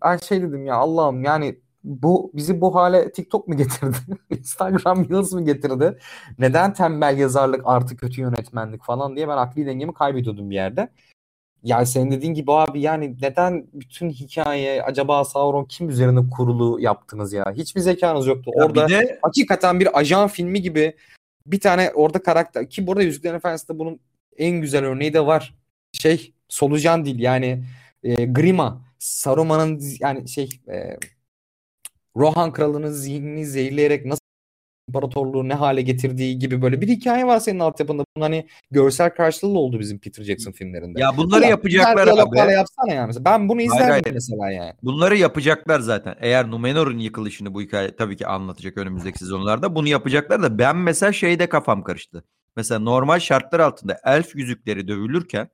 Ben 0.04 0.16
şey 0.16 0.42
dedim 0.42 0.66
ya 0.66 0.76
Allah'ım 0.76 1.24
yani 1.24 1.60
bu 1.84 2.30
bizi 2.34 2.60
bu 2.60 2.74
hale 2.74 3.12
TikTok 3.12 3.48
mu 3.48 3.56
getirdi? 3.56 3.96
Instagram 4.30 5.08
Reels 5.10 5.32
mı 5.32 5.44
getirdi? 5.44 5.98
Neden 6.38 6.72
tembel 6.72 7.18
yazarlık 7.18 7.62
artı 7.64 7.96
kötü 7.96 8.20
yönetmenlik 8.20 8.84
falan 8.84 9.16
diye 9.16 9.28
ben 9.28 9.36
akli 9.36 9.66
dengemi 9.66 9.94
kaybediyordum 9.94 10.50
bir 10.50 10.54
yerde. 10.54 10.88
Yani 11.64 11.86
senin 11.86 12.10
dediğin 12.10 12.34
gibi 12.34 12.52
abi 12.52 12.80
yani 12.80 13.16
neden 13.22 13.66
bütün 13.72 14.10
hikaye 14.10 14.82
acaba 14.82 15.24
Sauron 15.24 15.64
kim 15.64 15.88
üzerine 15.88 16.30
kurulu 16.30 16.80
yaptınız 16.80 17.32
ya? 17.32 17.44
Hiçbir 17.54 17.80
zekanız 17.80 18.26
yoktu. 18.26 18.50
Ya 18.56 18.64
Orada 18.64 18.88
bir 18.88 18.92
de 18.92 19.18
hakikaten 19.22 19.80
bir 19.80 19.98
ajan 19.98 20.28
filmi 20.28 20.62
gibi 20.62 20.96
bir 21.46 21.60
tane 21.60 21.90
orada 21.94 22.22
karakter 22.22 22.70
ki 22.70 22.86
burada 22.86 23.02
Yüzüklerin 23.02 23.34
Efendisi'nde 23.34 23.78
bunun 23.78 24.00
en 24.38 24.60
güzel 24.60 24.84
örneği 24.84 25.14
de 25.14 25.26
var. 25.26 25.54
Şey 25.92 26.32
solucan 26.48 27.04
değil 27.04 27.18
yani 27.18 27.64
e, 28.02 28.24
Grima 28.24 28.82
Saruman'ın 28.98 29.82
yani 30.00 30.28
şey 30.28 30.48
e, 30.68 30.98
Rohan 32.16 32.52
kralının 32.52 32.90
zihnini 32.90 33.46
zehirleyerek 33.46 34.06
nasıl 34.06 34.21
imparatorluğu 34.88 35.48
ne 35.48 35.54
hale 35.54 35.82
getirdiği 35.82 36.38
gibi 36.38 36.62
böyle 36.62 36.80
bir 36.80 36.88
hikaye 36.88 37.26
var 37.26 37.40
senin 37.40 37.58
altyapında. 37.60 38.04
Bunun 38.16 38.24
hani 38.24 38.46
görsel 38.70 39.10
karşılığı 39.10 39.58
oldu 39.58 39.80
bizim 39.80 39.98
Peter 39.98 40.24
Jackson 40.24 40.52
filmlerinde. 40.52 41.00
ya 41.00 41.16
bunları 41.16 41.42
Ya, 41.42 41.48
yapacaklar 41.48 42.08
abi. 42.08 42.52
yapsana 42.52 42.92
yani. 42.94 43.06
Mesela 43.06 43.24
ben 43.24 43.48
bunu 43.48 43.58
Hayır, 43.58 43.70
izlerdim 43.70 44.02
hayır. 44.04 44.14
mesela 44.14 44.50
yani. 44.50 44.72
Bunları 44.82 45.16
yapacaklar 45.16 45.80
zaten. 45.80 46.14
Eğer 46.20 46.50
Numenor'un 46.50 46.98
yıkılışını 46.98 47.54
bu 47.54 47.62
hikaye 47.62 47.96
tabii 47.96 48.16
ki 48.16 48.26
anlatacak 48.26 48.78
önümüzdeki 48.78 49.18
sezonlarda. 49.18 49.74
Bunu 49.74 49.88
yapacaklar 49.88 50.42
da 50.42 50.58
ben 50.58 50.76
mesela 50.76 51.12
şeyde 51.12 51.48
kafam 51.48 51.82
karıştı. 51.84 52.24
Mesela 52.56 52.78
normal 52.80 53.18
şartlar 53.18 53.60
altında 53.60 53.98
elf 54.04 54.36
yüzükleri 54.36 54.88
dövülürken 54.88 55.48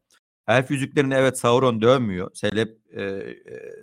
elf 0.48 0.70
yüzüklerini 0.70 1.14
evet 1.14 1.38
Sauron 1.38 1.80
dövmüyor. 1.82 2.32
Celeb, 2.34 2.68
e, 2.96 3.02
e, 3.02 3.32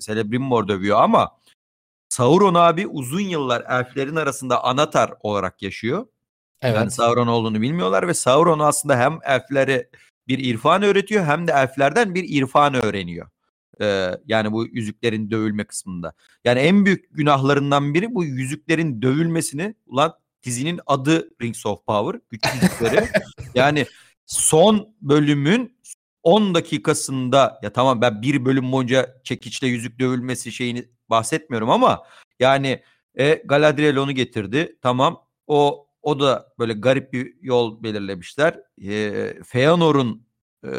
Celebrimbor 0.01 0.67
dövüyor 0.67 1.01
ama 1.01 1.31
Sauron 2.09 2.53
abi 2.53 2.87
uzun 2.87 3.19
yıllar 3.19 3.63
elflerin 3.69 4.15
arasında 4.15 4.63
anatar 4.63 5.13
olarak 5.19 5.61
yaşıyor. 5.61 6.07
Evet. 6.61 6.75
Yani 6.75 6.91
Sauron 6.91 7.27
olduğunu 7.27 7.61
bilmiyorlar 7.61 8.07
ve 8.07 8.13
Sauron 8.13 8.59
aslında 8.59 8.99
hem 8.99 9.19
elflere 9.23 9.89
bir 10.27 10.39
irfan 10.39 10.83
öğretiyor 10.83 11.25
hem 11.25 11.47
de 11.47 11.51
elflerden 11.51 12.15
bir 12.15 12.25
irfan 12.27 12.73
öğreniyor. 12.73 13.29
Ee, 13.81 14.11
yani 14.25 14.51
bu 14.51 14.65
yüzüklerin 14.67 15.31
dövülme 15.31 15.63
kısmında. 15.63 16.13
Yani 16.43 16.59
en 16.59 16.85
büyük 16.85 17.05
günahlarından 17.11 17.93
biri 17.93 18.15
bu 18.15 18.23
yüzüklerin 18.23 19.01
dövülmesini 19.01 19.75
ulan 19.85 20.13
dizinin 20.43 20.79
adı 20.85 21.29
Rings 21.41 21.65
of 21.65 21.85
Power. 21.85 22.21
Güç 22.29 22.43
yüzükleri. 22.53 23.09
yani 23.55 23.85
son 24.25 24.95
bölümün 25.01 25.77
10 26.23 26.55
dakikasında 26.55 27.59
ya 27.63 27.73
tamam 27.73 28.01
ben 28.01 28.21
bir 28.21 28.45
bölüm 28.45 28.71
boyunca 28.71 29.15
çekiçle 29.23 29.67
yüzük 29.67 29.99
dövülmesi 29.99 30.51
şeyini 30.51 30.85
bahsetmiyorum 31.09 31.69
ama 31.69 32.03
yani 32.39 32.83
e, 33.15 33.33
Galadriel 33.45 33.97
onu 33.97 34.11
getirdi. 34.11 34.77
Tamam 34.81 35.21
o 35.47 35.87
o 36.01 36.19
da 36.19 36.53
böyle 36.59 36.73
garip 36.73 37.13
bir 37.13 37.33
yol 37.41 37.83
belirlemişler. 37.83 38.59
E, 38.83 39.33
Feanor'un 39.45 40.27
e, 40.65 40.69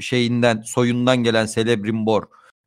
şeyinden 0.00 0.62
soyundan 0.62 1.16
gelen 1.16 1.46
Celebrimbor 1.46 2.22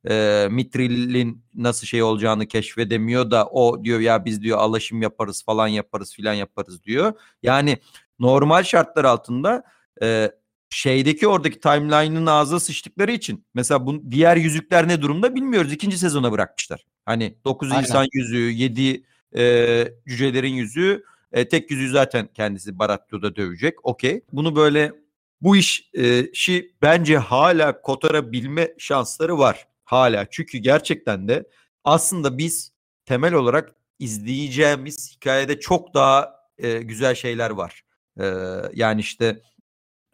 e, 0.09 0.47
Mithril'in 0.51 1.43
nasıl 1.55 1.87
şey 1.87 2.03
olacağını 2.03 2.47
keşfedemiyor 2.47 3.31
da 3.31 3.47
o 3.47 3.83
diyor 3.83 3.99
ya 3.99 4.25
biz 4.25 4.41
diyor 4.41 4.57
alaşım 4.57 5.01
yaparız 5.01 5.43
falan 5.43 5.67
yaparız 5.67 6.13
filan 6.13 6.33
yaparız 6.33 6.83
diyor. 6.83 7.13
Yani 7.43 7.77
normal 8.19 8.63
şartlar 8.63 9.05
altında 9.05 9.63
e, 10.01 10.31
şeydeki 10.69 11.27
oradaki 11.27 11.59
timeline'ın 11.59 12.25
ağzına 12.25 12.59
sıçtıkları 12.59 13.11
için 13.11 13.45
mesela 13.53 13.85
bu 13.85 14.11
diğer 14.11 14.37
yüzükler 14.37 14.87
ne 14.87 15.01
durumda 15.01 15.35
bilmiyoruz. 15.35 15.73
İkinci 15.73 15.97
sezona 15.97 16.31
bırakmışlar. 16.31 16.85
Hani 17.05 17.35
9 17.45 17.71
Aynen. 17.71 17.83
insan 17.83 18.07
yüzüğü, 18.13 18.51
7 18.51 19.03
e, 19.35 19.93
cücelerin 20.07 20.53
yüzüğü, 20.53 21.03
e, 21.31 21.47
tek 21.47 21.71
yüzüğü 21.71 21.89
zaten 21.89 22.29
kendisi 22.33 22.79
Baratheon'da 22.79 23.35
dövecek. 23.35 23.85
Okey. 23.85 24.21
Bunu 24.33 24.55
böyle 24.55 24.93
bu 25.41 25.55
iş 25.55 25.89
e, 25.97 26.33
şi 26.33 26.75
bence 26.81 27.17
hala 27.17 27.81
kotarabilme 27.81 28.73
şansları 28.77 29.37
var. 29.37 29.67
Hala. 29.83 30.25
Çünkü 30.31 30.57
gerçekten 30.57 31.27
de 31.27 31.43
aslında 31.83 32.37
biz 32.37 32.71
temel 33.05 33.33
olarak 33.33 33.75
izleyeceğimiz 33.99 35.15
hikayede 35.15 35.59
çok 35.59 35.93
daha 35.93 36.35
e, 36.57 36.81
güzel 36.81 37.15
şeyler 37.15 37.49
var. 37.49 37.83
E, 38.19 38.25
yani 38.73 39.01
işte 39.01 39.41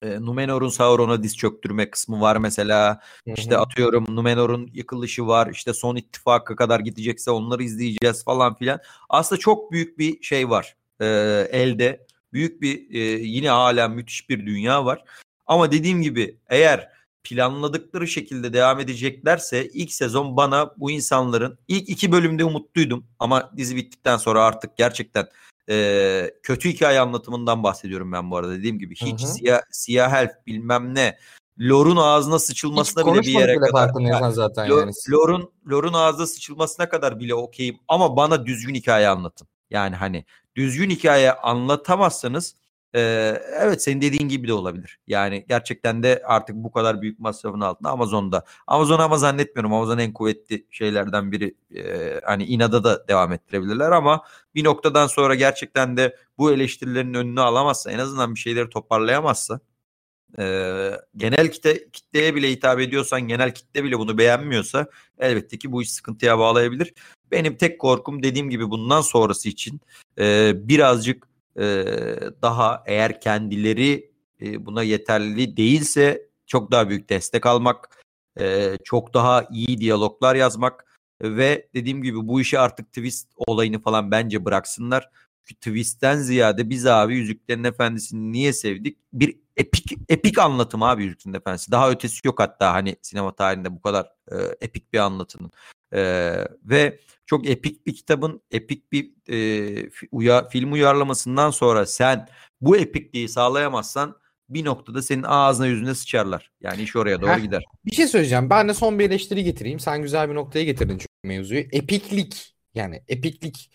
e, 0.02 0.22
Numenor'un 0.22 0.70
Sauron'a 0.70 1.24
diz 1.24 1.38
çöktürme 1.38 1.90
kısmı 1.90 2.22
var 2.22 2.38
mesela. 2.38 3.00
Hı 3.28 3.34
İşte 3.38 3.58
atıyorum 3.58 4.06
Numenor'un 4.10 4.70
yıkılışı 4.74 5.28
var. 5.28 5.50
İşte 5.52 5.74
son 5.74 5.96
ittifaka 5.96 6.56
kadar 6.56 6.80
gidecekse 6.80 7.32
onları 7.32 7.64
izleyeceğiz 7.64 8.24
falan 8.24 8.56
filan. 8.56 8.80
Aslında 9.10 9.40
çok 9.40 9.72
büyük 9.72 10.00
bir 10.00 10.22
şey 10.22 10.50
var 10.50 10.76
e, 11.00 11.06
elde. 11.52 12.08
Büyük 12.34 12.62
bir 12.62 12.94
e, 12.94 13.00
yine 13.24 13.50
hala 13.50 13.88
müthiş 13.88 14.30
bir 14.30 14.46
dünya 14.46 14.86
var. 14.86 15.04
Ama 15.48 15.72
dediğim 15.72 16.02
gibi 16.02 16.38
eğer 16.50 16.90
planladıkları 17.24 18.08
şekilde 18.08 18.54
devam 18.54 18.80
edeceklerse 18.80 19.68
ilk 19.68 19.94
sezon 19.94 20.38
bana 20.38 20.74
bu 20.78 20.92
insanların 20.92 21.60
ilk 21.68 21.90
iki 21.90 22.12
bölümde 22.12 22.44
umutluydum. 22.44 23.06
Ama 23.20 23.52
dizi 23.58 23.76
bittikten 23.76 24.18
sonra 24.18 24.44
artık 24.44 24.78
gerçekten 24.78 25.28
e, 25.70 26.32
kötü 26.44 26.70
hikaye 26.70 27.00
anlatımından 27.00 27.64
bahsediyorum 27.64 28.12
ben 28.12 28.32
bu 28.32 28.38
arada. 28.38 28.52
Dediğim 28.52 28.80
gibi 28.80 28.96
hiç 28.96 29.22
Hı 29.22 29.28
hı. 29.28 29.32
siyah, 29.32 29.62
siyah 29.72 30.14
elf 30.14 30.32
bilmem 30.48 30.96
ne. 30.96 31.18
Lore'un 31.60 31.98
ağzına 31.98 32.36
Hiç 32.36 32.42
sıçılmasına 32.42 33.14
bile 33.14 33.22
bir 33.22 33.40
yere 33.40 33.52
bile 33.52 33.60
kadar. 33.60 33.72
farkındaysan 33.72 34.30
zaten 34.30 34.68
Lo- 34.68 34.80
yani. 34.80 34.92
Lore'un 35.10 35.52
Lore'un 35.70 35.94
ağzına 35.94 36.28
sıçılmasına 36.28 36.90
kadar 36.90 37.20
bile 37.20 37.36
okeyim 37.36 37.80
ama 37.88 38.16
bana 38.16 38.46
düzgün 38.46 38.76
hikaye 38.76 39.08
anlatın. 39.08 39.48
Yani 39.70 39.96
hani 39.96 40.26
düzgün 40.56 40.90
hikaye 40.90 41.34
anlatamazsanız 41.34 42.56
e, 42.96 43.00
evet 43.60 43.84
senin 43.84 44.02
dediğin 44.02 44.30
gibi 44.30 44.48
de 44.48 44.54
olabilir. 44.54 45.00
Yani 45.08 45.46
gerçekten 45.50 46.04
de 46.04 46.22
artık 46.26 46.56
bu 46.56 46.72
kadar 46.72 47.02
büyük 47.02 47.20
masrafın 47.20 47.62
altında 47.62 47.90
Amazon'da. 47.90 48.46
Amazon 48.68 49.00
ama 49.00 49.18
zannetmiyorum. 49.18 49.74
Amazon 49.74 49.98
en 49.98 50.14
kuvvetli 50.14 50.66
şeylerden 50.72 51.32
biri. 51.32 51.56
E, 51.76 52.20
hani 52.26 52.46
inada 52.46 52.84
da 52.84 53.08
devam 53.08 53.32
ettirebilirler 53.32 53.92
ama 53.92 54.24
bir 54.56 54.64
noktadan 54.64 55.08
sonra 55.08 55.36
gerçekten 55.36 55.98
de 55.98 56.18
bu 56.38 56.52
eleştirilerin 56.52 57.14
önünü 57.14 57.42
alamazsa 57.42 57.92
en 57.92 58.00
azından 58.00 58.36
bir 58.36 58.40
şeyleri 58.40 58.70
toparlayamazsa 58.70 59.60
e, 60.40 60.44
genel 61.18 61.52
kitle, 61.52 61.90
kitleye 61.90 62.36
bile 62.36 62.52
hitap 62.52 62.80
ediyorsan 62.80 63.22
genel 63.22 63.54
kitle 63.54 63.84
bile 63.84 64.00
bunu 64.00 64.18
beğenmiyorsa 64.18 64.88
elbette 65.20 65.58
ki 65.58 65.72
bu 65.72 65.82
iş 65.82 65.92
sıkıntıya 65.92 66.40
bağlayabilir. 66.40 66.94
Benim 67.32 67.58
tek 67.58 67.80
korkum 67.80 68.24
dediğim 68.24 68.50
gibi 68.50 68.70
bundan 68.70 69.02
sonrası 69.02 69.50
için 69.50 69.82
e, 70.20 70.54
birazcık 70.56 71.28
e, 71.58 71.86
daha 72.42 72.84
eğer 72.86 73.22
kendileri 73.22 74.12
e, 74.42 74.66
buna 74.66 74.84
yeterli 74.84 75.58
değilse 75.58 76.30
çok 76.46 76.72
daha 76.72 76.90
büyük 76.90 77.10
destek 77.10 77.46
almak, 77.46 78.04
e, 78.40 78.78
çok 78.84 79.14
daha 79.14 79.44
iyi 79.52 79.78
diyaloglar 79.78 80.36
yazmak 80.36 80.86
ve 81.22 81.70
dediğim 81.74 82.04
gibi 82.04 82.28
bu 82.28 82.42
işi 82.42 82.60
artık 82.60 82.88
twist 82.88 83.32
olayını 83.36 83.82
falan 83.82 84.12
bence 84.12 84.46
bıraksınlar. 84.46 85.10
Çünkü 85.44 85.60
twist'ten 85.60 86.18
ziyade 86.18 86.70
biz 86.70 86.86
abi 86.86 87.16
Yüzüklerin 87.16 87.64
Efendisi'ni 87.64 88.32
niye 88.32 88.54
sevdik? 88.54 88.98
Bir 89.14 89.40
epik 89.58 89.94
epik 90.10 90.40
anlatım 90.40 90.84
abi 90.84 91.04
Yüzüklerin 91.04 91.36
Efendisi. 91.36 91.72
Daha 91.72 91.92
ötesi 91.92 92.28
yok 92.28 92.40
hatta 92.40 92.74
hani 92.74 92.96
sinema 93.02 93.36
tarihinde 93.36 93.72
bu 93.76 93.82
kadar 93.82 94.06
e, 94.32 94.36
epik 94.62 94.94
bir 94.94 95.00
anlatının. 95.00 95.52
E, 95.94 96.34
ve 96.64 97.00
çok 97.26 97.50
epik 97.50 97.88
bir 97.88 97.96
kitabın 97.96 98.42
epik 98.52 98.92
bir 98.92 99.12
e, 99.30 99.90
uya, 100.12 100.48
film 100.48 100.72
uyarlamasından 100.72 101.52
sonra 101.52 101.86
sen 101.86 102.28
bu 102.62 102.78
epikliği 102.78 103.30
sağlayamazsan 103.30 104.16
bir 104.50 104.66
noktada 104.66 105.02
senin 105.02 105.24
ağzına 105.24 105.68
yüzüne 105.68 105.96
sıçarlar. 105.96 106.52
Yani 106.62 106.82
iş 106.82 106.96
oraya 106.96 107.22
doğru 107.22 107.30
Heh. 107.30 107.42
gider. 107.42 107.64
Bir 107.86 107.92
şey 107.92 108.08
söyleyeceğim. 108.08 108.50
Ben 108.50 108.70
de 108.70 108.74
son 108.74 109.00
bir 109.00 109.06
eleştiri 109.06 109.44
getireyim. 109.44 109.80
Sen 109.80 110.02
güzel 110.02 110.30
bir 110.30 110.36
noktaya 110.36 110.66
getirdin 110.66 110.98
çünkü 110.98 111.08
mevzuyu. 111.24 111.60
Epiklik. 111.72 112.56
Yani 112.76 113.04
epiklik. 113.08 113.72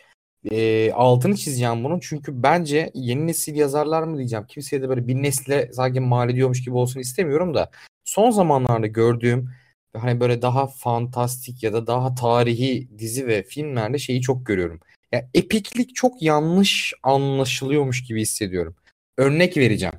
E, 0.50 0.92
altını 0.92 1.36
çizeceğim 1.36 1.84
bunun. 1.84 2.00
Çünkü 2.00 2.42
bence 2.42 2.90
yeni 2.94 3.26
nesil 3.26 3.54
yazarlar 3.54 4.02
mı 4.02 4.18
diyeceğim. 4.18 4.46
Kimseye 4.48 4.82
de 4.82 4.88
böyle 4.88 5.08
bir 5.08 5.14
nesle 5.14 5.72
sanki 5.72 6.00
mal 6.00 6.30
ediyormuş 6.30 6.64
gibi 6.64 6.74
olsun 6.74 7.00
istemiyorum 7.00 7.54
da. 7.54 7.70
Son 8.04 8.30
zamanlarda 8.30 8.86
gördüğüm 8.86 9.50
hani 9.96 10.20
böyle 10.20 10.42
daha 10.42 10.66
fantastik 10.66 11.62
ya 11.62 11.72
da 11.72 11.86
daha 11.86 12.14
tarihi 12.14 12.88
dizi 12.98 13.26
ve 13.26 13.42
filmlerde 13.42 13.98
şeyi 13.98 14.20
çok 14.20 14.46
görüyorum. 14.46 14.80
Ya 15.12 15.30
epiklik 15.34 15.94
çok 15.94 16.22
yanlış 16.22 16.94
anlaşılıyormuş 17.02 18.04
gibi 18.04 18.20
hissediyorum. 18.22 18.76
Örnek 19.18 19.56
vereceğim. 19.56 19.94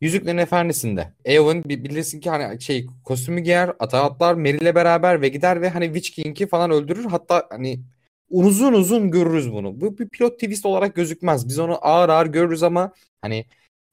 Yüzüklerin 0.00 0.38
Efendisi'nde 0.38 1.12
Eowyn 1.24 1.64
bi- 1.64 1.84
bilirsin 1.84 2.20
ki 2.20 2.30
hani 2.30 2.60
şey 2.62 2.86
kostümü 3.04 3.40
giyer, 3.40 3.72
ata 3.78 4.04
atlar 4.04 4.34
Merry'le 4.34 4.74
beraber 4.74 5.22
ve 5.22 5.28
gider 5.28 5.60
ve 5.62 5.68
hani 5.68 5.84
Witch 5.86 6.10
King'i 6.10 6.46
falan 6.46 6.70
öldürür. 6.70 7.04
Hatta 7.04 7.46
hani 7.50 7.80
uzun 8.30 8.72
uzun 8.72 9.10
görürüz 9.10 9.52
bunu. 9.52 9.80
Bu 9.80 9.98
bir 9.98 10.08
plot 10.08 10.40
twist 10.40 10.66
olarak 10.66 10.94
gözükmez. 10.96 11.48
Biz 11.48 11.58
onu 11.58 11.78
ağır 11.86 12.08
ağır 12.08 12.26
görürüz 12.26 12.62
ama 12.62 12.92
hani 13.22 13.44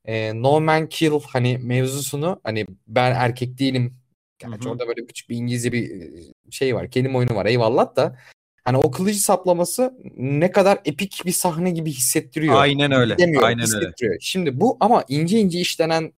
e, 0.06 0.42
no 0.42 0.62
man 0.62 0.90
kill 0.90 1.12
hani 1.28 1.58
mevzusunu 1.58 2.42
hani 2.44 2.66
ben 2.88 3.12
erkek 3.16 3.60
değilim. 3.60 4.01
Gerçi 4.42 4.66
Hı 4.66 4.70
hı. 4.70 4.72
orada 4.74 4.88
böyle 4.88 5.06
küçük 5.06 5.30
bir 5.30 5.36
İngilizce 5.36 5.72
bir 5.72 6.02
e, 6.02 6.08
şey 6.52 6.76
var. 6.76 6.92
Kelime 6.92 7.18
oyunu 7.18 7.36
var. 7.36 7.46
Eyvallah 7.46 7.96
da 7.96 8.18
hani 8.64 8.78
o 8.78 8.92
kılıcı 8.92 9.24
saplaması 9.24 9.94
ne 10.18 10.52
kadar 10.52 10.80
epik 10.86 11.22
bir 11.26 11.32
sahne 11.32 11.72
gibi 11.72 11.92
hissettiriyor. 11.92 12.56
Aynen 12.56 12.92
öyle. 12.92 13.18
Demiyorum, 13.18 13.48
Aynen 13.48 13.60
öyle. 13.60 13.78
hissettiriyor. 13.78 14.18
Şimdi 14.20 14.60
bu 14.60 14.78
ama 14.80 15.04
ince 15.08 15.40
ince 15.40 15.60
işlenen 15.60 16.14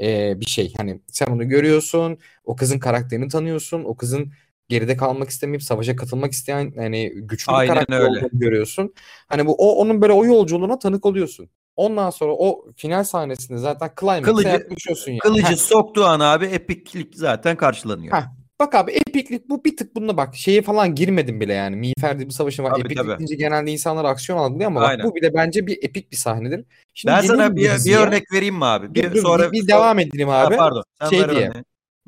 e, 0.00 0.40
bir 0.40 0.46
şey. 0.46 0.72
Hani 0.76 1.00
sen 1.06 1.26
onu 1.26 1.48
görüyorsun, 1.48 2.18
o 2.44 2.56
kızın 2.56 2.78
karakterini 2.78 3.28
tanıyorsun, 3.28 3.84
o 3.84 3.96
kızın 3.96 4.32
geride 4.68 4.96
kalmak 4.96 5.30
istemeyip 5.30 5.62
savaşa 5.62 5.96
katılmak 5.96 6.32
isteyen 6.32 6.72
yani 6.76 7.12
güçlü 7.14 7.52
bir 7.52 7.56
Aynen 7.58 7.74
karakter 7.74 8.00
öyle. 8.00 8.06
olduğunu 8.08 8.40
görüyorsun. 8.40 8.94
Hani 9.28 9.46
bu 9.46 9.54
o 9.54 9.76
onun 9.76 10.02
böyle 10.02 10.12
o 10.12 10.24
yolculuğuna 10.24 10.78
tanık 10.78 11.06
oluyorsun. 11.06 11.48
Ondan 11.76 12.10
sonra 12.10 12.32
o 12.32 12.64
final 12.76 13.04
sahnesinde 13.04 13.58
zaten 13.58 13.90
climax'e 14.00 14.22
Kılıcı- 14.22 14.48
yaklaşıyorsun 14.48 15.10
yani. 15.10 15.18
Kılıcı 15.20 15.46
Heh, 15.46 15.56
soktuğu 15.56 16.04
an 16.04 16.20
abi 16.20 16.44
epiklik 16.44 17.16
zaten 17.16 17.56
karşılanıyor. 17.56 18.16
Heh. 18.16 18.22
Bak 18.60 18.74
abi 18.74 18.92
epiklik 18.92 19.48
bu 19.50 19.64
bir 19.64 19.76
tık 19.76 19.96
bununla 19.96 20.16
bak 20.16 20.34
şeye 20.34 20.62
falan 20.62 20.94
girmedim 20.94 21.40
bile 21.40 21.52
yani. 21.52 21.76
Miğfer 21.76 22.18
bir 22.18 22.30
savaşı 22.30 22.62
var. 22.62 22.70
Tabii, 22.70 22.80
epiklik 22.80 22.98
tabii. 22.98 23.18
deyince 23.18 23.34
genelde 23.34 23.70
insanlar 23.70 24.04
aksiyon 24.04 24.38
algılıyor 24.38 24.66
ama 24.70 24.80
Aynen. 24.80 25.04
bak 25.04 25.12
bu 25.12 25.16
bile 25.16 25.34
bence 25.34 25.66
bir 25.66 25.78
epik 25.82 26.12
bir 26.12 26.16
sahnedir. 26.16 26.64
Şimdi 26.94 27.14
ben 27.14 27.20
sana 27.20 27.52
bu 27.52 27.56
bir, 27.56 27.62
bir 27.84 27.96
örnek 27.96 28.32
vereyim 28.32 28.54
mi 28.56 28.64
abi? 28.64 28.94
Bir, 28.94 29.14
dur, 29.14 29.22
sonra 29.22 29.52
bir, 29.52 29.62
bir 29.62 29.68
devam 29.68 29.98
edelim 29.98 30.28
Ha, 30.28 30.46
abi. 30.46 30.56
pardon. 30.56 30.82
Sen 31.00 31.08
Şey 31.08 31.18
diye. 31.18 31.28
örneği. 31.28 31.64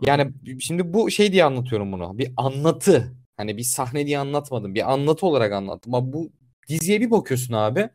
Yani 0.06 0.30
şimdi 0.60 0.94
bu 0.94 1.10
şey 1.10 1.32
diye 1.32 1.44
anlatıyorum 1.44 1.92
bunu. 1.92 2.18
Bir 2.18 2.32
anlatı. 2.36 3.14
Hani 3.36 3.56
bir 3.56 3.62
sahne 3.62 4.06
diye 4.06 4.18
anlatmadım. 4.18 4.74
Bir 4.74 4.92
anlatı 4.92 5.26
olarak 5.26 5.52
anlattım. 5.52 5.94
Ama 5.94 6.12
bu 6.12 6.30
diziye 6.68 7.00
bir 7.00 7.10
bakıyorsun 7.10 7.54
abi. 7.54 7.88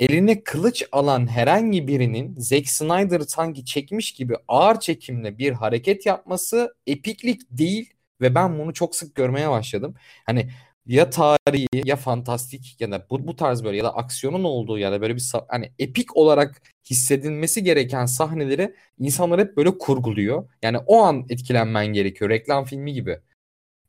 Eline 0.00 0.44
kılıç 0.44 0.84
alan 0.92 1.26
herhangi 1.26 1.88
birinin 1.88 2.34
Zack 2.38 2.68
Snyder'ı 2.68 3.24
sanki 3.26 3.64
çekmiş 3.64 4.12
gibi 4.12 4.34
ağır 4.48 4.80
çekimle 4.80 5.38
bir 5.38 5.52
hareket 5.52 6.06
yapması 6.06 6.74
epiklik 6.86 7.40
değil 7.50 7.94
ve 8.20 8.34
ben 8.34 8.58
bunu 8.58 8.74
çok 8.74 8.96
sık 8.96 9.14
görmeye 9.14 9.50
başladım. 9.50 9.94
Hani 10.26 10.50
ya 10.86 11.10
tarihi 11.10 11.66
ya 11.84 11.96
fantastik 11.96 12.76
ya 12.80 12.90
da 12.90 13.06
bu, 13.10 13.26
bu 13.26 13.36
tarz 13.36 13.64
böyle 13.64 13.76
ya 13.76 13.84
da 13.84 13.96
aksiyonun 13.96 14.44
olduğu 14.44 14.78
ya 14.78 14.92
da 14.92 15.00
böyle 15.00 15.16
bir 15.16 15.32
hani 15.48 15.72
epik 15.78 16.16
olarak 16.16 16.62
hissedilmesi 16.90 17.64
gereken 17.64 18.06
sahneleri 18.06 18.74
insanlar 18.98 19.40
hep 19.40 19.56
böyle 19.56 19.78
kurguluyor. 19.78 20.48
Yani 20.62 20.78
o 20.78 21.02
an 21.02 21.26
etkilenmen 21.28 21.86
gerekiyor. 21.86 22.30
Reklam 22.30 22.64
filmi 22.64 22.92
gibi. 22.92 23.20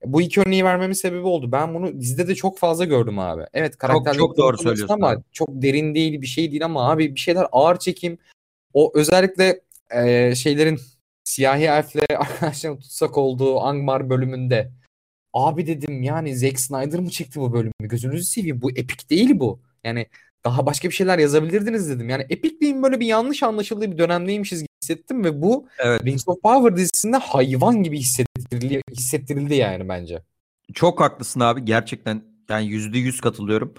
Bu 0.06 0.22
iki 0.22 0.42
örneği 0.42 0.66
vermemin 0.66 0.94
sebebi 0.94 1.28
oldu. 1.28 1.52
Ben 1.52 1.74
bunu 1.74 2.00
dizide 2.00 2.28
de 2.28 2.36
çok 2.36 2.58
fazla 2.58 2.86
gördüm 2.86 3.20
abi. 3.20 3.44
Evet 3.54 3.78
karakterleri 3.78 4.18
çok 4.18 4.38
doğru 4.38 4.58
kurguluyorsun 4.58 4.64
söylüyorsun 4.64 4.94
ama 4.94 5.08
abi. 5.08 5.24
çok 5.32 5.50
derin 5.52 5.96
değil 5.96 6.22
bir 6.22 6.28
şey 6.28 6.52
değil 6.52 6.66
ama 6.66 6.92
abi 6.92 7.16
bir 7.16 7.20
şeyler 7.20 7.48
ağır 7.52 7.80
çekim. 7.80 8.18
O 8.74 8.92
özellikle 8.96 9.62
e, 9.92 10.36
şeylerin 10.36 10.80
siyahi 11.24 11.64
elfle 11.64 12.06
arkadaşların 12.18 12.80
tutsak 12.80 13.18
olduğu 13.18 13.60
Angmar 13.60 14.10
bölümünde. 14.10 14.72
Abi 15.34 15.68
dedim 15.68 16.04
yani 16.04 16.36
Zack 16.36 16.60
Snyder 16.60 17.00
mı 17.00 17.10
çekti 17.10 17.40
bu 17.40 17.54
bölümü? 17.54 17.74
Gözünüzü 17.82 18.24
seveyim. 18.24 18.62
Bu 18.62 18.72
epik 18.72 19.10
değil 19.10 19.40
bu. 19.40 19.60
Yani 19.84 20.08
daha 20.46 20.66
başka 20.66 20.90
bir 20.90 20.94
şeyler 20.94 21.20
yazabilirdiniz 21.20 21.90
dedim. 21.90 22.10
Yani 22.10 22.26
epikliğin 22.30 22.84
böyle 22.84 23.00
bir 23.00 23.06
yanlış 23.06 23.44
anlaşıldığı 23.44 23.92
bir 23.92 23.98
dönemdeymişiz 23.98 24.60
gibi 24.60 24.73
hissettim 24.84 25.24
ve 25.24 25.42
bu 25.42 25.68
Evet. 25.80 26.06
Rings 26.06 26.28
of 26.28 26.42
Power 26.42 26.78
dizisinde 26.78 27.18
hayvan 27.18 27.84
gibi 27.84 28.00
hissettirildi, 28.00 28.82
hissettirildi 28.92 29.56
yani 29.56 29.90
bence. 29.90 30.24
Çok 30.74 31.02
haklısın 31.02 31.40
abi. 31.40 31.66
Gerçekten 31.66 32.24
yani 32.50 32.68
yüzde 32.68 32.98
yüz 32.98 33.22
katılıyorum. 33.22 33.74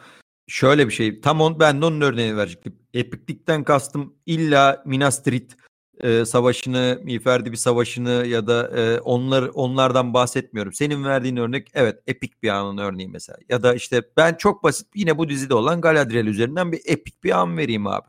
Şöyle 0.48 0.88
bir 0.88 0.92
şey. 0.92 1.20
Tam 1.20 1.40
on, 1.40 1.60
ben 1.60 1.80
de 1.80 1.84
onun 1.84 2.00
örneğini 2.00 2.36
verecektim. 2.36 2.76
Epiklikten 2.94 3.64
kastım 3.64 4.14
illa 4.26 4.82
Minas 4.86 5.22
Tirith 5.22 5.54
e, 6.00 6.24
savaşını, 6.24 7.00
Miğferdi 7.02 7.52
bir 7.52 7.56
savaşını 7.56 8.26
ya 8.26 8.46
da 8.46 8.70
e, 8.76 9.00
onlar 9.00 9.50
onlardan 9.54 10.14
bahsetmiyorum. 10.14 10.72
Senin 10.72 11.04
verdiğin 11.04 11.36
örnek 11.36 11.70
evet 11.74 11.98
epik 12.06 12.42
bir 12.42 12.48
anın 12.48 12.78
örneği 12.78 13.08
mesela. 13.08 13.38
Ya 13.48 13.62
da 13.62 13.74
işte 13.74 14.02
ben 14.16 14.34
çok 14.34 14.64
basit 14.64 14.86
yine 14.94 15.18
bu 15.18 15.28
dizide 15.28 15.54
olan 15.54 15.80
Galadriel 15.80 16.26
üzerinden 16.26 16.72
bir 16.72 16.80
epik 16.86 17.24
bir 17.24 17.38
an 17.38 17.56
vereyim 17.56 17.86
abi. 17.86 18.06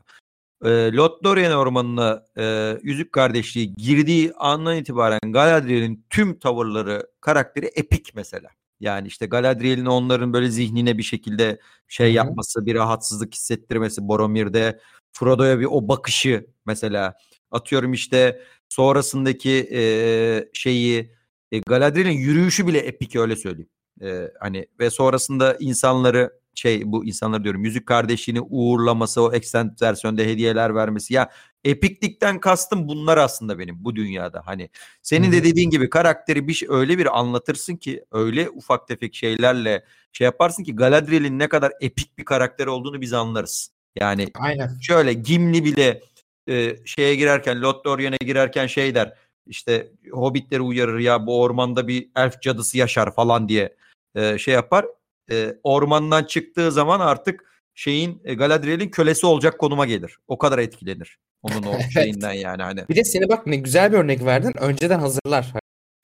E, 0.64 0.92
Lothlorien 0.92 1.52
ormanına 1.52 2.24
e, 2.38 2.76
Yüzük 2.82 3.12
Kardeşliği 3.12 3.74
girdiği 3.74 4.32
andan 4.32 4.76
itibaren 4.76 5.32
Galadriel'in 5.32 6.04
tüm 6.10 6.38
tavırları, 6.38 7.06
karakteri 7.20 7.66
epik 7.66 8.14
mesela. 8.14 8.48
Yani 8.80 9.08
işte 9.08 9.26
Galadriel'in 9.26 9.86
onların 9.86 10.32
böyle 10.32 10.50
zihnine 10.50 10.98
bir 10.98 11.02
şekilde 11.02 11.58
şey 11.88 12.12
yapması, 12.12 12.66
bir 12.66 12.74
rahatsızlık 12.74 13.34
hissettirmesi 13.34 14.08
Boromir'de. 14.08 14.80
Frodo'ya 15.12 15.60
bir 15.60 15.64
o 15.64 15.88
bakışı 15.88 16.46
mesela. 16.66 17.14
Atıyorum 17.50 17.92
işte 17.92 18.42
sonrasındaki 18.68 19.68
e, 19.72 19.80
şeyi 20.52 21.12
e, 21.52 21.58
Galadriel'in 21.58 22.10
yürüyüşü 22.10 22.66
bile 22.66 22.78
epik 22.78 23.16
öyle 23.16 23.36
söyleyeyim. 23.36 23.70
E, 24.02 24.30
hani 24.40 24.66
ve 24.80 24.90
sonrasında 24.90 25.56
insanları 25.60 26.40
şey 26.56 26.82
bu 26.84 27.04
insanlar 27.04 27.44
diyorum 27.44 27.64
Yüzük 27.64 27.86
Kardeşliğini 27.86 28.40
uğurlaması, 28.40 29.22
o 29.22 29.32
extended 29.32 29.82
versiyonda 29.82 30.22
hediyeler 30.22 30.74
vermesi. 30.74 31.14
Ya 31.14 31.30
epiklikten 31.64 32.40
kastım 32.40 32.88
bunlar 32.88 33.18
aslında 33.18 33.58
benim 33.58 33.84
bu 33.84 33.96
dünyada. 33.96 34.42
Hani 34.44 34.70
senin 35.02 35.32
de 35.32 35.44
dediğin 35.44 35.70
gibi 35.70 35.90
karakteri 35.90 36.48
bir 36.48 36.52
şey, 36.52 36.68
öyle 36.72 36.98
bir 36.98 37.18
anlatırsın 37.18 37.76
ki 37.76 38.04
öyle 38.12 38.50
ufak 38.50 38.88
tefek 38.88 39.14
şeylerle 39.14 39.84
şey 40.12 40.24
yaparsın 40.24 40.64
ki 40.64 40.76
Galadriel'in 40.76 41.38
ne 41.38 41.48
kadar 41.48 41.72
epik 41.80 42.18
bir 42.18 42.24
karakter 42.24 42.66
olduğunu 42.66 43.00
biz 43.00 43.12
anlarız. 43.12 43.70
Yani 43.96 44.28
Aynen. 44.34 44.78
şöyle 44.80 45.12
Gimli 45.12 45.64
bile 45.64 46.00
e, 46.48 46.76
şeye 46.84 47.14
girerken 47.14 47.62
Lothlorien'e 47.62 48.16
girerken 48.16 48.66
şey 48.66 48.94
der 48.94 49.16
işte 49.46 49.90
hobbitleri 50.10 50.60
uyarır 50.60 50.98
ya 50.98 51.26
bu 51.26 51.40
ormanda 51.40 51.88
bir 51.88 52.08
elf 52.16 52.42
cadısı 52.42 52.78
yaşar 52.78 53.14
falan 53.14 53.48
diye 53.48 53.76
e, 54.14 54.38
şey 54.38 54.54
yapar. 54.54 54.86
E, 55.30 55.56
ormandan 55.62 56.24
çıktığı 56.24 56.72
zaman 56.72 57.00
artık 57.00 57.44
şeyin 57.74 58.20
e, 58.24 58.34
Galadriel'in 58.34 58.88
kölesi 58.88 59.26
olacak 59.26 59.58
konuma 59.58 59.86
gelir. 59.86 60.18
O 60.28 60.38
kadar 60.38 60.58
etkilenir. 60.58 61.18
Onun 61.42 61.62
o 61.62 61.70
Evet. 61.74 61.92
şeyinden 61.92 62.32
yani 62.32 62.62
hani. 62.62 62.88
Bir 62.88 62.96
de 62.96 63.04
seni 63.04 63.28
bak 63.28 63.46
ne 63.46 63.56
güzel 63.56 63.92
bir 63.92 63.96
örnek 63.98 64.24
verdin. 64.24 64.52
Önceden 64.60 64.98
hazırlar. 64.98 65.52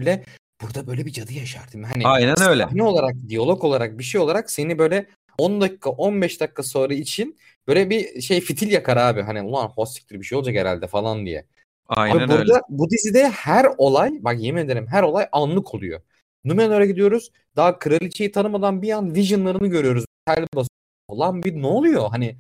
Böyle 0.01 0.25
burada 0.63 0.87
böyle 0.87 1.07
bir 1.07 1.13
cadı 1.13 1.33
yaşar 1.33 1.73
değil 1.73 1.85
mi? 1.85 1.89
Hani 1.93 2.07
Aynen 2.07 2.43
öyle. 2.49 2.63
sahne 2.63 2.83
olarak, 2.83 3.15
diyalog 3.29 3.65
olarak 3.65 3.99
bir 3.99 4.05
şey 4.05 4.21
olarak 4.21 4.51
seni 4.51 4.79
böyle 4.79 5.07
10 5.39 5.61
dakika 5.61 5.91
15 5.91 6.41
dakika 6.41 6.63
sonra 6.63 6.95
için 6.95 7.39
böyle 7.69 7.91
bir 7.91 8.21
şey 8.21 8.41
fitil 8.41 8.71
yakar 8.71 8.97
abi. 8.97 9.23
Hani 9.23 9.43
ulan 9.43 9.69
hostiktir 9.69 10.21
bir 10.21 10.25
şey 10.25 10.39
olacak 10.39 10.57
herhalde 10.57 10.87
falan 10.87 11.27
diye. 11.27 11.47
Aynen 11.89 12.19
Abi 12.19 12.29
burada 12.29 12.39
öyle. 12.39 12.63
bu 12.69 12.91
dizide 12.91 13.29
her 13.29 13.67
olay 13.79 14.11
bak 14.21 14.41
yemin 14.41 14.65
ederim 14.65 14.87
her 14.87 15.03
olay 15.03 15.29
anlık 15.33 15.75
oluyor. 15.75 16.01
Numenor'a 16.45 16.87
gidiyoruz. 16.87 17.31
Daha 17.57 17.79
kraliçeyi 17.79 18.33
tanımadan 18.33 18.83
bir 18.83 18.91
an 18.91 19.15
visionlarını 19.15 19.67
görüyoruz. 19.67 20.05
Tel 20.27 20.47
basıyor. 20.55 20.69
Ulan 21.09 21.43
bir 21.43 21.63
ne 21.63 21.67
oluyor? 21.67 22.09
Hani 22.11 22.37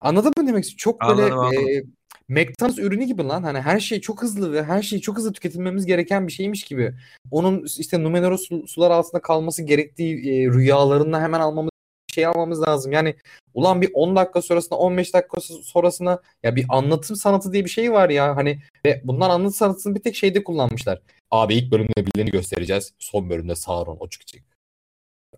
anladın 0.00 0.32
mı 0.38 0.46
demek 0.48 0.64
istiyorum? 0.64 0.78
Çok 0.78 1.00
böyle 1.00 1.32
Anladım, 1.32 1.38
anladım. 1.38 1.68
e, 1.68 1.82
McDonald's 2.28 2.78
ürünü 2.78 3.04
gibi 3.04 3.22
lan. 3.22 3.42
Hani 3.42 3.60
her 3.60 3.80
şey 3.80 4.00
çok 4.00 4.22
hızlı 4.22 4.52
ve 4.52 4.62
her 4.64 4.82
şeyi 4.82 5.02
çok 5.02 5.16
hızlı 5.16 5.32
tüketilmemiz 5.32 5.86
gereken 5.86 6.26
bir 6.26 6.32
şeymiş 6.32 6.64
gibi. 6.64 6.94
Onun 7.30 7.66
işte 7.78 8.02
Numenor 8.02 8.38
su- 8.38 8.66
sular 8.68 8.90
altında 8.90 9.22
kalması 9.22 9.62
gerektiği 9.62 10.16
e, 10.16 10.46
rüyalarından 10.46 11.20
hemen 11.20 11.40
almamız 11.40 11.69
şey 12.14 12.26
almamız 12.26 12.62
lazım. 12.62 12.92
Yani 12.92 13.14
ulan 13.54 13.82
bir 13.82 13.90
10 13.94 14.16
dakika 14.16 14.42
sonrasına 14.42 14.78
15 14.78 15.14
dakika 15.14 15.40
sonrasına 15.40 16.20
ya 16.42 16.56
bir 16.56 16.66
anlatım 16.68 17.16
sanatı 17.16 17.52
diye 17.52 17.64
bir 17.64 17.70
şey 17.70 17.92
var 17.92 18.10
ya 18.10 18.36
hani 18.36 18.62
ve 18.86 19.00
bunlar 19.04 19.30
anlatım 19.30 19.54
sanatını 19.54 19.94
bir 19.94 20.02
tek 20.02 20.16
şeyde 20.16 20.44
kullanmışlar. 20.44 21.00
Abi 21.30 21.54
ilk 21.54 21.72
bölümde 21.72 22.06
birilerini 22.06 22.30
göstereceğiz. 22.30 22.92
Son 22.98 23.30
bölümde 23.30 23.54
Sauron 23.54 23.96
o 24.00 24.08
çıkacak. 24.08 24.42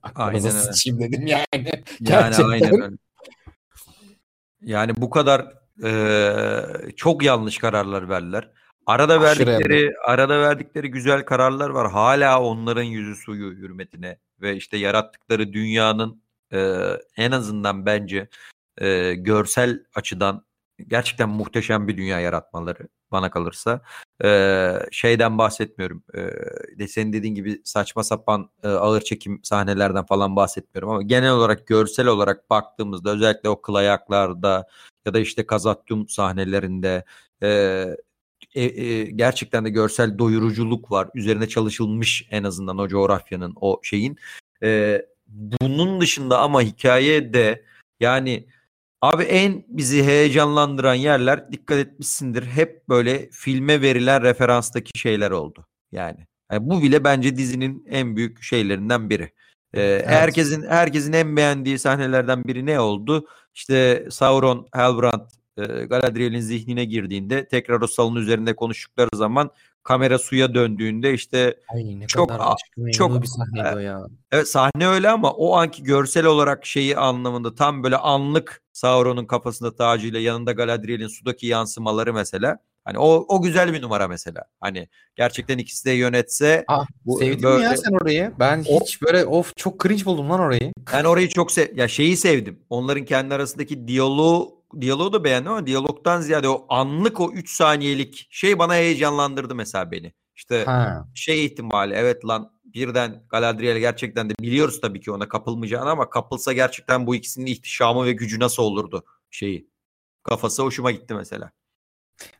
Aklınıza 0.03 0.49
Aynen 0.49 0.61
öyle. 0.63 0.73
sıçayım 0.73 1.01
dedim 1.01 1.27
yani. 1.27 1.45
Yani 1.55 1.83
Gerçekten. 2.03 2.49
aynen 2.49 2.83
öyle. 2.83 2.97
Yani 4.61 4.93
bu 4.97 5.11
kadar 5.11 5.63
Ee, 5.85 6.63
çok 6.97 7.23
yanlış 7.23 7.59
kararlar 7.59 8.09
verdiler. 8.09 8.51
Arada 8.87 9.21
Aşırı 9.21 9.47
verdikleri 9.47 9.95
arada 10.07 10.41
verdikleri 10.41 10.91
güzel 10.91 11.25
kararlar 11.25 11.71
var. 11.71 11.91
Hala 11.91 12.43
onların 12.43 12.83
yüzü 12.83 13.17
suyu 13.17 13.51
hürmetine 13.53 14.19
ve 14.41 14.57
işte 14.57 14.77
yarattıkları 14.77 15.53
dünyanın 15.53 16.22
e, 16.53 16.59
en 17.17 17.31
azından 17.31 17.87
bence 17.87 18.29
e, 18.79 19.15
görsel 19.15 19.85
açıdan 19.95 20.45
gerçekten 20.89 21.29
muhteşem 21.29 21.89
bir 21.89 21.97
dünya 21.97 22.21
yaratmaları 22.21 22.89
bana 23.13 23.31
kalırsa. 23.31 23.81
E, 24.25 24.73
şeyden 24.91 25.39
bahsetmiyorum. 25.39 26.03
E, 26.15 26.19
de 26.79 26.89
senin 26.89 27.13
dediğin 27.13 27.35
gibi 27.35 27.61
saçma 27.65 28.05
sapan 28.05 28.51
e, 28.63 28.69
ağır 28.69 29.01
çekim 29.01 29.41
sahnelerden 29.43 30.07
falan 30.07 30.37
bahsetmiyorum 30.37 30.91
ama 30.91 31.03
genel 31.03 31.33
olarak 31.33 31.67
görsel 31.67 32.07
olarak 32.07 32.51
baktığımızda 32.51 33.11
özellikle 33.11 33.49
o 33.49 33.61
kıl 33.61 33.75
ayaklarda 33.75 34.67
ya 35.07 35.15
da 35.15 35.19
işte 35.19 35.47
kazatyum 35.47 36.09
sahnelerinde 36.09 37.05
e, 37.43 37.49
e, 38.55 38.63
e, 38.63 39.05
gerçekten 39.05 39.65
de 39.65 39.71
görsel 39.71 40.19
doyuruculuk 40.19 40.91
var. 40.91 41.09
Üzerine 41.15 41.49
çalışılmış 41.49 42.27
en 42.31 42.45
azından 42.45 42.79
o 42.79 42.89
coğrafyanın 42.89 43.53
o 43.61 43.81
şeyin. 43.83 44.17
E, 44.63 45.03
bunun 45.33 46.01
dışında 46.01 46.41
ama 46.41 46.63
hikayede 46.63 47.65
yani 48.01 48.47
abi 49.03 49.23
en 49.23 49.65
bizi 49.69 50.05
heyecanlandıran 50.05 50.95
yerler 50.95 51.53
dikkat 51.53 51.79
etmişsindir. 51.79 52.47
Hep 52.47 52.89
böyle 52.89 53.31
filme 53.31 53.83
verilen 53.83 54.23
referanstaki 54.23 54.99
şeyler 54.99 55.31
oldu. 55.31 55.67
Yani, 55.93 56.27
yani 56.53 56.71
bu 56.71 56.83
bile 56.83 57.05
bence 57.05 57.37
dizinin 57.37 57.87
en 57.89 58.17
büyük 58.17 58.43
şeylerinden 58.43 59.11
biri. 59.11 59.33
Ee, 59.75 59.81
evet. 59.81 60.07
Herkesin 60.07 60.63
herkesin 60.63 61.13
en 61.13 61.37
beğendiği 61.37 61.79
sahnelerden 61.79 62.45
biri 62.45 62.67
ne 62.67 62.81
oldu? 62.81 63.27
İşte 63.55 64.07
Sauron, 64.11 64.67
Halbrand 64.73 65.31
e, 65.57 65.63
Galadriel'in 65.63 66.41
zihnine 66.41 66.85
girdiğinde 66.85 67.49
tekrar 67.49 67.81
o 67.81 67.87
salon 67.87 68.17
üzerinde 68.17 68.57
konuştukları 68.57 69.09
zaman 69.15 69.51
kamera 69.83 70.19
suya 70.19 70.55
döndüğünde 70.55 71.15
işte 71.15 71.61
Ay, 71.75 72.01
ne 72.01 72.07
çok 72.07 72.29
kadar 72.29 72.57
çok 72.93 73.23
bir 73.23 73.27
sahneydi 73.27 73.77
o 73.77 73.79
ya. 73.79 74.07
Evet 74.33 74.49
sahne 74.49 74.89
öyle 74.89 75.11
ama 75.11 75.31
o 75.31 75.57
anki 75.57 75.83
görsel 75.83 76.27
olarak 76.27 76.67
şeyi 76.67 76.97
anlamında 76.97 77.55
tam 77.55 77.83
böyle 77.83 77.97
anlık 77.97 78.63
Sauron'un 78.73 79.27
kafasında 79.27 79.75
tacıyla 79.75 80.21
yanında 80.21 80.53
Galadriel'in 80.53 81.09
sudaki 81.09 81.47
yansımaları 81.47 82.15
mesela. 82.15 82.59
Hani 82.85 82.99
o 82.99 83.27
o 83.29 83.43
güzel 83.43 83.73
bir 83.73 83.83
numara 83.83 84.09
mesela. 84.09 84.45
Hani 84.61 84.89
gerçekten 85.17 85.59
ikisi 85.59 85.85
de 85.85 85.91
yönetse 85.91 86.65
ah, 86.69 86.87
bu, 87.07 87.19
sevdin 87.19 87.43
böyle... 87.43 87.65
ya 87.65 87.77
sen 87.77 87.93
orayı? 87.93 88.33
Ben 88.39 88.65
o... 88.69 88.81
hiç 88.81 89.03
böyle 89.03 89.25
of 89.25 89.57
çok 89.57 89.83
cringe 89.83 90.05
buldum 90.05 90.31
lan 90.31 90.41
orayı. 90.41 90.73
Ben 90.93 91.05
orayı 91.05 91.29
çok 91.29 91.53
sev 91.53 91.79
ya 91.79 91.89
şeyi 91.89 92.17
sevdim. 92.17 92.59
Onların 92.71 93.05
kendi 93.05 93.35
arasındaki 93.35 93.89
diyaloğu 93.89 94.62
diyaloğu 94.81 95.13
da 95.13 95.25
beğendim 95.25 95.53
ama 95.53 95.67
diyalogtan 95.67 96.21
ziyade 96.21 96.49
o 96.49 96.67
anlık 96.69 97.21
o 97.21 97.33
3 97.33 97.51
saniyelik 97.51 98.27
şey 98.31 98.59
bana 98.59 98.75
heyecanlandırdı 98.75 99.55
mesela 99.55 99.91
beni. 99.91 100.13
İşte 100.37 100.65
ha. 100.65 101.09
şey 101.15 101.45
ihtimali 101.45 101.95
evet 101.95 102.25
lan 102.25 102.53
birden 102.65 103.25
Galadriel 103.29 103.79
gerçekten 103.79 104.31
de 104.31 104.35
biliyoruz 104.41 104.81
tabii 104.81 105.01
ki 105.01 105.13
ona 105.13 105.29
kapılmayacağını 105.29 105.91
ama 105.91 106.11
kapılsa 106.11 106.53
gerçekten 106.53 107.07
bu 107.07 107.15
ikisinin 107.15 107.47
ihtişamı 107.47 108.05
ve 108.05 108.13
gücü 108.13 108.41
nasıl 108.41 108.63
olurdu 108.63 109.05
şeyi. 109.31 109.69
Kafası 110.23 110.63
hoşuma 110.63 110.91
gitti 110.91 111.15
mesela. 111.15 111.51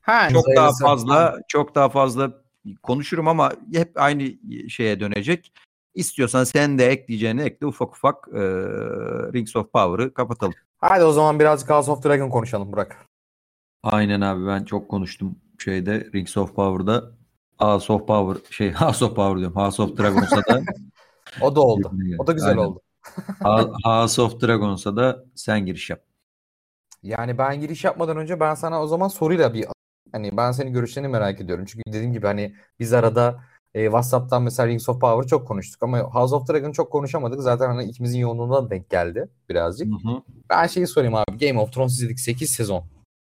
Ha, 0.01 0.29
çok 0.33 0.47
daha 0.57 0.71
fazla 0.83 1.39
çok 1.49 1.75
daha 1.75 1.89
fazla 1.89 2.43
konuşurum 2.83 3.29
ama 3.29 3.53
hep 3.73 3.93
aynı 3.95 4.33
şeye 4.69 5.01
dönecek. 5.01 5.53
İstiyorsan 5.95 6.45
sen 6.45 6.79
de 6.79 6.87
ekleyeceğini 6.87 7.43
ekle 7.43 7.67
ufak 7.67 7.93
ufak 7.97 8.29
e, 8.29 8.41
Rings 9.33 9.57
of 9.57 9.73
Power'ı 9.73 10.15
kapatalım. 10.15 10.55
Hadi 10.79 11.05
o 11.05 11.13
zaman 11.13 11.41
birazcık 11.41 11.71
House 11.71 11.91
of 11.91 12.05
Dragon 12.05 12.31
konuşalım 12.31 12.73
Burak. 12.73 12.97
Aynen 13.83 14.21
abi 14.21 14.47
ben 14.47 14.65
çok 14.65 14.89
konuştum 14.89 15.37
şeyde 15.59 16.11
Rings 16.15 16.37
of 16.37 16.55
Power'da. 16.55 17.13
House 17.59 17.93
of 17.93 18.07
Power 18.07 18.51
şey 18.51 18.73
House 18.73 19.05
of 19.05 19.17
Power 19.17 19.39
diyorum. 19.39 19.57
House 19.57 19.83
of 19.83 19.99
Dragons'a 19.99 20.37
da 20.47 20.61
o 21.41 21.57
da 21.57 21.61
oldu. 21.61 21.93
O 22.19 22.27
da 22.27 22.33
güzel 22.33 22.51
Aynen. 22.51 22.63
oldu. 22.63 22.81
House 23.85 24.23
of 24.23 24.41
Dragons'a 24.43 24.97
da 24.97 25.25
sen 25.35 25.67
giriş 25.67 25.91
yap. 25.91 26.03
Yani 27.03 27.39
ben 27.39 27.61
giriş 27.61 27.85
yapmadan 27.85 28.17
önce 28.17 28.41
ben 28.41 28.55
sana 28.55 28.83
o 28.83 28.87
zaman 28.87 29.09
soruyla 29.09 29.55
bir 29.55 29.67
hani 30.13 30.37
ben 30.37 30.53
senin 30.53 30.73
görüşlerini 30.73 31.09
merak 31.09 31.41
ediyorum. 31.41 31.65
Çünkü 31.65 31.83
dediğim 31.93 32.13
gibi 32.13 32.27
hani 32.27 32.55
biz 32.81 32.93
arada 32.93 33.45
e, 33.75 33.85
WhatsApp'tan 33.85 34.43
mesela 34.43 34.69
Rings 34.69 34.89
of 34.89 35.01
Power 35.01 35.29
çok 35.29 35.49
konuştuk 35.49 35.83
ama 35.83 35.99
House 35.99 36.35
of 36.35 36.49
Dragon 36.49 36.73
çok 36.73 36.93
konuşamadık. 36.93 37.41
Zaten 37.41 37.67
hani 37.67 37.85
ikimizin 37.85 38.19
yoğunluğuna 38.19 38.71
denk 38.71 38.91
geldi 38.91 39.29
birazcık. 39.49 39.89
Hı 39.89 40.09
hı. 40.09 40.23
Ben 40.51 40.67
şeyi 40.67 40.87
sorayım 40.87 41.15
abi. 41.15 41.47
Game 41.47 41.61
of 41.61 41.73
Thrones 41.73 41.93
izledik 41.93 42.21
8 42.21 42.51
sezon. 42.51 42.85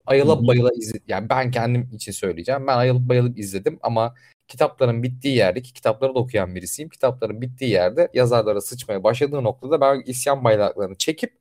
Ayılıp 0.07 0.47
bayıla 0.49 0.70
izledim. 0.76 1.05
Yani 1.09 1.28
ben 1.30 1.51
kendim 1.51 1.91
için 1.93 2.12
söyleyeceğim. 2.12 2.66
Ben 2.66 2.76
ayılıp 2.76 3.09
bayılıp 3.09 3.39
izledim 3.39 3.78
ama 3.82 4.14
kitapların 4.49 5.03
bittiği 5.03 5.36
yerde 5.36 5.62
ki 5.62 5.72
kitapları 5.72 6.14
da 6.14 6.18
okuyan 6.18 6.55
birisiyim. 6.55 6.89
Kitapların 6.89 7.41
bittiği 7.41 7.70
yerde 7.70 8.09
yazarlara 8.14 8.61
sıçmaya 8.61 9.05
başladığı 9.05 9.45
noktada 9.45 9.80
ben 9.80 10.03
isyan 10.07 10.45
bayraklarını 10.45 10.95
çekip 10.95 11.39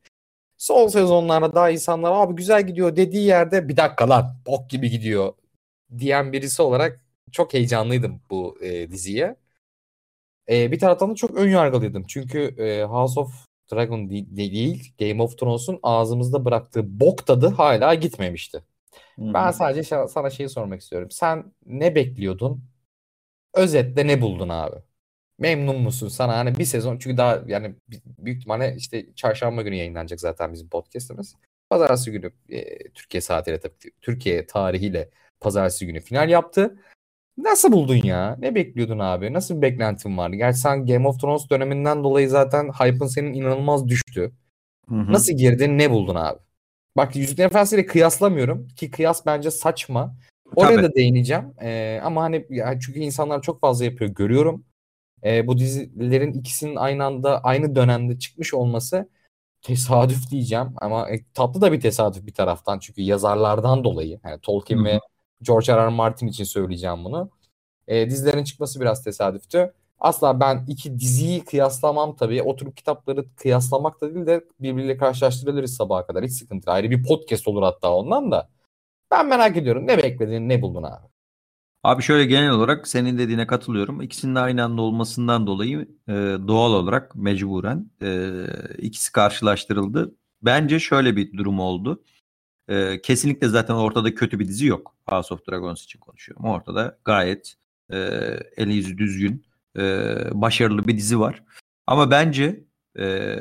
son 0.58 0.88
sezonlarda 0.88 1.56
daha 1.56 1.70
insanlar 1.70 2.12
abi 2.12 2.36
güzel 2.36 2.68
gidiyor 2.68 2.96
dediği 2.96 3.26
yerde 3.26 3.70
bir 3.70 3.78
dakika 3.78 4.10
lan 4.10 4.36
bok 4.48 4.70
gibi 4.70 4.90
gidiyor 4.90 5.34
diyen 5.98 6.34
birisi 6.34 6.62
olarak 6.62 7.07
çok 7.32 7.54
heyecanlıydım 7.54 8.22
bu 8.30 8.58
e, 8.62 8.92
diziye. 8.92 9.36
E, 10.50 10.72
bir 10.72 10.80
taraftan 10.80 11.12
da 11.12 11.16
çok 11.16 11.36
ön 11.36 11.50
yargılıydım. 11.50 12.04
Çünkü 12.08 12.40
e, 12.40 12.84
House 12.84 13.20
of 13.20 13.48
Dragon 13.74 14.10
değil, 14.10 14.26
değil 14.30 14.94
Game 15.00 15.24
of 15.24 15.38
Thrones'un 15.38 15.80
ağzımızda 15.84 16.46
bıraktığı 16.46 17.00
bok 17.00 17.28
tadı 17.28 17.48
hala 17.48 17.94
gitmemişti. 17.94 18.64
Hmm. 19.16 19.34
Ben 19.34 19.52
sadece 19.52 19.84
sana 20.08 20.30
şeyi 20.30 20.50
sormak 20.50 20.82
istiyorum. 20.82 21.12
Sen 21.12 21.54
ne 21.66 21.96
bekliyordun? 21.96 22.64
Özetle 23.54 24.08
ne 24.08 24.22
buldun 24.22 24.50
abi? 24.50 24.76
Memnun 25.40 25.82
musun? 25.82 26.08
Sana 26.08 26.38
hani 26.38 26.58
bir 26.58 26.66
sezon 26.66 26.98
çünkü 26.98 27.18
daha 27.18 27.44
yani 27.48 27.76
büyük 28.06 28.38
ihtimalle 28.38 28.76
işte 28.78 29.06
çarşamba 29.16 29.62
günü 29.62 29.76
yayınlanacak 29.76 30.20
zaten 30.22 30.54
bizim 30.54 30.70
podcast'ımız. 30.70 31.36
Pazartesi 31.70 32.12
günü 32.12 32.32
e, 32.50 32.90
Türkiye 32.90 33.22
saatiyle 33.22 33.60
tabii 33.60 33.74
Türkiye 34.02 34.46
tarihiyle 34.46 35.10
pazartesi 35.40 35.86
günü 35.86 36.00
final 36.00 36.30
yaptı. 36.30 36.78
Nasıl 37.38 37.72
buldun 37.72 37.96
ya? 37.96 38.38
Ne 38.40 38.56
bekliyordun 38.56 39.00
abi? 39.00 39.34
Nasıl 39.34 39.58
bir 39.58 39.62
beklentin 39.62 40.18
vardı? 40.18 40.36
Gerçi 40.36 40.60
sen 40.60 40.86
Game 40.86 41.08
of 41.08 41.20
Thrones 41.20 41.50
döneminden 41.50 42.04
dolayı 42.04 42.30
zaten 42.30 42.70
hype'ın 42.70 43.08
senin 43.08 43.34
inanılmaz 43.34 43.88
düştü. 43.88 44.32
Hı 44.90 44.96
hı. 44.96 45.14
Nasıl 45.14 45.34
girdin? 45.34 45.78
Ne 45.78 45.92
buldun 45.92 46.16
abi? 46.16 46.40
Bak 46.98 47.16
Yüzüklerin 47.16 47.50
Efendisi'yle 47.50 47.86
kıyaslamıyorum 47.86 48.68
ki 48.68 48.92
kıyas 48.92 49.26
bence 49.26 49.52
saçma. 49.52 50.16
Oraya 50.56 50.76
Tabii. 50.76 50.84
da 50.84 50.96
değineceğim. 50.96 51.54
Ee, 51.62 52.00
ama 52.04 52.24
hani 52.24 52.46
yani 52.50 52.80
çünkü 52.82 53.00
insanlar 53.00 53.42
çok 53.42 53.62
fazla 53.62 53.86
yapıyor 53.86 54.12
görüyorum. 54.12 54.66
Ee, 55.24 55.48
bu 55.48 55.58
dizilerin 55.58 56.34
ikisinin 56.34 56.76
aynı 56.76 57.06
anda 57.06 57.42
aynı 57.44 57.76
dönemde 57.76 58.20
çıkmış 58.20 58.54
olması 58.54 59.10
tesadüf 59.62 60.32
diyeceğim 60.32 60.68
ama 60.76 61.10
e, 61.10 61.24
tatlı 61.34 61.62
da 61.62 61.72
bir 61.72 61.82
tesadüf 61.82 62.26
bir 62.26 62.34
taraftan 62.34 62.80
çünkü 62.80 63.02
yazarlardan 63.02 63.84
dolayı 63.84 64.20
yani 64.26 64.40
Tolkien 64.42 64.78
Hı-hı. 64.78 64.86
ve 64.86 65.00
George 65.42 65.74
R. 65.74 65.86
R. 65.86 65.90
Martin 65.90 66.28
için 66.28 66.44
söyleyeceğim 66.44 67.04
bunu. 67.06 67.30
E, 67.88 68.10
dizilerin 68.10 68.44
çıkması 68.44 68.82
biraz 68.82 69.04
tesadüftü. 69.04 69.74
Asla 70.00 70.40
ben 70.40 70.66
iki 70.68 71.00
diziyi 71.00 71.46
kıyaslamam 71.46 72.16
tabii. 72.16 72.44
Oturup 72.44 72.78
kitapları 72.78 73.26
kıyaslamak 73.36 74.02
da 74.02 74.16
değil 74.16 74.26
de 74.26 74.46
birbiriyle 74.60 74.98
karşılaştırabiliriz 74.98 75.76
sabaha 75.76 76.08
kadar. 76.08 76.24
Hiç 76.24 76.32
sıkıntı. 76.32 76.72
Ayrı 76.72 76.90
bir 76.92 77.04
podcast 77.04 77.48
olur 77.48 77.64
hatta 77.64 77.94
ondan 77.94 78.32
da. 78.32 78.50
Ben 79.12 79.28
merak 79.28 79.58
ediyorum. 79.58 79.88
Ne 79.88 79.98
bekledin, 79.98 80.50
ne 80.50 80.62
buldun 80.62 80.84
abi? 80.84 81.08
Abi 81.84 82.04
şöyle 82.04 82.26
genel 82.26 82.52
olarak 82.52 82.88
senin 82.88 83.18
dediğine 83.18 83.48
katılıyorum. 83.48 84.02
İkisinin 84.02 84.36
de 84.36 84.40
aynı 84.40 84.64
anda 84.64 84.82
olmasından 84.82 85.48
dolayı 85.48 85.88
e, 86.08 86.14
doğal 86.48 86.74
olarak 86.74 87.16
mecburen 87.16 87.92
e, 88.02 88.32
ikisi 88.78 89.12
karşılaştırıldı. 89.12 90.16
Bence 90.42 90.80
şöyle 90.80 91.16
bir 91.16 91.38
durum 91.38 91.60
oldu. 91.60 92.04
E, 92.68 93.02
kesinlikle 93.02 93.48
zaten 93.48 93.74
ortada 93.74 94.16
kötü 94.16 94.40
bir 94.40 94.48
dizi 94.48 94.66
yok. 94.66 94.96
House 95.10 95.34
of 95.34 95.48
Dragons 95.48 95.84
için 95.84 96.00
konuşuyorum. 96.00 96.46
Ortada 96.46 96.98
gayet 97.06 97.56
e, 97.92 97.98
eli 98.58 98.74
yüzü 98.74 98.98
düzgün, 98.98 99.46
e, 99.78 99.82
başarılı 100.34 100.88
bir 100.88 100.98
dizi 100.98 101.20
var. 101.20 101.44
Ama 101.88 102.12
bence 102.12 102.64
e, 103.00 103.36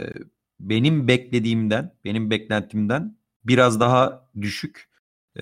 benim 0.61 1.09
beklediğimden, 1.09 1.95
benim 2.05 2.31
beklentimden 2.31 3.17
biraz 3.45 3.81
daha 3.81 4.29
düşük. 4.41 4.89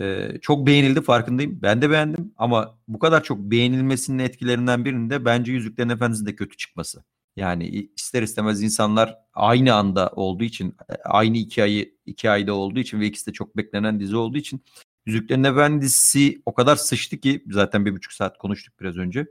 E, 0.00 0.30
çok 0.42 0.66
beğenildi 0.66 1.02
farkındayım. 1.02 1.62
Ben 1.62 1.82
de 1.82 1.90
beğendim 1.90 2.32
ama 2.36 2.78
bu 2.88 2.98
kadar 2.98 3.22
çok 3.22 3.38
beğenilmesinin 3.38 4.18
etkilerinden 4.18 4.84
birinin 4.84 5.10
de 5.10 5.24
bence 5.24 5.52
Yüzüklerin 5.52 5.88
Efendisi'nin 5.88 6.26
de 6.26 6.36
kötü 6.36 6.56
çıkması. 6.56 7.04
Yani 7.36 7.88
ister 7.96 8.22
istemez 8.22 8.62
insanlar 8.62 9.18
aynı 9.34 9.74
anda 9.74 10.08
olduğu 10.08 10.44
için, 10.44 10.76
aynı 11.04 11.36
iki 11.36 11.62
ayı 11.62 11.94
iki 12.06 12.30
ayda 12.30 12.54
olduğu 12.54 12.78
için 12.78 13.00
ve 13.00 13.06
ikisi 13.06 13.26
de 13.26 13.32
çok 13.32 13.56
beklenen 13.56 14.00
dizi 14.00 14.16
olduğu 14.16 14.38
için 14.38 14.64
Yüzüklerin 15.06 15.44
Efendisi 15.44 16.42
o 16.46 16.54
kadar 16.54 16.76
sıçtı 16.76 17.16
ki 17.16 17.44
zaten 17.50 17.86
bir 17.86 17.92
buçuk 17.92 18.12
saat 18.12 18.38
konuştuk 18.38 18.80
biraz 18.80 18.96
önce. 18.96 19.26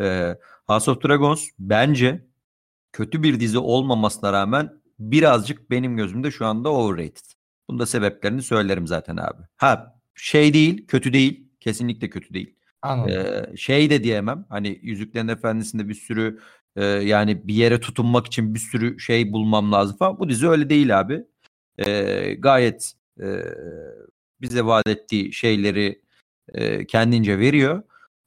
Ee, 0.00 0.36
House 0.66 0.90
of 0.90 1.04
Dragons 1.04 1.48
bence 1.58 2.26
kötü 2.92 3.22
bir 3.22 3.40
dizi 3.40 3.58
olmamasına 3.58 4.32
rağmen 4.32 4.80
birazcık 4.98 5.70
benim 5.70 5.96
gözümde 5.96 6.30
şu 6.30 6.46
anda 6.46 6.72
overrated. 6.72 7.26
Bunda 7.70 7.86
sebeplerini 7.86 8.42
söylerim 8.42 8.86
zaten 8.86 9.16
abi. 9.16 9.42
Ha 9.56 10.00
şey 10.14 10.54
değil, 10.54 10.86
kötü 10.86 11.12
değil. 11.12 11.48
Kesinlikle 11.60 12.10
kötü 12.10 12.34
değil. 12.34 12.54
Anladım. 12.82 13.12
Ee, 13.12 13.56
şey 13.56 13.90
de 13.90 14.04
diyemem. 14.04 14.46
Hani 14.48 14.78
Yüzüklerin 14.82 15.28
Efendisi'nde 15.28 15.88
bir 15.88 15.94
sürü 15.94 16.40
e, 16.78 16.84
yani 16.84 17.48
bir 17.48 17.54
yere 17.54 17.80
tutunmak 17.80 18.26
için 18.26 18.54
bir 18.54 18.58
sürü 18.60 19.00
şey 19.00 19.32
bulmam 19.32 19.72
lazım 19.72 19.96
falan. 19.96 20.18
Bu 20.18 20.28
dizi 20.28 20.48
öyle 20.48 20.70
değil 20.70 21.00
abi. 21.00 21.24
Ee, 21.78 22.34
gayet 22.38 22.92
e, 23.20 23.26
bize 24.40 24.64
vaat 24.64 24.88
ettiği 24.88 25.32
şeyleri 25.32 26.02
e, 26.54 26.86
kendince 26.86 27.38
veriyor. 27.38 27.82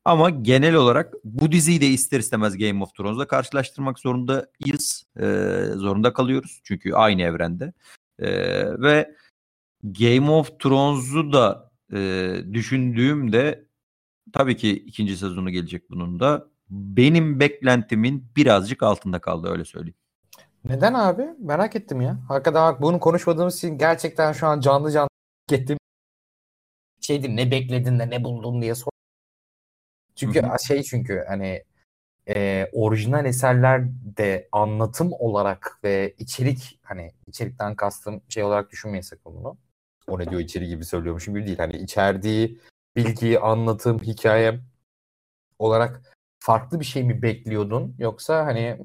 Ama 0.06 0.30
genel 0.30 0.76
olarak 0.76 1.14
bu 1.24 1.52
diziyi 1.52 1.82
de 1.82 1.88
ister 1.88 2.20
istemez 2.20 2.58
Game 2.58 2.84
of 2.84 2.95
Thrones'la 2.95 3.28
karşılaştırmak 3.28 3.99
zorundayız. 3.99 5.06
E, 5.20 5.26
zorunda 5.76 6.14
kalıyoruz. 6.14 6.62
Çünkü 6.64 6.93
aynı 6.93 7.22
evrende. 7.22 7.74
E, 8.20 8.30
ve 8.82 9.16
Game 9.84 10.32
of 10.32 10.60
Thrones'u 10.60 11.34
da 11.34 11.72
e, 11.93 12.34
düşündüğümde 12.54 13.66
tabii 14.34 14.58
ki 14.58 14.72
ikinci 14.72 15.18
sezonu 15.18 15.49
gelecek 15.49 15.89
bunun 15.89 16.20
da. 16.20 16.51
Benim 16.72 17.39
beklentimin 17.39 18.26
birazcık 18.36 18.84
altında 18.84 19.22
kaldı 19.22 19.49
öyle 19.49 19.65
söyleyeyim. 19.65 19.95
Neden 20.63 20.93
abi? 20.93 21.30
Merak 21.39 21.76
ettim 21.76 22.01
ya. 22.01 22.19
Hakikaten 22.28 22.74
bak 22.74 22.82
bunu 22.82 22.99
konuşmadığımız 22.99 23.57
için 23.57 23.78
gerçekten 23.78 24.34
şu 24.34 24.47
an 24.47 24.59
canlı 24.59 24.91
canlı 24.91 25.09
ettim. 25.51 25.78
Şeydi 27.01 27.36
ne 27.36 27.51
bekledin 27.51 27.99
de 27.99 28.09
ne 28.09 28.24
buldun 28.24 28.61
diye 28.61 28.76
sor. 28.76 28.91
Çünkü 30.15 30.41
Hı 30.41 30.59
şey 30.67 30.84
çünkü 30.84 31.24
hani 31.28 31.63
e, 32.28 32.67
orijinal 32.74 33.26
eserlerde 33.26 34.49
anlatım 34.51 35.11
olarak 35.13 35.80
ve 35.84 36.15
içerik 36.17 36.80
hani 36.84 37.11
içerikten 37.28 37.76
kastım 37.76 38.22
şey 38.30 38.43
olarak 38.43 38.72
düşünmeyin 38.72 39.01
sakın 39.01 39.36
bunu. 39.36 39.57
O 40.07 40.19
ne 40.19 40.30
diyor 40.30 40.41
içeri 40.41 40.67
gibi 40.67 40.86
söylüyormuşum 40.86 41.36
gibi 41.36 41.45
değil. 41.45 41.57
Hani 41.57 41.78
içerdiği 41.78 42.59
bilgi, 42.95 43.39
anlatım, 43.39 43.99
hikaye 43.99 44.59
olarak 45.59 46.01
farklı 46.41 46.79
bir 46.79 46.85
şey 46.85 47.03
mi 47.03 47.21
bekliyordun 47.21 47.95
yoksa 47.99 48.45
hani 48.45 48.77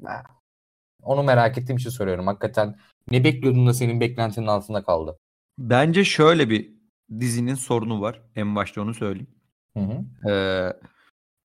onu 1.01 1.23
merak 1.23 1.57
ettiğim 1.57 1.77
için 1.77 1.89
soruyorum. 1.89 2.27
Hakikaten 2.27 2.79
ne 3.11 3.23
bekliyordun 3.23 3.67
da 3.67 3.73
senin 3.73 3.99
beklentinin 3.99 4.47
altında 4.47 4.83
kaldı? 4.83 5.19
Bence 5.57 6.05
şöyle 6.05 6.49
bir 6.49 6.73
dizinin 7.19 7.55
sorunu 7.55 8.01
var. 8.01 8.21
En 8.35 8.55
başta 8.55 8.81
onu 8.81 8.93
söyleyeyim. 8.93 9.29
Hı 9.77 9.83
hı. 9.83 10.29
Ee, 10.31 10.73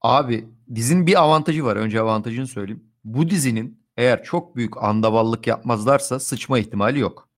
abi 0.01 0.49
dizinin 0.75 1.07
bir 1.07 1.23
avantajı 1.23 1.65
var. 1.65 1.77
Önce 1.77 2.01
avantajını 2.01 2.47
söyleyeyim. 2.47 2.85
Bu 3.05 3.31
dizinin 3.31 3.83
eğer 3.97 4.23
çok 4.23 4.57
büyük 4.57 4.83
andavallık 4.83 5.47
yapmazlarsa 5.47 6.21
sıçma 6.21 6.59
ihtimali 6.59 6.99
yok. 6.99 7.29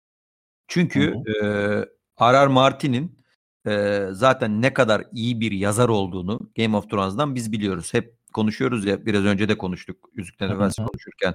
Çünkü 0.68 1.14
e, 1.26 1.44
Arar 2.16 2.46
Martin'in 2.46 3.18
e, 3.66 4.04
zaten 4.10 4.62
ne 4.62 4.74
kadar 4.74 5.04
iyi 5.12 5.40
bir 5.40 5.52
yazar 5.52 5.88
olduğunu 5.88 6.40
Game 6.56 6.76
of 6.76 6.90
Thrones'dan 6.90 7.34
biz 7.34 7.52
biliyoruz. 7.52 7.94
Hep 7.94 8.23
konuşuyoruz 8.35 8.85
ya 8.85 9.07
biraz 9.07 9.24
önce 9.24 9.49
de 9.49 9.59
konuştuk 9.59 10.11
Yüzüklerin. 10.14 10.53
Efendisi 10.53 10.82
konuşurken. 10.82 11.35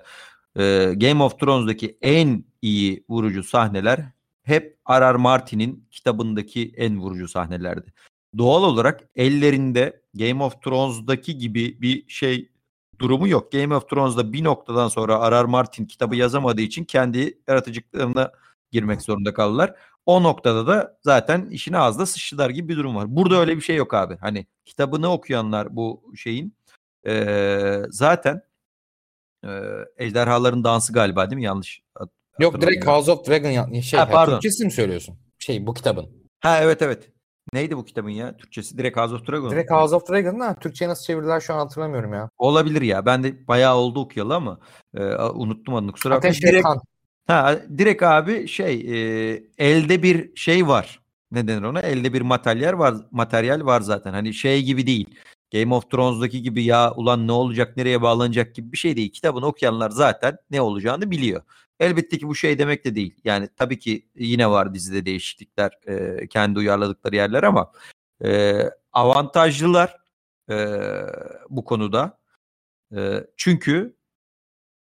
E, 0.60 0.94
Game 0.96 1.24
of 1.24 1.40
Thrones'daki 1.40 1.98
en 2.02 2.44
iyi 2.62 3.04
vurucu 3.10 3.44
sahneler 3.44 4.00
hep 4.44 4.78
Arar 4.86 5.16
Martin'in 5.16 5.88
kitabındaki 5.92 6.74
en 6.78 7.00
vurucu 7.00 7.28
sahnelerdi. 7.28 7.94
Doğal 8.38 8.64
olarak 8.64 9.10
ellerinde 9.16 10.02
Game 10.14 10.44
of 10.44 10.62
Thrones'daki 10.62 11.38
gibi 11.38 11.82
bir 11.82 12.10
şey 12.10 12.50
durumu 13.00 13.28
yok. 13.28 13.52
Game 13.52 13.76
of 13.76 13.90
Thrones'da 13.90 14.34
bir 14.34 14.44
noktadan 14.44 14.88
sonra 14.88 15.20
Arar 15.20 15.46
Martin 15.46 15.86
kitabı 15.86 16.16
yazamadığı 16.16 16.62
için 16.62 16.84
kendi 16.84 17.40
yaratıcılıklarına 17.48 18.32
girmek 18.72 19.02
zorunda 19.02 19.34
kaldılar. 19.34 19.74
O 20.06 20.24
noktada 20.24 20.68
da 20.68 20.98
zaten 21.04 21.50
işin 21.50 21.74
ağzına 21.74 22.06
sıçtılar 22.06 22.50
gibi 22.50 22.70
bir 22.70 22.78
durum 22.78 22.96
var. 22.96 23.16
Burada 23.16 23.40
öyle 23.40 23.56
bir 23.58 23.62
şey 23.62 23.76
yok 23.76 23.94
abi. 23.94 24.18
Hani 24.18 24.46
kitabını 24.66 25.12
okuyanlar 25.12 25.76
bu 25.76 26.14
şeyin 26.16 26.54
eee, 27.06 27.84
zaten 27.90 28.42
eee, 29.44 29.86
Ejderhaların 29.98 30.64
Dansı 30.64 30.94
galiba 30.94 31.30
değil 31.30 31.38
mi? 31.40 31.44
Yanlış 31.44 31.82
Yok 32.40 32.62
direkt. 32.62 32.88
House 32.88 33.12
of 33.12 33.28
Dragon 33.28 33.80
şey 33.82 34.00
Ha, 34.00 34.10
pardon. 34.10 34.34
Türkçesini 34.34 34.66
mi 34.66 34.72
söylüyorsun? 34.72 35.18
Şey 35.40 35.68
bu 35.68 35.74
kitabın. 35.74 36.10
Ha 36.40 36.60
evet 36.62 36.82
evet. 36.82 37.12
Neydi 37.54 37.78
bu 37.78 37.86
kitabın 37.86 38.10
ya? 38.10 38.38
Türkçesi 38.38 38.78
direkt 38.78 38.98
House 38.98 39.16
of 39.16 39.28
Dragon. 39.28 39.50
Direkt 39.52 39.72
House 39.72 39.96
of 39.96 40.10
Dragon 40.10 40.40
da 40.40 40.56
Türkçe'ye 40.56 40.90
nasıl 40.90 41.04
çevirdiler 41.04 41.40
şu 41.40 41.54
an 41.54 41.58
hatırlamıyorum 41.58 42.14
ya. 42.14 42.30
Olabilir 42.38 42.82
ya. 42.82 43.06
Ben 43.06 43.24
de 43.24 43.48
bayağı 43.48 43.76
oldu 43.76 44.00
okuyalı 44.00 44.36
ama 44.36 44.60
e, 44.94 45.04
unuttum 45.16 45.76
adını. 45.76 45.92
Kusura 45.92 46.16
bakma. 46.16 46.30
Ateş 46.30 46.42
Direkt, 46.44 46.64
Kan. 46.64 46.82
ha, 47.28 47.60
direkt 47.78 48.04
abi 48.04 48.48
şey 48.48 48.74
e, 48.76 49.44
elde 49.58 50.04
bir 50.04 50.36
şey 50.36 50.68
var. 50.68 51.00
Ne 51.32 51.48
denir 51.48 51.62
ona? 51.64 51.80
Elde 51.80 52.14
bir 52.14 52.22
materyal 52.22 52.80
var. 52.80 52.96
Materyal 53.12 53.66
var 53.66 53.82
zaten. 53.82 54.14
Hani 54.14 54.34
şey 54.34 54.64
gibi 54.64 54.88
değil. 54.88 55.16
Game 55.54 55.76
of 55.76 55.92
Thrones'daki 55.92 56.42
gibi 56.42 56.64
ya 56.64 56.94
ulan 56.96 57.28
ne 57.28 57.32
olacak 57.32 57.78
nereye 57.78 58.02
bağlanacak 58.02 58.56
gibi 58.56 58.72
bir 58.72 58.78
şey 58.78 58.96
değil. 58.96 59.12
Kitabını 59.12 59.46
okuyanlar 59.46 59.90
zaten 59.90 60.38
ne 60.52 60.62
olacağını 60.62 61.12
biliyor. 61.12 61.42
Elbette 61.80 62.18
ki 62.18 62.28
bu 62.28 62.36
şey 62.36 62.60
demek 62.60 62.86
de 62.86 62.96
değil. 62.96 63.16
Yani 63.24 63.50
tabii 63.58 63.80
ki 63.80 64.08
yine 64.16 64.50
var 64.50 64.74
dizide 64.74 65.06
değişiklikler, 65.06 65.72
e, 65.88 66.28
kendi 66.28 66.60
uyarladıkları 66.60 67.16
yerler 67.16 67.44
ama 67.44 67.72
e, 68.24 68.62
avantajlılar 68.94 69.98
e, 70.50 70.56
bu 71.50 71.66
konuda. 71.66 72.20
E, 72.96 73.28
çünkü 73.38 73.96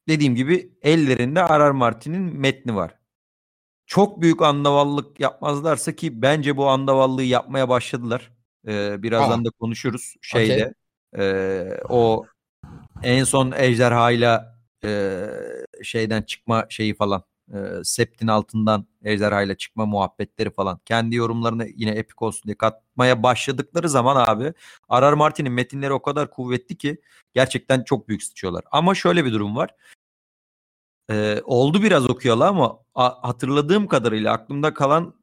dediğim 0.07 0.35
gibi 0.35 0.73
ellerinde 0.81 1.43
Arar 1.43 1.71
Martin'in 1.71 2.39
metni 2.39 2.75
var. 2.75 2.95
Çok 3.85 4.21
büyük 4.21 4.41
andavallık 4.41 5.19
yapmazlarsa 5.19 5.95
ki 5.95 6.21
bence 6.21 6.57
bu 6.57 6.69
andavallığı 6.69 7.23
yapmaya 7.23 7.69
başladılar. 7.69 8.31
E, 8.67 9.03
birazdan 9.03 9.41
Aa. 9.41 9.45
da 9.45 9.49
konuşuruz 9.49 10.15
şeyde. 10.21 10.73
e, 11.17 11.77
o 11.89 12.25
en 13.03 13.23
son 13.23 13.51
ejderhayla 13.51 14.59
e, 14.83 15.27
şeyden 15.83 16.21
çıkma 16.21 16.65
şeyi 16.69 16.93
falan. 16.93 17.23
E, 17.53 17.57
septin 17.83 18.27
altından 18.27 18.87
ejderhayla 19.03 19.55
çıkma 19.55 19.85
muhabbetleri 19.85 20.49
falan. 20.49 20.79
Kendi 20.85 21.15
yorumlarını 21.15 21.67
yine 21.75 21.91
epik 21.91 22.21
olsun 22.21 22.43
diye 22.45 22.55
katmaya 22.57 23.23
başladıkları 23.23 23.89
zaman 23.89 24.25
abi 24.27 24.53
Arar 24.89 25.13
Martin'in 25.13 25.53
metinleri 25.53 25.93
o 25.93 26.01
kadar 26.01 26.29
kuvvetli 26.31 26.77
ki 26.77 27.01
gerçekten 27.33 27.83
çok 27.83 28.07
büyük 28.07 28.23
sıçıyorlar. 28.23 28.63
Ama 28.71 28.95
şöyle 28.95 29.25
bir 29.25 29.33
durum 29.33 29.55
var. 29.55 29.75
Ee, 31.09 31.41
oldu 31.45 31.83
biraz 31.83 32.09
okuyalı 32.09 32.47
ama 32.47 32.79
a- 32.95 33.27
hatırladığım 33.29 33.87
kadarıyla 33.87 34.33
aklımda 34.33 34.73
kalan 34.73 35.13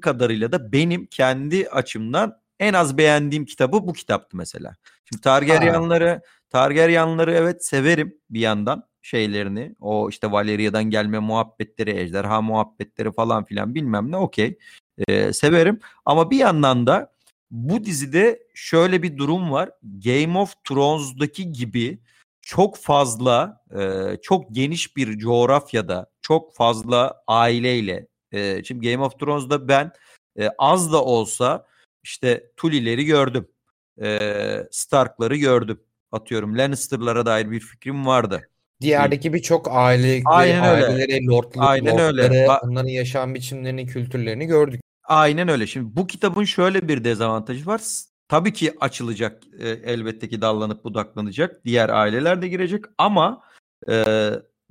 kadarıyla 0.00 0.52
da 0.52 0.72
benim 0.72 1.06
kendi 1.06 1.68
açımdan 1.68 2.40
en 2.60 2.74
az 2.74 2.98
beğendiğim 2.98 3.44
kitabı 3.44 3.86
bu 3.86 3.92
kitaptı 3.92 4.36
mesela. 4.36 4.76
Şimdi 5.04 5.22
Targaryenları 5.22 6.22
Targaryenları 6.50 7.32
evet 7.32 7.64
severim 7.64 8.18
bir 8.30 8.40
yandan 8.40 8.84
şeylerini. 9.02 9.74
O 9.80 10.08
işte 10.08 10.32
Valeria'dan 10.32 10.84
gelme 10.84 11.18
muhabbetleri, 11.18 11.90
ejderha 11.90 12.42
muhabbetleri 12.42 13.12
falan 13.12 13.44
filan 13.44 13.74
bilmem 13.74 14.10
ne 14.10 14.16
okey. 14.16 14.58
Ee, 15.08 15.32
severim 15.32 15.80
ama 16.04 16.30
bir 16.30 16.36
yandan 16.36 16.86
da 16.86 17.12
bu 17.50 17.84
dizide 17.84 18.42
şöyle 18.54 19.02
bir 19.02 19.16
durum 19.16 19.52
var. 19.52 19.70
Game 19.82 20.38
of 20.38 20.54
Thrones'daki 20.64 21.52
gibi 21.52 21.98
çok 22.42 22.76
fazla 22.76 23.64
e, 23.78 24.16
çok 24.22 24.54
geniş 24.54 24.96
bir 24.96 25.18
coğrafyada 25.18 26.10
çok 26.22 26.54
fazla 26.54 27.22
aileyle 27.26 28.06
e, 28.32 28.64
şimdi 28.64 28.90
Game 28.90 29.04
of 29.04 29.20
Thrones'da 29.20 29.68
ben 29.68 29.92
e, 30.38 30.48
az 30.58 30.92
da 30.92 31.04
olsa 31.04 31.66
işte 32.08 32.50
Tully'leri 32.56 33.04
gördüm. 33.04 33.48
E, 34.02 34.18
Stark'ları 34.70 35.36
gördüm. 35.36 35.80
Atıyorum 36.12 36.58
Lannister'lara 36.58 37.26
dair 37.26 37.50
bir 37.50 37.60
fikrim 37.60 38.06
vardı. 38.06 38.48
Diğerdeki 38.80 39.32
birçok 39.32 39.68
aile, 39.70 40.22
Aynen 40.24 40.64
öyle. 40.64 40.86
aileleri, 40.86 41.26
lordluk, 41.26 41.56
Aynen 41.58 41.98
öyle. 41.98 42.22
lordları, 42.22 42.34
Ba- 42.34 42.60
onların 42.60 42.88
yaşam 42.88 43.34
biçimlerini, 43.34 43.86
kültürlerini 43.86 44.46
gördük. 44.46 44.80
Aynen 45.04 45.48
öyle. 45.48 45.66
Şimdi 45.66 45.96
bu 45.96 46.06
kitabın 46.06 46.44
şöyle 46.44 46.88
bir 46.88 47.04
dezavantajı 47.04 47.66
var. 47.66 47.80
Tabii 48.28 48.52
ki 48.52 48.74
açılacak, 48.80 49.42
e, 49.58 49.68
elbette 49.68 50.28
ki 50.28 50.40
dallanıp 50.40 50.84
budaklanacak. 50.84 51.64
Diğer 51.64 51.88
aileler 51.88 52.42
de 52.42 52.48
girecek 52.48 52.84
ama 52.98 53.42
e, 53.90 54.04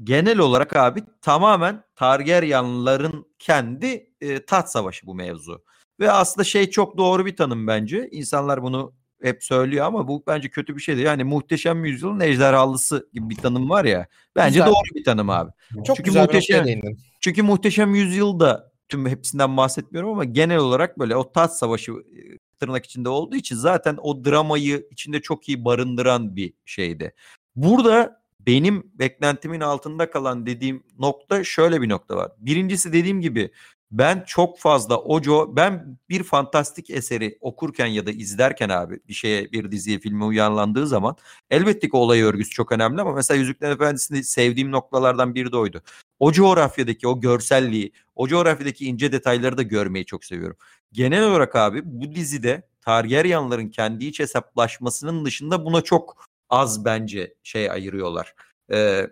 genel 0.03 0.38
olarak 0.39 0.75
abi 0.75 1.03
tamamen 1.21 1.83
Targaryenların 1.95 3.25
kendi 3.39 4.09
e, 4.21 4.45
taht 4.45 4.69
savaşı 4.69 5.07
bu 5.07 5.15
mevzu. 5.15 5.63
Ve 5.99 6.11
aslında 6.11 6.43
şey 6.43 6.69
çok 6.69 6.97
doğru 6.97 7.25
bir 7.25 7.35
tanım 7.35 7.67
bence. 7.67 8.09
İnsanlar 8.11 8.63
bunu 8.63 8.93
hep 9.21 9.43
söylüyor 9.43 9.85
ama 9.85 10.07
bu 10.07 10.23
bence 10.27 10.49
kötü 10.49 10.75
bir 10.75 10.81
şey 10.81 10.95
değil. 10.95 11.07
Yani 11.07 11.23
muhteşem 11.23 11.85
yüzyılın 11.85 12.19
ejderhalısı 12.19 13.09
gibi 13.13 13.29
bir 13.29 13.35
tanım 13.35 13.69
var 13.69 13.85
ya. 13.85 14.07
Bence 14.35 14.59
Güzel. 14.59 14.67
doğru 14.67 14.95
bir 14.95 15.03
tanım 15.03 15.29
abi. 15.29 15.51
Çok 15.75 15.85
Çünkü 15.85 16.03
güzel 16.03 16.23
muhteşem- 16.25 16.65
bir. 16.65 16.97
Çünkü 17.19 17.43
Muhteşem 17.43 17.95
Yüzyıl'da 17.95 18.71
tüm 18.89 19.07
hepsinden 19.07 19.57
bahsetmiyorum 19.57 20.09
ama 20.11 20.23
genel 20.23 20.57
olarak 20.57 20.99
böyle 20.99 21.15
o 21.15 21.31
taht 21.31 21.51
savaşı 21.51 21.91
e, 21.91 22.37
tırnak 22.59 22.85
içinde 22.85 23.09
olduğu 23.09 23.35
için 23.35 23.55
zaten 23.55 23.97
o 24.01 24.25
dramayı 24.25 24.87
içinde 24.91 25.21
çok 25.21 25.49
iyi 25.49 25.65
barındıran 25.65 26.35
bir 26.35 26.53
şeydi. 26.65 27.13
Burada 27.55 28.21
benim 28.39 28.91
beklentimin 28.93 29.61
altında 29.61 30.09
kalan 30.09 30.45
dediğim 30.45 30.83
nokta 30.99 31.43
şöyle 31.43 31.81
bir 31.81 31.89
nokta 31.89 32.15
var. 32.15 32.31
Birincisi 32.37 32.93
dediğim 32.93 33.21
gibi 33.21 33.51
ben 33.91 34.23
çok 34.27 34.59
fazla 34.59 34.97
Ojo 34.97 35.55
ben 35.55 35.97
bir 36.09 36.23
fantastik 36.23 36.89
eseri 36.89 37.38
okurken 37.41 37.85
ya 37.85 38.05
da 38.05 38.11
izlerken 38.11 38.69
abi 38.69 38.99
bir 39.07 39.13
şeye 39.13 39.51
bir 39.51 39.71
diziye 39.71 39.99
filme 39.99 40.25
uyarlandığı 40.25 40.88
zaman 40.88 41.15
elbette 41.49 41.89
ki 41.89 41.97
olay 41.97 42.21
örgüsü 42.21 42.51
çok 42.51 42.71
önemli 42.71 43.01
ama 43.01 43.13
mesela 43.13 43.38
Yüzüklerin 43.38 43.75
Efendisi'nde 43.75 44.23
sevdiğim 44.23 44.71
noktalardan 44.71 45.35
biri 45.35 45.51
de 45.51 45.57
oydu. 45.57 45.81
O 46.19 46.31
coğrafyadaki 46.31 47.07
o 47.07 47.21
görselliği, 47.21 47.91
o 48.15 48.27
coğrafyadaki 48.27 48.85
ince 48.85 49.11
detayları 49.11 49.57
da 49.57 49.61
görmeyi 49.61 50.05
çok 50.05 50.25
seviyorum. 50.25 50.57
Genel 50.91 51.23
olarak 51.23 51.55
abi 51.55 51.81
bu 51.85 52.15
dizide 52.15 52.63
Targaryenların 52.81 53.69
kendi 53.69 54.05
iç 54.05 54.19
hesaplaşmasının 54.19 55.25
dışında 55.25 55.65
buna 55.65 55.81
çok 55.81 56.27
az 56.49 56.85
bence 56.85 57.33
şey 57.43 57.71
ayırıyorlar. 57.71 58.33
Ee, 58.71 59.07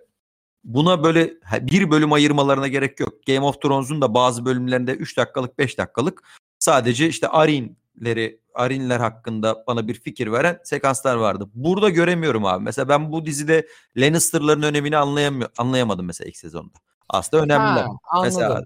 buna 0.65 1.03
böyle 1.03 1.33
bir 1.61 1.91
bölüm 1.91 2.13
ayırmalarına 2.13 2.67
gerek 2.67 2.99
yok. 2.99 3.13
Game 3.27 3.41
of 3.41 3.61
Thrones'un 3.61 4.01
da 4.01 4.13
bazı 4.13 4.45
bölümlerinde 4.45 4.93
3 4.93 5.17
dakikalık 5.17 5.57
5 5.59 5.77
dakikalık 5.77 6.23
sadece 6.59 7.07
işte 7.07 7.27
Arin'leri 7.27 8.39
Arinler 8.55 8.99
hakkında 8.99 9.63
bana 9.67 9.87
bir 9.87 9.93
fikir 9.93 10.31
veren 10.31 10.59
sekanslar 10.63 11.15
vardı. 11.15 11.49
Burada 11.53 11.89
göremiyorum 11.89 12.45
abi. 12.45 12.63
Mesela 12.63 12.89
ben 12.89 13.11
bu 13.11 13.25
dizide 13.25 13.67
Lannister'ların 13.97 14.61
önemini 14.61 14.97
anlayamıyor, 14.97 15.49
anlayamadım 15.57 16.05
mesela 16.05 16.27
ilk 16.27 16.37
sezonda. 16.37 16.77
Aslında 17.09 17.43
önemliler. 17.43 17.83
Ha, 17.83 17.91
anladım. 18.11 18.31
Mesela 18.33 18.63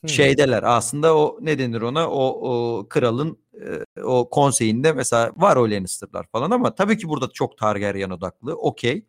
hmm. 0.00 0.08
şeydeler 0.08 0.62
aslında 0.62 1.16
o 1.16 1.38
ne 1.40 1.58
denir 1.58 1.80
ona 1.80 2.10
o, 2.10 2.24
o 2.26 2.86
kralın 2.88 3.38
e, 3.54 4.02
o 4.02 4.30
konseyinde 4.30 4.92
mesela 4.92 5.32
var 5.36 5.56
o 5.56 5.70
Lannister'lar 5.70 6.26
falan 6.32 6.50
ama 6.50 6.74
tabii 6.74 6.98
ki 6.98 7.08
burada 7.08 7.28
çok 7.34 7.58
Targaryen 7.58 8.10
odaklı. 8.10 8.54
Okey. 8.54 9.04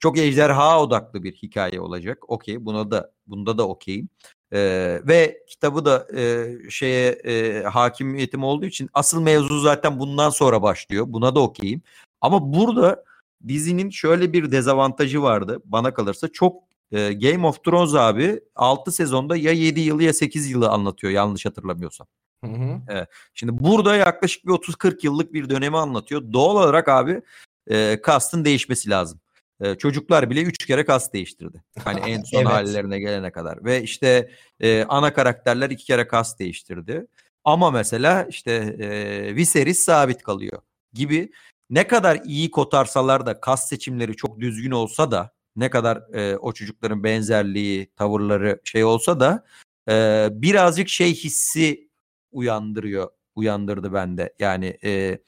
Çok 0.00 0.18
ejderha 0.18 0.82
odaklı 0.82 1.22
bir 1.22 1.32
hikaye 1.32 1.80
olacak. 1.80 2.30
Okey. 2.30 2.64
Buna 2.64 2.90
da 2.90 3.12
bunda 3.26 3.58
da 3.58 3.68
okeyim. 3.68 4.08
Ee, 4.52 5.00
ve 5.04 5.42
kitabı 5.48 5.84
da 5.84 6.06
e, 6.16 6.54
şeye 6.70 7.10
e, 7.10 7.62
hakimiyetim 7.62 8.44
olduğu 8.44 8.66
için 8.66 8.88
asıl 8.94 9.22
mevzu 9.22 9.60
zaten 9.60 9.98
bundan 9.98 10.30
sonra 10.30 10.62
başlıyor. 10.62 11.04
Buna 11.08 11.34
da 11.34 11.40
okeyim. 11.40 11.82
Ama 12.20 12.52
burada 12.52 13.04
dizinin 13.48 13.90
şöyle 13.90 14.32
bir 14.32 14.52
dezavantajı 14.52 15.22
vardı 15.22 15.60
bana 15.64 15.94
kalırsa. 15.94 16.28
Çok 16.28 16.62
e, 16.92 17.12
Game 17.12 17.46
of 17.46 17.64
Thrones 17.64 17.94
abi 17.94 18.40
6 18.54 18.92
sezonda 18.92 19.36
ya 19.36 19.52
7 19.52 19.80
yılı 19.80 20.02
ya 20.02 20.12
8 20.12 20.50
yılı 20.50 20.68
anlatıyor 20.68 21.12
yanlış 21.12 21.46
hatırlamıyorsam. 21.46 22.06
Hı 22.44 22.50
hı. 22.50 22.80
Evet. 22.88 23.08
Şimdi 23.34 23.64
burada 23.64 23.96
yaklaşık 23.96 24.46
bir 24.46 24.52
30-40 24.52 24.98
yıllık 25.02 25.32
bir 25.32 25.50
dönemi 25.50 25.76
anlatıyor. 25.76 26.32
Doğal 26.32 26.56
olarak 26.56 26.88
abi 26.88 27.22
e, 27.70 28.00
kastın 28.02 28.44
değişmesi 28.44 28.90
lazım. 28.90 29.20
E, 29.60 29.74
çocuklar 29.74 30.30
bile 30.30 30.42
3 30.42 30.66
kere 30.66 30.84
kast 30.84 31.14
değiştirdi. 31.14 31.62
Hani 31.84 32.00
en 32.00 32.22
son 32.24 32.38
evet. 32.38 32.50
hallerine 32.50 32.98
gelene 32.98 33.32
kadar. 33.32 33.64
Ve 33.64 33.82
işte 33.82 34.30
e, 34.60 34.84
ana 34.84 35.14
karakterler 35.14 35.70
2 35.70 35.84
kere 35.84 36.06
kast 36.06 36.38
değiştirdi. 36.38 37.06
Ama 37.44 37.70
mesela 37.70 38.26
işte 38.30 38.52
e, 38.80 39.36
Viserys 39.36 39.78
sabit 39.78 40.22
kalıyor 40.22 40.62
gibi 40.92 41.32
ne 41.70 41.86
kadar 41.86 42.20
iyi 42.24 42.50
kotarsalar 42.50 43.26
da 43.26 43.40
kas 43.40 43.68
seçimleri 43.68 44.16
çok 44.16 44.40
düzgün 44.40 44.70
olsa 44.70 45.10
da 45.10 45.32
ne 45.56 45.70
kadar 45.70 46.14
e, 46.14 46.36
o 46.36 46.52
çocukların 46.52 47.04
benzerliği, 47.04 47.90
tavırları 47.96 48.60
şey 48.64 48.84
olsa 48.84 49.20
da 49.20 49.44
e, 49.90 50.28
birazcık 50.32 50.88
şey 50.88 51.14
hissi 51.14 51.90
uyandırıyor, 52.32 53.08
uyandırdı 53.34 53.92
bende. 53.92 54.34
Yani 54.38 54.78
e, 54.84 55.18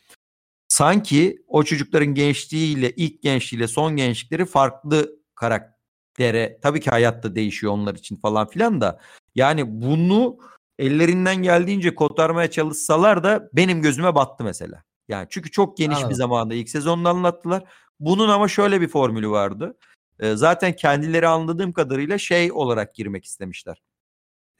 sanki 0.72 1.44
o 1.48 1.62
çocukların 1.62 2.14
gençliğiyle, 2.14 2.90
ilk 2.90 3.22
gençliğiyle 3.22 3.68
son 3.68 3.96
gençlikleri 3.96 4.44
farklı 4.44 5.16
karaktere. 5.34 6.58
Tabii 6.62 6.80
ki 6.80 6.90
hayatta 6.90 7.34
değişiyor 7.34 7.72
onlar 7.72 7.94
için 7.94 8.16
falan 8.16 8.48
filan 8.48 8.80
da. 8.80 9.00
Yani 9.34 9.82
bunu 9.82 10.38
ellerinden 10.78 11.36
geldiğince 11.36 11.94
kotarmaya 11.94 12.50
çalışsalar 12.50 13.24
da 13.24 13.48
benim 13.52 13.82
gözüme 13.82 14.14
battı 14.14 14.44
mesela. 14.44 14.82
Yani 15.08 15.26
çünkü 15.30 15.50
çok 15.50 15.76
geniş 15.76 15.96
Anladım. 15.96 16.10
bir 16.10 16.14
zamanda 16.14 16.54
ilk 16.54 16.68
sezonda 16.68 17.10
anlattılar. 17.10 17.64
Bunun 18.00 18.28
ama 18.28 18.48
şöyle 18.48 18.80
bir 18.80 18.88
formülü 18.88 19.30
vardı. 19.30 19.78
Ee, 20.20 20.36
zaten 20.36 20.76
kendileri 20.76 21.28
anladığım 21.28 21.72
kadarıyla 21.72 22.18
şey 22.18 22.52
olarak 22.52 22.94
girmek 22.94 23.24
istemişler. 23.24 23.82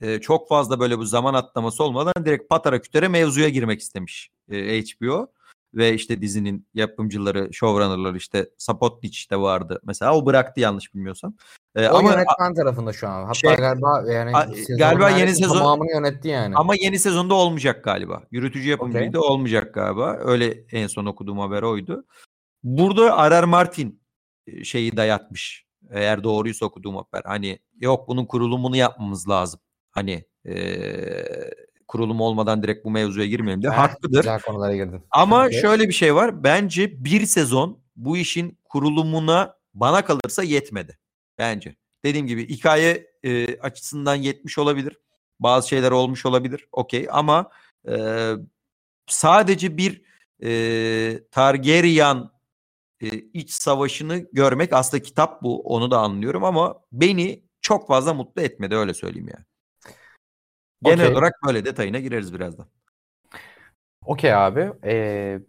Ee, 0.01 0.21
çok 0.21 0.49
fazla 0.49 0.81
böyle 0.81 0.99
bu 0.99 1.05
zaman 1.05 1.35
atlaması 1.35 1.85
olmadan 1.85 2.25
direkt 2.25 2.49
patara 2.49 2.81
kütere 2.81 3.09
mevzuya 3.09 3.49
girmek 3.49 3.81
istemiş 3.81 4.31
e, 4.51 4.83
HBO 4.83 5.29
ve 5.75 5.95
işte 5.95 6.21
dizinin 6.21 6.67
yapımcıları, 6.75 7.53
showrunner'ları 7.53 8.17
işte 8.17 8.51
Sapotnic 8.59 9.31
de 9.31 9.37
vardı. 9.37 9.81
Mesela 9.85 10.17
o 10.17 10.27
bıraktı 10.27 10.61
yanlış 10.61 10.95
bilmiyorsam. 10.95 11.35
Ee, 11.77 11.89
o 11.89 11.97
ama 11.97 12.11
yönetmen 12.11 12.55
tarafında 12.55 12.93
şu 12.93 13.09
an. 13.09 13.23
Hatta 13.23 13.35
şey, 13.35 13.57
galiba 13.57 14.05
yani 14.13 14.37
a, 14.37 14.47
galiba 14.79 15.11
yeni 15.11 15.35
sezon 15.35 15.59
tamamını 15.59 15.91
yönetti 15.91 16.29
yani. 16.29 16.55
Ama 16.57 16.75
yeni 16.81 16.99
sezonda 16.99 17.35
olmayacak 17.35 17.85
galiba. 17.85 18.23
Yürütücü 18.31 18.71
yapımcıydı 18.71 19.19
okay. 19.19 19.31
olmayacak 19.31 19.75
galiba. 19.75 20.19
Öyle 20.21 20.65
en 20.73 20.87
son 20.87 21.07
okuduğum 21.07 21.39
haber 21.39 21.63
oydu. 21.63 22.05
Burada 22.63 23.31
R.R. 23.31 23.45
Martin 23.45 24.03
e, 24.47 24.65
şeyi 24.65 24.97
dayatmış. 24.97 25.67
Eğer 25.91 26.25
doğruysa 26.25 26.67
okuduğum 26.67 26.97
haber. 26.97 27.23
Hani 27.25 27.59
yok 27.81 28.09
bunun 28.09 28.27
kurulumunu 28.27 28.77
yapmamız 28.77 29.29
lazım. 29.29 29.61
Hani 29.91 30.25
ee, 30.47 31.25
kurulum 31.93 32.21
olmadan 32.21 32.63
direkt 32.63 32.85
bu 32.85 32.91
mevzuya 32.91 33.27
girmeyelim 33.27 33.63
de 33.63 33.67
evet, 33.67 33.79
haklıdır. 33.79 34.19
Güzel 34.19 34.41
konulara 34.41 34.77
girdin. 34.77 35.03
Ama 35.11 35.47
okay. 35.47 35.61
şöyle 35.61 35.89
bir 35.89 35.93
şey 35.93 36.15
var. 36.15 36.45
Bence 36.45 37.05
bir 37.05 37.27
sezon 37.27 37.79
bu 37.97 38.17
işin 38.17 38.59
kurulumuna 38.65 39.57
bana 39.75 40.05
kalırsa 40.05 40.43
yetmedi. 40.43 40.99
Bence. 41.39 41.77
Dediğim 42.05 42.27
gibi 42.27 42.49
hikaye 42.49 43.07
e, 43.23 43.59
açısından 43.59 44.15
yetmiş 44.15 44.59
olabilir. 44.59 44.99
Bazı 45.41 45.69
şeyler 45.69 45.91
olmuş 45.91 46.27
olabilir. 46.27 46.69
Okey 46.73 47.07
ama 47.11 47.51
e, 47.89 47.97
sadece 49.07 49.77
bir 49.77 50.03
e, 50.43 51.25
Targaryen 51.31 52.31
e, 53.01 53.09
iç 53.13 53.51
savaşını 53.51 54.27
görmek 54.33 54.73
aslında 54.73 55.03
kitap 55.03 55.43
bu. 55.43 55.63
Onu 55.63 55.91
da 55.91 55.99
anlıyorum 55.99 56.45
ama 56.45 56.81
beni 56.93 57.43
çok 57.61 57.89
fazla 57.89 58.15
mutlu 58.15 58.43
etmedi 58.43 58.77
öyle 58.77 58.95
söyleyeyim 58.95 59.29
yani. 59.29 59.45
Genel 60.83 61.07
okay. 61.07 61.13
olarak 61.13 61.35
böyle 61.47 61.65
detayına 61.65 61.99
gireriz 61.99 62.35
birazdan. 62.35 62.67
Okey 64.05 64.35
abi. 64.35 64.73
Ee, 64.85 65.41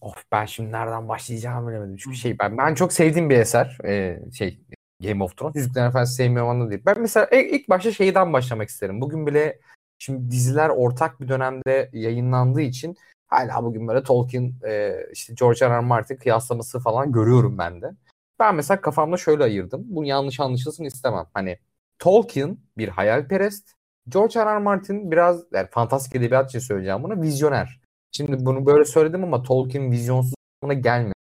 of 0.00 0.24
ben 0.32 0.46
şimdi 0.46 0.72
nereden 0.72 1.08
başlayacağımı 1.08 1.70
bilemedim. 1.70 1.96
Çünkü 1.96 2.16
şey 2.16 2.38
ben 2.38 2.58
ben 2.58 2.74
çok 2.74 2.92
sevdiğim 2.92 3.30
bir 3.30 3.38
eser. 3.38 3.78
Ee, 3.84 4.20
şey 4.32 4.60
Game 5.02 5.24
of 5.24 5.36
Thrones. 5.36 5.56
Yüzüklerin 5.56 5.88
Efendisi 5.88 6.14
sevmiyorum 6.14 6.50
anlamda 6.50 6.70
değil. 6.70 6.82
Ben 6.86 7.00
mesela 7.00 7.26
ilk 7.26 7.68
başta 7.68 7.92
şeyden 7.92 8.32
başlamak 8.32 8.68
isterim. 8.68 9.00
Bugün 9.00 9.26
bile 9.26 9.60
şimdi 9.98 10.30
diziler 10.30 10.68
ortak 10.68 11.20
bir 11.20 11.28
dönemde 11.28 11.90
yayınlandığı 11.92 12.60
için 12.60 12.96
hala 13.26 13.64
bugün 13.64 13.88
böyle 13.88 14.02
Tolkien 14.02 14.54
e, 14.66 14.96
işte 15.12 15.34
George 15.34 15.66
R. 15.66 15.70
R. 15.70 15.80
Martin 15.80 16.16
kıyaslaması 16.16 16.80
falan 16.80 17.12
görüyorum 17.12 17.58
ben 17.58 17.82
de. 17.82 17.90
Ben 18.38 18.54
mesela 18.54 18.80
kafamda 18.80 19.16
şöyle 19.16 19.44
ayırdım. 19.44 19.82
Bu 19.84 20.04
yanlış 20.04 20.40
anlaşılsın 20.40 20.84
istemem. 20.84 21.26
Hani 21.34 21.58
Tolkien 21.98 22.58
bir 22.78 22.88
hayalperest. 22.88 23.74
George 24.08 24.40
R. 24.40 24.46
R. 24.46 24.58
Martin 24.58 25.10
biraz 25.10 25.44
yani 25.52 25.68
fantastik 25.70 26.16
edebiyat 26.16 26.48
için 26.50 26.58
söyleyeceğim 26.58 27.02
bunu 27.02 27.22
vizyoner. 27.22 27.80
Şimdi 28.12 28.46
bunu 28.46 28.66
böyle 28.66 28.84
söyledim 28.84 29.24
ama 29.24 29.42
Tolkien 29.42 29.90
vizyonsuz 29.90 30.34
buna 30.62 30.72
gelmiyor. 30.72 31.12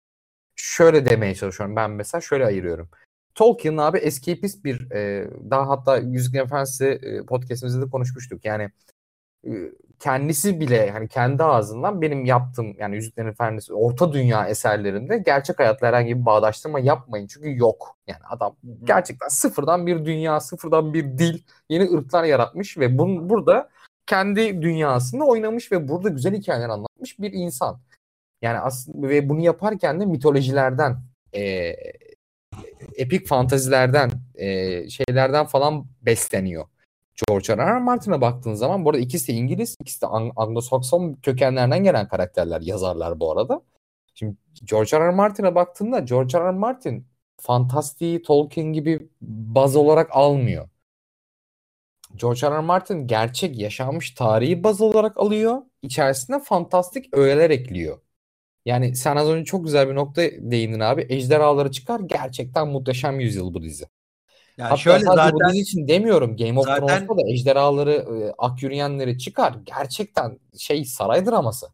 Şöyle 0.57 1.07
demeye 1.07 1.35
çalışıyorum 1.35 1.77
ben 1.77 1.91
mesela 1.91 2.21
şöyle 2.21 2.47
ayırıyorum. 2.47 2.89
Tolkien 3.35 3.77
abi 3.77 3.99
escapist 3.99 4.65
bir 4.65 4.91
e, 4.91 5.31
daha 5.51 5.69
hatta 5.69 5.99
Yüzüklerin 5.99 6.45
Efendisi 6.45 6.87
e, 6.87 7.27
podcastimizde 7.27 7.87
de 7.87 7.91
konuşmuştuk. 7.91 8.45
Yani 8.45 8.71
e, 9.47 9.51
kendisi 10.01 10.61
bile 10.61 10.91
hani 10.91 11.09
kendi 11.09 11.45
ağzından 11.45 12.03
benim 12.03 12.25
yaptığım 12.25 12.75
yani 12.79 12.97
Yüzüklerin 12.97 13.29
Efendisi 13.29 13.75
orta 13.75 14.13
dünya 14.13 14.47
eserlerinde 14.49 15.19
gerçek 15.19 15.59
hayatla 15.59 15.87
herhangi 15.87 16.21
bir 16.21 16.27
bağdaştırma 16.27 16.81
yapmayın. 16.81 17.27
Çünkü 17.27 17.59
yok. 17.59 17.99
Yani 18.07 18.21
adam 18.31 18.57
gerçekten 18.85 19.29
sıfırdan 19.29 19.87
bir 19.87 20.05
dünya, 20.05 20.41
sıfırdan 20.41 20.95
bir 20.95 21.05
dil, 21.05 21.43
yeni 21.69 21.91
ırklar 21.95 22.25
yaratmış 22.25 22.79
ve 22.79 22.99
bun, 22.99 23.31
burada 23.31 23.69
kendi 24.07 24.63
dünyasında 24.63 25.25
oynamış 25.25 25.73
ve 25.73 25.89
burada 25.89 26.09
güzel 26.09 26.35
hikayeler 26.35 26.69
anlatmış 26.69 27.19
bir 27.19 27.33
insan. 27.33 27.81
Yani 28.43 28.59
aslında 28.59 29.09
ve 29.09 29.29
bunu 29.29 29.41
yaparken 29.41 30.01
de 30.01 30.07
mitolojilerden, 30.07 30.97
e, 31.35 31.75
epik 32.97 33.27
fantazilerden, 33.27 34.11
e, 34.35 34.89
şeylerden 34.91 35.47
falan 35.47 35.87
besleniyor. 36.03 36.65
George 37.29 37.57
R. 37.57 37.67
R. 37.67 37.79
Martin'e 37.79 38.21
baktığın 38.21 38.55
zaman 38.55 38.85
bu 38.85 38.91
arada 38.91 39.01
ikisi 39.01 39.29
de 39.29 39.33
İngiliz, 39.33 39.77
ikisi 39.81 40.03
de 40.03 40.07
Anglo-Sakson 40.07 41.21
kökenlerden 41.23 41.85
gelen 41.85 42.09
karakterler, 42.09 42.61
yazarlar 42.61 43.21
bu 43.21 43.33
arada. 43.33 43.63
Şimdi 44.15 44.37
George 44.65 44.99
R. 44.99 45.07
R. 45.07 45.11
Martin'e 45.11 45.55
baktığında 45.55 45.99
George 45.99 46.39
R. 46.39 46.45
R. 46.45 46.51
Martin 46.51 47.07
fantastiği 47.41 48.23
Tolkien 48.23 48.73
gibi 48.73 49.09
baz 49.21 49.77
olarak 49.77 50.09
almıyor. 50.13 50.69
George 52.17 52.47
R. 52.47 52.51
R. 52.51 52.61
Martin 52.61 53.07
gerçek 53.07 53.59
yaşanmış 53.59 54.11
tarihi 54.11 54.65
baz 54.65 54.81
olarak 54.81 55.19
alıyor. 55.19 55.63
İçerisine 55.83 56.41
fantastik 56.41 57.17
öğeler 57.17 57.51
ekliyor. 57.51 58.01
Yani 58.67 58.97
sen 58.97 59.17
az 59.17 59.29
önce 59.29 59.45
çok 59.45 59.65
güzel 59.65 59.89
bir 59.89 59.95
nokta 59.95 60.23
değindin 60.23 60.81
abi. 60.81 61.07
Ejderhaları 61.09 61.71
çıkar 61.71 62.01
gerçekten 62.01 62.69
muhteşem 62.69 63.21
yüzyıl 63.21 63.55
bu 63.55 63.63
dizi. 63.63 63.85
Ya 64.59 64.65
Hatta 64.65 64.77
şöyle 64.77 65.05
zaten, 65.05 65.33
bu 65.33 65.49
dizi 65.49 65.61
için 65.61 65.89
demiyorum. 65.89 66.37
Game 66.37 66.59
of 66.59 66.67
zaten, 66.67 66.87
Thrones'ta 66.87 67.17
da 67.17 67.29
ejderhaları, 67.29 67.93
e, 67.93 68.35
ak 68.39 68.63
yürüyenleri 68.63 69.19
çıkar. 69.19 69.55
Gerçekten 69.65 70.39
şey 70.59 70.85
saray 70.85 71.27
draması. 71.27 71.67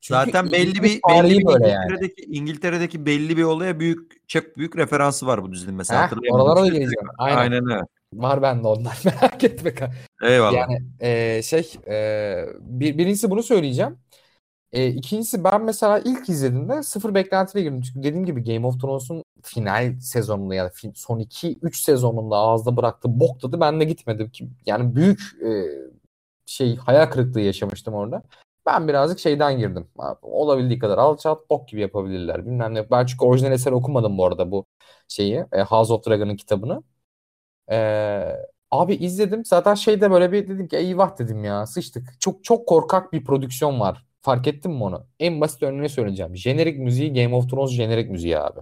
Çünkü 0.00 0.18
Zaten 0.18 0.52
belli 0.52 0.82
bir 0.82 1.00
belli 1.08 1.38
bir 1.38 1.44
İngiltere'deki 1.44 2.22
yani. 2.22 2.36
İngiltere'deki 2.36 3.06
belli 3.06 3.36
bir 3.36 3.42
olaya 3.42 3.80
büyük 3.80 4.28
çok 4.28 4.56
büyük 4.56 4.76
referansı 4.76 5.26
var 5.26 5.42
bu 5.42 5.52
dizinin 5.52 5.74
mesela 5.74 6.10
Heh, 6.10 6.32
Oralara 6.32 6.62
da 6.62 6.66
geleceğim. 6.66 7.08
Aynen. 7.18 7.36
Aynen 7.36 7.64
öyle. 7.64 7.82
Var 8.12 8.42
bende 8.42 8.68
onlar 8.68 8.98
merak 9.04 9.44
etme. 9.44 9.72
Eyvallah. 10.22 10.52
Yani 10.52 10.82
e, 11.00 11.42
şey 11.42 11.72
e, 11.88 12.44
bir, 12.60 12.98
birincisi 12.98 13.30
bunu 13.30 13.42
söyleyeceğim. 13.42 13.96
E, 14.72 14.86
ikincisi 14.88 15.44
ben 15.44 15.64
mesela 15.64 15.98
ilk 15.98 16.28
izlediğimde 16.28 16.82
sıfır 16.82 17.14
beklentiyle 17.14 17.64
girdim. 17.64 17.80
Çünkü 17.80 18.02
dediğim 18.02 18.26
gibi 18.26 18.44
Game 18.44 18.66
of 18.66 18.80
Thrones'un 18.80 19.24
final 19.42 20.00
sezonunda 20.00 20.54
ya 20.54 20.64
da 20.64 20.72
son 20.94 21.18
2-3 21.18 21.80
sezonunda 21.82 22.36
ağızda 22.36 22.76
bıraktığı 22.76 23.20
bok 23.20 23.40
tadı 23.40 23.60
ben 23.60 23.80
de 23.80 23.84
gitmedim. 23.84 24.30
ki 24.30 24.48
Yani 24.66 24.96
büyük 24.96 25.20
e, 25.46 25.48
şey 26.46 26.76
hayal 26.76 27.06
kırıklığı 27.06 27.40
yaşamıştım 27.40 27.94
orada. 27.94 28.22
Ben 28.66 28.88
birazcık 28.88 29.18
şeyden 29.18 29.58
girdim. 29.58 29.88
Olabildiği 30.22 30.78
kadar 30.78 30.98
alçalt 30.98 31.50
bok 31.50 31.68
gibi 31.68 31.80
yapabilirler. 31.80 32.46
Bilmem 32.46 32.74
ne. 32.74 32.90
Ben 32.90 33.06
çünkü 33.06 33.24
orijinal 33.24 33.52
eser 33.52 33.72
okumadım 33.72 34.18
bu 34.18 34.26
arada 34.26 34.50
bu 34.50 34.66
şeyi. 35.08 35.44
E, 35.52 35.62
House 35.62 35.92
of 35.92 36.06
Dragon'ın 36.06 36.36
kitabını. 36.36 36.82
Ee, 37.70 38.36
abi 38.70 38.94
izledim. 38.94 39.44
Zaten 39.44 39.74
şeyde 39.74 40.10
böyle 40.10 40.32
bir 40.32 40.48
dedim 40.48 40.68
ki 40.68 40.76
eyvah 40.76 41.18
dedim 41.18 41.44
ya 41.44 41.66
sıçtık. 41.66 42.20
Çok 42.20 42.44
çok 42.44 42.68
korkak 42.68 43.12
bir 43.12 43.24
prodüksiyon 43.24 43.80
var. 43.80 44.06
Fark 44.20 44.46
ettin 44.46 44.72
mi 44.72 44.82
onu? 44.82 45.06
En 45.20 45.40
basit 45.40 45.62
örneğini 45.62 45.88
söyleyeceğim. 45.88 46.36
Jenerik 46.36 46.78
müziği 46.78 47.12
Game 47.12 47.34
of 47.34 47.50
Thrones 47.50 47.70
jenerik 47.70 48.10
müziği 48.10 48.38
abi. 48.38 48.60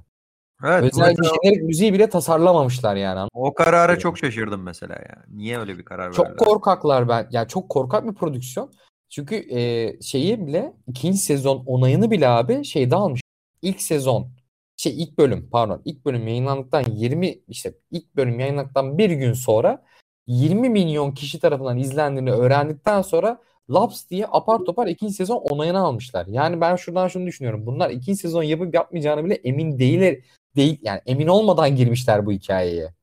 Evet, 0.65 0.85
Özellikle 0.85 1.21
mesela... 1.23 1.37
jenerik 1.45 1.63
müziği 1.63 1.93
bile 1.93 2.09
tasarlamamışlar 2.09 2.97
yani. 2.97 3.29
O 3.33 3.55
karara 3.55 3.99
çok 3.99 4.19
şaşırdım 4.19 4.63
mesela 4.63 4.95
ya. 4.95 5.25
Niye 5.29 5.59
öyle 5.59 5.79
bir 5.79 5.85
karar 5.85 6.13
çok 6.13 6.27
verdiler? 6.27 6.39
Çok 6.39 6.49
korkaklar 6.49 7.09
ben. 7.09 7.29
Yani 7.31 7.49
çok 7.49 7.69
korkak 7.69 8.09
bir 8.09 8.15
prodüksiyon. 8.15 8.73
Çünkü 9.09 9.35
e, 9.35 9.93
şeyi 10.03 10.47
bile 10.47 10.73
ikinci 10.89 11.19
sezon 11.19 11.65
onayını 11.67 12.11
bile 12.11 12.29
abi 12.29 12.65
şeyde 12.65 12.97
almış. 12.97 13.21
İlk 13.63 13.83
sezon 13.83 14.31
şey 14.77 15.03
ilk 15.03 15.19
bölüm 15.19 15.49
pardon 15.53 15.83
ilk 15.85 16.05
bölüm 16.05 16.29
yayınlandıktan 16.29 16.85
20 16.91 17.39
işte 17.49 17.75
ilk 17.91 18.17
bölüm 18.17 18.41
yayınlandıktan 18.41 18.99
bir 18.99 19.11
gün 19.11 19.33
sonra 19.33 19.85
20 20.27 20.69
milyon 20.69 21.13
kişi 21.13 21.41
tarafından 21.41 21.79
izlendiğini 21.79 22.33
öğrendikten 22.33 23.03
sonra 23.03 23.43
Laps 23.71 24.11
diye 24.11 24.27
apar 24.27 24.59
topar 24.59 24.87
ikinci 24.87 25.14
sezon 25.14 25.37
onayını 25.37 25.79
almışlar. 25.79 26.27
Yani 26.27 26.61
ben 26.61 26.77
şuradan 26.77 27.09
şunu 27.09 27.27
düşünüyorum. 27.27 27.67
Bunlar 27.67 27.91
ikinci 27.91 28.17
sezon 28.17 28.43
yapıp 28.43 28.75
yapmayacağını 28.75 29.25
bile 29.25 29.35
emin 29.35 29.79
değiller. 29.79 30.19
Değil 30.57 30.79
yani 30.83 31.01
emin 31.07 31.27
olmadan 31.27 31.77
girmişler 31.77 32.27
bu 32.27 32.33
hikayeye. 32.33 32.95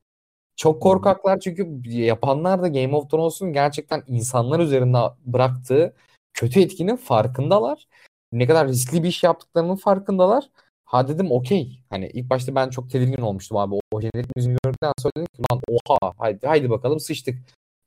Çok 0.56 0.82
korkaklar 0.82 1.40
çünkü 1.40 1.90
yapanlar 1.90 2.62
da 2.62 2.68
Game 2.68 2.96
of 2.96 3.10
Thrones'un 3.10 3.52
gerçekten 3.52 4.02
insanlar 4.06 4.60
üzerinde 4.60 4.98
bıraktığı 5.26 5.94
kötü 6.34 6.60
etkinin 6.60 6.96
farkındalar. 6.96 7.88
Ne 8.32 8.46
kadar 8.46 8.68
riskli 8.68 9.02
bir 9.02 9.08
iş 9.08 9.22
yaptıklarının 9.22 9.76
farkındalar. 9.76 10.50
Ha 10.84 11.08
dedim 11.08 11.32
okey. 11.32 11.80
Hani 11.90 12.06
ilk 12.06 12.30
başta 12.30 12.54
ben 12.54 12.70
çok 12.70 12.90
tedirgin 12.90 13.22
olmuştum 13.22 13.56
abi. 13.56 13.74
O, 13.74 13.80
o 13.92 14.00
jenerik 14.00 14.36
müziğini 14.36 14.58
gördükten 14.64 14.92
sonra 14.98 15.12
dedim 15.16 15.26
ki 15.26 15.42
lan 15.52 15.60
oha 15.68 16.12
haydi, 16.18 16.46
haydi 16.46 16.70
bakalım 16.70 17.00
sıçtık. 17.00 17.38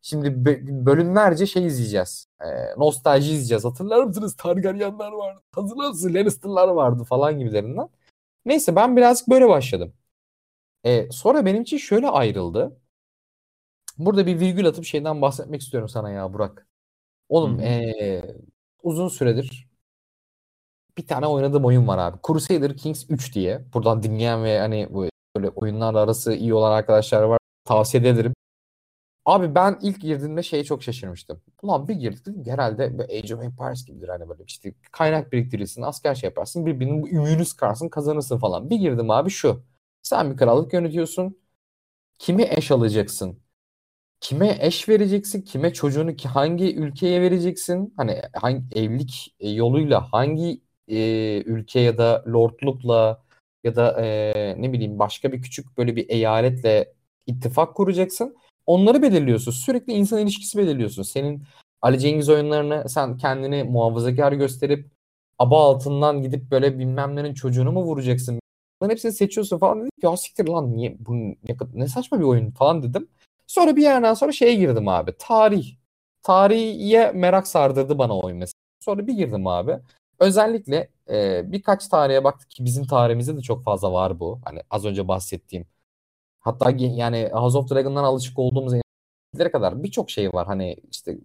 Şimdi 0.02 0.46
bölümlerce 0.86 1.46
şey 1.46 1.66
izleyeceğiz. 1.66 2.28
E, 2.42 2.46
nostalji 2.78 3.32
izleyeceğiz. 3.32 3.66
Hatırlar 3.66 4.04
mısınız? 4.04 4.36
Targaryenler 4.36 5.12
vardı. 5.12 5.42
Hatırlar 5.52 5.90
mısınız? 5.90 6.16
Lannister'lar 6.16 6.68
vardı 6.68 7.04
falan 7.04 7.40
gibilerinden. 7.40 7.90
Neyse 8.46 8.76
ben 8.76 8.98
birazcık 8.98 9.30
böyle 9.30 9.50
başladım. 9.50 9.94
E, 10.84 11.12
sonra 11.12 11.46
benim 11.46 11.62
için 11.62 11.78
şöyle 11.78 12.10
ayrıldı. 12.10 12.78
Burada 13.98 14.26
bir 14.26 14.40
virgül 14.40 14.68
atıp 14.68 14.86
şeyden 14.86 15.22
bahsetmek 15.22 15.62
istiyorum 15.62 15.90
sana 15.90 16.10
ya 16.12 16.34
Burak. 16.34 16.68
Oğlum 17.30 17.60
e, 17.60 18.36
uzun 18.84 19.08
süredir 19.08 19.68
bir 20.98 21.08
tane 21.08 21.28
oynadığım 21.28 21.66
oyun 21.66 21.88
var 21.88 21.98
abi. 21.98 22.18
Crusader 22.28 22.78
Kings 22.78 23.06
3 23.10 23.36
diye. 23.36 23.66
Buradan 23.74 24.04
dinleyen 24.04 24.44
ve 24.44 24.60
hani 24.60 24.90
böyle 25.36 25.50
oyunlarla 25.50 26.00
arası 26.00 26.34
iyi 26.34 26.54
olan 26.54 26.72
arkadaşlar 26.72 27.24
var. 27.24 27.40
Tavsiye 27.66 28.04
ederim. 28.10 28.34
Abi 29.28 29.56
ben 29.56 29.80
ilk 29.82 30.02
girdiğimde 30.02 30.44
şeye 30.44 30.64
çok 30.64 30.84
şaşırmıştım. 30.84 31.42
Ulan 31.62 31.88
bir 31.88 31.94
girdik 31.96 32.26
dedim 32.26 32.44
herhalde 32.48 32.98
böyle 33.00 33.18
Age 33.20 33.36
of 33.36 33.44
Empires 33.44 33.86
gibidir 33.86 34.08
hani 34.10 34.30
böyle 34.30 34.44
işte 34.48 34.74
kaynak 34.92 35.32
biriktirirsin, 35.34 35.82
asker 35.82 36.16
şey 36.16 36.28
yaparsın, 36.28 36.66
birbirinin 36.66 37.06
ümüğünü 37.06 37.46
sıkarsın, 37.46 37.90
kazanırsın 37.90 38.38
falan. 38.40 38.70
Bir 38.70 38.76
girdim 38.78 39.12
abi 39.12 39.30
şu. 39.30 39.64
Sen 40.04 40.32
bir 40.32 40.38
krallık 40.38 40.74
yönetiyorsun. 40.74 41.38
Kimi 42.20 42.44
eş 42.52 42.72
alacaksın? 42.72 43.40
Kime 44.22 44.58
eş 44.62 44.90
vereceksin? 44.90 45.42
Kime 45.44 45.74
çocuğunu 45.74 46.16
ki 46.16 46.30
hangi 46.30 46.76
ülkeye 46.78 47.22
vereceksin? 47.22 47.94
Hani 47.98 48.22
hangi 48.36 48.80
evlilik 48.80 49.36
yoluyla 49.42 50.14
hangi 50.14 50.62
e, 50.88 51.44
ülke 51.46 51.80
ya 51.80 51.98
da 51.98 52.24
lordlukla 52.28 53.24
ya 53.64 53.76
da 53.76 54.02
e, 54.06 54.56
ne 54.62 54.74
bileyim 54.74 55.00
başka 55.00 55.32
bir 55.32 55.42
küçük 55.42 55.78
böyle 55.78 55.96
bir 55.96 56.10
eyaletle 56.10 56.94
ittifak 57.28 57.76
kuracaksın. 57.76 58.38
Onları 58.68 59.02
belirliyorsun. 59.02 59.52
Sürekli 59.52 59.94
insan 59.94 60.20
ilişkisi 60.20 60.58
belirliyorsun. 60.58 61.04
Senin 61.04 61.44
Ali 61.82 62.00
Cengiz 62.00 62.30
oyunlarını 62.30 62.90
sen 62.90 63.18
kendini 63.18 63.64
muhafazakar 63.64 64.32
gösterip 64.32 64.90
aba 65.40 65.64
altından 65.66 66.22
gidip 66.22 66.52
böyle 66.52 66.80
bilmem 66.80 67.16
nenin 67.16 67.34
çocuğunu 67.34 67.72
mu 67.72 67.84
vuracaksın? 67.84 68.40
Bunların 68.82 68.92
hepsini 68.92 69.12
seçiyorsun 69.12 69.58
falan 69.60 69.80
dedim 69.80 69.90
ya 70.02 70.18
siktir 70.18 70.48
lan 70.48 70.76
niye 70.76 70.98
bu 71.00 71.16
ne, 71.16 71.36
ne 71.74 71.88
saçma 71.88 72.20
bir 72.20 72.24
oyun 72.24 72.52
falan 72.52 72.84
dedim. 72.84 73.10
Sonra 73.48 73.76
bir 73.76 73.82
yerden 73.82 74.14
sonra 74.14 74.32
şeye 74.32 74.56
girdim 74.56 74.88
abi. 74.88 75.14
Tarih. 75.20 75.76
Tarihe 76.24 77.12
merak 77.12 77.48
sardırdı 77.48 77.98
bana 77.98 78.20
oyun 78.20 78.38
mesela. 78.38 78.54
Sonra 78.80 79.08
bir 79.08 79.14
girdim 79.14 79.48
abi. 79.48 79.80
Özellikle 80.20 80.90
e, 81.10 81.44
birkaç 81.52 81.88
tarihe 81.88 82.24
baktık 82.24 82.50
ki 82.52 82.66
bizim 82.66 82.88
tarihimizde 82.88 83.38
de 83.38 83.42
çok 83.42 83.64
fazla 83.64 83.94
var 83.94 84.20
bu. 84.20 84.40
Hani 84.46 84.62
az 84.70 84.86
önce 84.86 85.08
bahsettiğim. 85.08 85.66
Hatta 86.48 86.72
yani 86.80 87.30
House 87.34 87.58
of 87.58 87.72
Dragon'dan 87.72 88.04
alışık 88.04 88.40
olduğumuz 88.40 88.74
yeniliklere 88.74 89.52
kadar 89.52 89.84
birçok 89.84 90.10
şey 90.10 90.34
var. 90.34 90.48
Hani 90.48 90.78
işte 90.92 91.18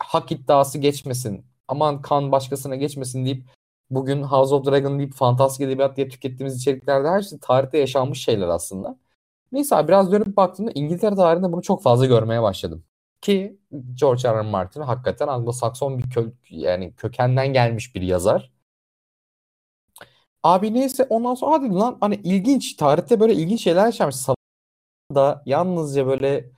hak 0.00 0.32
iddiası 0.32 0.78
geçmesin, 0.78 1.46
aman 1.68 2.02
kan 2.02 2.32
başkasına 2.32 2.76
geçmesin 2.76 3.24
deyip 3.24 3.44
bugün 3.90 4.22
House 4.22 4.54
of 4.54 4.66
Dragon 4.66 4.98
deyip 4.98 5.14
fantastik 5.14 5.66
edebiyat 5.66 5.96
diye 5.96 6.08
tükettiğimiz 6.08 6.56
içeriklerde 6.56 7.08
her 7.08 7.22
şey 7.22 7.38
tarihte 7.38 7.78
yaşanmış 7.78 8.24
şeyler 8.24 8.48
aslında. 8.48 8.98
Neyse 9.52 9.88
biraz 9.88 10.12
dönüp 10.12 10.36
baktığımda 10.36 10.70
İngiltere 10.74 11.14
tarihinde 11.14 11.52
bunu 11.52 11.62
çok 11.62 11.82
fazla 11.82 12.06
görmeye 12.06 12.42
başladım. 12.42 12.84
Ki 13.20 13.58
George 13.94 14.28
R. 14.28 14.34
R. 14.34 14.42
Martin 14.42 14.80
hakikaten 14.80 15.28
Anglo-Sakson 15.28 15.98
bir 15.98 16.10
kö 16.10 16.32
yani 16.50 16.94
kökenden 16.94 17.52
gelmiş 17.52 17.94
bir 17.94 18.02
yazar. 18.02 18.52
Abi 20.48 20.74
neyse 20.74 21.06
ondan 21.10 21.34
sonra 21.34 21.52
hadi 21.52 21.68
lan 21.74 21.98
hani 22.00 22.14
ilginç 22.14 22.76
tarihte 22.76 23.20
böyle 23.20 23.34
ilginç 23.34 23.62
şeyler 23.62 23.86
yaşamış. 23.86 24.16
Da 25.14 25.42
yalnızca 25.46 26.06
böyle 26.06 26.50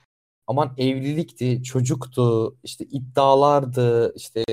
aman 0.47 0.75
evlilikti, 0.79 1.63
çocuktu, 1.63 2.57
işte 2.65 2.85
iddialardı, 2.85 4.15
işte 4.17 4.45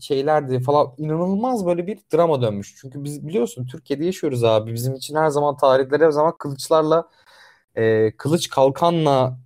şeylerdi 0.00 0.60
falan 0.60 0.94
inanılmaz 0.98 1.66
böyle 1.66 1.86
bir 1.86 1.98
drama 2.12 2.42
dönmüş. 2.42 2.76
Çünkü 2.80 3.04
biz 3.04 3.26
biliyorsun 3.28 3.66
Türkiye'de 3.66 4.04
yaşıyoruz 4.04 4.44
abi. 4.44 4.74
Bizim 4.74 4.94
için 4.94 5.16
her 5.16 5.28
zaman 5.28 5.56
tarihler 5.56 6.00
her 6.00 6.10
zaman 6.10 6.36
kılıçlarla 6.38 7.08
e, 7.74 8.12
kılıç 8.16 8.48
kalkanla 8.48 9.38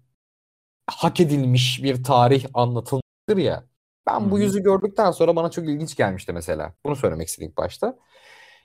hak 0.87 1.21
edilmiş 1.21 1.83
bir 1.83 2.05
tarih 2.05 2.47
anlatılmıştır 2.55 3.37
ya. 3.37 3.65
Ben 4.07 4.31
bu 4.31 4.39
yüzü 4.39 4.63
gördükten 4.63 5.11
sonra 5.11 5.37
bana 5.37 5.51
çok 5.51 5.65
ilginç 5.65 5.97
gelmişti 5.97 6.33
mesela. 6.33 6.75
Bunu 6.85 6.97
söylemek 6.97 7.29
istedim 7.29 7.53
başta. 7.57 7.99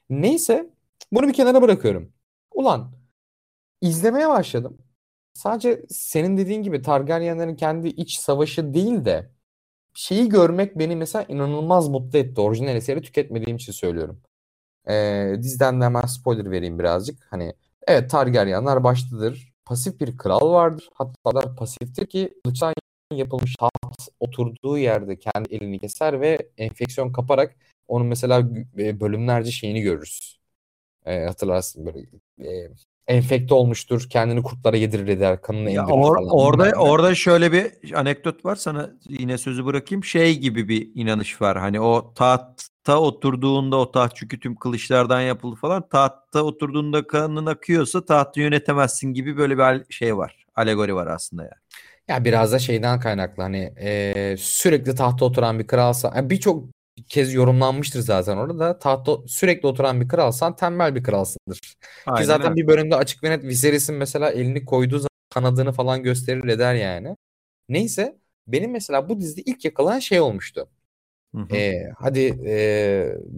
Neyse 0.09 0.73
bunu 1.15 1.27
bir 1.27 1.33
kenara 1.33 1.61
bırakıyorum. 1.61 2.13
Ulan 2.53 2.91
izlemeye 3.81 4.29
başladım. 4.29 4.77
Sadece 5.33 5.85
senin 5.89 6.37
dediğin 6.37 6.63
gibi 6.63 6.81
Targaryenlerin 6.81 7.55
kendi 7.55 7.87
iç 7.87 8.17
savaşı 8.17 8.73
değil 8.73 9.05
de 9.05 9.31
şeyi 9.93 10.29
görmek 10.29 10.79
beni 10.79 10.95
mesela 10.95 11.25
inanılmaz 11.29 11.89
mutlu 11.89 12.19
etti. 12.19 12.41
Orijinal 12.41 12.75
eseri 12.75 13.01
tüketmediğim 13.01 13.57
için 13.57 13.71
söylüyorum. 13.71 14.21
Ee, 14.89 15.35
diziden 15.43 15.81
de 15.81 15.85
hemen 15.85 16.05
spoiler 16.05 16.51
vereyim 16.51 16.79
birazcık. 16.79 17.27
Hani 17.29 17.53
evet 17.87 18.11
Targaryenler 18.11 18.83
baştadır 18.83 19.53
pasif 19.65 19.99
bir 19.99 20.17
kral 20.17 20.51
vardır. 20.51 20.89
Hatta 20.93 21.55
pasiftir 21.55 22.07
ki 22.07 22.33
kılıçtan 22.43 22.73
yapılmış 23.13 23.55
taht 23.55 24.09
oturduğu 24.19 24.77
yerde 24.77 25.19
kendi 25.19 25.55
elini 25.55 25.79
keser 25.79 26.21
ve 26.21 26.49
enfeksiyon 26.57 27.11
kaparak 27.11 27.55
onun 27.87 28.07
mesela 28.07 28.39
e, 28.77 28.99
bölümlerce 28.99 29.51
şeyini 29.51 29.81
görürüz. 29.81 30.42
E, 31.05 31.25
hatırlarsın 31.25 31.85
böyle 31.85 31.99
e, 32.39 32.69
enfekte 33.07 33.53
olmuştur. 33.53 34.07
Kendini 34.09 34.43
kurtlara 34.43 34.77
yedirir 34.77 35.07
eder. 35.07 35.41
Kanını 35.41 35.71
ya 35.71 35.87
or, 35.87 36.15
falan. 36.15 36.29
Orada 36.29 36.65
yani. 36.65 36.75
orada 36.75 37.15
şöyle 37.15 37.51
bir 37.51 37.71
anekdot 37.93 38.45
var. 38.45 38.55
Sana 38.55 38.91
yine 39.09 39.37
sözü 39.37 39.65
bırakayım. 39.65 40.03
Şey 40.03 40.39
gibi 40.39 40.67
bir 40.67 40.91
inanış 40.95 41.41
var. 41.41 41.57
Hani 41.57 41.81
o 41.81 42.13
tahta 42.13 42.99
oturduğunda 42.99 43.77
o 43.77 43.91
taht 43.91 44.15
çünkü 44.15 44.39
tüm 44.39 44.55
kılıçlardan 44.55 45.21
yapıldı 45.21 45.55
falan. 45.55 45.89
Tahta 45.89 46.43
oturduğunda 46.43 47.07
kanın 47.07 47.45
akıyorsa 47.45 48.05
tahtı 48.05 48.39
yönetemezsin 48.39 49.13
gibi 49.13 49.37
böyle 49.37 49.57
bir 49.57 49.93
şey 49.93 50.17
var. 50.17 50.45
alegori 50.55 50.95
var 50.95 51.07
aslında 51.07 51.43
yani. 51.43 51.63
Ya 52.07 52.25
biraz 52.25 52.51
da 52.51 52.59
şeyden 52.59 52.99
kaynaklı 52.99 53.43
hani 53.43 53.73
e, 53.79 54.35
sürekli 54.39 54.95
tahta 54.95 55.25
oturan 55.25 55.59
bir 55.59 55.67
kralsa 55.67 56.13
yani 56.15 56.29
birçok 56.29 56.65
kez 57.07 57.33
yorumlanmıştır 57.33 57.99
zaten 57.99 58.37
orada 58.37 58.79
tahta 58.79 59.17
sürekli 59.27 59.67
oturan 59.67 60.01
bir 60.01 60.07
kralsan 60.07 60.55
tembel 60.55 60.95
bir 60.95 61.03
kralsındır. 61.03 61.75
Aynen 62.05 62.17
Ki 62.21 62.25
zaten 62.25 62.55
bir 62.55 62.67
bölümde 62.67 62.95
açık 62.95 63.23
ve 63.23 63.29
net 63.29 63.43
Viserys'in 63.43 63.95
mesela 63.95 64.31
elini 64.31 64.65
koyduğu 64.65 64.99
zaman 64.99 65.09
kanadını 65.29 65.71
falan 65.71 66.03
gösterir 66.03 66.47
eder 66.47 66.75
yani. 66.75 67.17
Neyse 67.69 68.17
benim 68.47 68.71
mesela 68.71 69.09
bu 69.09 69.19
dizide 69.19 69.41
ilk 69.41 69.65
yakalayan 69.65 69.99
şey 69.99 70.19
olmuştu. 70.21 70.69
Hı 71.35 71.41
hı. 71.41 71.55
Ee, 71.55 71.91
hadi 71.99 72.19
e, 72.45 72.55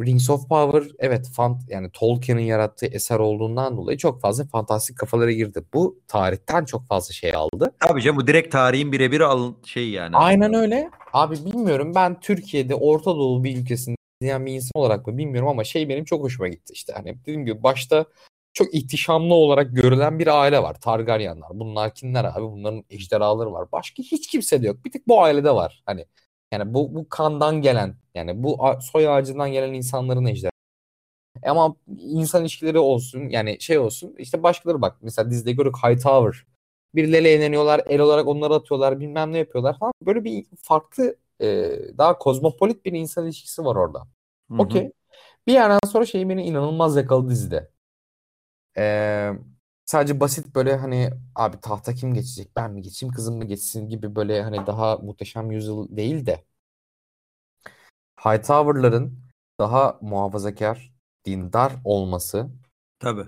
Rings 0.05 0.30
of 0.30 0.49
Power 0.49 0.84
evet 0.99 1.30
fan, 1.34 1.59
yani 1.67 1.89
Tolkien'in 1.93 2.41
yarattığı 2.41 2.85
eser 2.85 3.19
olduğundan 3.19 3.77
dolayı 3.77 3.97
çok 3.97 4.22
fazla 4.22 4.45
fantastik 4.45 4.97
kafalara 4.97 5.31
girdi. 5.31 5.63
Bu 5.73 5.99
tarihten 6.07 6.65
çok 6.65 6.88
fazla 6.88 7.13
şey 7.13 7.35
aldı. 7.35 7.73
Tabii 7.80 8.01
canım 8.01 8.17
bu 8.17 8.27
direkt 8.27 8.51
tarihin 8.51 8.91
birebir 8.91 9.22
al 9.22 9.53
şey 9.65 9.89
yani. 9.89 10.17
Aynen 10.17 10.53
öyle. 10.53 10.89
Abi 11.13 11.35
bilmiyorum 11.45 11.91
ben 11.95 12.19
Türkiye'de 12.19 12.76
Orta 12.76 13.15
Doğu 13.15 13.43
bir 13.43 13.57
ülkesinde 13.57 13.95
izleyen 14.22 14.45
bir 14.45 14.53
insan 14.53 14.72
olarak 14.76 15.07
mı 15.07 15.17
bilmiyorum 15.17 15.49
ama 15.49 15.63
şey 15.63 15.89
benim 15.89 16.05
çok 16.05 16.23
hoşuma 16.23 16.47
gitti 16.47 16.73
işte. 16.73 16.93
Hani 16.93 17.19
dediğim 17.22 17.45
gibi 17.45 17.63
başta 17.63 18.05
çok 18.53 18.73
ihtişamlı 18.73 19.34
olarak 19.34 19.76
görülen 19.76 20.19
bir 20.19 20.41
aile 20.41 20.63
var. 20.63 20.80
Targaryenler. 20.80 21.49
Bunlar 21.53 21.93
kimler 21.93 22.23
abi? 22.23 22.41
Bunların 22.41 22.84
ejderhaları 22.89 23.53
var. 23.53 23.72
Başka 23.72 24.03
hiç 24.03 24.27
kimse 24.27 24.63
de 24.63 24.67
yok. 24.67 24.85
Bir 24.85 24.91
tek 24.91 25.07
bu 25.07 25.23
ailede 25.23 25.51
var. 25.51 25.84
Hani 25.85 26.05
yani 26.51 26.73
bu 26.73 26.95
bu 26.95 27.09
kandan 27.09 27.61
gelen 27.61 27.95
yani 28.15 28.43
bu 28.43 28.59
soy 28.81 29.09
ağacından 29.09 29.51
gelen 29.51 29.73
insanların 29.73 30.26
ejderhası. 30.26 30.51
Ama 31.43 31.76
insan 31.99 32.41
ilişkileri 32.41 32.80
olsun 32.80 33.30
yani 33.30 33.61
şey 33.61 33.77
olsun 33.80 34.15
işte 34.17 34.43
başkaları 34.43 34.81
bak 34.81 34.97
mesela 35.01 35.30
dizide 35.31 35.51
görüyoruz 35.51 35.80
Hightower 35.84 36.45
birileriyle 36.95 37.30
eğleniyorlar 37.31 37.81
el 37.89 37.99
olarak 37.99 38.27
onları 38.27 38.53
atıyorlar 38.53 38.99
bilmem 38.99 39.31
ne 39.34 39.38
yapıyorlar 39.38 39.80
falan 39.80 39.93
böyle 40.01 40.23
bir 40.23 40.45
farklı 40.57 41.15
e, 41.41 41.72
daha 41.97 42.17
kozmopolit 42.17 42.85
bir 42.85 42.91
insan 42.93 43.26
ilişkisi 43.26 43.65
var 43.65 43.76
orada. 43.76 44.07
Okey. 44.59 44.91
Bir 45.47 45.53
yerden 45.53 45.80
sonra 45.88 46.05
şey 46.05 46.30
beni 46.30 46.43
inanılmaz 46.43 46.95
yakaladı 46.95 47.30
dizide. 47.30 47.69
Ee, 48.77 49.31
sadece 49.86 50.20
basit 50.20 50.56
böyle 50.56 50.76
hani 50.76 51.10
abi 51.36 51.60
tahta 51.60 51.94
kim 51.94 52.14
geçecek 52.14 52.56
ben 52.56 52.72
mi 52.72 52.82
geçeyim 52.82 53.14
kızım 53.14 53.38
mı 53.38 53.45
geçsin? 53.45 53.90
gibi 53.90 54.16
böyle 54.16 54.44
hani 54.44 54.68
daha 54.68 54.98
muhteşem 54.98 55.52
yüzyıl 55.52 55.98
değil 55.98 56.26
de. 56.26 56.45
Hightower'ların 58.26 59.20
daha 59.60 59.98
muhafazakar, 60.02 60.94
dindar 61.26 61.74
olması 61.84 62.49
Tabii. 62.99 63.26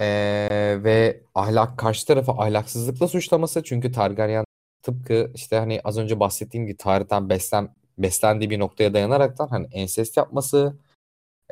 ee, 0.00 0.78
ve 0.84 1.24
ahlak 1.34 1.78
karşı 1.78 2.06
tarafı 2.06 2.32
ahlaksızlıkla 2.32 3.08
suçlaması. 3.08 3.62
Çünkü 3.62 3.92
Targaryen 3.92 4.44
tıpkı 4.82 5.30
işte 5.34 5.58
hani 5.58 5.80
az 5.84 5.98
önce 5.98 6.20
bahsettiğim 6.20 6.66
gibi 6.66 6.76
tarihten 6.76 7.28
beslen 7.28 7.74
beslendiği 7.98 8.50
bir 8.50 8.58
noktaya 8.58 8.94
dayanaraktan 8.94 9.48
hani 9.48 9.66
ensest 9.72 10.16
yapması 10.16 10.78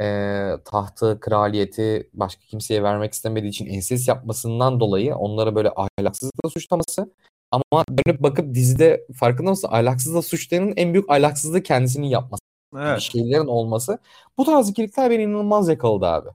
ee, 0.01 0.51
tahtı, 0.65 1.21
kraliyeti 1.21 2.11
başka 2.15 2.43
kimseye 2.47 2.83
vermek 2.83 3.13
istemediği 3.13 3.49
için 3.49 3.67
ensest 3.67 4.09
yapmasından 4.09 4.81
dolayı 4.81 5.15
onları 5.17 5.55
böyle 5.55 5.71
ahlaksızlıkla 5.77 6.51
suçlaması. 6.51 7.13
Ama 7.51 7.85
dönüp 7.89 8.23
bakıp 8.23 8.55
dizide 8.55 9.07
farkında 9.15 9.51
mısın? 9.51 9.69
Ahlaksızlıkla 9.73 10.23
suçlayanın 10.23 10.73
en 10.77 10.93
büyük 10.95 11.11
ahlaksızlığı 11.11 11.63
kendisinin 11.63 12.07
yapması. 12.07 12.43
Evet. 12.79 13.01
şeylerin 13.01 13.47
olması. 13.47 13.99
Bu 14.39 14.45
tarz 14.45 14.69
ikilikler 14.71 15.11
beni 15.11 15.23
inanılmaz 15.23 15.69
yakaladı 15.69 16.07
abi. 16.07 16.29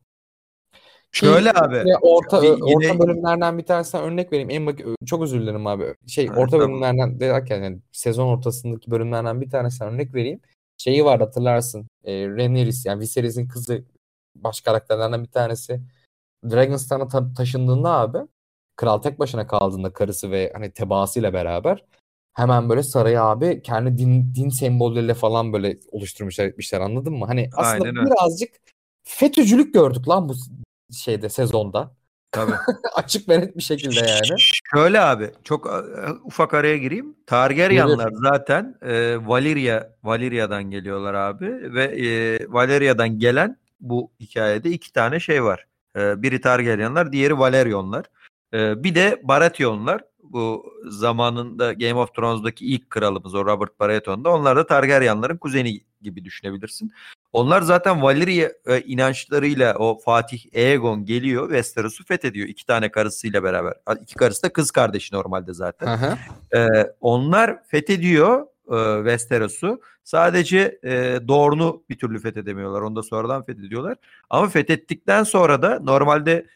Şöyle 1.11 1.51
Ki 1.51 1.59
abi. 1.59 1.83
orta 2.01 2.41
bir- 2.41 2.49
orta 2.61 2.87
yine- 2.87 2.99
bölümlerden 2.99 3.57
bir 3.57 3.63
tanesinden 3.63 4.03
örnek 4.03 4.31
vereyim. 4.31 4.49
En 4.49 4.65
bak 4.65 4.79
çok 5.05 5.21
özür 5.23 5.41
dilerim 5.41 5.67
abi. 5.67 5.95
Şey 6.07 6.27
Ha, 6.27 6.35
orta 6.35 6.51
tamam. 6.51 6.67
bölümlerden 6.69 7.19
derken 7.19 7.63
yani 7.63 7.79
sezon 7.91 8.27
ortasındaki 8.27 8.91
bölümlerden 8.91 9.41
bir 9.41 9.49
tanesinden 9.49 9.93
örnek 9.93 10.13
vereyim. 10.15 10.39
Şeyi 10.77 11.05
var 11.05 11.19
hatırlarsın. 11.19 11.87
E, 12.03 12.27
Rhaenyra 12.27 12.69
yani 12.85 12.99
Viserys'in 12.99 13.47
kızı 13.47 13.85
baş 14.35 14.61
karakterlerden 14.61 15.23
bir 15.23 15.29
tanesi. 15.31 15.81
Dragonstone 16.49 17.07
ta- 17.07 17.33
taşındığında 17.33 17.91
abi 17.91 18.17
kral 18.75 18.97
tek 18.97 19.19
başına 19.19 19.47
kaldığında 19.47 19.93
karısı 19.93 20.31
ve 20.31 20.51
hani 20.55 20.71
tebaasıyla 20.71 21.33
beraber 21.33 21.85
hemen 22.37 22.69
böyle 22.69 22.83
sarayı 22.83 23.21
abi 23.21 23.61
kendi 23.61 23.97
din, 23.97 24.35
din 24.35 24.49
sembolleriyle 24.49 25.13
falan 25.13 25.53
böyle 25.53 25.79
oluşturmuşlar 25.91 26.45
etmişler 26.45 26.81
anladın 26.81 27.13
mı? 27.13 27.25
Hani 27.25 27.49
aslında 27.55 27.83
Aynen 27.83 27.97
öyle. 27.97 28.09
birazcık 28.09 28.49
FETÖ'cülük 29.03 29.73
gördük 29.73 30.07
lan 30.07 30.29
bu 30.29 30.33
şeyde 30.93 31.29
sezonda. 31.29 31.95
Tabii. 32.31 32.51
Açık 32.95 33.29
ve 33.29 33.39
net 33.39 33.57
bir 33.57 33.61
şekilde 33.61 33.99
yani. 33.99 34.39
Şöyle 34.75 35.01
abi 35.01 35.31
çok 35.43 35.83
ufak 36.23 36.53
araya 36.53 36.77
gireyim. 36.77 37.15
Targaryenlar 37.25 38.11
zaten 38.13 38.75
e, 38.81 39.17
Valyria 39.27 39.83
Valyria'dan 40.03 40.63
geliyorlar 40.63 41.13
abi 41.13 41.73
ve 41.73 41.83
e, 41.83 42.39
Valyria'dan 42.49 43.19
gelen 43.19 43.57
bu 43.79 44.11
hikayede 44.19 44.69
iki 44.69 44.93
tane 44.93 45.19
şey 45.19 45.43
var. 45.43 45.67
E, 45.97 46.21
biri 46.21 46.41
Targaryenlar, 46.41 47.11
diğeri 47.11 47.39
Valerionlar. 47.39 48.05
E, 48.53 48.83
bir 48.83 48.95
de 48.95 49.21
Baratheonlar. 49.23 50.01
Bu 50.31 50.73
zamanında 50.85 51.73
Game 51.73 51.93
of 51.93 52.15
Thrones'daki 52.15 52.65
ilk 52.65 52.89
kralımız 52.89 53.35
o 53.35 53.45
Robert 53.45 53.79
Baratheon'da. 53.79 54.33
Onlar 54.33 54.57
da 54.57 54.67
Targaryenların 54.67 55.37
kuzeni 55.37 55.81
gibi 56.01 56.25
düşünebilirsin. 56.25 56.91
Onlar 57.33 57.61
zaten 57.61 58.01
Valyria 58.01 58.49
e, 58.65 58.81
inançlarıyla 58.81 59.75
o 59.75 59.99
Fatih 59.99 60.45
Aegon 60.55 61.05
geliyor 61.05 61.47
Westeros'u 61.47 62.05
fethediyor 62.05 62.47
iki 62.47 62.65
tane 62.65 62.91
karısıyla 62.91 63.43
beraber. 63.43 63.73
İki 64.01 64.15
karısı 64.15 64.43
da 64.43 64.53
kız 64.53 64.71
kardeşi 64.71 65.15
normalde 65.15 65.53
zaten. 65.53 65.97
Hı. 65.97 66.17
Ee, 66.57 66.93
onlar 67.01 67.63
fethediyor 67.63 68.45
e, 68.71 68.97
Westeros'u. 68.97 69.81
Sadece 70.03 70.79
e, 70.83 71.19
Dorne'u 71.27 71.83
bir 71.89 71.97
türlü 71.97 72.19
fethedemiyorlar. 72.19 72.81
Onu 72.81 72.95
da 72.95 73.03
sonradan 73.03 73.43
fethediyorlar. 73.43 73.97
Ama 74.29 74.47
fethettikten 74.47 75.23
sonra 75.23 75.61
da 75.61 75.79
normalde 75.79 76.33
e, 76.33 76.47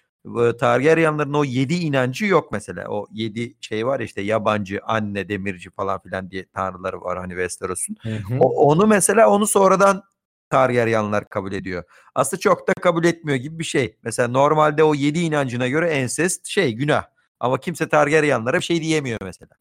Targaryenların 0.59 1.33
o 1.33 1.43
yedi 1.43 1.73
inancı 1.73 2.25
yok 2.25 2.51
mesela. 2.51 2.87
O 2.89 3.07
yedi 3.11 3.53
şey 3.61 3.87
var 3.87 3.99
işte 3.99 4.21
yabancı, 4.21 4.79
anne, 4.83 5.29
demirci 5.29 5.69
falan 5.69 5.99
filan 5.99 6.31
diye 6.31 6.45
tanrıları 6.53 7.01
var 7.01 7.17
hani 7.17 7.31
Westeros'un. 7.31 7.97
Onu 8.39 8.87
mesela 8.87 9.29
onu 9.29 9.47
sonradan 9.47 10.03
Targaryenlar 10.49 11.29
kabul 11.29 11.53
ediyor. 11.53 11.83
Aslında 12.15 12.39
çok 12.39 12.67
da 12.67 12.73
kabul 12.73 13.05
etmiyor 13.05 13.37
gibi 13.37 13.59
bir 13.59 13.63
şey. 13.63 13.97
Mesela 14.03 14.27
normalde 14.27 14.83
o 14.83 14.95
yedi 14.95 15.19
inancına 15.19 15.67
göre 15.67 15.89
ensest 15.89 16.47
şey 16.47 16.73
günah. 16.73 17.03
Ama 17.39 17.59
kimse 17.59 17.89
Targaryenlara 17.89 18.57
bir 18.57 18.63
şey 18.63 18.81
diyemiyor 18.81 19.19
mesela. 19.23 19.51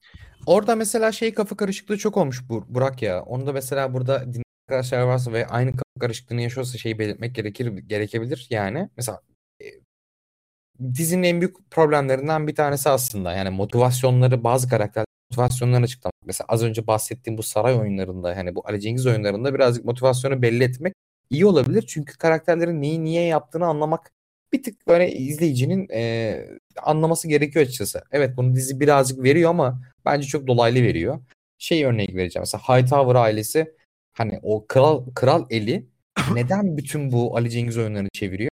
Orada 0.47 0.77
mesela 0.77 1.13
şey 1.13 1.35
kafa 1.35 1.57
karışıklığı 1.57 1.99
çok 1.99 2.17
olmuş 2.17 2.41
Bur- 2.49 2.65
Burak 2.69 3.03
ya. 3.03 3.23
Onu 3.23 3.47
da 3.47 3.53
mesela 3.53 3.95
burada 3.95 4.25
arkadaşlar 4.69 5.03
varsa 5.03 5.33
ve 5.33 5.47
aynı 5.47 5.71
kafa 5.71 6.01
karışıklığını 6.01 6.43
yaşıyorsa 6.43 6.79
şeyi 6.79 6.99
belirtmek 6.99 7.35
gerekir 7.35 7.67
gerekebilir 7.67 8.47
yani. 8.51 8.89
Mesela 8.97 9.21
dizinin 10.95 11.23
en 11.23 11.41
büyük 11.41 11.71
problemlerinden 11.71 12.47
bir 12.47 12.55
tanesi 12.55 12.89
aslında. 12.89 13.33
Yani 13.33 13.51
motivasyonları 13.51 14.45
bazı 14.45 14.69
karakter 14.69 15.05
motivasyonlarını 15.31 15.85
açıklamak. 15.85 16.15
Mesela 16.27 16.47
az 16.49 16.63
önce 16.63 16.87
bahsettiğim 16.87 17.39
bu 17.39 17.43
saray 17.43 17.75
oyunlarında 17.75 18.35
yani 18.35 18.55
bu 18.55 18.63
Ali 18.69 18.81
Cengiz 18.81 19.07
oyunlarında 19.07 19.55
birazcık 19.55 19.85
motivasyonu 19.85 20.43
belli 20.43 20.65
etmek 20.65 20.95
iyi 21.31 21.47
olabilir. 21.47 21.85
Çünkü 21.89 22.19
karakterlerin 22.19 22.83
neyi 22.83 23.05
niye 23.05 23.23
yaptığını 23.23 23.67
anlamak 23.67 24.13
bir 24.53 24.63
tık 24.63 24.87
böyle 24.89 25.13
izleyicinin 25.13 25.89
e, 25.93 26.41
anlaması 26.83 27.29
gerekiyor 27.29 27.65
açıkçası. 27.65 28.03
Evet 28.13 28.37
bunu 28.37 28.55
dizi 28.55 28.81
birazcık 28.81 29.23
veriyor 29.23 29.51
ama 29.51 29.83
bence 30.05 30.27
çok 30.27 30.47
dolaylı 30.47 30.83
veriyor. 30.83 31.21
Şey 31.59 31.85
örnek 31.85 32.15
vereceğim. 32.15 32.43
Mesela 32.43 32.63
Hightower 32.63 33.15
ailesi 33.15 33.75
hani 34.13 34.41
o 34.43 34.67
kral 34.67 35.05
kral 35.15 35.47
eli 35.51 35.87
neden 36.35 36.77
bütün 36.77 37.13
bu 37.13 37.37
Ali 37.37 37.51
Cengiz 37.51 37.79
oyunlarını 37.79 38.09
çeviriyor? 38.13 38.50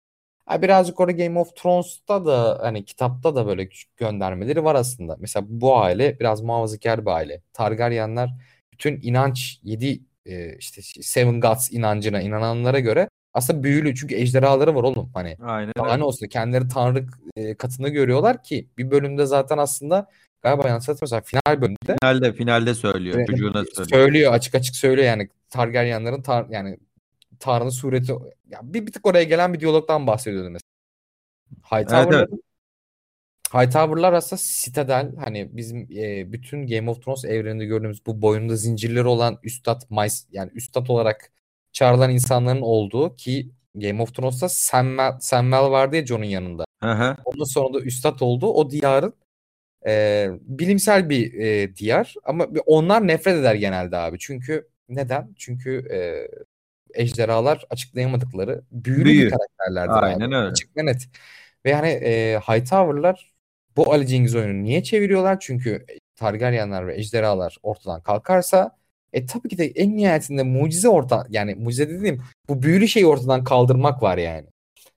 Birazcık 0.50 1.00
orada 1.00 1.12
Game 1.12 1.38
of 1.38 1.56
Thrones'ta 1.56 2.26
da 2.26 2.58
hani 2.62 2.84
kitapta 2.84 3.34
da 3.34 3.46
böyle 3.46 3.68
küçük 3.68 3.96
göndermeleri 3.96 4.64
var 4.64 4.74
aslında. 4.74 5.16
Mesela 5.20 5.46
bu 5.48 5.76
aile 5.78 6.20
biraz 6.20 6.40
muhafazakar 6.42 7.06
bir 7.06 7.10
aile. 7.10 7.40
Targaryenler 7.52 8.30
bütün 8.72 9.00
inanç 9.02 9.58
yedi 9.62 10.00
e, 10.26 10.56
işte 10.56 10.82
Seven 11.02 11.40
Gods 11.40 11.72
inancına 11.72 12.20
inananlara 12.20 12.78
göre 12.80 13.08
aslında 13.34 13.62
büyülü 13.62 13.94
çünkü 13.94 14.14
ejderhaları 14.14 14.74
var 14.74 14.82
oğlum 14.82 15.10
hani. 15.14 15.36
Aynen 15.42 15.72
Daha 15.78 15.96
ne 15.96 16.04
olsun 16.04 16.26
kendileri 16.26 16.68
tanrı 16.68 17.06
e, 17.36 17.54
katını 17.54 17.88
görüyorlar 17.88 18.42
ki 18.42 18.68
bir 18.78 18.90
bölümde 18.90 19.26
zaten 19.26 19.58
aslında 19.58 20.06
galiba 20.42 20.68
yanlış 20.68 20.88
hatırlamıyorsam 20.88 21.22
final 21.22 21.60
bölümünde 21.60 21.96
Finalde 22.02 22.32
finalde 22.32 22.74
söylüyor. 22.74 23.18
e, 23.20 23.26
Çocuğuna 23.26 23.64
söylüyor. 23.64 23.88
söylüyor 23.88 24.32
açık 24.32 24.54
açık 24.54 24.76
söylüyor 24.76 25.06
yani 25.06 25.28
Targaryenların 25.50 26.22
tar 26.22 26.46
yani 26.50 26.78
Tanrı'nın 27.40 27.70
sureti 27.70 28.12
ya 28.48 28.60
bir, 28.62 28.86
bir 28.86 28.92
tık 28.92 29.06
oraya 29.06 29.24
gelen 29.24 29.54
bir 29.54 29.60
diyalogdan 29.60 30.06
bahsediyordu 30.06 30.50
mesela. 30.50 30.62
Hightower'lar 33.54 34.12
aslında 34.12 34.42
Citadel 34.64 35.16
hani 35.16 35.56
bizim 35.56 35.88
e, 35.96 36.32
bütün 36.32 36.66
Game 36.66 36.90
of 36.90 37.02
Thrones 37.02 37.24
evreninde 37.24 37.64
gördüğümüz 37.64 38.06
bu 38.06 38.22
boynunda 38.22 38.56
zincirleri 38.56 39.06
olan 39.06 39.38
üstad 39.42 39.82
Maes 39.90 40.26
yani 40.30 40.50
üstad 40.54 40.86
olarak 40.86 41.32
çağrılan 41.72 42.10
insanların 42.10 42.60
olduğu 42.60 43.16
ki 43.16 43.50
Game 43.74 44.02
of 44.02 44.14
Thrones'ta 44.14 44.48
Samwell, 44.48 45.18
Samwell 45.20 45.70
vardı 45.70 45.96
ya 45.96 46.06
Jon'un 46.06 46.24
yanında. 46.24 46.64
Hı. 46.82 47.16
Ondan 47.24 47.44
sonra 47.44 47.74
da 47.74 47.80
üstad 47.80 48.20
oldu. 48.20 48.46
O 48.46 48.70
diyarın 48.70 49.14
E, 49.86 50.28
bilimsel 50.40 51.08
bir 51.10 51.34
e, 51.34 51.76
diyar 51.76 52.14
ama 52.24 52.46
onlar 52.66 53.06
nefret 53.06 53.36
eder 53.36 53.54
genelde 53.54 53.96
abi. 53.96 54.18
Çünkü 54.18 54.68
neden? 54.88 55.34
Çünkü 55.38 55.88
e, 55.92 56.28
ejderhalar 56.94 57.66
açıklayamadıkları 57.70 58.62
büyülü 58.72 59.04
Büyü. 59.04 59.26
bir 59.26 59.30
karakterlerdir 59.30 60.02
Aynen 60.02 60.26
abi. 60.30 60.36
öyle. 60.36 60.50
Açık 60.50 60.76
ve 60.76 60.86
net. 60.86 61.08
Ve 61.64 61.70
yani 61.70 61.88
e, 61.88 62.38
Hightower'lar 62.38 63.32
bu 63.76 63.92
Ali 63.92 64.06
Cengiz 64.06 64.34
oyunu 64.34 64.62
niye 64.62 64.82
çeviriyorlar? 64.82 65.40
Çünkü 65.40 65.86
Targaryenler 66.16 66.86
ve 66.86 66.96
ejderhalar 66.96 67.56
ortadan 67.62 68.02
kalkarsa 68.02 68.76
e 69.12 69.26
tabii 69.26 69.48
ki 69.48 69.58
de 69.58 69.64
en 69.66 69.96
nihayetinde 69.96 70.42
mucize 70.42 70.88
orta 70.88 71.26
yani 71.30 71.54
mucize 71.54 71.90
dediğim 71.90 72.22
bu 72.48 72.62
büyülü 72.62 72.88
şeyi 72.88 73.06
ortadan 73.06 73.44
kaldırmak 73.44 74.02
var 74.02 74.18
yani. 74.18 74.46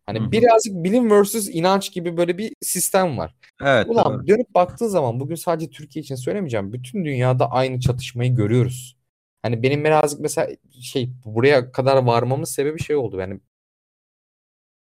Hani 0.06 0.20
Hı 0.20 0.24
hı. 0.24 0.32
birazcık 0.32 0.74
bilim 0.74 1.24
vs 1.24 1.49
inanç 1.52 1.94
gibi 1.94 2.18
böyle 2.18 2.38
bir 2.38 2.53
sistem 2.61 3.18
var. 3.18 3.36
Evet 3.61 3.88
Ulan 3.90 4.14
doğru. 4.14 4.28
dönüp 4.28 4.53
baktığın 4.56 4.88
zaman 4.88 5.20
bugün 5.20 5.36
sadece 5.36 5.70
Türkiye 5.70 6.03
için 6.03 6.16
söylemeyeceğim. 6.16 6.74
Bütün 6.74 7.06
dünyada 7.06 7.52
aynı 7.52 7.80
çatışmayı 7.80 8.36
görüyoruz. 8.36 8.99
Hani 9.41 9.64
benim 9.64 9.86
birazcık 9.86 10.20
mesela 10.20 10.56
şey 10.82 11.10
buraya 11.26 11.72
kadar 11.72 12.03
varmamın 12.03 12.44
sebebi 12.44 12.80
şey 12.80 12.95
oldu. 12.95 13.20
Yani 13.20 13.40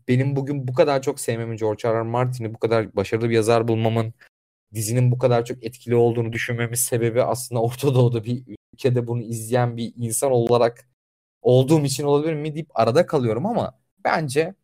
benim 0.07 0.35
bugün 0.35 0.67
bu 0.67 0.73
kadar 0.73 1.01
çok 1.01 1.19
sevmemin 1.19 1.57
George 1.57 1.89
R. 1.89 1.93
R. 1.93 2.01
Martin'i 2.01 2.53
bu 2.53 2.59
kadar 2.59 2.95
başarılı 2.95 3.29
bir 3.29 3.35
yazar 3.35 3.67
bulmamın 3.67 4.13
dizinin 4.73 5.11
bu 5.11 5.17
kadar 5.17 5.45
çok 5.45 5.63
etkili 5.63 5.95
olduğunu 5.95 6.33
düşünmemin 6.33 6.75
sebebi 6.75 7.23
aslında 7.23 7.61
Orta 7.63 7.95
Doğu'da 7.95 8.23
bir 8.23 8.43
ülkede 8.73 9.07
bunu 9.07 9.21
izleyen 9.21 9.77
bir 9.77 9.93
insan 9.97 10.31
olarak 10.31 10.87
olduğum 11.41 11.81
için 11.85 12.03
olabilir 12.03 12.33
mi 12.33 12.55
deyip 12.55 12.69
arada 12.73 13.05
kalıyorum 13.05 13.45
ama 13.45 13.79
bence 14.05 14.55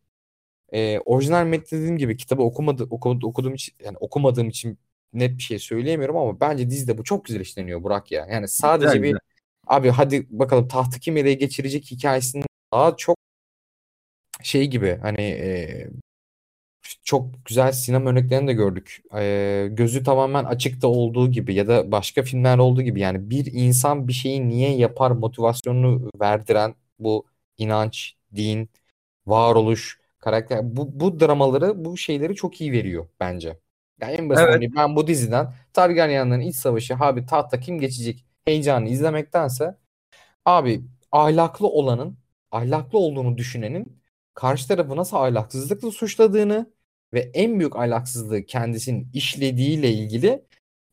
e, 0.72 0.98
orijinal 0.98 1.46
metni 1.46 1.78
dediğim 1.78 1.98
gibi 1.98 2.16
kitabı 2.16 2.42
okumadı, 2.42 2.84
okudu, 2.90 3.26
okuduğum 3.26 3.54
için 3.54 3.74
yani 3.84 3.96
okumadığım 3.98 4.48
için 4.48 4.78
net 5.12 5.38
bir 5.38 5.42
şey 5.42 5.58
söyleyemiyorum 5.58 6.16
ama 6.16 6.40
bence 6.40 6.70
dizide 6.70 6.98
bu 6.98 7.04
çok 7.04 7.24
güzel 7.24 7.40
işleniyor 7.40 7.82
Burak 7.82 8.12
ya. 8.12 8.26
Yani 8.30 8.48
sadece 8.48 8.86
Güzel, 8.86 9.02
bir 9.02 9.08
güzel. 9.08 9.20
Abi 9.66 9.90
hadi 9.90 10.26
bakalım 10.30 10.68
tahtı 10.68 11.00
kim 11.00 11.16
ele 11.16 11.34
geçirecek 11.34 11.90
hikayesinin 11.90 12.44
daha 12.72 12.96
çok 12.96 13.16
şey 14.42 14.66
gibi 14.66 14.98
hani 15.02 15.20
e, 15.22 15.90
çok 17.04 17.46
güzel 17.46 17.72
sinema 17.72 18.10
örneklerini 18.10 18.48
de 18.48 18.52
gördük. 18.52 19.02
E, 19.14 19.68
gözü 19.72 20.02
tamamen 20.04 20.44
açıkta 20.44 20.88
olduğu 20.88 21.30
gibi 21.30 21.54
ya 21.54 21.68
da 21.68 21.92
başka 21.92 22.22
filmler 22.22 22.58
olduğu 22.58 22.82
gibi 22.82 23.00
yani 23.00 23.30
bir 23.30 23.46
insan 23.52 24.08
bir 24.08 24.12
şeyi 24.12 24.48
niye 24.48 24.76
yapar 24.76 25.10
motivasyonunu 25.10 26.10
verdiren 26.20 26.74
bu 26.98 27.26
inanç, 27.58 28.16
din, 28.36 28.70
varoluş, 29.26 30.00
karakter 30.18 30.76
bu, 30.76 31.00
bu 31.00 31.20
dramaları 31.20 31.84
bu 31.84 31.96
şeyleri 31.96 32.34
çok 32.34 32.60
iyi 32.60 32.72
veriyor 32.72 33.08
bence. 33.20 33.58
Yani 34.00 34.12
en 34.14 34.30
basit 34.30 34.48
Evet. 34.48 34.56
örneği 34.56 34.74
ben 34.76 34.96
bu 34.96 35.06
diziden 35.06 35.54
Targaryenlerin 35.72 36.40
iç 36.40 36.56
savaşı 36.56 36.94
abi 37.00 37.26
tahta 37.26 37.60
kim 37.60 37.80
geçecek 37.80 38.24
heyecanı 38.46 38.88
izlemektense 38.88 39.78
abi 40.44 40.84
ahlaklı 41.12 41.66
olanın 41.66 42.18
ahlaklı 42.50 42.98
olduğunu 42.98 43.38
düşünenin 43.38 44.02
karşı 44.34 44.68
tarafı 44.68 44.96
nasıl 44.96 45.16
ahlaksızlıkla 45.16 45.90
suçladığını 45.90 46.70
ve 47.14 47.30
en 47.34 47.58
büyük 47.58 47.76
ahlaksızlığı 47.76 48.46
kendisinin 48.46 49.10
işlediğiyle 49.12 49.90
ilgili 49.90 50.44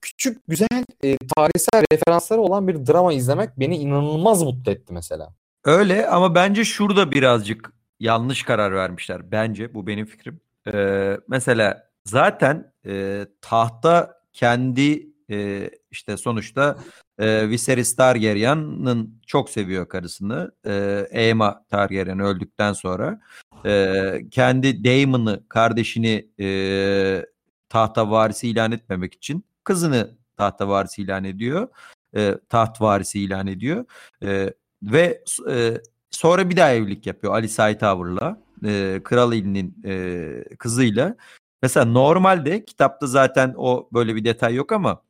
küçük 0.01 0.47
güzel 0.47 0.85
e, 1.03 1.17
tarihsel 1.35 1.85
referansları 1.93 2.41
olan 2.41 2.67
bir 2.67 2.85
drama 2.85 3.13
izlemek 3.13 3.59
beni 3.59 3.77
inanılmaz 3.77 4.43
mutlu 4.43 4.71
etti 4.71 4.93
mesela. 4.93 5.33
Öyle 5.65 6.07
ama 6.07 6.35
bence 6.35 6.65
şurada 6.65 7.11
birazcık 7.11 7.73
yanlış 7.99 8.43
karar 8.43 8.73
vermişler. 8.73 9.31
Bence 9.31 9.73
bu 9.73 9.87
benim 9.87 10.05
fikrim. 10.05 10.39
Ee, 10.73 11.17
mesela 11.27 11.89
zaten 12.05 12.73
e, 12.85 13.25
tahta 13.41 14.21
kendi 14.33 15.09
e, 15.29 15.69
işte 15.91 16.17
sonuçta 16.17 16.77
e, 17.19 17.49
Viserys 17.49 17.95
Targaryen'ın 17.95 19.21
çok 19.27 19.49
seviyor 19.49 19.89
karısını. 19.89 20.51
E, 20.65 21.07
Aemma 21.13 21.65
Targaryen 21.69 22.19
öldükten 22.19 22.73
sonra 22.73 23.21
e, 23.65 24.11
kendi 24.31 24.83
Daemon'ı 24.83 25.43
kardeşini 25.49 26.29
e, 26.39 27.25
tahta 27.69 28.11
varisi 28.11 28.49
ilan 28.49 28.71
etmemek 28.71 29.13
için 29.13 29.45
kızını 29.63 30.17
tahta 30.37 30.67
varisi 30.67 31.01
ilan 31.01 31.23
ediyor. 31.23 31.67
E, 32.15 32.37
taht 32.49 32.81
varisi 32.81 33.19
ilan 33.19 33.47
ediyor. 33.47 33.85
E, 34.23 34.53
ve 34.83 35.23
e, 35.49 35.81
sonra 36.11 36.49
bir 36.49 36.57
daha 36.57 36.71
evlilik 36.73 37.07
yapıyor 37.07 37.33
Ali 37.33 37.47
Hightower'la. 37.47 38.41
E, 38.65 39.01
Kral 39.03 39.33
elinin 39.33 39.83
e, 39.85 40.55
kızıyla. 40.59 41.15
Mesela 41.61 41.85
normalde 41.85 42.65
kitapta 42.65 43.07
zaten 43.07 43.53
o 43.57 43.89
böyle 43.93 44.15
bir 44.15 44.25
detay 44.25 44.55
yok 44.55 44.71
ama 44.71 45.01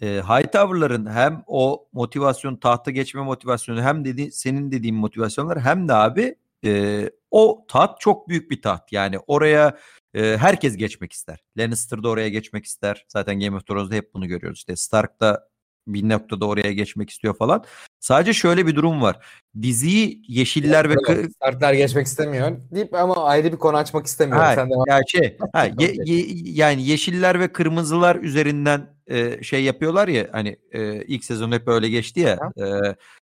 e, 0.00 0.06
Hightower'ların 0.06 1.06
hem 1.06 1.42
o 1.46 1.88
motivasyon 1.92 2.56
tahta 2.56 2.90
geçme 2.90 3.22
motivasyonu 3.22 3.82
hem 3.82 4.04
dedi 4.04 4.32
senin 4.32 4.72
dediğin 4.72 4.96
motivasyonlar 4.96 5.60
hem 5.60 5.88
de 5.88 5.94
abi 5.94 6.34
e, 6.64 7.10
o 7.30 7.64
taht 7.68 8.00
çok 8.00 8.28
büyük 8.28 8.50
bir 8.50 8.62
taht. 8.62 8.92
Yani 8.92 9.18
oraya 9.26 9.78
e, 10.14 10.36
herkes 10.36 10.76
geçmek 10.76 11.12
ister. 11.12 11.44
Lannister 11.56 12.02
da 12.02 12.08
oraya 12.08 12.28
geçmek 12.28 12.64
ister. 12.64 13.04
Zaten 13.08 13.40
Game 13.40 13.56
of 13.56 13.66
Thrones'da 13.66 13.94
hep 13.94 14.14
bunu 14.14 14.26
görüyoruz. 14.26 14.58
İşte 14.58 14.76
Stark 14.76 15.20
da 15.20 15.47
bir 15.88 16.08
noktada 16.08 16.46
oraya 16.46 16.72
geçmek 16.72 17.10
istiyor 17.10 17.36
falan. 17.36 17.64
Sadece 18.00 18.32
şöyle 18.32 18.66
bir 18.66 18.74
durum 18.76 19.02
var. 19.02 19.16
Diziyi 19.62 20.22
yeşiller 20.28 20.90
ve 20.90 20.94
kı- 20.94 21.32
Starklar 21.32 21.72
geçmek 21.72 22.06
istemiyor 22.06 22.56
deyip 22.74 22.94
ama 22.94 23.24
ayrı 23.24 23.52
bir 23.52 23.56
konu 23.56 23.76
açmak 23.76 24.06
istemiyorum. 24.06 24.44
Ha, 24.44 24.54
Sen 24.54 24.70
devam 24.70 24.84
ya 24.88 25.00
şey 25.08 25.36
ha, 25.52 25.64
ye- 25.78 25.94
ye- 26.04 26.26
yani 26.44 26.82
yeşiller 26.88 27.40
ve 27.40 27.52
kırmızılar 27.52 28.16
üzerinden 28.16 28.86
e, 29.06 29.42
şey 29.42 29.64
yapıyorlar 29.64 30.08
ya 30.08 30.28
hani 30.32 30.56
e, 30.72 31.02
ilk 31.04 31.24
sezon 31.24 31.52
hep 31.52 31.68
öyle 31.68 31.88
geçti 31.88 32.20
ya. 32.20 32.38
e, 32.60 32.64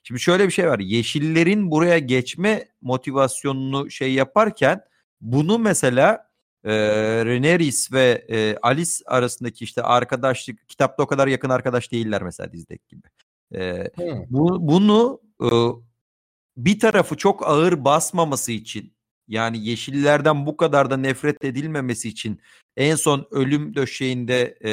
şimdi 0.03 0.21
şöyle 0.21 0.45
bir 0.47 0.51
şey 0.51 0.67
var. 0.67 0.79
Yeşillerin 0.79 1.71
buraya 1.71 1.99
geçme 1.99 2.65
motivasyonunu 2.81 3.91
şey 3.91 4.13
yaparken 4.13 4.81
bunu 5.21 5.59
mesela 5.59 6.26
e, 6.67 7.25
Rhaenyra 7.25 7.93
ve 7.93 8.25
e, 8.29 8.57
Alice 8.61 8.91
arasındaki 9.05 9.63
işte 9.63 9.83
arkadaşlık 9.83 10.69
kitapta 10.69 11.03
o 11.03 11.07
kadar 11.07 11.27
yakın 11.27 11.49
arkadaş 11.49 11.91
değiller 11.91 12.23
mesela 12.23 12.51
dizideki 12.51 12.87
gibi. 12.87 13.07
E, 13.55 13.91
bu, 14.29 14.67
bunu 14.67 15.21
e, 15.43 15.49
bir 16.57 16.79
tarafı 16.79 17.17
çok 17.17 17.47
ağır 17.47 17.85
basmaması 17.85 18.51
için 18.51 18.93
yani 19.27 19.67
yeşillerden 19.67 20.45
bu 20.45 20.57
kadar 20.57 20.89
da 20.89 20.97
nefret 20.97 21.45
edilmemesi 21.45 22.09
için 22.09 22.39
en 22.77 22.95
son 22.95 23.27
ölüm 23.31 23.75
döşeğinde 23.75 24.57
e, 24.65 24.71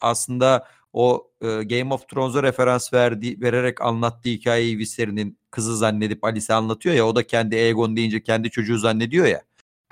aslında 0.00 0.66
o 0.92 1.30
e, 1.40 1.46
Game 1.46 1.94
of 1.94 2.08
Thrones'a 2.08 2.42
referans 2.42 2.92
verdi, 2.92 3.40
vererek 3.40 3.80
anlattığı 3.80 4.28
hikayeyi 4.28 4.78
Viserys'in 4.78 5.38
kızı 5.50 5.76
zannedip 5.76 6.24
Alice'e 6.24 6.54
anlatıyor 6.54 6.94
ya 6.94 7.06
o 7.06 7.16
da 7.16 7.26
kendi 7.26 7.56
Aegon 7.56 7.96
deyince 7.96 8.22
kendi 8.22 8.50
çocuğu 8.50 8.78
zannediyor 8.78 9.26
ya. 9.26 9.42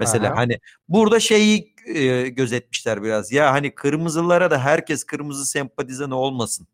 Mesela 0.01 0.29
Aha. 0.29 0.37
hani 0.37 0.59
burada 0.89 1.21
şeyi 1.21 1.75
e, 1.87 2.29
gözetmişler 2.29 3.03
biraz 3.03 3.33
ya 3.33 3.53
hani 3.53 3.75
kırmızılara 3.75 4.51
da 4.51 4.59
herkes 4.59 5.05
kırmızı 5.05 5.47
sempatizanı 5.47 6.17
olmasın. 6.17 6.67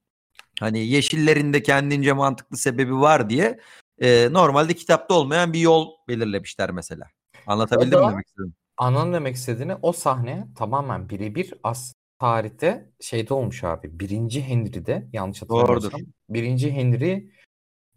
Hani 0.61 0.87
yeşillerin 0.87 1.53
de 1.53 1.63
kendince 1.63 2.13
mantıklı 2.13 2.57
sebebi 2.57 2.95
var 2.95 3.31
diye 3.31 3.61
e, 3.99 4.33
normalde 4.33 4.75
kitapta 4.75 5.15
olmayan 5.15 5.53
bir 5.53 5.61
yol 5.61 5.91
belirlemişler 6.09 6.71
mesela. 6.71 7.07
Anlatabildim 7.47 8.01
mi 8.01 8.11
demek 8.11 8.27
istedim? 8.27 8.55
Anlam 8.77 9.13
demek 9.13 9.37
istediğini 9.37 9.75
o 9.83 9.93
sahne 9.93 10.47
tamamen 10.57 11.09
birebir 11.09 11.55
as 11.63 11.93
tarihte 12.19 12.91
şeyde 13.01 13.35
olmuş 13.35 13.65
abi. 13.65 14.01
Birinci 14.01 14.43
Henry'de 14.43 15.09
yanlış 15.13 15.43
hatırlamıyorsam. 15.43 15.91
Doğrudur. 15.91 16.07
Birinci 16.29 16.73
Henry 16.73 17.31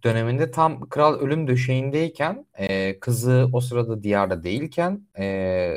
döneminde 0.04 0.52
tam 0.52 0.90
kral 0.90 1.14
ölüm 1.20 1.48
döşeğindeyken 1.48 2.46
e, 2.58 3.00
kızı 3.00 3.50
o 3.54 3.62
sırada 3.62 4.04
diyarda 4.04 4.44
değilken 4.44 5.02
e, 5.20 5.74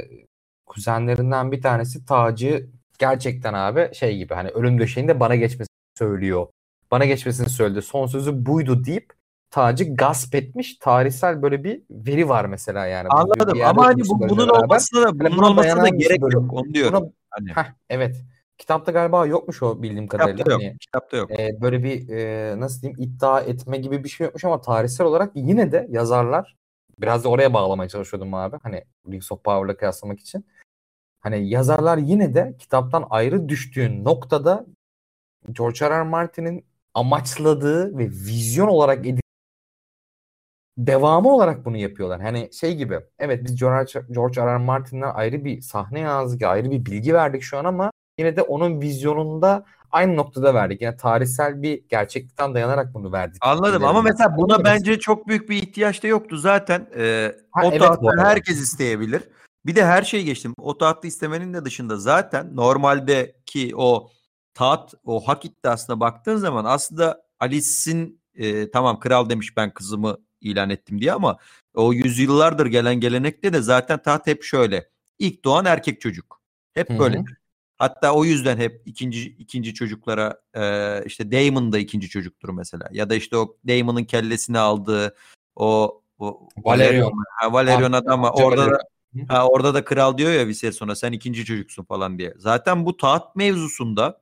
kuzenlerinden 0.66 1.52
bir 1.52 1.62
tanesi 1.62 2.06
tacı 2.06 2.66
gerçekten 2.98 3.54
abi 3.54 3.90
şey 3.94 4.16
gibi 4.18 4.34
hani 4.34 4.48
ölüm 4.48 4.78
döşeğinde 4.78 5.20
bana 5.20 5.34
geçmesini 5.34 5.66
söylüyor. 5.98 6.46
Bana 6.90 7.04
geçmesini 7.04 7.48
söyledi. 7.48 7.82
Son 7.82 8.06
sözü 8.06 8.46
buydu 8.46 8.84
deyip 8.84 9.12
tacı 9.50 9.94
gasp 9.94 10.34
etmiş. 10.34 10.76
Tarihsel 10.76 11.42
böyle 11.42 11.64
bir 11.64 11.82
veri 11.90 12.28
var 12.28 12.44
mesela 12.44 12.86
yani. 12.86 13.08
Anladım 13.08 13.62
ama 13.62 13.86
hani 13.86 14.02
bu, 14.08 14.20
bunun 14.20 14.48
beraber. 14.48 14.64
olmasına 14.64 15.02
da 15.02 15.18
bunun 15.20 15.38
buna 15.38 15.46
olmasına 15.46 15.82
da 15.82 15.88
gerek 15.88 16.20
yok 16.32 16.52
onu 16.52 16.74
diyorum. 16.74 17.02
Buna- 17.02 17.12
Hani 17.32 17.48
Heh, 17.50 17.72
evet. 17.90 18.22
Kitapta 18.62 18.92
galiba 18.92 19.26
yokmuş 19.26 19.62
o 19.62 19.82
bildiğim 19.82 20.06
kadarıyla. 20.06 20.36
kitapta 20.36 20.52
yok. 20.52 20.62
Hani, 20.62 20.78
Kitapta 20.78 21.16
yok. 21.16 21.30
e, 21.30 21.60
böyle 21.60 21.84
bir 21.84 22.08
e, 22.08 22.60
nasıl 22.60 22.82
diyeyim 22.82 23.00
iddia 23.02 23.40
etme 23.40 23.76
gibi 23.76 24.04
bir 24.04 24.08
şey 24.08 24.24
yokmuş 24.24 24.44
ama 24.44 24.60
tarihsel 24.60 25.06
olarak 25.06 25.32
yine 25.34 25.72
de 25.72 25.86
yazarlar 25.90 26.56
biraz 26.98 27.24
da 27.24 27.28
oraya 27.28 27.54
bağlamaya 27.54 27.88
çalışıyordum 27.88 28.34
abi. 28.34 28.56
Hani 28.62 28.84
Rings 29.08 29.32
of 29.32 29.44
Power'la 29.44 29.76
kıyaslamak 29.76 30.20
için. 30.20 30.46
Hani 31.20 31.48
yazarlar 31.48 31.98
yine 31.98 32.34
de 32.34 32.54
kitaptan 32.58 33.06
ayrı 33.10 33.48
düştüğü 33.48 34.04
noktada 34.04 34.66
George 35.52 35.86
R. 35.86 35.90
R. 35.90 36.02
Martin'in 36.02 36.64
amaçladığı 36.94 37.98
ve 37.98 38.04
vizyon 38.08 38.68
olarak 38.68 39.06
edin 39.06 39.20
devamı 40.78 41.34
olarak 41.34 41.64
bunu 41.64 41.76
yapıyorlar. 41.76 42.20
Hani 42.20 42.50
şey 42.52 42.76
gibi 42.76 43.00
evet 43.18 43.44
biz 43.44 43.56
George, 43.60 43.92
George 44.10 44.40
R. 44.42 44.46
R. 44.46 44.56
Martin'den 44.56 45.10
ayrı 45.14 45.44
bir 45.44 45.60
sahne 45.60 46.00
yazdık, 46.00 46.42
ayrı 46.42 46.70
bir 46.70 46.86
bilgi 46.86 47.14
verdik 47.14 47.42
şu 47.42 47.58
an 47.58 47.64
ama 47.64 47.92
yine 48.18 48.36
de 48.36 48.42
onun 48.42 48.80
vizyonunda 48.80 49.64
aynı 49.90 50.16
noktada 50.16 50.54
verdik. 50.54 50.82
Yani 50.82 50.96
tarihsel 50.96 51.62
bir 51.62 51.82
gerçeklikten 51.88 52.54
dayanarak 52.54 52.94
bunu 52.94 53.12
verdik. 53.12 53.36
Anladım 53.40 53.84
ama 53.84 54.02
mesela 54.02 54.36
buna 54.36 54.64
bence 54.64 54.98
çok 54.98 55.28
büyük 55.28 55.48
bir 55.48 55.56
ihtiyaç 55.56 56.02
da 56.02 56.06
yoktu 56.06 56.36
zaten. 56.36 56.88
E, 56.96 57.34
ha, 57.50 57.60
o 57.64 57.68
evet, 57.68 57.80
tahtı 57.80 58.06
herkes 58.18 58.60
isteyebilir. 58.60 59.22
Bir 59.66 59.76
de 59.76 59.84
her 59.84 60.02
şey 60.02 60.24
geçtim. 60.24 60.54
O 60.58 60.78
tahtı 60.78 61.06
istemenin 61.06 61.54
de 61.54 61.64
dışında 61.64 61.96
zaten 61.96 62.56
normaldeki 62.56 63.72
o 63.76 64.10
taht, 64.54 64.94
o 65.04 65.20
hak 65.20 65.44
iddiasına 65.44 66.00
baktığın 66.00 66.36
zaman 66.36 66.64
aslında 66.64 67.22
Alice'in 67.40 68.22
e, 68.34 68.70
tamam 68.70 69.00
kral 69.00 69.30
demiş 69.30 69.56
ben 69.56 69.74
kızımı 69.74 70.18
ilan 70.40 70.70
ettim 70.70 71.00
diye 71.00 71.12
ama 71.12 71.36
o 71.74 71.92
yüzyıllardır 71.92 72.66
gelen 72.66 72.94
gelenekte 72.94 73.52
de 73.52 73.62
zaten 73.62 74.02
taht 74.02 74.26
hep 74.26 74.42
şöyle. 74.42 74.88
İlk 75.18 75.44
doğan 75.44 75.64
erkek 75.64 76.00
çocuk. 76.00 76.40
Hep 76.74 76.90
böyle. 76.98 77.24
Hatta 77.82 78.12
o 78.14 78.24
yüzden 78.24 78.56
hep 78.56 78.82
ikinci 78.86 79.22
ikinci 79.22 79.74
çocuklara 79.74 80.40
e, 80.54 80.62
işte 81.06 81.32
Damon 81.32 81.72
da 81.72 81.78
ikinci 81.78 82.08
çocuktur 82.08 82.48
mesela. 82.48 82.88
Ya 82.92 83.10
da 83.10 83.14
işte 83.14 83.36
o 83.36 83.56
Damon'ın 83.68 84.04
kellesini 84.04 84.58
aldığı 84.58 85.16
o, 85.56 86.00
o 86.18 86.48
Valerion. 86.64 87.12
Ha, 87.40 87.52
Valerion 87.52 87.92
adam 87.92 88.24
orada 88.24 88.70
da 88.70 88.78
ha, 89.28 89.48
orada 89.48 89.74
da 89.74 89.84
kral 89.84 90.18
diyor 90.18 90.32
ya 90.32 90.46
Viserios'a 90.46 90.94
sen 90.94 91.12
ikinci 91.12 91.44
çocuksun 91.44 91.84
falan 91.84 92.18
diye. 92.18 92.34
Zaten 92.36 92.86
bu 92.86 92.96
taht 92.96 93.36
mevzusunda 93.36 94.20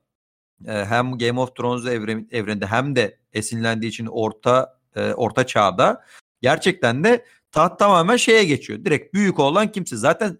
e, 0.67 0.85
hem 0.85 1.17
Game 1.17 1.39
of 1.39 1.55
Thrones 1.55 1.85
evren, 1.85 2.27
evreninde 2.31 2.65
hem 2.65 2.95
de 2.95 3.17
esinlendiği 3.33 3.89
için 3.89 4.05
orta 4.05 4.79
e, 4.95 5.13
orta 5.13 5.47
çağda 5.47 6.05
gerçekten 6.41 7.03
de 7.03 7.25
taht 7.51 7.79
tamamen 7.79 8.17
şeye 8.17 8.43
geçiyor. 8.43 8.85
Direkt 8.85 9.13
büyük 9.13 9.39
olan 9.39 9.71
kimse. 9.71 9.97
Zaten 9.97 10.37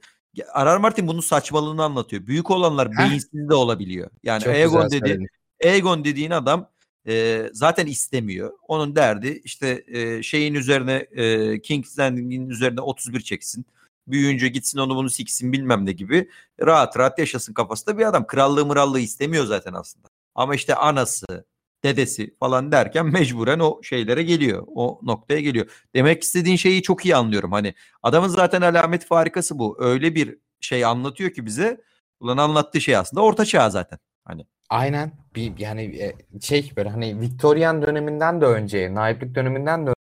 Arar 0.53 0.78
Martin 0.78 1.08
bunun 1.08 1.22
saçmalığını 1.22 1.84
anlatıyor. 1.84 2.28
Büyük 2.28 2.52
olanlar 2.52 2.98
beyinsiz 2.98 3.49
de 3.49 3.53
olabiliyor. 3.53 4.10
Yani 4.24 4.44
Çok 4.44 4.53
Aegon 4.53 4.91
dedi 4.91 5.28
Aegon 5.64 6.06
dediğin 6.06 6.32
adam 6.32 6.70
e, 7.08 7.45
zaten 7.53 7.88
istemiyor. 7.88 8.53
Onun 8.68 8.95
derdi 8.95 9.41
işte 9.44 9.84
e, 9.88 10.24
şeyin 10.24 10.53
üzerine 10.53 10.94
e, 10.94 11.62
King's 11.62 11.99
Landing'in 11.99 12.49
üzerine 12.49 12.82
31 12.82 13.22
çeksin. 13.22 13.66
Büyüyünce 14.08 14.48
gitsin 14.48 14.80
onu 14.80 14.95
bunu 14.95 15.10
siksin 15.10 15.53
bilmem 15.53 15.86
ne 15.86 15.91
gibi. 15.91 16.30
Rahat 16.62 16.98
rahat 16.98 17.20
yaşasın 17.20 17.53
kafasında 17.53 17.98
bir 17.98 18.06
adam. 18.06 18.28
Krallığı 18.28 18.66
mırallığı 18.66 18.99
istemiyor 18.99 19.45
zaten 19.45 19.74
aslında. 19.74 20.08
Ama 20.36 20.56
işte 20.56 20.76
anası, 20.76 21.45
dedesi 21.84 22.36
falan 22.40 22.72
derken 22.72 23.06
mecburen 23.06 23.60
o 23.60 23.84
şeylere 23.84 24.24
geliyor. 24.24 24.64
O 24.68 24.99
noktaya 25.03 25.40
geliyor. 25.40 25.86
Demek 25.95 26.24
istediğin 26.24 26.56
şeyi 26.56 26.82
çok 26.82 27.06
iyi 27.06 27.16
anlıyorum. 27.16 27.52
Hani 27.52 27.74
adamın 28.03 28.28
zaten 28.28 28.62
alamet 28.62 29.06
farikası 29.06 29.60
bu. 29.60 29.78
Öyle 29.80 30.16
bir 30.16 30.38
şey 30.60 30.86
anlatıyor 30.86 31.32
ki 31.32 31.45
bize. 31.45 31.82
Ulan 32.20 32.38
anlattığı 32.38 32.82
şey 32.82 32.98
aslında 32.98 33.24
orta 33.24 33.45
çağ 33.45 33.70
zaten. 33.70 33.99
Hani 34.26 34.45
Aynen. 34.70 35.12
Bir 35.36 35.58
yani 35.58 35.82
e, 35.84 36.16
şey 36.41 36.72
böyle 36.78 36.90
hani 36.90 37.22
Victorian 37.22 37.82
döneminden 37.82 38.41
de 38.41 38.45
önce, 38.45 38.94
naiplik 38.94 39.36
döneminden 39.36 39.88
de 39.88 39.94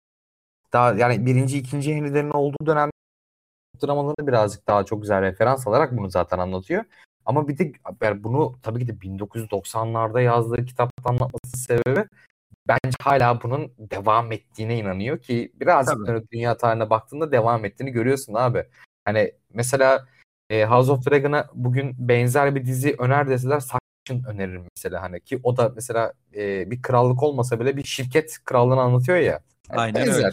daha 0.73 0.93
yani 0.93 1.27
birinci, 1.27 1.59
ikinci 1.59 1.95
Henry'lerin 1.95 2.31
olduğu 2.31 2.67
dönem 2.67 2.91
dramalarını 3.83 4.27
birazcık 4.27 4.67
daha 4.69 4.85
çok 4.85 5.03
güzel 5.03 5.23
referans 5.23 5.67
alarak 5.67 5.97
bunu 5.97 6.11
zaten 6.11 6.39
anlatıyor. 6.39 6.85
Ama 7.29 7.49
bir 7.49 7.59
de 7.59 7.73
yani 8.03 8.25
bunu 8.25 8.59
tabii 8.63 8.81
ki 8.81 8.89
de 8.89 8.93
1990'larda 8.93 10.23
yazdığı 10.23 10.65
kitapta 10.65 11.11
anlatması 11.11 11.57
sebebi 11.57 12.05
bence 12.69 12.97
hala 13.03 13.43
bunun 13.43 13.73
devam 13.79 14.33
ettiğine 14.33 14.79
inanıyor 14.79 15.19
ki 15.19 15.53
birazcık 15.55 16.07
tabii. 16.07 16.23
dünya 16.33 16.57
tarihine 16.57 16.91
baktığında 16.91 17.33
devam 17.33 17.65
ettiğini 17.65 17.91
görüyorsun 17.91 18.35
abi. 18.35 18.65
Hani 19.05 19.33
mesela 19.55 20.07
e, 20.51 20.65
House 20.65 20.93
of 20.93 21.07
Dragon'a 21.07 21.47
bugün 21.55 21.95
benzer 21.99 22.55
bir 22.55 22.67
dizi 22.67 22.97
öner 22.99 23.29
deseler 23.29 23.61
Succession 23.61 24.35
öneririm 24.35 24.65
mesela 24.77 25.03
hani 25.03 25.21
ki 25.21 25.41
o 25.43 25.57
da 25.57 25.73
mesela 25.75 26.13
e, 26.35 26.71
bir 26.71 26.83
krallık 26.83 27.23
olmasa 27.23 27.61
bile 27.61 27.77
bir 27.77 27.85
şirket 27.85 28.39
krallığını 28.45 28.81
anlatıyor 28.81 29.19
ya. 29.19 29.41
Yani 29.71 29.81
Aynen 29.81 30.07
benzer. 30.07 30.17
öyle. 30.17 30.31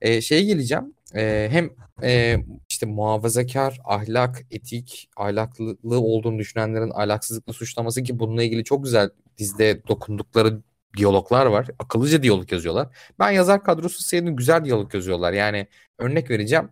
E, 0.00 0.20
şeye 0.20 0.42
geleceğim. 0.42 0.94
E, 1.14 1.48
hem 1.50 1.70
e, 2.02 2.36
işte 2.78 2.86
muhafazakar, 2.86 3.80
ahlak, 3.84 4.42
etik, 4.50 5.10
ahlaklı 5.16 5.76
olduğunu 6.00 6.38
düşünenlerin 6.38 6.90
ahlaksızlıkla 6.90 7.52
suçlaması 7.52 8.02
ki 8.02 8.18
bununla 8.18 8.42
ilgili 8.42 8.64
çok 8.64 8.84
güzel 8.84 9.10
dizide 9.38 9.82
dokundukları 9.88 10.62
diyaloglar 10.96 11.46
var. 11.46 11.68
Akıllıca 11.78 12.22
diyalog 12.22 12.52
yazıyorlar. 12.52 12.96
Ben 13.18 13.30
yazar 13.30 13.64
kadrosu 13.64 14.02
senin 14.02 14.36
güzel 14.36 14.64
diyalog 14.64 14.94
yazıyorlar. 14.94 15.32
Yani 15.32 15.66
örnek 15.98 16.30
vereceğim. 16.30 16.70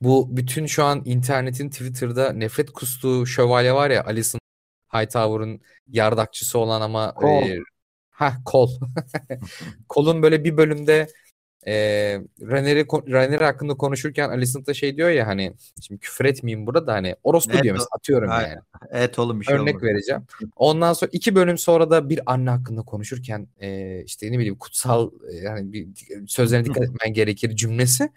Bu 0.00 0.36
bütün 0.36 0.66
şu 0.66 0.84
an 0.84 1.02
internetin 1.04 1.70
Twitter'da 1.70 2.32
nefret 2.32 2.70
kustuğu 2.70 3.26
şövalye 3.26 3.74
var 3.74 3.90
ya 3.90 4.04
Alison 4.04 4.40
Hightower'ın 4.94 5.60
yardakçısı 5.88 6.58
olan 6.58 6.80
ama 6.80 7.14
Kol. 7.14 7.42
E, 7.42 7.58
ha 8.10 8.36
kol. 8.44 8.70
Kolun 9.88 10.22
böyle 10.22 10.44
bir 10.44 10.56
bölümde 10.56 11.06
e, 11.66 11.72
Renner'i 12.40 12.86
Renner 12.86 13.40
hakkında 13.40 13.74
konuşurken 13.74 14.28
Alicent 14.28 14.66
da 14.66 14.74
şey 14.74 14.96
diyor 14.96 15.10
ya 15.10 15.26
hani 15.26 15.52
şimdi 15.86 16.00
küfür 16.00 16.24
etmeyeyim 16.24 16.66
burada 16.66 16.86
da 16.86 16.92
hani 16.92 17.16
orospu 17.22 17.52
evet, 17.52 17.62
diyor 17.62 17.72
mesela 17.72 17.88
atıyorum 17.92 18.30
ha, 18.30 18.42
yani. 18.42 18.60
Evet 18.90 19.18
oğlum 19.18 19.40
bir 19.40 19.44
şey 19.44 19.54
Örnek 19.54 19.74
olmadı. 19.74 19.86
vereceğim. 19.86 20.22
Ondan 20.56 20.92
sonra 20.92 21.10
iki 21.14 21.34
bölüm 21.34 21.58
sonra 21.58 21.90
da 21.90 22.08
bir 22.08 22.20
anne 22.26 22.50
hakkında 22.50 22.82
konuşurken 22.82 23.48
e, 23.60 24.00
işte 24.04 24.32
ne 24.32 24.38
bileyim 24.38 24.56
kutsal 24.58 25.10
yani 25.42 25.72
bir 25.72 25.88
sözlerine 26.26 26.64
dikkat 26.64 26.82
etmen 26.82 27.12
gerekir 27.12 27.56
cümlesi. 27.56 28.10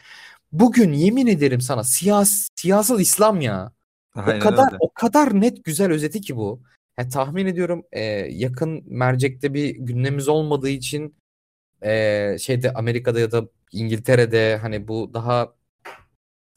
Bugün 0.51 0.93
yemin 0.93 1.27
ederim 1.27 1.61
sana 1.61 1.83
siyas 1.83 2.49
siyasal 2.55 2.99
İslam 2.99 3.41
ya. 3.41 3.71
Aynen 4.15 4.39
o 4.39 4.43
kadar 4.43 4.65
öyle. 4.65 4.77
o 4.79 4.89
kadar 4.89 5.41
net 5.41 5.63
güzel 5.63 5.91
özeti 5.91 6.21
ki 6.21 6.35
bu. 6.35 6.61
Yani 6.99 7.09
tahmin 7.09 7.45
ediyorum 7.45 7.83
e, 7.91 8.01
yakın 8.29 8.83
mercekte 8.85 9.53
bir 9.53 9.69
gündemimiz 9.69 10.27
olmadığı 10.27 10.69
için 10.69 11.15
e, 11.83 12.37
şeyde 12.39 12.73
Amerika'da 12.73 13.19
ya 13.19 13.31
da 13.31 13.47
İngiltere'de 13.71 14.57
hani 14.57 14.87
bu 14.87 15.13
daha 15.13 15.53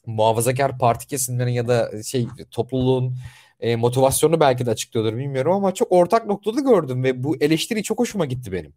muhafazakar 0.05 0.77
parti 0.77 1.07
kesimlerin 1.07 1.51
ya 1.51 1.67
da 1.67 2.03
şey 2.03 2.27
topluluğun 2.51 3.17
e, 3.59 3.75
motivasyonu 3.75 4.39
belki 4.39 4.65
de 4.65 4.71
açıklıyordur 4.71 5.17
bilmiyorum 5.17 5.51
ama 5.51 5.73
çok 5.73 5.91
ortak 5.91 6.25
noktada 6.25 6.59
gördüm 6.59 7.03
ve 7.03 7.23
bu 7.23 7.37
eleştiri 7.37 7.83
çok 7.83 7.99
hoşuma 7.99 8.25
gitti 8.25 8.51
benim. 8.51 8.73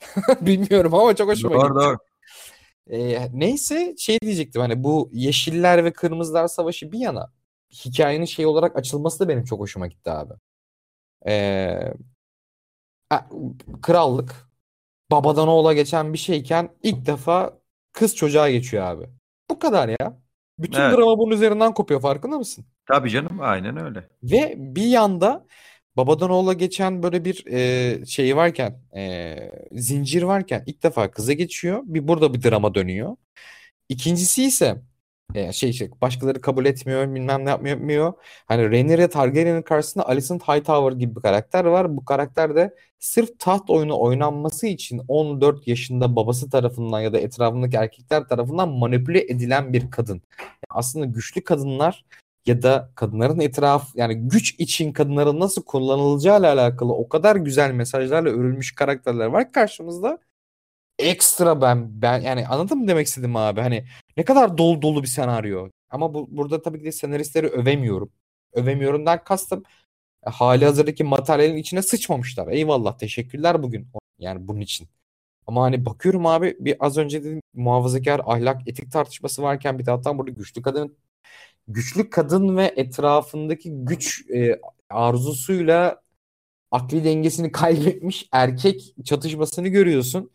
bilmiyorum 0.40 0.94
ama 0.94 1.16
çok 1.16 1.28
hoşuma 1.28 1.54
doğru, 1.54 1.68
gitti. 1.68 1.74
Doğru. 1.74 1.98
E, 2.90 3.28
neyse 3.32 3.94
şey 3.98 4.18
diyecektim 4.20 4.60
hani 4.62 4.84
bu 4.84 5.10
yeşiller 5.12 5.84
ve 5.84 5.92
kırmızılar 5.92 6.48
savaşı 6.48 6.92
bir 6.92 6.98
yana 6.98 7.32
hikayenin 7.84 8.24
şey 8.24 8.46
olarak 8.46 8.76
açılması 8.76 9.20
da 9.20 9.28
benim 9.28 9.44
çok 9.44 9.60
hoşuma 9.60 9.86
gitti 9.86 10.10
abi. 10.10 10.34
E, 11.26 11.94
krallık 13.82 14.53
babadan 15.10 15.48
oğula 15.48 15.72
geçen 15.72 16.12
bir 16.12 16.18
şeyken 16.18 16.68
ilk 16.82 17.06
defa 17.06 17.58
kız 17.92 18.16
çocuğa 18.16 18.50
geçiyor 18.50 18.84
abi. 18.84 19.04
Bu 19.50 19.58
kadar 19.58 19.88
ya. 19.88 20.18
Bütün 20.58 20.80
evet. 20.80 20.96
drama 20.96 21.18
bunun 21.18 21.34
üzerinden 21.34 21.74
kopuyor 21.74 22.00
farkında 22.00 22.38
mısın? 22.38 22.64
Tabii 22.86 23.10
canım 23.10 23.38
aynen 23.40 23.84
öyle. 23.84 24.08
Ve 24.22 24.54
bir 24.56 24.86
yanda 24.86 25.46
babadan 25.96 26.30
oğula 26.30 26.52
geçen 26.52 27.02
böyle 27.02 27.24
bir 27.24 27.46
e, 27.46 28.06
şey 28.06 28.36
varken 28.36 28.82
e, 28.96 29.36
zincir 29.72 30.22
varken 30.22 30.62
ilk 30.66 30.82
defa 30.82 31.10
kıza 31.10 31.32
geçiyor. 31.32 31.82
Bir 31.84 32.08
burada 32.08 32.34
bir 32.34 32.42
drama 32.42 32.74
dönüyor. 32.74 33.16
İkincisi 33.88 34.44
ise 34.44 34.82
e, 35.34 35.52
şey 35.52 35.72
şey 35.72 35.90
başkaları 36.00 36.40
kabul 36.40 36.66
etmiyor 36.66 37.14
bilmem 37.14 37.44
ne 37.44 37.50
yapmıyor. 37.50 38.12
Hani 38.46 38.70
Rhaenyra 38.70 39.08
Targaryen'in 39.08 39.62
karşısında 39.62 40.08
Alicent 40.08 40.42
Hightower 40.42 40.98
gibi 40.98 41.16
bir 41.16 41.20
karakter 41.20 41.64
var. 41.64 41.96
Bu 41.96 42.04
karakter 42.04 42.56
de 42.56 42.74
sırf 42.98 43.38
taht 43.38 43.70
oyunu 43.70 44.00
oynanması 44.00 44.66
için 44.66 45.00
14 45.08 45.68
yaşında 45.68 46.16
babası 46.16 46.50
tarafından 46.50 47.00
ya 47.00 47.12
da 47.12 47.18
etrafındaki 47.18 47.76
erkekler 47.76 48.28
tarafından 48.28 48.68
manipüle 48.68 49.20
edilen 49.22 49.72
bir 49.72 49.90
kadın. 49.90 50.22
Yani 50.40 50.50
aslında 50.70 51.06
güçlü 51.06 51.44
kadınlar 51.44 52.04
ya 52.46 52.62
da 52.62 52.90
kadınların 52.94 53.40
etraf 53.40 53.88
yani 53.94 54.14
güç 54.14 54.54
için 54.58 54.92
kadınların 54.92 55.40
nasıl 55.40 55.62
kullanılacağı 55.62 56.40
ile 56.40 56.46
alakalı 56.48 56.92
o 56.92 57.08
kadar 57.08 57.36
güzel 57.36 57.70
mesajlarla 57.72 58.30
örülmüş 58.30 58.74
karakterler 58.74 59.26
var 59.26 59.52
karşımızda 59.52 60.18
ekstra 60.98 61.60
ben 61.60 62.02
ben 62.02 62.20
yani 62.20 62.46
anladın 62.46 62.78
mı 62.78 62.88
demek 62.88 63.06
istedim 63.06 63.36
abi? 63.36 63.60
Hani 63.60 63.84
ne 64.16 64.24
kadar 64.24 64.58
dolu 64.58 64.82
dolu 64.82 65.02
bir 65.02 65.08
senaryo. 65.08 65.70
Ama 65.90 66.14
bu 66.14 66.28
burada 66.30 66.62
tabii 66.62 66.78
ki 66.78 66.84
de 66.84 66.92
senaristleri 66.92 67.48
övemiyorum. 67.48 68.12
Övemiyorumdan 68.52 69.24
kastım 69.24 69.62
e, 70.26 70.30
hali 70.30 70.64
hazırdaki 70.64 71.04
materyalin 71.04 71.56
içine 71.56 71.82
sıçmamışlar. 71.82 72.48
Eyvallah 72.48 72.98
teşekkürler 72.98 73.62
bugün. 73.62 73.88
Yani 74.18 74.48
bunun 74.48 74.60
için. 74.60 74.88
Ama 75.46 75.62
hani 75.62 75.86
bakıyorum 75.86 76.26
abi 76.26 76.56
bir 76.60 76.76
az 76.80 76.98
önce 76.98 77.24
dedim 77.24 77.40
muhafazakar 77.54 78.20
ahlak 78.26 78.68
etik 78.68 78.92
tartışması 78.92 79.42
varken 79.42 79.78
bir 79.78 79.84
taraftan 79.84 80.18
burada 80.18 80.30
güçlü 80.30 80.62
kadın 80.62 80.96
güçlü 81.68 82.10
kadın 82.10 82.56
ve 82.56 82.74
etrafındaki 82.76 83.70
güç 83.72 84.30
e, 84.30 84.60
arzusuyla 84.90 86.02
akli 86.70 87.04
dengesini 87.04 87.52
kaybetmiş 87.52 88.28
erkek 88.32 88.94
çatışmasını 89.04 89.68
görüyorsun. 89.68 90.30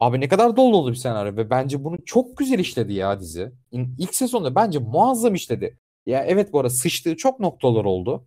Abi 0.00 0.20
ne 0.20 0.28
kadar 0.28 0.56
dolu 0.56 0.72
dolu 0.72 0.90
bir 0.90 0.96
senaryo 0.96 1.36
ve 1.36 1.50
bence 1.50 1.84
bunu 1.84 1.96
çok 2.06 2.36
güzel 2.36 2.58
işledi 2.58 2.92
ya 2.92 3.20
dizi. 3.20 3.52
İlk 3.72 4.14
sezonda 4.14 4.54
bence 4.54 4.78
muazzam 4.78 5.34
işledi. 5.34 5.78
Ya 6.06 6.24
evet 6.24 6.52
bu 6.52 6.58
arada 6.58 6.70
sıçtığı 6.70 7.16
çok 7.16 7.40
noktalar 7.40 7.84
oldu. 7.84 8.24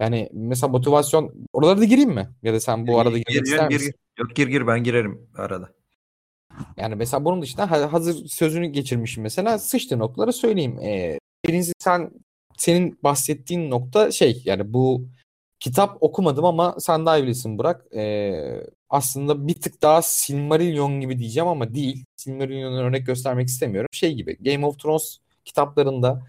Yani 0.00 0.28
mesela 0.32 0.68
motivasyon 0.70 1.34
oralara 1.52 1.80
da 1.80 1.84
gireyim 1.84 2.10
mi? 2.10 2.28
Ya 2.42 2.54
da 2.54 2.60
sen 2.60 2.86
bu 2.86 2.98
arada 2.98 3.18
girmek 3.18 3.46
ister 3.46 3.68
gir, 3.70 3.76
misin? 3.76 3.94
Yok 4.18 4.36
gir 4.36 4.46
gir 4.46 4.66
ben 4.66 4.84
girerim 4.84 5.30
arada. 5.36 5.72
Yani 6.76 6.94
mesela 6.94 7.24
bunun 7.24 7.42
dışında 7.42 7.70
ha- 7.70 7.92
hazır 7.92 8.28
sözünü 8.28 8.66
geçirmişim 8.66 9.22
mesela 9.22 9.58
sıçtı 9.58 9.98
noktaları 9.98 10.32
söyleyeyim. 10.32 10.78
Ee, 10.78 11.18
birincisi 11.46 11.72
sen 11.78 12.10
senin 12.56 12.98
bahsettiğin 13.02 13.70
nokta 13.70 14.10
şey 14.10 14.42
yani 14.44 14.72
bu 14.72 15.08
kitap 15.60 15.96
okumadım 16.00 16.44
ama 16.44 16.76
sen 16.78 17.06
daha 17.06 17.18
iyi 17.18 17.22
bilirsin 17.22 17.58
Burak. 17.58 17.96
Ee, 17.96 18.60
aslında 18.90 19.48
bir 19.48 19.60
tık 19.60 19.82
daha 19.82 20.02
Silmarillion 20.02 21.00
gibi 21.00 21.18
diyeceğim 21.18 21.48
ama 21.48 21.74
değil. 21.74 22.04
Silmarillion'u 22.16 22.78
örnek 22.78 23.06
göstermek 23.06 23.48
istemiyorum. 23.48 23.88
Şey 23.92 24.14
gibi 24.14 24.36
Game 24.40 24.66
of 24.66 24.78
Thrones 24.78 25.18
kitaplarında 25.44 26.22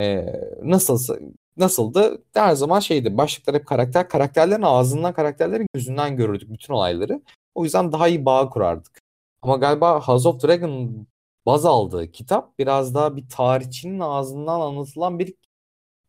e, 0.00 0.26
nasılsa 0.62 1.16
nasıldı? 1.56 2.22
Her 2.34 2.54
zaman 2.54 2.80
şeydi. 2.80 3.16
Başlıklar 3.16 3.56
hep 3.56 3.66
karakter. 3.66 4.08
Karakterlerin 4.08 4.62
ağzından, 4.62 5.12
karakterlerin 5.12 5.66
gözünden 5.74 6.16
görürdük 6.16 6.52
bütün 6.52 6.74
olayları. 6.74 7.22
O 7.54 7.64
yüzden 7.64 7.92
daha 7.92 8.08
iyi 8.08 8.24
bağ 8.24 8.48
kurardık. 8.48 8.98
Ama 9.42 9.56
galiba 9.56 10.00
House 10.00 10.28
of 10.28 10.42
Dragon 10.42 11.06
baz 11.46 11.64
aldığı 11.64 12.12
kitap 12.12 12.58
biraz 12.58 12.94
daha 12.94 13.16
bir 13.16 13.28
tarihçinin 13.28 14.00
ağzından 14.00 14.60
anlatılan 14.60 15.18
bir 15.18 15.34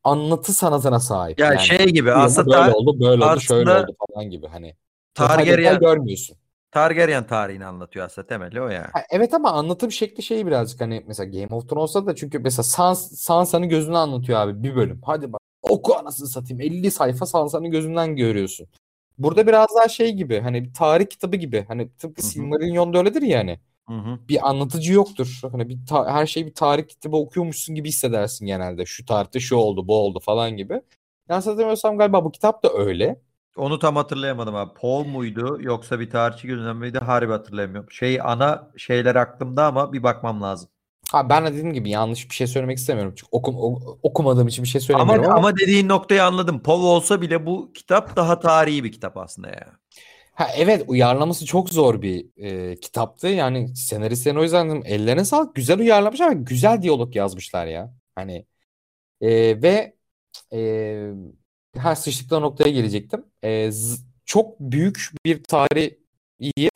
anlatı 0.04 0.54
sanatına 0.54 1.00
sahip. 1.00 1.40
Ya 1.40 1.48
Yani 1.48 1.60
şey 1.60 1.86
gibi 1.86 2.12
aslında 2.14 2.62
böyle 2.62 2.76
oldu, 2.76 3.00
böyle 3.00 3.26
oldu, 3.26 3.40
şöyle 3.40 3.72
aslında 3.72 3.84
oldu 3.84 3.96
falan 4.08 4.30
gibi 4.30 4.48
hani. 4.48 4.76
Targaryen, 5.14 5.80
görmüyorsun. 5.80 6.38
Targaryen 6.72 7.28
tarihini 7.28 7.66
anlatıyor 7.66 8.06
aslında 8.06 8.28
temeli 8.28 8.62
o 8.62 8.68
yani. 8.68 8.88
Ha, 8.94 9.04
evet 9.12 9.34
ama 9.34 9.52
anlatım 9.52 9.92
şekli 9.92 10.24
şey 10.24 10.46
birazcık 10.48 10.82
hani 10.82 11.04
mesela 11.08 11.30
Game 11.30 11.56
of 11.56 11.70
Thrones'ta 11.70 12.06
da 12.06 12.16
çünkü 12.16 12.40
mesela 12.40 12.64
Sans, 12.64 13.12
Sansa'nın 13.12 13.70
gözünden 13.70 13.98
anlatıyor 13.98 14.40
abi 14.40 14.64
bir 14.64 14.76
bölüm. 14.76 15.02
Hadi 15.06 15.34
bak 15.34 15.42
oku 15.62 15.96
anasını 15.96 16.28
satayım 16.28 16.62
50 16.62 16.92
sayfa 16.92 17.26
Sansa'nın 17.26 17.72
gözünden 17.72 18.16
görüyorsun. 18.16 18.68
Burada 19.18 19.48
biraz 19.48 19.68
daha 19.78 19.88
şey 19.88 20.12
gibi 20.12 20.40
hani 20.40 20.64
bir 20.64 20.74
tarih 20.74 21.06
kitabı 21.06 21.36
gibi 21.36 21.66
hani 21.68 21.90
tıpkı. 21.98 22.22
Silmarillion'da 22.22 22.98
öyledir 22.98 23.22
ya 23.22 23.40
hani 23.40 23.60
Hı 23.90 23.96
hı. 23.96 24.20
bir 24.30 24.50
anlatıcı 24.50 24.94
yoktur. 24.94 25.40
Hani 25.52 25.70
bir 25.70 25.86
ta- 25.90 26.12
her 26.14 26.26
şey 26.26 26.46
bir 26.46 26.54
tarih 26.54 26.88
kitabı 26.88 27.18
okuyormuşsun 27.18 27.76
gibi 27.76 27.88
hissedersin 27.88 28.46
genelde. 28.46 28.86
Şu 28.86 29.06
tarihte 29.06 29.40
şu 29.40 29.56
oldu, 29.56 29.88
bu 29.88 29.96
oldu 29.96 30.20
falan 30.20 30.58
gibi. 30.58 30.82
Yanlış 31.30 31.48
hatırlamıyorsam 31.48 31.98
galiba 31.98 32.26
bu 32.26 32.32
kitap 32.32 32.64
da 32.64 32.74
öyle. 32.74 33.22
Onu 33.56 33.80
tam 33.80 33.96
hatırlayamadım 33.96 34.56
abi. 34.56 34.74
Paul 34.80 35.06
muydu 35.06 35.58
yoksa 35.62 36.00
bir 36.00 36.10
tarihçi 36.10 36.48
gözünden 36.48 36.76
miydi? 36.78 36.98
Harbi 37.00 37.32
hatırlayamıyorum. 37.32 37.92
Şey 37.92 38.22
ana 38.22 38.72
şeyler 38.78 39.16
aklımda 39.16 39.66
ama 39.66 39.94
bir 39.94 40.04
bakmam 40.04 40.42
lazım. 40.42 40.70
Ha 41.12 41.30
ben 41.30 41.46
de 41.46 41.50
dediğim 41.52 41.74
gibi 41.74 41.90
yanlış 41.90 42.30
bir 42.30 42.36
şey 42.36 42.48
söylemek 42.48 42.78
istemiyorum. 42.78 43.14
Çünkü 43.16 43.28
okum, 43.32 43.56
o- 43.58 44.00
okumadığım 44.04 44.48
için 44.48 44.64
bir 44.64 44.70
şey 44.70 44.82
Ama 44.92 45.14
söylemiyorum 45.14 45.26
ama, 45.28 45.36
ama 45.36 45.58
dediğin 45.58 45.90
noktayı 45.90 46.24
anladım. 46.24 46.60
Paul 46.64 46.84
olsa 46.84 47.22
bile 47.22 47.46
bu 47.46 47.72
kitap 47.74 48.16
daha 48.16 48.40
tarihi 48.40 48.84
bir 48.84 48.92
kitap 48.92 49.18
aslında 49.18 49.48
ya. 49.50 49.80
ha 50.34 50.48
evet 50.58 50.84
uyarlaması 50.88 51.46
çok 51.46 51.70
zor 51.70 52.02
bir 52.02 52.26
e, 52.72 52.80
kitaptı. 52.80 53.28
Yani 53.28 53.76
senaristlerin 53.76 54.36
o 54.36 54.44
yüzden 54.44 54.70
dedim, 54.70 54.84
ellerine 54.86 55.26
sağlık. 55.26 55.56
Güzel 55.56 55.80
uyarlamışlar 55.80 56.30
ve 56.30 56.34
güzel 56.34 56.82
diyalog 56.82 57.16
yazmışlar 57.16 57.66
ya. 57.68 57.94
Hani 58.16 58.46
e, 59.22 59.62
ve 59.64 59.96
e, 60.54 61.12
her 61.78 61.96
sıçtıkları 61.96 62.42
noktaya 62.42 62.70
gelecektim. 62.70 63.26
E, 63.44 63.72
çok 64.26 64.60
büyük 64.60 65.12
bir 65.26 65.44
tarihi 65.44 66.70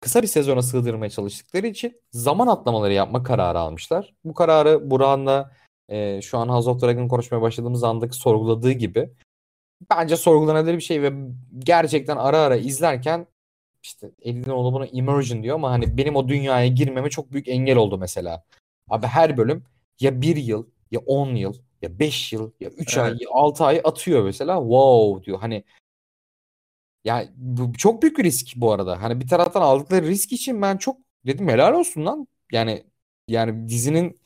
kısa 0.00 0.22
bir 0.22 0.26
sezona 0.26 0.62
sığdırmaya 0.62 1.10
çalıştıkları 1.10 1.66
için 1.66 2.00
zaman 2.10 2.46
atlamaları 2.46 2.92
yapma 2.92 3.22
kararı 3.22 3.58
almışlar. 3.58 4.14
Bu 4.24 4.34
kararı 4.34 4.90
Burak'ın 4.90 5.46
e, 5.88 6.22
şu 6.22 6.38
an 6.38 6.48
House 6.48 6.70
of 6.70 6.82
Dragon 6.82 7.08
konuşmaya 7.08 7.40
başladığımız 7.40 7.84
andaki 7.84 8.16
sorguladığı 8.16 8.72
gibi 8.72 9.10
bence 9.90 10.16
sorgulanabilir 10.16 10.76
bir 10.76 10.82
şey 10.82 11.02
ve 11.02 11.12
gerçekten 11.58 12.16
ara 12.16 12.38
ara 12.38 12.56
izlerken 12.56 13.26
işte 13.82 14.10
Elinoğlu 14.22 14.72
buna 14.72 14.86
immersion 14.86 15.42
diyor 15.42 15.54
ama 15.54 15.70
hani 15.70 15.96
benim 15.96 16.16
o 16.16 16.28
dünyaya 16.28 16.66
girmeme 16.66 17.10
çok 17.10 17.32
büyük 17.32 17.48
engel 17.48 17.76
oldu 17.76 17.98
mesela. 17.98 18.44
Abi 18.90 19.06
her 19.06 19.36
bölüm 19.36 19.64
ya 20.00 20.20
bir 20.22 20.36
yıl 20.36 20.66
ya 20.90 21.00
10 21.00 21.34
yıl 21.34 21.54
ya 21.82 21.98
5 21.98 22.32
yıl 22.32 22.52
ya 22.60 22.70
3 22.70 22.98
ay 22.98 23.10
Evet. 23.10 23.20
ya 23.22 23.28
6 23.32 23.64
ay 23.64 23.80
atıyor 23.84 24.24
mesela. 24.24 24.60
Wow 24.60 25.26
diyor. 25.26 25.38
Hani 25.38 25.64
ya 27.04 27.28
bu 27.36 27.72
çok 27.72 28.02
büyük 28.02 28.18
bir 28.18 28.24
risk 28.24 28.56
bu 28.56 28.72
arada. 28.72 29.02
Hani 29.02 29.20
bir 29.20 29.28
taraftan 29.28 29.62
aldıkları 29.62 30.06
risk 30.06 30.32
için 30.32 30.62
ben 30.62 30.76
çok 30.76 30.98
dedim 31.26 31.48
helal 31.48 31.74
olsun 31.74 32.06
lan. 32.06 32.26
Yani 32.52 32.84
yani 33.28 33.68
dizinin 33.68 34.20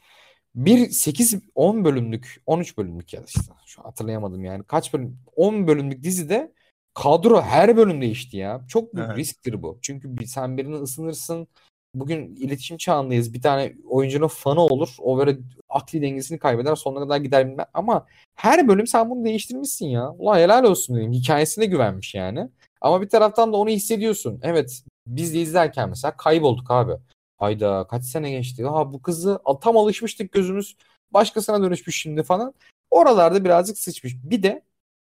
bir 0.54 0.90
8 0.90 1.34
10 1.54 1.84
bölümlük 1.84 2.42
13 2.46 2.78
bölümlük 2.78 3.12
ya 3.14 3.22
işte 3.26 3.52
şu 3.66 3.84
hatırlayamadım 3.84 4.44
yani 4.44 4.64
kaç 4.64 4.94
bölüm 4.94 5.18
10 5.36 5.66
bölümlük 5.66 6.02
dizide 6.02 6.52
kadro 6.94 7.42
her 7.42 7.76
bölüm 7.76 8.00
değişti 8.00 8.36
ya. 8.36 8.64
Çok 8.68 8.94
büyük 8.94 9.08
Evet. 9.08 9.18
risktir 9.18 9.62
bu. 9.62 9.78
Çünkü 9.82 10.16
bir, 10.16 10.26
sen 10.26 10.56
birini 10.56 10.76
ısınırsın. 10.76 11.48
Bugün 11.94 12.36
iletişim 12.36 12.76
çağındayız. 12.76 13.34
Bir 13.34 13.42
tane 13.42 13.74
oyuncunun 13.88 14.28
fanı 14.28 14.60
olur. 14.60 14.96
O 14.98 15.18
böyle 15.18 15.38
akli 15.68 16.02
dengesini 16.02 16.38
kaybeder. 16.38 16.74
Sonuna 16.74 17.00
kadar 17.00 17.16
gider 17.16 17.48
bilmem. 17.48 17.66
Ama 17.74 18.06
her 18.34 18.68
bölüm 18.68 18.86
sen 18.86 19.10
bunu 19.10 19.24
değiştirmişsin 19.24 19.86
ya. 19.86 20.10
Ulan 20.10 20.38
helal 20.38 20.64
olsun 20.64 20.96
diyeyim. 20.96 21.12
Hikayesine 21.12 21.66
güvenmiş 21.66 22.14
yani. 22.14 22.48
Ama 22.80 23.02
bir 23.02 23.08
taraftan 23.08 23.52
da 23.52 23.56
onu 23.56 23.70
hissediyorsun. 23.70 24.40
Evet 24.42 24.84
biz 25.06 25.34
de 25.34 25.40
izlerken 25.40 25.88
mesela 25.88 26.16
kaybolduk 26.16 26.70
abi. 26.70 26.92
Hayda 27.38 27.86
kaç 27.90 28.04
sene 28.04 28.30
geçti. 28.30 28.64
Ha 28.64 28.92
bu 28.92 29.02
kızı 29.02 29.40
tam 29.60 29.76
alışmıştık 29.76 30.32
gözümüz 30.32 30.76
başkasına 31.10 31.62
dönüşmüş 31.62 32.00
şimdi 32.02 32.22
falan. 32.22 32.54
Oralarda 32.90 33.44
birazcık 33.44 33.78
sıçmış. 33.78 34.14
Bir 34.24 34.42
de 34.42 34.62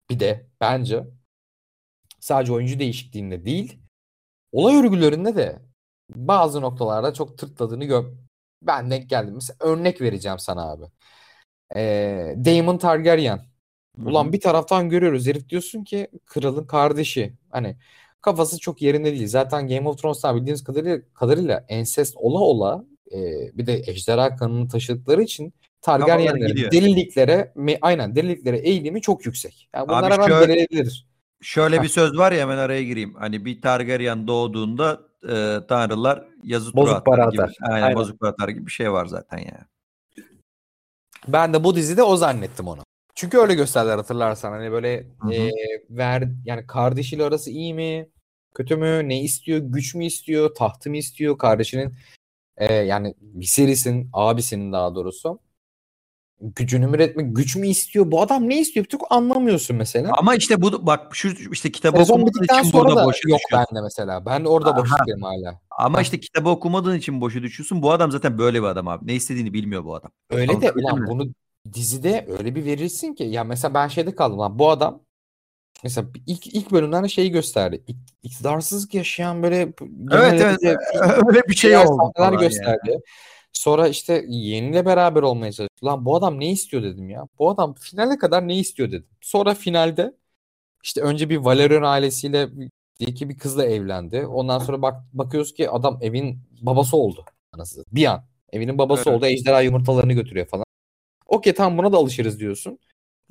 bir 0.09 0.19
de 0.19 0.47
bence 0.61 1.03
sadece 2.19 2.53
oyuncu 2.53 2.79
değişikliğinde 2.79 3.45
değil 3.45 3.79
olay 4.51 4.75
örgülerinde 4.75 5.35
de 5.35 5.59
bazı 6.09 6.61
noktalarda 6.61 7.13
çok 7.13 7.37
tırtladığını 7.37 7.85
gör. 7.85 8.05
Ben 8.61 8.91
denk 8.91 9.09
geldim. 9.09 9.33
Mesela 9.33 9.57
örnek 9.59 10.01
vereceğim 10.01 10.39
sana 10.39 10.71
abi. 10.71 10.83
Ee, 11.75 12.35
Daemon 12.45 12.77
Targaryen. 12.77 13.41
Ulan 14.05 14.33
bir 14.33 14.41
taraftan 14.41 14.89
görüyoruz. 14.89 15.27
Herif 15.27 15.49
diyorsun 15.49 15.83
ki 15.83 16.07
kralın 16.25 16.65
kardeşi. 16.65 17.33
Hani 17.49 17.77
kafası 18.21 18.59
çok 18.59 18.81
yerinde 18.81 19.11
değil. 19.11 19.27
Zaten 19.27 19.67
Game 19.67 19.89
of 19.89 20.01
Thrones'tan 20.01 20.35
bildiğiniz 20.35 20.63
kadarıyla, 20.63 20.99
kadarıyla 21.13 21.65
ensest 21.67 22.15
ola 22.17 22.39
ola 22.39 22.85
e, 23.11 23.17
bir 23.57 23.67
de 23.67 23.73
ejderha 23.87 24.35
kanını 24.35 24.67
taşıdıkları 24.67 25.23
için 25.23 25.53
Targaryenlerin 25.81 26.71
deliliklere 26.71 27.53
me- 27.55 27.77
aynen 27.81 28.15
deliliklere 28.15 28.57
eğilimi 28.57 29.01
çok 29.01 29.25
yüksek. 29.25 29.69
Yani 29.75 29.87
bunlar 29.87 30.11
Abi 30.11 30.13
hemen 30.13 30.27
şöyle-. 30.27 30.67
Şöyle 31.41 31.81
bir 31.81 31.87
söz 31.87 32.17
var 32.17 32.31
ya 32.31 32.41
hemen 32.41 32.57
araya 32.57 32.83
gireyim. 32.83 33.13
Hani 33.15 33.45
bir 33.45 33.61
Targaryen 33.61 34.27
doğduğunda 34.27 35.01
e, 35.29 35.59
tanrılar 35.67 36.23
yazı 36.43 36.71
tura 36.71 36.81
Bozuk 36.81 37.05
para 37.05 37.21
atar 37.21 37.31
gibi. 37.31 37.55
Aynen, 37.61 37.83
Aynen. 37.83 37.95
bozuk 37.95 38.19
para 38.19 38.31
atar 38.31 38.49
gibi 38.49 38.65
bir 38.65 38.71
şey 38.71 38.91
var 38.91 39.05
zaten 39.05 39.37
ya. 39.37 39.67
Ben 41.27 41.53
de 41.53 41.63
bu 41.63 41.75
dizide 41.75 42.03
o 42.03 42.17
zannettim 42.17 42.67
onu. 42.67 42.81
Çünkü 43.15 43.37
öyle 43.37 43.53
gösterdiler 43.53 43.97
hatırlarsan. 43.97 44.51
Hani 44.51 44.71
böyle 44.71 45.07
Hı 45.19 45.27
hı. 45.27 45.33
e, 45.33 45.51
ver 45.89 46.23
yani 46.45 46.67
kardeşiyle 46.67 47.23
arası 47.23 47.49
iyi 47.51 47.73
mi? 47.73 48.09
Kötü 48.55 48.75
mü? 48.75 49.09
Ne 49.09 49.21
istiyor? 49.21 49.59
Güç 49.59 49.95
mü 49.95 50.05
istiyor? 50.05 50.55
Tahtı 50.55 50.89
mı 50.89 50.97
istiyor? 50.97 51.37
Kardeşinin 51.37 51.93
e, 52.57 52.73
yani 52.73 53.15
Viserys'in 53.21 54.09
abisinin 54.13 54.71
daha 54.73 54.95
doğrusu 54.95 55.39
gücünü 56.41 56.87
mü 56.87 56.95
üretmek, 56.95 57.35
güç 57.35 57.55
mü 57.55 57.67
istiyor? 57.67 58.11
Bu 58.11 58.21
adam 58.21 58.49
ne 58.49 58.59
istiyor? 58.59 58.85
Bir 58.85 58.97
anlamıyorsun 59.09 59.75
mesela. 59.75 60.11
Ama 60.17 60.35
işte 60.35 60.61
bu 60.61 60.87
bak 60.87 61.15
şu 61.15 61.27
işte 61.51 61.71
kitabı 61.71 61.97
Sezon 61.97 62.13
okumadığın 62.13 62.43
için 62.43 62.69
sonra 62.71 62.89
burada 62.89 63.01
da 63.01 63.05
boşa 63.05 63.29
yok 63.29 63.39
düşüyorsun. 63.39 63.67
bende 63.71 63.81
mesela. 63.81 64.25
Ben 64.25 64.45
de 64.45 64.49
orada 64.49 64.69
Aha. 64.69 64.77
boşluktayım 64.77 65.21
hala. 65.21 65.59
Ama 65.69 65.97
Heh. 65.97 66.03
işte 66.03 66.19
kitabı 66.19 66.49
okumadığın 66.49 66.97
için 66.97 67.21
boşa 67.21 67.41
düşüyorsun. 67.41 67.81
Bu 67.81 67.91
adam 67.91 68.11
zaten 68.11 68.37
böyle 68.37 68.61
bir 68.61 68.67
adam 68.67 68.87
abi. 68.87 69.07
Ne 69.07 69.13
istediğini 69.13 69.53
bilmiyor 69.53 69.85
bu 69.85 69.95
adam. 69.95 70.11
Öyle 70.29 70.47
de 70.47 70.51
Anlatabildim 70.51 70.93
ulan 70.93 71.07
bunu 71.07 71.33
dizide 71.73 72.25
öyle 72.39 72.55
bir 72.55 72.65
verirsin 72.65 73.13
ki 73.13 73.23
ya 73.23 73.43
mesela 73.43 73.73
ben 73.73 73.87
şeyde 73.87 74.15
kaldım 74.15 74.39
lan 74.39 74.59
bu 74.59 74.69
adam 74.69 75.01
mesela 75.83 76.07
ilk 76.27 76.47
ilk 76.47 76.71
bölümlerde 76.71 77.07
şeyi 77.07 77.31
gösterdi. 77.31 77.83
İk, 77.87 77.97
iktidarsızlık 78.23 78.93
yaşayan 78.93 79.43
böyle 79.43 79.73
Evet 80.11 80.41
evet 80.41 80.61
de 80.61 80.77
öyle 81.27 81.41
bir 81.47 81.55
şey 81.55 81.77
oldu 81.77 82.11
falan 82.17 82.31
yani. 82.31 82.99
Sonra 83.57 83.87
işte 83.87 84.25
yeğeniyle 84.27 84.85
beraber 84.85 85.21
olmaya 85.21 85.51
çalıştı. 85.51 85.85
Lan 85.85 86.05
bu 86.05 86.15
adam 86.15 86.39
ne 86.39 86.51
istiyor 86.51 86.83
dedim 86.83 87.09
ya. 87.09 87.27
Bu 87.39 87.49
adam 87.49 87.73
finale 87.73 88.17
kadar 88.17 88.47
ne 88.47 88.57
istiyor 88.57 88.89
dedim. 88.91 89.07
Sonra 89.21 89.53
finalde 89.53 90.13
işte 90.83 91.01
önce 91.01 91.29
bir 91.29 91.37
Valerian 91.37 91.83
ailesiyle 91.83 92.49
iki 92.99 93.29
bir 93.29 93.37
kızla 93.37 93.65
evlendi. 93.65 94.25
Ondan 94.25 94.59
sonra 94.59 94.81
bak 94.81 95.01
bakıyoruz 95.13 95.53
ki 95.53 95.69
adam 95.69 95.99
evin 96.01 96.39
babası 96.61 96.97
oldu. 96.97 97.25
Anası. 97.53 97.85
Bir 97.91 98.05
an. 98.05 98.23
Evinin 98.51 98.77
babası 98.77 99.09
Evet. 99.09 99.17
oldu. 99.17 99.25
Ejderha 99.25 99.61
yumurtalarını 99.61 100.13
götürüyor 100.13 100.45
falan. 100.47 100.65
Okey 101.27 101.53
tamam 101.53 101.77
buna 101.77 101.91
da 101.91 101.97
alışırız 101.97 102.39
diyorsun. 102.39 102.79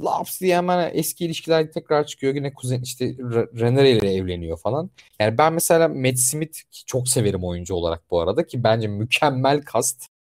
Laps 0.00 0.40
diye 0.40 0.56
hemen 0.56 0.90
eski 0.94 1.24
ilişkiler 1.24 1.72
tekrar 1.72 2.06
çıkıyor. 2.06 2.34
Yine 2.34 2.54
kuzen 2.54 2.82
işte 2.82 3.06
R- 3.06 3.60
Renere 3.60 3.90
ile 3.90 4.14
evleniyor 4.14 4.58
falan. 4.58 4.90
Yani 5.20 5.38
ben 5.38 5.52
mesela 5.52 5.88
Matt 5.88 6.18
Smith 6.18 6.58
çok 6.86 7.08
severim 7.08 7.44
oyuncu 7.44 7.74
olarak 7.74 8.10
bu 8.10 8.20
arada 8.20 8.46
ki 8.46 8.64
bence 8.64 8.88
mükemmel 8.88 9.62
kast. 9.62 10.13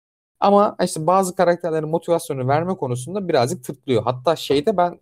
Ama 0.41 0.75
işte 0.83 1.07
bazı 1.07 1.35
karakterlerin 1.35 1.89
motivasyonu 1.89 2.47
verme 2.47 2.75
konusunda 2.75 3.27
birazcık 3.27 3.63
tırtlıyor. 3.63 4.03
Hatta 4.03 4.35
şeyde 4.35 4.77
ben 4.77 4.99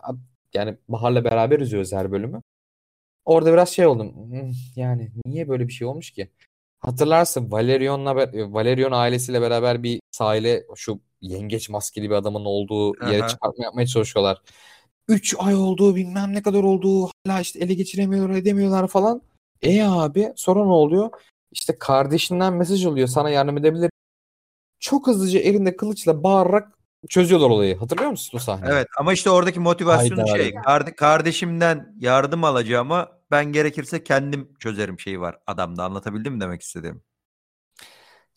Yani 0.53 0.77
Bahar'la 0.89 1.23
beraber 1.23 1.59
izliyoruz 1.59 1.93
her 1.93 2.11
bölümü. 2.11 2.41
Orada 3.25 3.53
biraz 3.53 3.69
şey 3.69 3.85
oldum. 3.87 4.13
"Hmm, 4.15 4.51
Yani 4.75 5.11
niye 5.25 5.49
böyle 5.49 5.67
bir 5.67 5.73
şey 5.73 5.87
olmuş 5.87 6.11
ki? 6.11 6.29
Hatırlarsın 6.79 7.51
Valerion'la 7.51 8.15
be- 8.17 8.53
Valerion 8.53 8.91
ailesiyle 8.91 9.41
beraber 9.41 9.83
bir 9.83 9.99
sahile 10.11 10.65
şu 10.75 10.99
yengeç 11.21 11.69
maskeli 11.69 12.09
bir 12.09 12.15
adamın 12.15 12.45
olduğu 12.45 12.95
yere 13.11 13.19
Aha. 13.19 13.27
çıkartma 13.27 13.63
yapmaya 13.63 13.87
çalışıyorlar. 13.87 14.41
3 15.07 15.35
ay 15.39 15.55
oldu 15.55 15.95
bilmem 15.95 16.33
ne 16.33 16.41
kadar 16.41 16.63
oldu 16.63 17.09
hala 17.25 17.39
işte 17.41 17.59
ele 17.59 17.73
geçiremiyorlar 17.73 18.35
edemiyorlar 18.35 18.87
falan. 18.87 19.21
E 19.61 19.83
abi 19.83 20.33
sonra 20.35 20.65
ne 20.65 20.71
oluyor? 20.71 21.09
İşte 21.51 21.75
kardeşinden 21.79 22.53
mesaj 22.53 22.85
alıyor 22.85 23.07
sana 23.07 23.29
yardım 23.29 23.57
edebilir. 23.57 23.89
Çok 24.89 25.07
hızlıca 25.07 25.39
elinde 25.39 25.75
kılıçla 25.75 26.23
bağırarak 26.23 26.67
çözüyorlar 27.09 27.49
olayı. 27.49 27.77
Hatırlıyor 27.77 28.09
musun 28.11 28.37
o 28.37 28.39
sahneyi? 28.39 28.71
Evet 28.73 28.87
ama 28.99 29.13
işte 29.13 29.29
oradaki 29.29 29.59
motivasyonu 29.59 30.21
Hayda. 30.21 30.37
şey 30.37 30.51
kard- 30.53 30.95
kardeşimden 30.95 31.95
yardım 31.99 32.43
alacağıma 32.43 33.09
ben 33.31 33.45
gerekirse 33.45 34.03
kendim 34.03 34.49
çözerim 34.59 34.99
şeyi 34.99 35.19
var 35.21 35.37
adamda 35.47 35.83
anlatabildim 35.83 36.33
mi 36.33 36.41
demek 36.41 36.61
istediğim? 36.61 37.01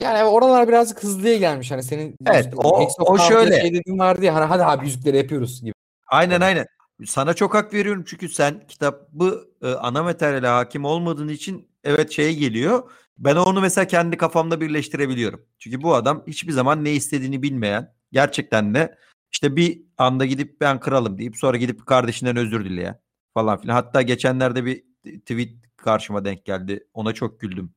Yani 0.00 0.24
oralar 0.24 0.68
birazcık 0.68 1.02
hızlıya 1.02 1.36
gelmiş. 1.36 1.70
Hani 1.70 1.82
senin 1.82 2.16
Evet, 2.26 2.52
o- 2.56 2.88
o 2.98 3.18
şöyle. 3.18 3.60
şey 3.60 3.74
dediğin 3.74 3.98
vardı 3.98 4.24
ya 4.24 4.34
hani 4.34 4.44
hadi 4.44 4.64
abi 4.64 4.86
yüzükleri 4.86 5.16
yapıyoruz 5.16 5.60
gibi. 5.62 5.72
Aynen 6.06 6.30
Evet. 6.30 6.42
aynen. 6.42 6.66
Sana 7.06 7.34
çok 7.34 7.54
hak 7.54 7.74
veriyorum 7.74 8.04
çünkü 8.06 8.28
sen 8.28 8.66
kitabı 8.68 9.48
e, 9.62 9.68
ana 9.72 10.02
materyale 10.02 10.46
hakim 10.46 10.84
olmadığın 10.84 11.28
için 11.28 11.68
evet 11.84 12.10
şeye 12.12 12.32
geliyor. 12.32 12.90
Ben 13.18 13.36
onu 13.36 13.60
mesela 13.60 13.86
kendi 13.86 14.16
kafamda 14.16 14.60
birleştirebiliyorum. 14.60 15.46
Çünkü 15.58 15.82
bu 15.82 15.94
adam 15.94 16.24
hiçbir 16.26 16.52
zaman 16.52 16.84
ne 16.84 16.92
istediğini 16.92 17.42
bilmeyen 17.42 17.94
gerçekten 18.12 18.74
de 18.74 18.98
işte 19.32 19.56
bir 19.56 19.82
anda 19.98 20.24
gidip 20.26 20.60
ben 20.60 20.80
kralım 20.80 21.18
deyip 21.18 21.36
sonra 21.36 21.56
gidip 21.56 21.86
kardeşinden 21.86 22.36
özür 22.36 22.64
dileyen 22.64 23.00
falan 23.34 23.60
filan. 23.60 23.74
Hatta 23.74 24.02
geçenlerde 24.02 24.64
bir 24.64 24.84
tweet 25.20 25.50
karşıma 25.76 26.24
denk 26.24 26.44
geldi. 26.44 26.86
Ona 26.94 27.12
çok 27.12 27.40
güldüm. 27.40 27.74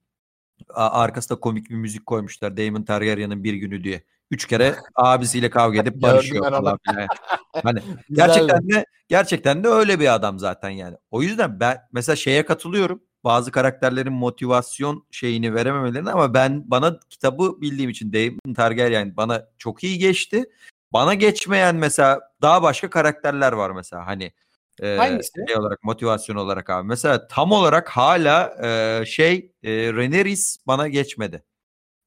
Arkasında 0.74 1.40
komik 1.40 1.70
bir 1.70 1.76
müzik 1.76 2.06
koymuşlar. 2.06 2.57
Damon 2.57 2.84
Targaryen'in 2.84 3.44
bir 3.44 3.53
günü 3.53 3.84
diye. 3.84 4.03
Üç 4.32 4.48
kere 4.48 4.76
abisiyle 4.95 5.49
kavga 5.49 5.82
edip 5.82 5.95
barışıyor 6.02 6.49
falan 6.49 6.80
filan. 6.90 7.07
Hani. 7.64 7.80
Gerçekten 8.12 8.70
de 8.70 8.86
gerçekten 9.07 9.64
de 9.64 9.68
öyle 9.68 9.99
bir 9.99 10.14
adam 10.14 10.40
zaten 10.40 10.70
yani. 10.70 10.98
O 11.12 11.22
yüzden 11.22 11.60
ben 11.60 11.78
mesela 11.91 12.16
şeye 12.16 12.45
katılıyorum. 12.45 13.03
Bazı 13.26 13.52
karakterlerin 13.52 14.14
motivasyon 14.14 15.06
şeyini 15.11 15.56
verememelerine 15.56 16.11
ama 16.11 16.34
ben 16.34 16.72
bana 16.72 16.99
kitabı 17.10 17.61
bildiğim 17.61 17.89
için 17.89 18.14
Daemon 18.14 18.53
Targaryen 18.56 19.18
bana 19.18 19.47
çok 19.57 19.84
iyi 19.84 19.97
geçti. 19.97 20.43
Bana 20.93 21.14
geçmeyen 21.14 21.76
mesela 21.76 22.22
daha 22.41 22.64
başka 22.64 22.89
karakterler 22.89 23.53
var 23.53 23.72
mesela 23.72 24.07
hani 24.07 24.31
e, 24.81 24.95
Hangisi? 24.97 25.31
şey 25.47 25.57
olarak 25.57 25.84
motivasyon 25.84 26.35
olarak 26.35 26.69
abi. 26.69 26.88
Mesela 26.88 27.27
tam 27.27 27.52
olarak 27.52 27.89
hala 27.89 28.56
e, 28.64 29.03
şey 29.06 29.52
e, 29.64 29.93
Rhaenyra 29.93 30.35
bana 30.68 30.88
geçmedi. 30.88 31.43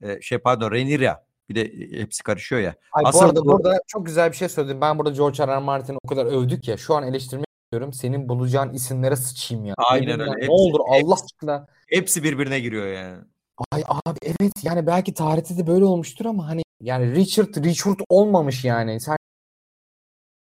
E, 0.02 0.20
şey 0.20 0.38
pardon 0.38 0.70
Rhaenyra. 0.70 1.24
Bir 1.48 1.54
de 1.54 1.62
e, 1.62 2.00
hepsi 2.00 2.22
karışıyor 2.22 2.60
ya. 2.60 2.74
Ay 2.92 3.04
Asıl 3.06 3.20
bu 3.20 3.24
arada 3.24 3.40
bu- 3.40 3.46
burada 3.48 3.80
çok 3.86 4.06
güzel 4.06 4.30
bir 4.32 4.36
şey 4.36 4.48
söyledim. 4.48 4.80
Ben 4.80 4.98
burada 4.98 5.10
George 5.10 5.46
R. 5.46 5.46
R. 5.46 5.58
Martin'i 5.58 5.98
o 6.04 6.08
kadar 6.08 6.26
övdük 6.26 6.68
ya. 6.68 6.76
Şu 6.76 6.94
an 6.94 7.04
eleştirmek 7.06 7.47
istiyorum. 7.68 7.92
Senin 7.92 8.28
bulacağın 8.28 8.72
isimlere 8.72 9.16
sıçayım 9.16 9.64
ya. 9.64 9.74
Aynen 9.78 10.20
öyle. 10.20 10.30
Ne 10.30 10.36
Hepsi- 10.36 10.50
olur 10.50 10.80
Allah 10.88 11.14
aşkına. 11.14 11.66
Hepsi 11.88 12.22
birbirine 12.22 12.60
giriyor 12.60 12.86
yani. 12.86 13.24
Ay 13.72 13.82
abi 13.88 14.18
evet 14.22 14.52
yani 14.62 14.86
belki 14.86 15.14
tarihte 15.14 15.56
de 15.56 15.66
böyle 15.66 15.84
olmuştur 15.84 16.24
ama 16.24 16.48
hani 16.48 16.62
yani 16.80 17.14
Richard 17.14 17.64
Richard 17.64 17.98
olmamış 18.08 18.64
yani. 18.64 19.00
Sen 19.00 19.16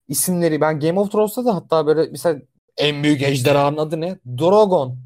isimleri 0.09 0.60
ben 0.60 0.80
Game 0.80 1.01
of 1.01 1.12
Thrones'ta 1.12 1.44
da 1.44 1.55
hatta 1.55 1.86
böyle 1.86 2.10
mesela 2.10 2.40
en 2.76 3.02
büyük 3.02 3.22
ejderhanın 3.22 3.76
adı 3.76 4.01
ne? 4.01 4.18
Drogon. 4.38 4.98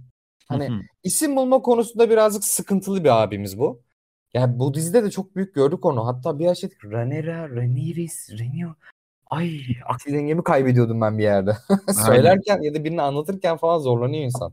Hani 0.49 0.69
Hı 0.69 0.73
hı. 0.73 0.81
isim 1.05 1.37
bulma 1.37 1.63
konusunda 1.63 2.11
birazcık 2.11 2.45
sıkıntılı 2.45 3.05
bir 3.05 3.23
abimiz 3.23 3.59
bu. 3.59 3.83
Yani 4.35 4.59
bu 4.59 4.75
dizide 4.75 5.05
de 5.05 5.11
çok 5.11 5.37
büyük 5.37 5.55
gördük 5.55 5.85
onu. 5.85 6.07
Hatta 6.07 6.39
bir 6.39 6.55
şey 6.55 6.71
Rhaenyra, 6.85 7.49
Rhaenyris, 7.51 8.31
Rhaenyra. 8.39 8.77
Ay 9.31 9.61
akli 9.89 10.13
dengemi 10.13 10.45
kaybediyordum 10.45 11.01
ben 11.01 11.19
bir 11.19 11.23
yerde. 11.23 11.57
Söylerken 12.07 12.63
ya 12.63 12.75
da 12.75 12.85
birini 12.85 13.03
anlatırken 13.03 13.57
falan 13.57 13.79
zorlanıyor 13.79 14.25
insan. 14.25 14.53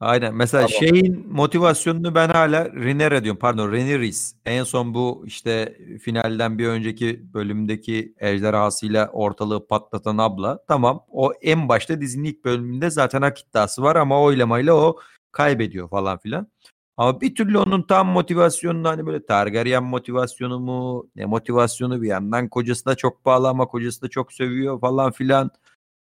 Aynen. 0.00 0.34
Mesela 0.34 0.66
Tamam. 0.66 0.80
şeyin 0.80 1.32
motivasyonunu 1.32 2.14
ben 2.14 2.28
hala 2.28 2.72
Rhaenyra 2.74 3.24
diyorum. 3.24 3.38
Pardon 3.38 3.72
Rhaenyris. 3.72 4.34
En 4.44 4.64
son 4.64 4.94
bu 4.94 5.24
işte 5.26 5.78
finalden 6.02 6.58
bir 6.58 6.68
önceki 6.68 7.34
bölümdeki 7.34 8.14
ejderhasıyla 8.18 9.08
ortalığı 9.12 9.66
patlatan 9.66 10.18
abla. 10.18 10.58
Tamam. 10.68 11.04
O 11.08 11.32
en 11.42 11.68
başta 11.68 12.00
dizinin 12.00 12.24
ilk 12.24 12.44
bölümünde 12.44 12.90
zaten 12.90 13.22
hak 13.22 13.40
iddiası 13.40 13.82
var 13.82 13.96
ama 13.96 14.22
oylamayla 14.22 14.74
o 14.74 14.96
kaybediyor 15.32 15.88
falan 15.88 16.18
filan. 16.18 16.48
Ama 16.96 17.20
bir 17.20 17.34
türlü 17.34 17.58
onun 17.58 17.82
tam 17.82 18.08
motivasyonunu 18.08 18.88
hani 18.88 19.06
böyle 19.06 19.26
Targaryen 19.26 19.84
motivasyonu 19.84 20.60
mu 20.60 21.08
ne 21.16 21.24
motivasyonu 21.26 22.02
bir 22.02 22.08
yandan 22.08 22.48
kocası 22.48 22.84
da 22.84 22.94
çok 22.94 23.24
bağlı 23.24 23.48
ama 23.48 23.66
kocası 23.66 24.02
da 24.02 24.08
çok 24.08 24.32
sövüyor 24.32 24.80
falan 24.80 25.12
filan 25.12 25.50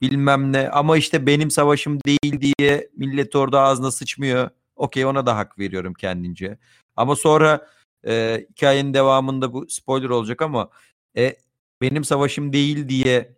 bilmem 0.02 0.53
ne 0.53 0.70
ama 0.70 0.98
işte 0.98 1.26
benim 1.26 1.52
savaşım 1.52 1.99
değil 2.06 2.41
diye 2.41 2.90
millet 2.98 3.36
orada 3.36 3.61
ağzına 3.61 3.91
sıçmıyor. 3.91 4.49
Okey 4.76 5.06
ona 5.06 5.26
da 5.26 5.38
hak 5.38 5.60
veriyorum 5.60 5.94
kendince. 5.94 6.57
Ama 6.95 7.15
sonra 7.15 7.68
e, 8.07 8.45
hikayenin 8.52 8.94
devamında 8.94 9.53
bu 9.53 9.65
spoiler 9.70 10.10
olacak 10.10 10.41
ama 10.41 10.70
e, 11.18 11.38
benim 11.82 12.03
savaşım 12.03 12.53
değil 12.53 12.90
diye 12.90 13.36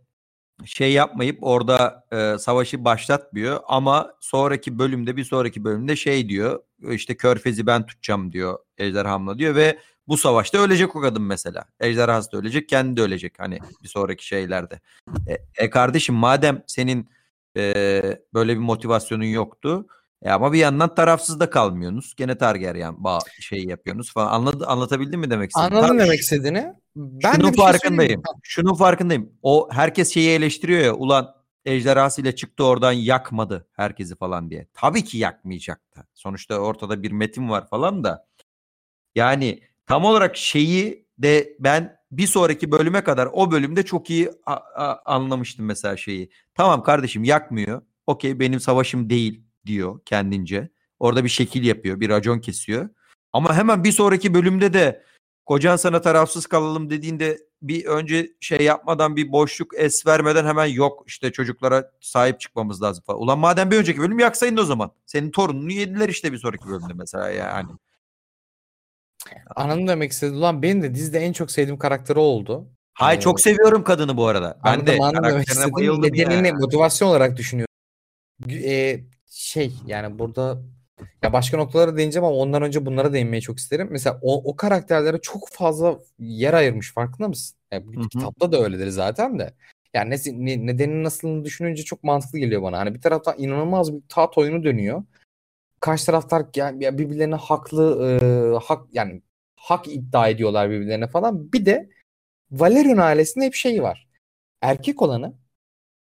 şey 0.66 0.94
yapmayıp 0.94 1.38
orada 1.42 2.06
e, 2.12 2.38
savaşı 2.38 2.86
başlatmıyor 2.86 3.60
ama 3.68 4.14
sonraki 4.20 4.80
bölümde 4.80 5.18
bir 5.18 5.24
sonraki 5.24 5.64
bölümde 5.64 5.96
şey 5.96 6.30
diyor 6.30 6.60
işte 6.90 7.18
körfezi 7.18 7.68
ben 7.68 7.86
tutacağım 7.86 8.32
diyor 8.32 8.60
ejderhamla 8.78 9.40
diyor 9.40 9.56
ve 9.56 9.80
bu 10.08 10.18
savaşta 10.18 10.58
ölecek 10.58 10.96
o 10.96 11.02
kadın 11.02 11.22
mesela. 11.22 11.66
Ejderhası 11.80 12.32
da 12.32 12.38
ölecek 12.38 12.70
kendi 12.70 12.98
de 12.98 13.02
ölecek 13.02 13.40
hani 13.40 13.60
bir 13.84 13.88
sonraki 13.88 14.28
şeylerde. 14.28 14.80
E, 15.28 15.38
e 15.58 15.70
kardeşim 15.70 16.16
madem 16.16 16.64
senin 16.68 17.10
e, 17.58 18.02
böyle 18.34 18.54
bir 18.54 18.60
motivasyonun 18.60 19.24
yoktu 19.24 19.88
e 20.22 20.30
ama 20.30 20.54
bir 20.54 20.58
yandan 20.60 20.96
tarafsız 20.96 21.40
da 21.40 21.50
kalmıyorsunuz. 21.50 22.14
Gene 22.18 22.38
Targaryen 22.38 23.04
bağ 23.04 23.20
şey 23.40 23.64
yapıyorsunuz 23.64 24.14
falan. 24.14 24.34
Anladı, 24.34 24.68
anlatabildim 24.68 25.20
mi 25.20 25.30
demek 25.30 25.50
istedim? 25.50 25.68
Anladım 25.78 25.88
Tam 25.88 26.00
demek 26.00 26.20
istediğini. 26.20 26.74
Ben 26.96 27.34
şunun 27.34 27.44
şey 27.44 27.54
söyleyeyim 27.54 27.72
farkındayım. 27.72 28.20
mi? 28.20 28.26
Şunun 28.44 28.74
farkındayım. 28.74 29.32
O 29.42 29.70
herkes 29.72 30.14
şeyi 30.14 30.30
eleştiriyor 30.30 30.82
ya 30.82 30.96
ulan 30.96 31.36
ejderhasıyla 31.66 32.36
çıktı 32.36 32.66
oradan 32.66 32.92
yakmadı 32.92 33.68
herkesi 33.74 34.16
falan 34.16 34.50
diye. 34.50 34.68
Tabii 34.74 35.04
ki 35.04 35.18
yakmayacaktı. 35.18 36.08
Sonuçta 36.14 36.60
ortada 36.60 37.04
bir 37.04 37.12
metin 37.12 37.50
var 37.50 37.68
falan 37.70 38.04
da. 38.04 38.28
Yani 39.16 39.62
tam 39.86 40.06
olarak 40.06 40.38
şeyi 40.38 41.06
de 41.18 41.56
ben 41.60 41.98
bir 42.12 42.28
sonraki 42.28 42.72
bölüme 42.72 43.04
kadar 43.04 43.30
o 43.34 43.52
bölümde 43.52 43.84
çok 43.84 44.10
iyi 44.10 44.32
anlamıştım 45.06 45.66
mesela 45.66 45.98
şeyi. 45.98 46.30
Tamam 46.54 46.84
kardeşim 46.84 47.24
yakmıyor. 47.24 47.82
Okey 48.08 48.40
benim 48.40 48.60
savaşım 48.60 49.10
değil 49.10 49.44
diyor 49.66 50.00
kendince. 50.06 50.70
Orada 51.00 51.24
bir 51.24 51.30
şekil 51.30 51.64
yapıyor, 51.64 52.00
bir 52.00 52.10
racon 52.10 52.40
kesiyor. 52.40 52.90
Ama 53.34 53.56
hemen 53.56 53.84
bir 53.84 53.92
sonraki 53.92 54.34
bölümde 54.34 54.74
de 54.74 55.04
kocan 55.46 55.76
sana 55.76 56.02
tarafsız 56.02 56.46
kalalım 56.46 56.90
dediğinde 56.90 57.38
bir 57.62 57.86
önce 57.86 58.32
şey 58.40 58.62
yapmadan 58.62 59.16
bir 59.16 59.32
boşluk 59.32 59.72
es 59.78 60.08
vermeden 60.08 60.46
hemen 60.46 60.66
yok 60.66 61.04
işte 61.08 61.32
çocuklara 61.32 61.92
sahip 62.02 62.40
çıkmamız 62.40 62.82
lazım 62.82 63.04
falan. 63.08 63.22
Ulan 63.22 63.40
madem 63.40 63.72
bir 63.72 63.78
önceki 63.78 64.00
bölüm 64.00 64.20
yaksaydın 64.20 64.58
o 64.58 64.64
zaman. 64.64 64.92
Senin 65.06 65.32
torununu 65.32 65.72
yediler 65.72 66.10
işte 66.10 66.32
bir 66.32 66.38
sonraki 66.38 66.68
bölümde 66.68 66.94
mesela 66.94 67.30
yani. 67.30 67.70
Anladım 69.56 69.88
demek 69.88 70.12
istediğini. 70.12 70.38
Ulan 70.38 70.62
benim 70.62 70.82
de 70.84 70.96
dizide 70.96 71.20
en 71.20 71.34
çok 71.34 71.52
sevdiğim 71.52 71.80
karakteri 71.80 72.20
oldu. 72.20 72.68
Hay 72.94 73.16
Ee, 73.16 73.20
çok 73.20 73.42
seviyorum 73.42 73.84
kadını 73.84 74.18
bu 74.18 74.28
arada. 74.28 74.60
Ben 74.66 74.70
Anladım 74.70 74.88
de 74.88 74.98
anladım 75.02 75.22
karakterine 75.24 75.74
bayıldım 75.74 76.04
Nedenini 76.14 76.48
ya. 76.48 76.54
motivasyon 76.54 77.10
olarak 77.10 77.38
düşünüyorum. 77.38 77.74
Gü- 78.42 78.66
e, 78.70 79.04
şey 79.32 79.74
yani 79.86 80.20
burada 80.20 80.62
ya 81.24 81.34
başka 81.34 81.58
noktalara 81.58 81.98
değineceğim 81.98 82.26
ama 82.26 82.36
ondan 82.36 82.62
önce 82.64 82.86
bunlara 82.86 83.14
değinmeyi 83.14 83.42
çok 83.42 83.60
isterim. 83.60 83.88
Mesela 83.92 84.20
o, 84.22 84.52
o 84.52 84.56
karakterlere 84.56 85.22
çok 85.22 85.50
fazla 85.50 86.00
yer 86.20 86.54
ayırmış 86.54 86.94
farkında 86.94 87.28
mısın? 87.28 87.58
Ya, 87.72 87.88
bu 87.88 87.94
Hı 87.94 88.00
hı. 88.00 88.10
kitapta 88.10 88.52
da 88.52 88.64
öyledir 88.64 88.88
zaten 88.88 89.40
de. 89.40 89.54
Yani 89.94 90.10
ne, 90.10 90.46
ne- 90.46 90.66
nedenini 90.66 91.04
nasıl 91.04 91.44
düşününce 91.46 91.84
çok 91.84 92.04
mantıklı 92.04 92.40
geliyor 92.40 92.62
bana. 92.62 92.80
Hani 92.80 92.96
bir 92.96 93.02
taraftan 93.02 93.36
inanılmaz 93.38 93.94
bir 93.94 94.02
taht 94.10 94.38
oyunu 94.38 94.64
dönüyor. 94.64 95.04
Karşı 95.80 96.06
taraftar 96.06 96.46
yani 96.56 96.84
ya 96.84 96.98
birbirlerine 96.98 97.36
haklı 97.36 98.08
e, 98.08 98.66
hak 98.66 98.88
yani 98.92 99.22
hak 99.56 99.88
iddia 99.88 100.30
ediyorlar 100.30 100.70
birbirlerine 100.70 101.08
falan. 101.08 101.54
Bir 101.54 101.66
de 101.66 101.90
Valerian 102.52 102.98
ailesinde 102.98 103.46
hep 103.46 103.54
şey 103.54 103.84
var. 103.84 104.08
Erkek 104.62 105.02
olanı 105.02 105.34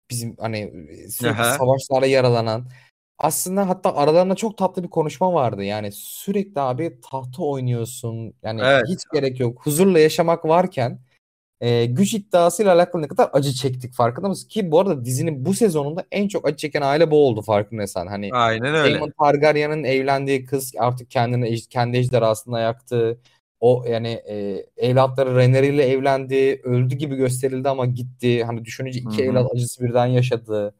bizim 0.09 0.35
hani 0.39 0.87
sürekli 1.11 1.43
Aha. 1.43 1.57
savaşlarda 1.57 2.05
yaralanan 2.05 2.69
aslında 3.17 3.69
hatta 3.69 3.95
aralarında 3.95 4.35
çok 4.35 4.57
tatlı 4.57 4.83
bir 4.83 4.89
konuşma 4.89 5.33
vardı. 5.33 5.63
Yani 5.63 5.91
sürekli 5.91 6.61
abi 6.61 6.99
tahta 7.11 7.43
oynuyorsun. 7.43 8.33
Yani 8.43 8.61
Evet. 8.63 8.83
hiç 8.89 8.99
gerek 9.13 9.39
yok. 9.39 9.65
Huzurla 9.65 9.99
yaşamak 9.99 10.45
varken 10.45 10.99
e, 11.61 11.85
güç 11.85 12.13
iddiasıyla 12.13 12.73
alakalı 12.73 13.01
ne 13.01 13.07
kadar 13.07 13.29
acı 13.33 13.53
çektik 13.53 13.93
farkında 13.93 14.27
mısın? 14.27 14.47
Ki 14.47 14.71
bu 14.71 14.79
arada 14.79 15.05
dizinin 15.05 15.45
bu 15.45 15.53
sezonunda 15.53 16.05
en 16.11 16.27
çok 16.27 16.47
acı 16.47 16.57
çeken 16.57 16.81
aile 16.81 17.11
bu 17.11 17.27
oldu 17.27 17.41
farkındaysan. 17.41 18.07
Hani 18.07 18.29
Aynen 18.33 18.75
öyle. 18.75 18.93
Daemon 18.93 19.13
Targaryen'ın 19.19 19.83
evlendiği 19.83 20.45
kız 20.45 20.73
artık 20.79 21.11
kendini 21.11 21.61
kendi 21.61 21.97
ejderhasında 21.97 22.59
yaktı. 22.59 23.19
O 23.59 23.85
yani 23.89 24.07
e, 24.07 24.65
evlatları 24.77 25.35
Rhaenyra 25.35 25.65
ile 25.65 25.83
evlendi. 25.83 26.61
Öldü 26.63 26.95
gibi 26.95 27.15
gösterildi 27.15 27.69
ama 27.69 27.85
gitti. 27.85 28.43
Hani 28.43 28.65
düşününce 28.65 28.99
iki 28.99 29.17
Hı 29.17 29.21
hı. 29.21 29.21
evlat 29.21 29.51
acısı 29.53 29.83
birden 29.83 30.05
yaşadı. 30.05 30.75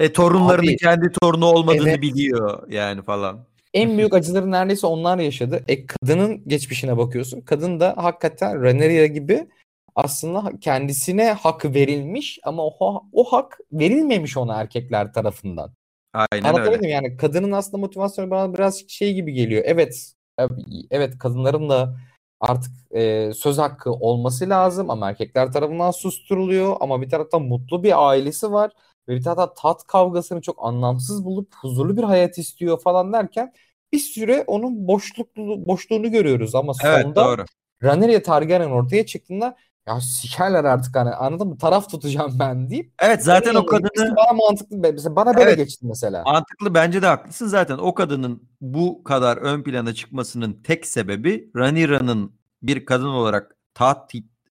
E, 0.00 0.12
torunlarının 0.12 0.66
Abi, 0.66 0.76
kendi 0.76 1.12
torunu 1.12 1.46
olmadığını 1.46 1.90
evet. 1.90 2.02
biliyor 2.02 2.68
yani 2.68 3.02
falan. 3.02 3.44
En 3.74 3.98
büyük 3.98 4.14
acıları 4.14 4.50
neredeyse 4.50 4.86
onlar 4.86 5.18
yaşadı. 5.18 5.64
E 5.68 5.86
kadının 5.86 6.48
geçmişine 6.48 6.96
bakıyorsun. 6.96 7.40
Kadın 7.40 7.80
da 7.80 7.94
hakikaten 7.96 8.62
Rhaenyra 8.62 9.06
gibi 9.06 9.48
aslında 9.94 10.52
kendisine 10.60 11.32
hak 11.32 11.64
verilmiş 11.64 12.38
ama 12.44 12.66
o, 12.66 13.02
o 13.12 13.24
hak 13.24 13.58
verilmemiş 13.72 14.36
ona 14.36 14.54
erkekler 14.54 15.12
tarafından. 15.12 15.72
Aynen 16.14 16.48
Anlatabildim 16.48 16.84
öyle. 16.84 16.88
yani 16.88 17.16
kadının 17.16 17.52
aslında 17.52 17.76
motivasyonu 17.76 18.30
bana 18.30 18.54
biraz 18.54 18.88
şey 18.88 19.14
gibi 19.14 19.32
geliyor. 19.32 19.62
Evet 19.66 20.12
e, 20.40 20.44
evet 20.90 21.18
kadınların 21.18 21.68
da 21.68 21.96
artık 22.40 22.72
e, 22.94 23.32
söz 23.34 23.58
hakkı 23.58 23.92
olması 23.92 24.48
lazım 24.48 24.90
ama 24.90 25.08
erkekler 25.08 25.52
tarafından 25.52 25.90
susturuluyor 25.90 26.76
ama 26.80 27.02
bir 27.02 27.08
taraftan 27.08 27.42
mutlu 27.42 27.82
bir 27.82 28.08
ailesi 28.08 28.52
var 28.52 28.72
ve 29.08 29.16
bir 29.16 29.22
taraftan 29.22 29.54
tat 29.62 29.86
kavgasını 29.86 30.40
çok 30.40 30.56
anlamsız 30.66 31.24
bulup 31.24 31.54
huzurlu 31.54 31.96
bir 31.96 32.02
hayat 32.02 32.38
istiyor 32.38 32.80
falan 32.80 33.12
derken 33.12 33.52
bir 33.92 33.98
süre 33.98 34.44
onun 34.46 34.88
boşluklu 34.88 35.66
boşluğunu 35.66 36.10
görüyoruz 36.10 36.54
ama 36.54 36.72
Evet 36.84 37.02
sonda 37.02 37.24
doğru. 37.24 37.44
Rhaenyra 37.82 38.22
Targaryen 38.22 38.70
ortaya 38.70 39.06
çıktığında 39.06 39.56
ya 39.88 40.00
sikerler 40.00 40.64
artık 40.64 40.96
hani 40.96 41.10
anladın 41.10 41.48
mı? 41.48 41.58
Taraf 41.58 41.90
tutacağım 41.90 42.36
ben 42.38 42.70
deyip 42.70 42.92
Evet 43.02 43.24
zaten 43.24 43.54
o 43.54 43.66
kadını 43.66 44.16
bana 44.16 44.32
mantıklı 44.32 44.76
mesela 44.76 45.16
bana 45.16 45.36
böyle 45.36 45.42
Evet. 45.50 45.58
geçti 45.58 45.86
mesela. 45.86 46.22
mantıklı 46.22 46.74
bence 46.74 47.02
de 47.02 47.06
haklısın 47.06 47.46
zaten 47.46 47.78
o 47.78 47.94
kadının 47.94 48.48
bu 48.60 49.04
kadar 49.04 49.36
ön 49.36 49.62
plana 49.62 49.94
çıkmasının 49.94 50.62
tek 50.62 50.86
sebebi 50.86 51.50
Ranira'nın 51.56 52.32
bir 52.62 52.86
kadın 52.86 53.06
olarak 53.06 53.56
taht 53.74 54.10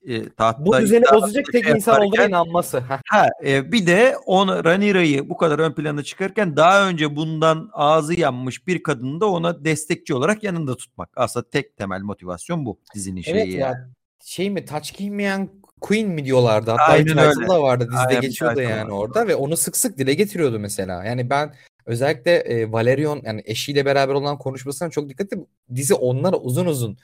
e, 0.10 0.30
tahtta 0.30 0.65
Bu 0.65 0.77
düzeni 0.77 1.03
bozacak 1.14 1.45
tek 1.52 1.64
şey 1.64 1.73
insan 1.73 2.02
olduğuna 2.02 2.26
inanması. 2.26 2.80
Ha, 3.07 3.27
e, 3.45 3.72
bir 3.72 3.88
de 3.88 4.15
onu 4.26 4.65
Ranira'yı 4.65 5.30
bu 5.30 5.38
kadar 5.38 5.60
ön 5.60 5.73
plana 5.73 6.03
çıkarken 6.03 6.57
daha 6.57 6.88
önce 6.88 7.15
bundan 7.15 7.69
ağzı 7.73 8.19
yanmış 8.19 8.68
bir 8.68 8.84
kadını 8.84 9.22
da 9.22 9.26
ona 9.26 9.65
destekçi 9.65 10.14
olarak 10.14 10.44
yanında 10.44 10.77
tutmak. 10.77 11.10
Aslında 11.15 11.49
tek 11.49 11.77
temel 11.77 12.02
motivasyon 12.02 12.65
bu 12.65 12.80
dizinin 12.95 13.22
şeyi. 13.22 13.36
Evet 13.36 13.48
yani. 13.48 13.60
ya 13.60 13.90
şey 14.23 14.49
mi 14.49 14.65
taç 14.65 14.98
giymeyen 14.98 15.49
Queen 15.81 16.07
mi 16.07 16.26
diyorlardı. 16.26 16.72
Hatta 16.72 16.84
Aynen 16.84 17.18
öyle. 17.18 17.48
da 17.48 17.64
vardı 17.64 17.88
dizide 17.91 18.07
Aynen 18.07 18.22
geçiyordu 18.22 18.61
yani 18.61 18.81
vardı. 18.81 18.91
orada 18.91 19.27
ve 19.27 19.36
onu 19.36 19.57
sık 19.57 19.77
sık 19.77 19.98
dile 19.98 20.14
getiriyordu 20.14 20.60
mesela. 20.60 21.03
Yani 21.03 21.30
ben 21.30 21.53
özellikle 21.86 22.36
e, 22.36 22.72
Valerion 22.72 23.22
yani 23.23 23.41
eşiyle 23.45 23.86
beraber 23.86 24.14
olan 24.14 24.38
konuşmasına 24.38 24.90
çok 24.90 25.10
dikkat 25.10 25.26
ettim. 25.26 25.45
Dizi 25.76 25.94
onlara 25.94 26.38
uzun 26.38 26.65
uzun 26.65 26.98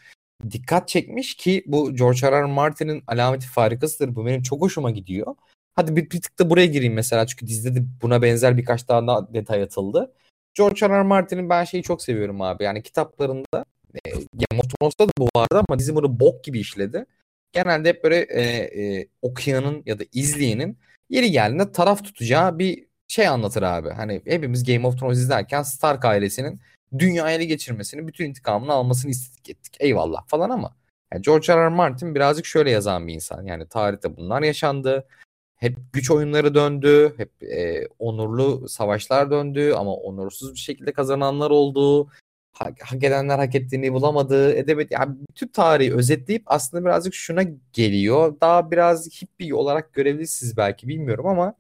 dikkat 0.52 0.88
çekmiş 0.88 1.36
ki 1.36 1.64
bu 1.66 1.96
George 1.96 2.28
R. 2.28 2.32
R. 2.32 2.46
Martin'in 2.46 3.04
alameti 3.08 3.48
farikasıdır. 3.48 4.16
Bu 4.16 4.26
benim 4.26 4.42
çok 4.42 4.62
hoşuma 4.62 4.92
gidiyor. 4.92 5.36
Hadi 5.76 5.96
bir, 5.96 6.10
bir 6.10 6.22
tık 6.22 6.40
da 6.40 6.50
buraya 6.50 6.66
gireyim 6.66 6.94
mesela 6.94 7.28
çünkü 7.28 7.48
dizide 7.48 7.76
de 7.76 7.86
buna 8.02 8.22
benzer 8.22 8.58
birkaç 8.58 8.88
daha, 8.88 9.08
daha 9.08 9.34
detay 9.34 9.62
atıldı. 9.62 10.14
George 10.54 10.90
R. 10.90 11.00
R. 11.00 11.04
Martin'in 11.04 11.50
ben 11.50 11.64
şeyi 11.64 11.84
çok 11.84 12.02
seviyorum 12.02 12.42
abi. 12.42 12.64
Yani 12.64 12.84
kitaplarında 12.84 13.66
e, 13.94 14.12
Game 14.12 14.60
of 14.60 14.70
Thrones'ta 14.70 15.08
da 15.08 15.12
bu 15.18 15.30
vardı 15.36 15.64
ama 15.70 15.80
dizi 15.80 15.96
bunu 15.96 16.20
bok 16.20 16.44
gibi 16.44 16.60
işledi. 16.60 17.06
Genelde 17.54 17.90
hep 17.90 18.04
böyle 18.04 18.20
e, 18.20 18.42
e, 18.42 19.08
okuyanın 19.22 19.84
ya 19.86 20.00
da 20.00 20.04
izleyenin 20.14 20.78
yeri 21.10 21.32
geldiğinde 21.32 21.72
taraf 21.72 22.04
tutacağı 22.04 22.60
bir 22.60 22.86
şey 23.08 23.28
anlatır 23.28 23.62
abi. 23.62 23.90
Hani 23.90 24.22
hepimiz 24.26 24.64
Game 24.64 24.88
of 24.88 25.00
Thrones 25.00 25.18
izlerken 25.18 25.64
Stark 25.64 26.06
ailesinin 26.06 26.62
dünyayı 27.00 27.38
ele 27.38 27.46
geçirmesini, 27.46 28.08
bütün 28.08 28.26
intikamını 28.26 28.74
almasını 28.74 29.12
istedik 29.12 29.50
ettik. 29.50 29.76
Eyvallah 29.80 30.28
falan 30.28 30.50
ama 30.50 30.76
yani 31.14 31.22
George 31.22 31.54
R. 31.54 31.58
R. 31.66 31.70
Martin 31.70 32.16
birazcık 32.16 32.46
şöyle 32.46 32.72
yazan 32.72 33.08
bir 33.08 33.14
insan. 33.14 33.46
Yani 33.46 33.68
tarihte 33.68 34.18
bunlar 34.18 34.42
yaşandı. 34.42 35.08
Hep 35.56 35.78
güç 35.94 36.12
oyunları 36.12 36.56
döndü. 36.56 37.14
Hep 37.18 37.44
e, 37.44 37.88
onurlu 38.00 38.70
savaşlar 38.70 39.32
döndü 39.32 39.74
ama 39.74 39.94
onursuz 39.96 40.54
bir 40.54 40.60
şekilde 40.60 40.94
kazananlar 40.94 41.52
oldu. 41.52 42.10
Hak, 42.54 42.82
hak 42.84 43.04
edenler 43.04 43.40
hak 43.40 43.56
ettiğini 43.56 43.94
bulamadı, 43.94 44.54
edemedi. 44.56 44.94
Yani 44.94 45.16
bütün 45.30 45.48
tarihi 45.48 45.94
özetleyip 45.94 46.44
aslında 46.46 46.86
birazcık 46.86 47.14
şuna 47.14 47.44
geliyor. 47.74 48.36
Daha 48.42 48.72
biraz 48.72 49.10
hippie 49.22 49.54
olarak 49.54 49.94
görevlisiniz 49.94 50.58
belki 50.58 50.88
bilmiyorum 50.88 51.28
ama 51.28 51.56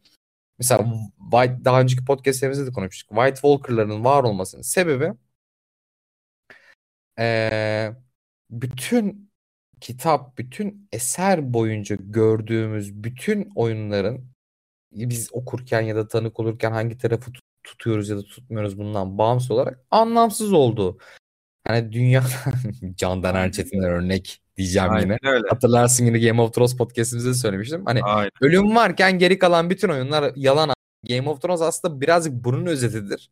mesela 0.57 0.85
White, 1.31 1.65
daha 1.65 1.81
önceki 1.81 2.05
podcastlerimizde 2.05 2.65
de 2.65 2.71
konuşmuştuk. 2.71 3.09
White 3.09 3.35
Walker'ların 3.35 4.03
var 4.03 4.23
olmasının 4.23 4.61
sebebi 4.61 5.13
eee, 7.19 7.95
bütün 8.49 9.31
kitap, 9.81 10.37
bütün 10.37 10.87
eser 10.91 11.53
boyunca 11.53 11.95
gördüğümüz 11.99 13.03
bütün 13.03 13.51
oyunların 13.55 14.25
biz 14.91 15.29
okurken 15.33 15.81
ya 15.81 15.95
da 15.95 16.07
tanık 16.07 16.39
olurken 16.39 16.71
hangi 16.71 16.97
tarafı 16.97 17.31
tut- 17.33 17.43
tutuyoruz 17.63 18.09
ya 18.09 18.17
da 18.17 18.23
tutmuyoruz 18.23 18.79
bundan 18.79 19.17
bağımsız 19.17 19.51
olarak 19.51 19.85
anlamsız 19.91 20.53
oldu. 20.53 20.99
Hani 21.67 21.91
dünya 21.93 22.23
Candan 22.95 23.35
Erçetin'den 23.35 23.89
örnek 23.89 24.43
diyeceğim 24.57 24.87
yine. 24.87 25.17
Aynen 25.23 25.35
öyle. 25.35 25.47
Hatırlarsın 25.49 26.05
yine 26.05 26.19
Game 26.19 26.41
of 26.41 26.53
Thrones 26.53 26.77
podcastimizde 26.77 27.29
de 27.29 27.33
söylemiştim. 27.33 27.81
Hani 27.85 28.01
Aynen. 28.03 28.31
ölüm 28.41 28.75
varken 28.75 29.19
geri 29.19 29.39
kalan 29.39 29.69
bütün 29.69 29.89
oyunlar 29.89 30.31
yalan. 30.35 30.75
Game 31.09 31.29
of 31.29 31.41
Thrones 31.41 31.61
aslında 31.61 32.01
birazcık 32.01 32.33
bunun 32.33 32.65
özetidir. 32.65 33.29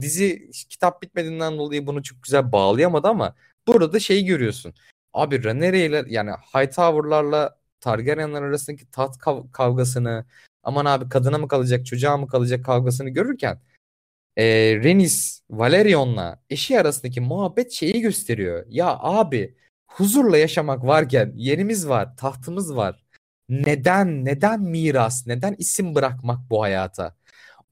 Dizi 0.00 0.50
kitap 0.70 1.02
bitmediğinden 1.02 1.58
dolayı 1.58 1.86
bunu 1.86 2.02
çok 2.02 2.22
güzel 2.22 2.52
bağlayamadı 2.52 3.08
ama 3.08 3.34
burada 3.66 3.92
da 3.92 3.98
şeyi 3.98 4.24
görüyorsun. 4.24 4.74
Abi 5.14 5.44
Rhaenyra 5.44 5.76
ile 5.76 6.04
yani 6.08 6.30
Hightower'larla 6.30 7.56
Targaryenler 7.80 8.42
arasındaki 8.42 8.90
taht 8.90 9.16
kav- 9.16 9.52
kavgasını 9.52 10.24
aman 10.62 10.84
abi 10.84 11.08
kadına 11.08 11.38
mı 11.38 11.48
kalacak 11.48 11.86
çocuğa 11.86 12.16
mı 12.16 12.28
kalacak 12.28 12.64
kavgasını 12.64 13.10
görürken 13.10 13.60
e, 14.36 14.44
Rhaenys 14.76 15.40
Valerion'la 15.50 16.42
eşi 16.50 16.80
arasındaki 16.80 17.20
muhabbet 17.20 17.72
şeyi 17.72 18.00
gösteriyor. 18.00 18.64
Ya 18.68 18.96
abi 19.00 19.56
huzurla 19.96 20.38
yaşamak 20.38 20.84
varken 20.84 21.32
yerimiz 21.36 21.88
var, 21.88 22.16
tahtımız 22.16 22.76
var. 22.76 23.04
Neden, 23.48 24.24
neden 24.24 24.62
miras, 24.62 25.26
neden 25.26 25.54
isim 25.58 25.94
bırakmak 25.94 26.50
bu 26.50 26.62
hayata? 26.62 27.16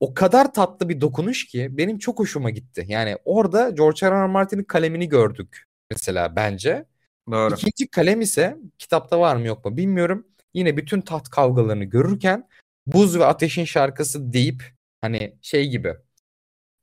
O 0.00 0.14
kadar 0.14 0.52
tatlı 0.52 0.88
bir 0.88 1.00
dokunuş 1.00 1.46
ki 1.46 1.68
benim 1.70 1.98
çok 1.98 2.18
hoşuma 2.18 2.50
gitti. 2.50 2.84
Yani 2.88 3.16
orada 3.24 3.70
George 3.70 4.06
R. 4.06 4.10
R. 4.10 4.26
Martin'in 4.26 4.64
kalemini 4.64 5.08
gördük 5.08 5.64
mesela 5.90 6.36
bence. 6.36 6.84
Doğru. 7.30 7.54
İkinci 7.54 7.90
kalem 7.90 8.20
ise 8.20 8.56
kitapta 8.78 9.20
var 9.20 9.36
mı 9.36 9.46
yok 9.46 9.64
mu 9.64 9.76
bilmiyorum. 9.76 10.26
Yine 10.54 10.76
bütün 10.76 11.00
taht 11.00 11.30
kavgalarını 11.30 11.84
görürken 11.84 12.48
Buz 12.86 13.18
ve 13.18 13.24
Ateşin 13.24 13.64
şarkısı 13.64 14.32
deyip 14.32 14.62
hani 15.00 15.36
şey 15.42 15.68
gibi 15.68 15.94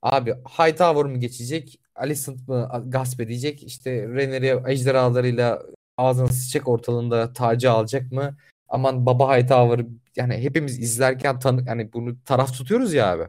abi 0.02 0.30
Hightower 0.30 1.04
mı 1.04 1.18
geçecek 1.18 1.80
Alicent 1.94 2.48
mı 2.48 2.82
gasp 2.86 3.20
edecek 3.20 3.62
işte 3.62 4.08
Rhaenyra 4.08 4.70
ejderhalarıyla 4.70 5.62
ağzına 5.96 6.28
sıçacak 6.28 6.68
ortalığında 6.68 7.32
tacı 7.32 7.70
alacak 7.70 8.12
mı 8.12 8.36
aman 8.68 9.06
baba 9.06 9.36
Hightower 9.36 9.86
yani 10.16 10.34
hepimiz 10.34 10.78
izlerken 10.78 11.38
tanı 11.38 11.64
yani 11.66 11.92
bunu 11.92 12.16
taraf 12.24 12.52
tutuyoruz 12.52 12.94
ya 12.94 13.12
abi. 13.12 13.24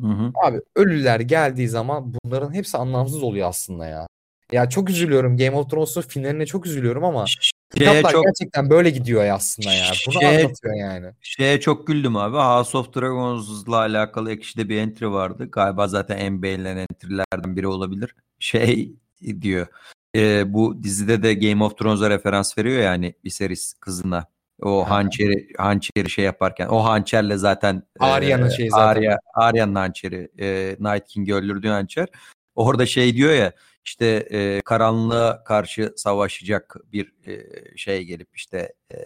Hı 0.00 0.06
hı. 0.06 0.32
Abi 0.44 0.60
ölüler 0.76 1.20
geldiği 1.20 1.68
zaman 1.68 2.14
bunların 2.24 2.54
hepsi 2.54 2.78
anlamsız 2.78 3.22
oluyor 3.22 3.48
aslında 3.48 3.86
ya. 3.86 4.06
Ya 4.52 4.68
çok 4.68 4.90
üzülüyorum 4.90 5.36
Game 5.36 5.56
of 5.56 5.70
Thrones'un 5.70 6.00
finaline 6.00 6.46
çok 6.46 6.66
üzülüyorum 6.66 7.04
ama 7.04 7.24
kitaplar 7.74 8.12
çok 8.12 8.24
gerçekten 8.24 8.70
böyle 8.70 8.90
gidiyor 8.90 9.24
ya 9.24 9.34
aslında 9.34 9.72
ya. 9.72 9.84
Bunu 10.06 10.14
Şey- 10.20 10.28
anlatıyor 10.28 10.74
yani. 10.76 11.06
şeye 11.20 11.60
çok 11.60 11.86
güldüm 11.86 12.16
abi. 12.16 12.36
House 12.36 12.78
of 12.78 12.94
Dragons'la 12.96 13.76
alakalı 13.76 14.32
ekşide 14.32 14.68
bir 14.68 14.76
entry 14.78 15.10
vardı. 15.10 15.48
Galiba 15.52 15.88
zaten 15.88 16.16
en 16.18 16.42
beğenilen 16.42 16.76
entry'lerden 16.76 17.56
biri 17.56 17.66
olabilir. 17.66 18.14
Şey 18.38 18.92
diyor. 19.40 19.66
e, 20.16 20.52
bu 20.54 20.82
dizide 20.82 21.22
de 21.22 21.34
Game 21.34 21.64
of 21.64 21.78
Thrones'a 21.78 22.10
referans 22.10 22.58
veriyor 22.58 22.82
yani 22.82 23.14
Viserys 23.24 23.74
kızına. 23.74 24.26
O 24.62 24.84
Ha. 24.86 24.90
hançeri 24.90 25.48
hançeri 25.58 26.10
şey 26.10 26.24
yaparken 26.24 26.66
o 26.68 26.84
hançerle 26.84 27.36
zaten 27.36 27.82
e, 28.00 28.04
Arya'nın 28.04 28.48
şeyi 28.48 28.70
zaten. 28.70 28.86
Arya 28.86 29.18
Arya'nın 29.34 29.74
hançeri 29.74 30.28
e, 30.40 30.76
Night 30.80 31.06
King'i 31.08 31.34
öldürdüğü 31.34 31.68
hançer. 31.68 32.08
Orada 32.54 32.86
şey 32.86 33.16
diyor 33.16 33.32
ya 33.32 33.52
işte 33.84 34.06
e, 34.30 34.60
karanlığa 34.60 35.44
karşı 35.44 35.92
savaşacak 35.96 36.76
bir 36.92 37.12
e, 37.26 37.42
şey 37.76 38.04
gelip 38.04 38.28
işte 38.34 38.72
e, 38.92 38.96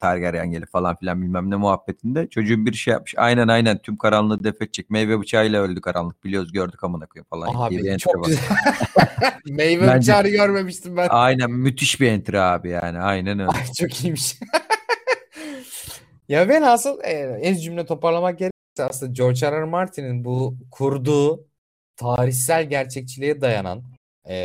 Targaryen 0.00 0.50
gelip 0.50 0.72
falan 0.72 0.96
filan 0.96 1.22
bilmem 1.22 1.50
ne 1.50 1.56
muhabbetinde 1.56 2.28
çocuğun 2.28 2.66
bir 2.66 2.72
şey 2.72 2.92
yapmış. 2.92 3.14
Aynen 3.16 3.48
aynen 3.48 3.78
tüm 3.78 3.96
karanlığı 3.96 4.44
def 4.44 4.62
edecek. 4.62 4.90
Meyve 4.90 5.20
bıçağıyla 5.20 5.62
öldü 5.62 5.80
karanlık 5.80 6.24
biliyoruz 6.24 6.52
gördük 6.52 6.84
amına 6.84 7.06
koyayım 7.06 7.26
falan. 7.30 7.54
Abi 7.54 7.98
çok 7.98 8.24
güzel. 8.24 8.42
Meyve 9.46 9.86
Bence- 9.86 9.98
bıçağı 9.98 10.28
görmemiştim 10.28 10.96
ben. 10.96 11.08
Aynen 11.10 11.50
müthiş 11.50 12.00
bir 12.00 12.08
entry 12.08 12.40
abi 12.40 12.68
yani 12.68 12.98
aynen 12.98 13.38
öyle. 13.38 13.50
Ay 13.50 13.72
çok 13.78 14.04
iyiymiş. 14.04 14.36
Ya 16.28 16.48
ben 16.48 16.62
asıl 16.62 17.00
e, 17.04 17.38
ez 17.42 17.64
cümle 17.64 17.86
toparlamak 17.86 18.38
gerekirse 18.38 18.84
aslında 18.84 19.12
George 19.12 19.46
R. 19.46 19.60
R. 19.60 19.64
Martin'in 19.64 20.24
bu 20.24 20.56
kurduğu 20.70 21.46
tarihsel 21.96 22.68
gerçekçiliğe 22.68 23.40
dayanan 23.40 23.82
e, 24.28 24.36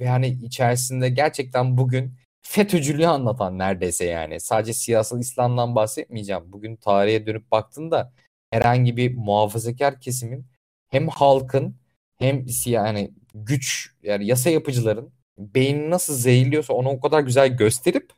ve 0.00 0.08
hani 0.08 0.28
içerisinde 0.28 1.08
gerçekten 1.08 1.78
bugün 1.78 2.14
FETÖ'cülüğü 2.42 3.06
anlatan 3.06 3.58
neredeyse 3.58 4.04
yani. 4.04 4.40
Sadece 4.40 4.72
siyasal 4.72 5.20
İslam'dan 5.20 5.74
bahsetmeyeceğim. 5.74 6.52
Bugün 6.52 6.76
tarihe 6.76 7.26
dönüp 7.26 7.50
baktığında 7.50 8.12
herhangi 8.50 8.96
bir 8.96 9.16
muhafazakar 9.16 10.00
kesimin 10.00 10.46
hem 10.88 11.08
halkın 11.08 11.76
hem 12.18 12.46
yani 12.66 13.10
güç 13.34 13.94
yani 14.02 14.26
yasa 14.26 14.50
yapıcıların 14.50 15.12
beyni 15.38 15.90
nasıl 15.90 16.14
zehirliyorsa 16.14 16.72
onu 16.72 16.88
o 16.88 17.00
kadar 17.00 17.20
güzel 17.20 17.56
gösterip 17.56 18.12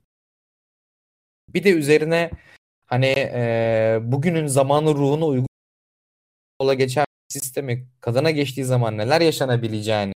bir 1.49 1.65
de 1.65 1.71
üzerine 1.71 2.31
hani 2.87 3.07
e, 3.17 3.99
bugünün 4.03 4.47
zamanı 4.47 4.95
ruhunu 4.95 5.27
uygun 5.27 5.47
yola 6.61 6.75
geçen 6.75 7.05
sistemi 7.29 7.89
kadına 8.01 8.31
geçtiği 8.31 8.65
zaman 8.65 8.99
neler 8.99 9.21
yaşanabileceğini 9.21 10.13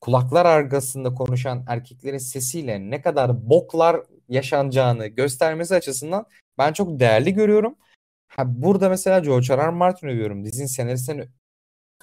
kulaklar 0.00 0.46
arkasında 0.46 1.14
konuşan 1.14 1.64
erkeklerin 1.68 2.18
sesiyle 2.18 2.90
ne 2.90 3.02
kadar 3.02 3.50
boklar 3.50 4.00
yaşanacağını 4.28 5.06
göstermesi 5.06 5.74
açısından 5.74 6.26
ben 6.58 6.72
çok 6.72 7.00
değerli 7.00 7.34
görüyorum. 7.34 7.74
Ha, 8.28 8.44
burada 8.46 8.88
mesela 8.88 9.18
George 9.18 9.56
R. 9.56 9.66
R. 9.66 9.70
Martin 9.70 10.08
övüyorum. 10.08 10.44
Dizinin 10.44 10.66
senaristlerini 10.66 11.28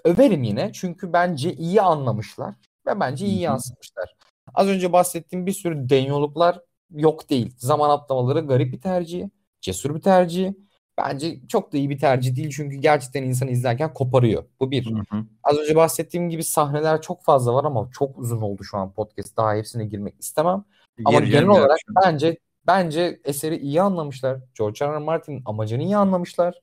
överim 0.04 0.44
yine. 0.44 0.74
Çünkü 0.74 1.14
bence 1.14 1.54
iyi 1.54 1.82
anlamışlar 1.82 2.56
ve 2.88 3.00
bence 3.00 3.26
iyi 3.26 3.40
yansıtmışlar. 3.40 4.16
Az 4.54 4.68
önce 4.68 4.94
bahsettiğim 4.94 5.46
bir 5.46 5.52
sürü 5.52 5.90
denyoluklar 5.90 6.60
yok 6.90 7.30
değil. 7.30 7.56
Zaman 7.58 7.90
atlamaları 7.90 8.40
garip 8.40 8.74
bir 8.74 8.82
tercih. 8.82 9.30
Cesur 9.62 9.96
bir 9.96 10.02
tercih. 10.02 10.54
Bence 10.98 11.48
çok 11.48 11.74
da 11.74 11.78
iyi 11.78 11.90
bir 11.90 12.00
tercih 12.00 12.36
değil 12.36 12.54
çünkü 12.56 12.76
gerçekten 12.76 13.24
insanı 13.24 13.52
izlerken 13.52 13.94
koparıyor. 13.94 14.44
Bu 14.60 14.72
bir. 14.72 14.86
Hı 14.86 15.00
hı. 15.10 15.26
Az 15.44 15.58
önce 15.58 15.76
bahsettiğim 15.76 16.30
gibi 16.30 16.44
sahneler 16.44 17.02
çok 17.02 17.24
fazla 17.24 17.54
var 17.54 17.64
ama 17.64 17.90
çok 17.94 18.20
uzun 18.20 18.42
oldu 18.42 18.64
şu 18.64 18.78
an 18.78 18.92
podcast. 18.92 19.38
Daha 19.38 19.56
hepsine 19.56 19.86
girmek 19.86 20.16
istemem. 20.20 20.66
Ama 21.06 21.18
Yer, 21.20 21.24
genel 21.24 21.48
olarak 21.48 21.80
bence 22.06 22.38
bence 22.68 23.20
eseri 23.24 23.58
iyi 23.58 23.82
anlamışlar. 23.82 24.40
George 24.58 24.86
R. 24.86 24.94
R. 24.94 24.98
Martin'in 24.98 25.42
amacını 25.46 25.84
iyi 25.84 25.98
anlamışlar. 25.98 26.62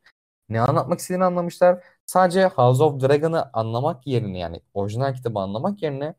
Ne 0.48 0.60
anlatmak 0.60 0.98
istediğini 0.98 1.24
anlamışlar. 1.24 1.84
Sadece 2.06 2.46
House 2.46 2.82
of 2.82 3.02
Dragon'ı 3.02 3.50
anlamak 3.52 4.06
yerine 4.06 4.38
yani 4.38 4.60
orijinal 4.74 5.14
kitabı 5.14 5.38
anlamak 5.38 5.82
yerine 5.82 6.14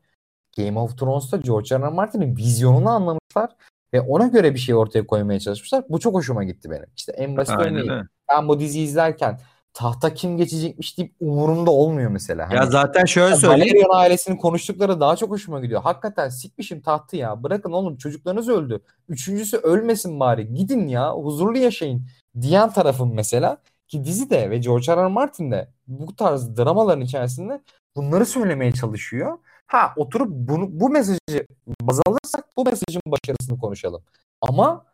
Game 0.56 0.80
of 0.80 0.98
Thrones'ta 0.98 1.36
George 1.36 1.76
R. 1.76 1.82
R. 1.82 1.88
Martin'in 1.88 2.36
vizyonunu 2.36 2.90
anlamışlar 2.90 3.50
ve 3.94 4.00
ona 4.00 4.26
göre 4.26 4.54
bir 4.54 4.58
şey 4.58 4.74
ortaya 4.74 5.06
koymaya 5.06 5.40
çalışmışlar. 5.40 5.84
Bu 5.88 6.00
çok 6.00 6.14
hoşuma 6.14 6.44
gitti 6.44 6.70
benim. 6.70 6.86
İşte 6.96 7.12
en 7.12 7.36
basit 7.36 7.54
örneği 7.58 7.90
ben 8.32 8.48
bu 8.48 8.60
diziyi 8.60 8.86
izlerken 8.86 9.40
tahta 9.74 10.14
kim 10.14 10.36
geçecekmiş 10.36 10.98
deyip 10.98 11.14
umurumda 11.20 11.70
olmuyor 11.70 12.10
mesela. 12.10 12.48
Hani, 12.48 12.56
ya 12.56 12.66
zaten 12.66 13.04
şöyle 13.04 13.36
söyleyeyim. 13.36 13.74
Valerian 13.74 13.98
ailesinin 13.98 14.36
konuştukları 14.36 15.00
daha 15.00 15.16
çok 15.16 15.30
hoşuma 15.30 15.60
gidiyor. 15.60 15.82
Hakikaten 15.82 16.28
sikmişim 16.28 16.80
tahtı 16.80 17.16
ya. 17.16 17.42
Bırakın 17.42 17.72
oğlum 17.72 17.96
çocuklarınız 17.96 18.48
öldü. 18.48 18.80
Üçüncüsü 19.08 19.56
ölmesin 19.56 20.20
bari. 20.20 20.54
Gidin 20.54 20.88
ya 20.88 21.12
huzurlu 21.12 21.58
yaşayın 21.58 22.06
diyen 22.40 22.70
tarafım 22.70 23.14
mesela. 23.14 23.58
Ki 23.88 24.04
dizi 24.04 24.30
de 24.30 24.50
ve 24.50 24.58
George 24.58 24.92
R. 24.92 24.96
R. 24.96 25.06
Martin 25.06 25.50
de 25.50 25.68
bu 25.86 26.16
tarz 26.16 26.56
dramaların 26.56 27.00
içerisinde 27.00 27.60
bunları 27.96 28.26
söylemeye 28.26 28.72
çalışıyor. 28.72 29.38
Ha 29.66 29.92
oturup 29.96 30.28
bunu 30.30 30.68
bu 30.70 30.90
mesajı 30.90 31.46
baz 31.82 32.00
alırsak 32.06 32.44
bu 32.56 32.64
mesajın 32.64 33.02
başarısını 33.06 33.60
konuşalım. 33.60 34.02
Ama 34.40 34.86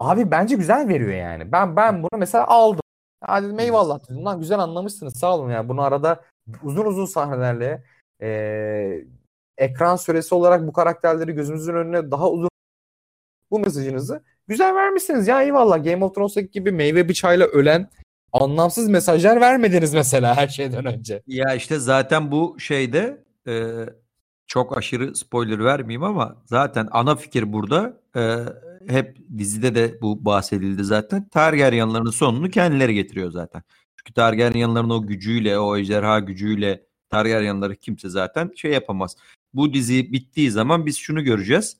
abi 0.00 0.30
bence 0.30 0.56
güzel 0.56 0.88
veriyor 0.88 1.12
yani. 1.12 1.52
Ben 1.52 1.76
ben 1.76 2.02
bunu 2.02 2.18
mesela 2.18 2.46
aldım. 2.46 2.80
Hadi 3.24 3.46
dedim 3.46 3.58
eyvallah 3.58 4.00
dedim. 4.08 4.24
Lan 4.24 4.40
güzel 4.40 4.58
anlamışsınız 4.58 5.16
sağ 5.18 5.36
olun 5.36 5.50
yani. 5.50 5.68
Bunu 5.68 5.82
arada 5.82 6.24
uzun 6.62 6.84
uzun 6.84 7.06
sahnelerle 7.06 7.84
e, 8.22 9.04
ekran 9.58 9.96
süresi 9.96 10.34
olarak 10.34 10.66
bu 10.66 10.72
karakterleri 10.72 11.32
gözümüzün 11.32 11.74
önüne 11.74 12.10
daha 12.10 12.30
uzun 12.30 12.48
bu 13.50 13.58
mesajınızı 13.58 14.22
güzel 14.48 14.74
vermişsiniz 14.74 15.28
ya 15.28 15.42
eyvallah. 15.42 15.84
Game 15.84 16.04
of 16.04 16.14
Thrones'taki 16.14 16.50
gibi 16.50 16.72
meyve 16.72 17.08
bıçağıyla 17.08 17.46
ölen 17.46 17.90
anlamsız 18.32 18.88
mesajlar 18.88 19.40
vermediniz 19.40 19.94
mesela 19.94 20.36
her 20.36 20.48
şeyden 20.48 20.86
önce. 20.86 21.22
Ya 21.26 21.54
işte 21.54 21.78
zaten 21.78 22.32
bu 22.32 22.56
şeyde 22.60 23.24
e, 23.48 23.86
çok 24.46 24.78
aşırı 24.78 25.14
spoiler 25.16 25.64
vermeyeyim 25.64 26.02
ama 26.02 26.42
zaten 26.46 26.88
ana 26.90 27.16
fikir 27.16 27.52
burada 27.52 28.00
e, 28.16 28.36
hep 28.88 29.16
dizide 29.38 29.74
de 29.74 29.98
bu 30.02 30.24
bahsedildi 30.24 30.84
zaten. 30.84 31.28
Targaryenların 31.28 32.10
sonunu 32.10 32.50
kendileri 32.50 32.94
getiriyor 32.94 33.30
zaten. 33.30 33.62
Çünkü 33.96 34.12
Targaryenların 34.14 34.90
o 34.90 35.06
gücüyle, 35.06 35.58
o 35.58 35.76
ejderha 35.76 36.18
gücüyle 36.20 36.86
Targaryenları 37.10 37.76
kimse 37.76 38.08
zaten 38.08 38.50
şey 38.56 38.72
yapamaz. 38.72 39.16
Bu 39.54 39.74
dizi 39.74 40.12
bittiği 40.12 40.50
zaman 40.50 40.86
biz 40.86 40.98
şunu 40.98 41.24
göreceğiz. 41.24 41.76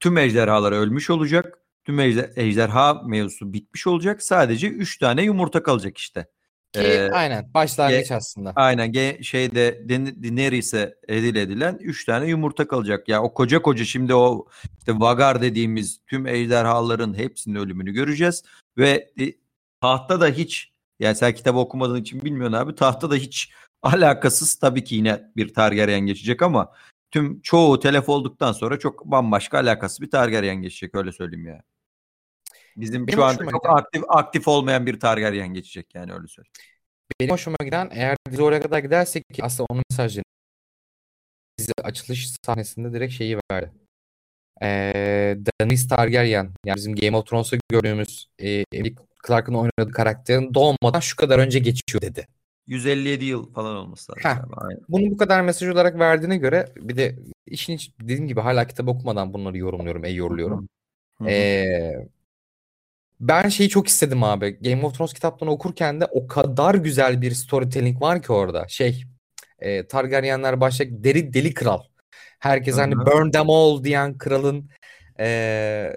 Tüm 0.00 0.18
ejderhalar 0.18 0.72
ölmüş 0.72 1.10
olacak. 1.10 1.58
Tüm 1.84 2.00
ejderha 2.36 3.02
mevzusu 3.06 3.52
bitmiş 3.52 3.86
olacak. 3.86 4.22
Sadece 4.22 4.68
3 4.68 4.98
tane 4.98 5.22
yumurta 5.22 5.62
kalacak 5.62 5.98
işte. 5.98 6.26
Ki 6.72 6.80
ee, 6.80 7.10
aynen 7.10 7.54
başlangıç 7.54 8.08
ge, 8.08 8.14
aslında. 8.14 8.52
Aynen 8.56 8.92
ge, 8.92 9.18
şeyde 9.22 9.88
Daenerys'e 9.88 10.94
edil 11.08 11.36
edilen 11.36 11.78
3 11.80 12.04
tane 12.04 12.26
yumurta 12.26 12.68
kalacak. 12.68 13.08
Ya 13.08 13.22
o 13.22 13.34
koca 13.34 13.62
koca 13.62 13.84
şimdi 13.84 14.14
o 14.14 14.46
işte 14.78 15.00
Vagar 15.00 15.42
dediğimiz 15.42 16.00
tüm 16.06 16.26
ejderhaların 16.26 17.18
hepsinin 17.18 17.54
ölümünü 17.54 17.92
göreceğiz 17.92 18.42
ve 18.78 19.10
e, 19.20 19.32
tahta 19.80 20.20
da 20.20 20.28
hiç 20.28 20.72
yani 21.00 21.16
sen 21.16 21.34
kitabı 21.34 21.58
okumadığın 21.58 22.00
için 22.00 22.22
bilmiyorsun 22.22 22.56
abi 22.56 22.74
tahta 22.74 23.10
da 23.10 23.14
hiç 23.14 23.52
alakasız 23.82 24.54
tabii 24.54 24.84
ki 24.84 24.94
yine 24.94 25.22
bir 25.36 25.54
Targaryen 25.54 26.00
geçecek 26.00 26.42
ama 26.42 26.72
tüm 27.10 27.40
çoğu 27.40 27.80
telef 27.80 28.08
olduktan 28.08 28.52
sonra 28.52 28.78
çok 28.78 29.04
bambaşka 29.04 29.58
alakasız 29.58 30.00
bir 30.00 30.10
Targaryen 30.10 30.62
geçecek 30.62 30.94
öyle 30.94 31.12
söyleyeyim 31.12 31.46
ya. 31.46 31.62
Bizim 32.76 33.06
Benim 33.06 33.16
şu 33.16 33.24
an 33.24 33.36
çok 33.36 33.62
giden, 33.62 33.74
aktif 33.74 34.02
aktif 34.08 34.48
olmayan 34.48 34.86
bir 34.86 35.00
Targaryen 35.00 35.48
geçecek 35.48 35.94
yani 35.94 36.12
öyle 36.12 36.26
söyleyeyim. 36.26 36.52
Benim 37.20 37.32
hoşuma 37.32 37.56
giden 37.64 37.88
eğer 37.92 38.16
dizi 38.30 38.42
oraya 38.42 38.62
kadar 38.62 38.78
gidersek 38.78 39.24
ki 39.34 39.44
aslında 39.44 39.66
onun 39.70 39.82
mesajını 39.90 40.24
dizi 41.58 41.72
açılış 41.82 42.34
sahnesinde 42.46 42.92
direkt 42.92 43.14
şeyi 43.14 43.38
verdi. 43.52 43.72
Ee, 44.62 45.36
Daenerys 45.60 45.88
Targaryen 45.88 46.50
yani 46.64 46.76
bizim 46.76 46.94
Game 46.94 47.16
of 47.16 47.26
Thrones'ta 47.26 47.56
gördüğümüz 47.70 48.28
e, 48.38 48.64
Emilia 48.72 49.02
Clarke'ın 49.26 49.54
oynadığı 49.54 49.92
karakterin 49.92 50.54
doğmadan 50.54 51.00
şu 51.00 51.16
kadar 51.16 51.38
önce 51.38 51.58
geçiyor 51.58 52.02
dedi. 52.02 52.26
157 52.66 53.24
yıl 53.24 53.52
falan 53.52 53.76
olması 53.76 54.12
lazım. 54.12 54.50
Bunu 54.88 55.10
bu 55.10 55.16
kadar 55.16 55.40
mesaj 55.40 55.68
olarak 55.68 55.98
verdiğine 55.98 56.36
göre 56.36 56.72
bir 56.76 56.96
de 56.96 57.18
işin 57.46 57.74
hiç 57.74 57.92
dediğim 58.00 58.28
gibi 58.28 58.40
hala 58.40 58.66
kitap 58.66 58.88
okumadan 58.88 59.34
bunları 59.34 59.58
yorumluyorum, 59.58 60.04
e 60.04 60.10
yoruluyorum. 60.10 60.68
Ee, 61.26 62.08
ben 63.22 63.48
şeyi 63.48 63.68
çok 63.68 63.88
istedim 63.88 64.22
abi. 64.22 64.58
Game 64.60 64.86
of 64.86 64.94
Thrones 64.94 65.12
kitaplarını 65.12 65.54
okurken 65.54 66.00
de 66.00 66.06
o 66.06 66.26
kadar 66.26 66.74
güzel 66.74 67.22
bir 67.22 67.30
storytelling 67.30 68.02
var 68.02 68.22
ki 68.22 68.32
orada. 68.32 68.68
Şey 68.68 69.04
e, 69.58 69.86
Targaryenler 69.86 70.60
başta 70.60 70.84
deri 70.88 71.32
deli 71.34 71.54
kral. 71.54 71.82
Herkes 72.38 72.76
hani 72.76 72.96
burn 72.96 73.30
them 73.30 73.50
all 73.50 73.84
diyen 73.84 74.18
kralın 74.18 74.70
e, 75.20 75.92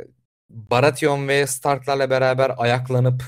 Baratheon 0.49 1.27
ve 1.27 1.47
Stark'larla 1.47 2.09
beraber 2.09 2.51
ayaklanıp 2.57 3.23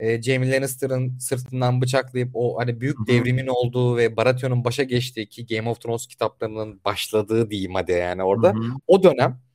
e, 0.00 0.22
Jaime 0.22 0.50
Lannister'ın 0.50 1.18
sırtından 1.18 1.82
bıçaklayıp 1.82 2.30
o 2.34 2.58
hani 2.58 2.80
büyük 2.80 2.98
Hı-hı. 2.98 3.06
devrimin 3.06 3.46
olduğu 3.46 3.96
ve 3.96 4.16
Baratheon'un 4.16 4.64
başa 4.64 4.82
geçtiği 4.82 5.28
ki 5.28 5.46
Game 5.46 5.70
of 5.70 5.80
Thrones 5.80 6.06
kitaplarının 6.06 6.80
başladığı 6.84 7.50
diyeyim 7.50 7.74
hadi 7.74 7.92
yani 7.92 8.22
orada. 8.22 8.48
Hı-hı. 8.48 8.72
O 8.86 9.02
dönem 9.02 9.45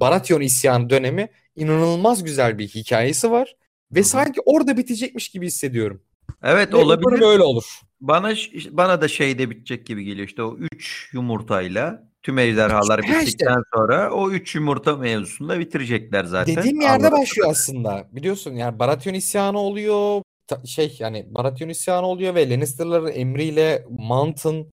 Baratheon 0.00 0.40
isyanı 0.40 0.90
dönemi 0.90 1.28
inanılmaz 1.56 2.24
güzel 2.24 2.58
bir 2.58 2.68
hikayesi 2.68 3.30
var 3.30 3.56
ve 3.92 3.98
Hı-hı. 3.98 4.08
sanki 4.08 4.40
orada 4.44 4.76
bitecekmiş 4.76 5.28
gibi 5.28 5.46
hissediyorum. 5.46 6.02
Evet 6.42 6.72
ve 6.72 6.76
olabilir. 6.76 7.20
Böyle 7.20 7.42
olur. 7.42 7.64
Bana 8.00 8.34
bana 8.70 9.00
da 9.00 9.08
şeyde 9.08 9.50
bitecek 9.50 9.86
gibi 9.86 10.04
geliyor 10.04 10.28
işte 10.28 10.42
o 10.42 10.56
3 10.56 11.10
yumurtayla 11.12 12.02
tüm 12.22 12.38
ejderhalar 12.38 12.98
işte, 12.98 13.20
bittikten 13.20 13.46
işte. 13.46 13.62
sonra 13.74 14.10
o 14.10 14.30
3 14.30 14.54
yumurta 14.54 14.96
mevzusunda 14.96 15.58
bitirecekler 15.58 16.24
zaten. 16.24 16.56
Dediğim 16.56 16.80
yerde 16.80 17.06
Anladım. 17.06 17.20
başlıyor 17.20 17.48
aslında. 17.50 18.08
Biliyorsun 18.12 18.54
yani 18.54 18.78
Baratheon 18.78 19.14
isyanı 19.14 19.58
oluyor. 19.58 20.22
şey 20.64 20.96
yani 20.98 21.26
Baratheon 21.30 21.68
isyanı 21.68 22.06
oluyor 22.06 22.34
ve 22.34 22.50
Lannister'ların 22.50 23.12
emriyle 23.12 23.84
Mountain 23.90 24.70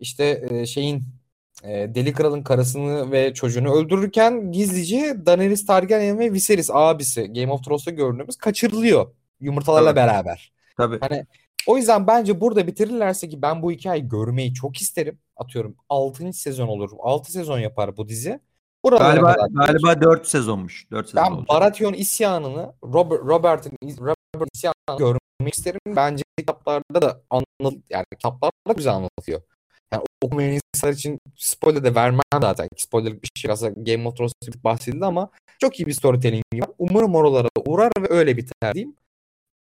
işte 0.00 0.48
şeyin 0.66 1.04
e, 1.64 1.94
Deli 1.94 2.12
Kral'ın 2.12 2.42
karısını 2.42 3.12
ve 3.12 3.34
çocuğunu 3.34 3.74
öldürürken 3.74 4.52
gizlice 4.52 5.26
Daenerys 5.26 5.66
Targaryen 5.66 6.18
ve 6.18 6.32
Viserys 6.32 6.70
abisi 6.72 7.32
Game 7.32 7.52
of 7.52 7.64
Thrones'ta 7.64 7.90
gördüğümüz 7.90 8.36
kaçırılıyor 8.36 9.06
yumurtalarla 9.40 9.88
Tabii. 9.88 9.96
beraber. 9.96 10.52
Tabii. 10.76 10.98
Hani 11.00 11.26
o 11.66 11.76
yüzden 11.76 12.06
bence 12.06 12.40
burada 12.40 12.66
bitirirlerse 12.66 13.28
ki 13.28 13.42
ben 13.42 13.62
bu 13.62 13.72
hikayeyi 13.72 14.08
görmeyi 14.08 14.54
çok 14.54 14.76
isterim. 14.76 15.18
Atıyorum 15.36 15.76
6. 15.88 16.32
sezon 16.32 16.68
olur. 16.68 16.90
6 16.98 17.32
sezon 17.32 17.58
yapar 17.58 17.96
bu 17.96 18.08
dizi. 18.08 18.40
Buralara 18.84 19.08
Galiba 19.08 19.32
kadar. 19.32 19.48
galiba 19.66 20.00
4 20.00 20.28
sezonmuş. 20.28 20.90
4 20.90 21.06
sezon 21.06 21.24
Ben 21.24 21.30
olacak. 21.30 21.48
Baratheon 21.48 21.92
isyanını, 21.92 22.72
Robert, 22.84 23.20
Robert'ın 23.20 23.72
Robert 23.82 24.48
isyanını 24.54 24.98
görmek 24.98 25.54
isterim. 25.54 25.80
Bence 25.86 26.24
kitaplarda 26.38 27.02
da 27.02 27.22
anlat, 27.30 27.74
yani 27.90 28.04
kitaplarda 28.16 28.52
da 28.68 28.72
güzel 28.72 28.94
anlatıyor. 28.94 29.40
Okumayan 30.24 30.60
insanlar 30.74 30.94
için 30.94 31.20
spoiler 31.36 31.84
de 31.84 31.94
vermem 31.94 32.20
zaten. 32.40 32.68
Spoiler 32.76 33.22
bir 33.22 33.30
şey 33.34 33.50
aslında 33.50 33.92
Game 33.92 34.08
of 34.08 34.16
Thrones 34.16 34.32
bahsedildi 34.64 35.04
ama 35.04 35.30
çok 35.58 35.80
iyi 35.80 35.86
bir 35.86 35.92
storytelling 35.92 36.44
var. 36.54 36.70
Umarım 36.78 37.14
oralara 37.14 37.48
uğrar 37.66 37.92
ve 37.98 38.06
öyle 38.10 38.36
biter 38.36 38.74
diyeyim. 38.74 38.96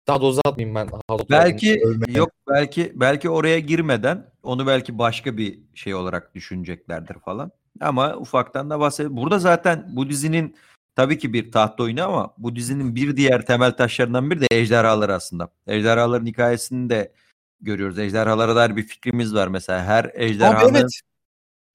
Daha 0.07 0.21
da 0.21 0.25
uzatmayayım 0.25 0.75
ben. 0.75 0.89
Belki 1.29 1.81
övmeye. 1.85 2.17
yok 2.17 2.29
belki 2.49 2.91
belki 2.95 3.29
oraya 3.29 3.59
girmeden 3.59 4.31
onu 4.43 4.67
belki 4.67 4.97
başka 4.97 5.37
bir 5.37 5.59
şey 5.73 5.95
olarak 5.95 6.35
düşüneceklerdir 6.35 7.15
falan. 7.25 7.51
Ama 7.81 8.15
ufaktan 8.15 8.69
da 8.69 8.79
bahset. 8.79 9.09
Burada 9.09 9.39
zaten 9.39 9.85
bu 9.89 10.09
dizinin 10.09 10.55
tabii 10.95 11.17
ki 11.17 11.33
bir 11.33 11.51
taht 11.51 11.79
oyunu 11.79 12.03
ama 12.03 12.33
bu 12.37 12.55
dizinin 12.55 12.95
bir 12.95 13.17
diğer 13.17 13.45
temel 13.45 13.71
taşlarından 13.71 14.31
biri 14.31 14.41
de 14.41 14.47
ejderhalar 14.51 15.09
aslında. 15.09 15.49
Ejderhaların 15.67 16.25
hikayesini 16.25 16.89
de 16.89 17.11
görüyoruz. 17.63 17.99
Ejderhalara 17.99 18.55
dair 18.55 18.75
bir 18.75 18.83
fikrimiz 18.83 19.35
var 19.35 19.47
mesela. 19.47 19.85
Her 19.85 20.03
Abi 20.03 20.11
ejderhanın 20.15 20.75
evet. 20.75 20.99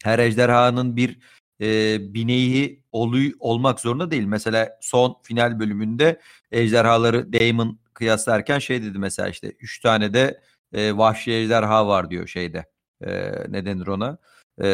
her 0.04 0.18
ejderhanın 0.18 0.96
bir 0.96 1.18
e, 1.60 1.98
bineği 2.14 2.82
oluy 2.92 3.32
olmak 3.38 3.80
zorunda 3.80 4.10
değil. 4.10 4.24
Mesela 4.24 4.78
son 4.80 5.16
final 5.22 5.60
bölümünde 5.60 6.20
ejderhaları 6.52 7.32
Daemon 7.32 7.78
kıyaslarken 7.94 8.58
şey 8.58 8.82
dedi 8.82 8.98
mesela 8.98 9.28
işte 9.28 9.52
3 9.60 9.80
tane 9.80 10.14
de 10.14 10.40
e, 10.72 10.96
vahşi 10.96 11.32
ejderha 11.32 11.86
var 11.86 12.10
diyor 12.10 12.26
şeyde. 12.26 12.66
E, 13.00 13.32
ne 13.48 13.66
denir 13.66 13.86
ona? 13.86 14.18
E, 14.58 14.66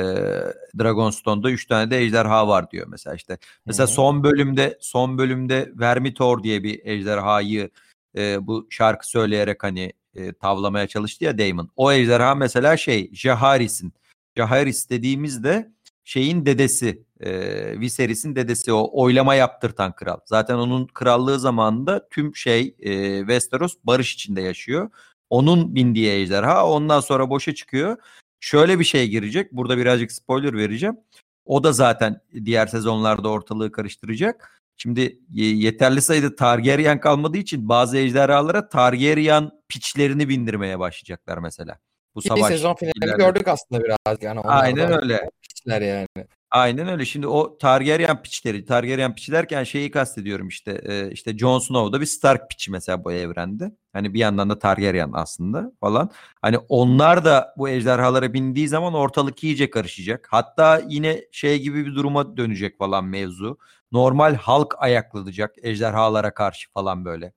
Dragonstone'da 0.78 1.50
3 1.50 1.66
tane 1.66 1.90
de 1.90 1.98
ejderha 1.98 2.48
var 2.48 2.70
diyor 2.70 2.86
mesela 2.86 3.16
işte. 3.16 3.38
Mesela 3.66 3.86
Hı 3.86 3.90
hı. 3.90 3.94
son 3.94 4.24
bölümde 4.24 4.78
son 4.80 5.18
bölümde 5.18 5.72
Vermitor 5.74 6.42
diye 6.42 6.62
bir 6.62 6.80
ejderhayı 6.84 7.70
e, 8.16 8.46
bu 8.46 8.66
şarkı 8.70 9.08
söyleyerek 9.08 9.64
hani 9.64 9.92
e, 10.14 10.32
tavlamaya 10.32 10.86
çalıştı 10.86 11.24
ya 11.24 11.38
Daemon. 11.38 11.70
O 11.76 11.92
ejderha 11.92 12.34
mesela 12.34 12.76
şey 12.76 13.10
Jaharis'in 13.14 13.92
Jaharis 14.36 14.90
dediğimizde 14.90 15.72
şeyin 16.04 16.46
dedesi, 16.46 17.02
e, 17.20 17.80
Viserys'in 17.80 18.36
dedesi 18.36 18.72
o 18.72 18.90
oylama 19.02 19.34
yaptırtan 19.34 19.94
kral. 19.94 20.18
Zaten 20.26 20.54
onun 20.54 20.86
krallığı 20.86 21.38
zamanında 21.40 22.08
tüm 22.08 22.36
şey 22.36 22.74
e, 22.78 23.18
Westeros 23.18 23.74
barış 23.84 24.14
içinde 24.14 24.40
yaşıyor. 24.40 24.90
Onun 25.30 25.74
bindiği 25.74 26.10
ejderha 26.10 26.66
ondan 26.66 27.00
sonra 27.00 27.30
boşa 27.30 27.54
çıkıyor. 27.54 27.96
Şöyle 28.40 28.78
bir 28.78 28.84
şey 28.84 29.08
girecek. 29.08 29.52
Burada 29.52 29.78
birazcık 29.78 30.12
spoiler 30.12 30.54
vereceğim. 30.54 30.96
O 31.44 31.64
da 31.64 31.72
zaten 31.72 32.20
diğer 32.44 32.66
sezonlarda 32.66 33.28
ortalığı 33.28 33.72
karıştıracak. 33.72 34.63
Şimdi 34.76 35.18
yeterli 35.30 36.02
sayıda 36.02 36.36
Targaryen 36.36 37.00
kalmadığı 37.00 37.38
için 37.38 37.68
bazı 37.68 37.96
ejderhalara 37.96 38.68
Targaryen 38.68 39.50
piçlerini 39.68 40.28
bindirmeye 40.28 40.78
başlayacaklar 40.78 41.38
mesela. 41.38 41.78
Bu 42.14 42.20
Ki 42.20 42.28
savaş 42.28 42.48
sezon 42.48 42.74
finalini 42.74 43.18
gördük 43.18 43.48
aslında 43.48 43.84
biraz. 43.84 44.22
Yani 44.22 44.40
Aynen 44.40 45.02
öyle. 45.02 45.30
piçler 45.42 45.82
yani. 45.82 46.26
Aynen 46.50 46.88
öyle. 46.88 47.04
Şimdi 47.04 47.26
o 47.26 47.58
Targaryen 47.58 48.22
piçleri, 48.22 48.64
Targaryen 48.64 49.14
piçi 49.14 49.32
derken 49.32 49.64
şeyi 49.64 49.90
kastediyorum 49.90 50.48
işte. 50.48 50.80
e, 50.84 51.10
işte 51.10 51.38
Jon 51.38 51.58
Snow 51.58 51.92
da 51.92 52.00
bir 52.00 52.06
Stark 52.06 52.50
piçi 52.50 52.70
mesela 52.70 53.04
bu 53.04 53.12
evrende. 53.12 53.72
Hani 53.92 54.14
bir 54.14 54.18
yandan 54.18 54.50
da 54.50 54.58
Targaryen 54.58 55.10
aslında 55.14 55.72
falan. 55.80 56.10
Hani 56.42 56.58
onlar 56.58 57.24
da 57.24 57.54
bu 57.58 57.68
ejderhalara 57.68 58.32
bindiği 58.32 58.68
zaman 58.68 58.94
ortalık 58.94 59.44
iyice 59.44 59.70
karışacak. 59.70 60.28
Hatta 60.30 60.82
yine 60.88 61.24
şey 61.32 61.62
gibi 61.62 61.86
bir 61.86 61.94
duruma 61.94 62.36
dönecek 62.36 62.78
falan 62.78 63.04
mevzu. 63.04 63.58
Normal 63.94 64.34
halk 64.34 64.74
ayaklanacak 64.78 65.54
ejderhalara 65.62 66.34
karşı 66.34 66.70
falan 66.70 67.04
böyle. 67.04 67.32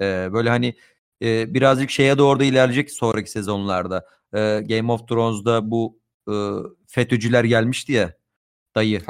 E, 0.00 0.32
böyle 0.32 0.48
hani 0.50 0.74
e, 1.22 1.54
birazcık 1.54 1.90
şeye 1.90 2.18
doğru 2.18 2.40
da 2.40 2.44
ilerleyecek 2.44 2.90
sonraki 2.90 3.30
sezonlarda. 3.30 4.06
E, 4.34 4.60
Game 4.68 4.92
of 4.92 5.08
Thrones'da 5.08 5.70
bu 5.70 6.00
e, 6.28 6.34
FETÖ'cüler 6.86 7.44
gelmişti 7.44 7.92
ya 7.92 8.12
dayı. 8.74 9.02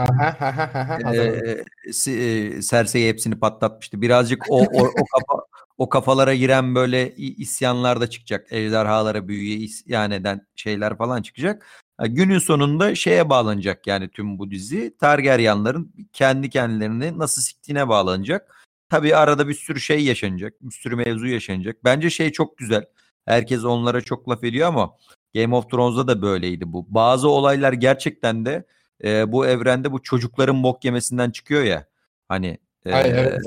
Ee, 1.14 2.12
e, 2.12 2.62
Cersei 2.62 3.08
hepsini 3.08 3.38
patlatmıştı. 3.38 4.02
Birazcık 4.02 4.44
o 4.50 4.58
o, 4.60 4.86
o 4.86 5.04
kafa 5.04 5.42
o 5.78 5.88
kafalara 5.88 6.34
giren 6.34 6.74
böyle 6.74 7.14
isyanlar 7.16 8.00
da 8.00 8.10
çıkacak. 8.10 8.52
Ejderhalara 8.52 9.28
büyüye 9.28 9.56
isyan 9.56 10.10
eden 10.10 10.46
şeyler 10.56 10.98
falan 10.98 11.22
çıkacak. 11.22 11.66
Günün 12.06 12.38
sonunda 12.38 12.94
şeye 12.94 13.28
bağlanacak 13.30 13.86
yani 13.86 14.08
tüm 14.08 14.38
bu 14.38 14.50
dizi 14.50 14.96
Targaryenların 14.96 15.92
kendi 16.12 16.50
kendilerini 16.50 17.18
nasıl 17.18 17.42
siktiğine 17.42 17.88
bağlanacak. 17.88 18.66
Tabii 18.88 19.16
arada 19.16 19.48
bir 19.48 19.54
sürü 19.54 19.80
şey 19.80 20.04
yaşanacak. 20.04 20.54
Bir 20.60 20.74
sürü 20.74 20.96
mevzu 20.96 21.26
yaşanacak. 21.26 21.84
Bence 21.84 22.10
şey 22.10 22.32
çok 22.32 22.58
güzel. 22.58 22.84
Herkes 23.24 23.64
onlara 23.64 24.00
çok 24.00 24.28
laf 24.28 24.44
ediyor 24.44 24.68
ama 24.68 24.96
Game 25.34 25.56
of 25.56 25.70
Thrones'da 25.70 26.08
da 26.08 26.22
böyleydi 26.22 26.72
bu. 26.72 26.86
Bazı 26.88 27.28
olaylar 27.28 27.72
gerçekten 27.72 28.44
de 28.44 28.64
e, 29.04 29.32
bu 29.32 29.46
evrende 29.46 29.92
bu 29.92 30.02
çocukların 30.02 30.62
bok 30.62 30.84
yemesinden 30.84 31.30
çıkıyor 31.30 31.62
ya. 31.62 31.86
Hani 32.28 32.58
e, 32.86 32.92
Ay, 32.92 33.10
evet. 33.10 33.40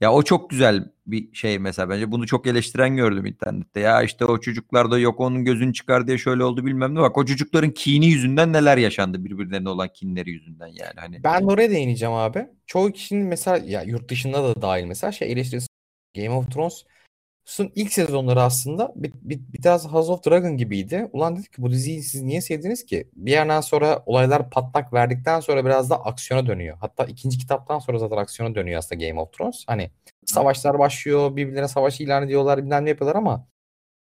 ya 0.00 0.12
o 0.12 0.22
çok 0.22 0.50
güzel 0.50 0.92
bir 1.10 1.34
şey 1.34 1.58
mesela 1.58 1.90
bence 1.90 2.12
bunu 2.12 2.26
çok 2.26 2.46
eleştiren 2.46 2.96
gördüm 2.96 3.26
internette. 3.26 3.80
Ya 3.80 4.02
işte 4.02 4.24
o 4.24 4.40
çocuklarda 4.40 4.98
yok 4.98 5.20
onun 5.20 5.44
gözünü 5.44 5.72
çıkar 5.72 6.06
diye 6.06 6.18
şöyle 6.18 6.44
oldu 6.44 6.66
bilmem 6.66 6.94
ne. 6.94 7.00
Bak 7.00 7.18
o 7.18 7.24
çocukların 7.24 7.70
kini 7.70 8.06
yüzünden 8.06 8.52
neler 8.52 8.76
yaşandı 8.76 9.24
birbirlerine 9.24 9.68
olan 9.68 9.88
kinleri 9.88 10.30
yüzünden 10.30 10.66
yani 10.66 10.94
hani. 10.96 11.24
Ben 11.24 11.42
oraya 11.42 11.70
değineceğim 11.70 12.14
abi. 12.14 12.46
Çoğu 12.66 12.92
kişinin 12.92 13.26
mesela 13.26 13.56
ya 13.66 13.82
yurt 13.82 14.10
dışında 14.10 14.44
da 14.44 14.62
dahil 14.62 14.84
mesela 14.84 15.12
şey 15.12 15.32
eleştirisi 15.32 15.68
Game 16.16 16.30
of 16.30 16.50
Thrones'un 16.50 17.72
ilk 17.74 17.92
sezonları 17.92 18.42
aslında 18.42 18.92
bir, 18.96 19.12
bir, 19.14 19.40
biraz 19.52 19.92
House 19.92 20.12
of 20.12 20.26
Dragon 20.26 20.56
gibiydi. 20.56 21.08
Ulan 21.12 21.36
dedik 21.36 21.52
ki 21.52 21.62
bu 21.62 21.70
diziyi 21.70 22.02
siz 22.02 22.22
niye 22.22 22.40
sevdiniz 22.40 22.86
ki? 22.86 23.08
Bir 23.14 23.30
yerden 23.30 23.60
sonra 23.60 24.02
olaylar 24.06 24.50
patlak 24.50 24.92
verdikten 24.92 25.40
sonra 25.40 25.64
biraz 25.64 25.90
da 25.90 26.04
aksiyona 26.04 26.46
dönüyor. 26.46 26.76
Hatta 26.80 27.04
ikinci 27.04 27.38
kitaptan 27.38 27.78
sonra 27.78 27.98
zaten 27.98 28.16
aksiyona 28.16 28.54
dönüyor 28.54 28.78
aslında 28.78 29.06
Game 29.06 29.20
of 29.20 29.32
Thrones. 29.32 29.64
Hani 29.66 29.90
savaşlar 30.30 30.78
başlıyor, 30.78 31.36
birbirlerine 31.36 31.68
savaş 31.68 32.00
ilan 32.00 32.22
ediyorlar, 32.22 32.58
bilmem 32.58 32.84
ne 32.84 32.88
yapıyorlar 32.88 33.16
ama 33.16 33.48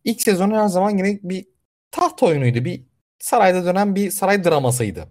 ilk 0.03 0.21
sezonu 0.21 0.55
her 0.55 0.67
zaman 0.67 0.97
yine 0.97 1.19
bir 1.23 1.47
taht 1.91 2.23
oyunuydu. 2.23 2.65
Bir 2.65 2.83
sarayda 3.19 3.65
dönen 3.65 3.95
bir 3.95 4.11
saray 4.11 4.43
dramasıydı. 4.43 5.07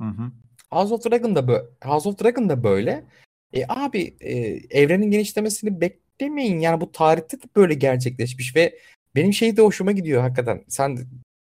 Hı 0.00 0.06
hı. 0.08 0.32
House 0.70 0.94
of 0.94 1.04
Dragon 1.04 1.36
da 1.36 1.48
böyle. 1.48 1.64
House 1.84 2.08
of 2.08 2.22
Dragon 2.22 2.48
da 2.48 2.62
böyle. 2.62 3.04
E 3.52 3.64
abi 3.68 4.16
e, 4.20 4.32
evrenin 4.80 5.10
genişlemesini 5.10 5.80
beklemeyin. 5.80 6.58
Yani 6.58 6.80
bu 6.80 6.92
tarihte 6.92 7.42
de 7.42 7.44
böyle 7.56 7.74
gerçekleşmiş 7.74 8.56
ve 8.56 8.78
benim 9.14 9.32
şey 9.32 9.56
de 9.56 9.62
hoşuma 9.62 9.92
gidiyor 9.92 10.22
hakikaten. 10.22 10.64
Sen 10.68 10.98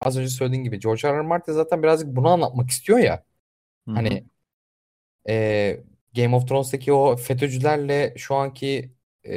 az 0.01 0.17
önce 0.17 0.29
söylediğin 0.29 0.63
gibi 0.63 0.79
George 0.79 1.07
R. 1.09 1.17
R. 1.17 1.21
Martin 1.21 1.53
zaten 1.53 1.83
birazcık 1.83 2.15
bunu 2.15 2.29
anlatmak 2.29 2.69
istiyor 2.69 2.99
ya. 2.99 3.23
Hı 3.87 3.91
hı. 3.91 3.95
Hani 3.95 4.23
e, 5.29 5.79
Game 6.15 6.35
of 6.35 6.47
Thrones'taki 6.47 6.93
o 6.93 7.15
FETÖ'cülerle 7.15 8.13
şu 8.17 8.35
anki 8.35 8.93
e, 9.25 9.35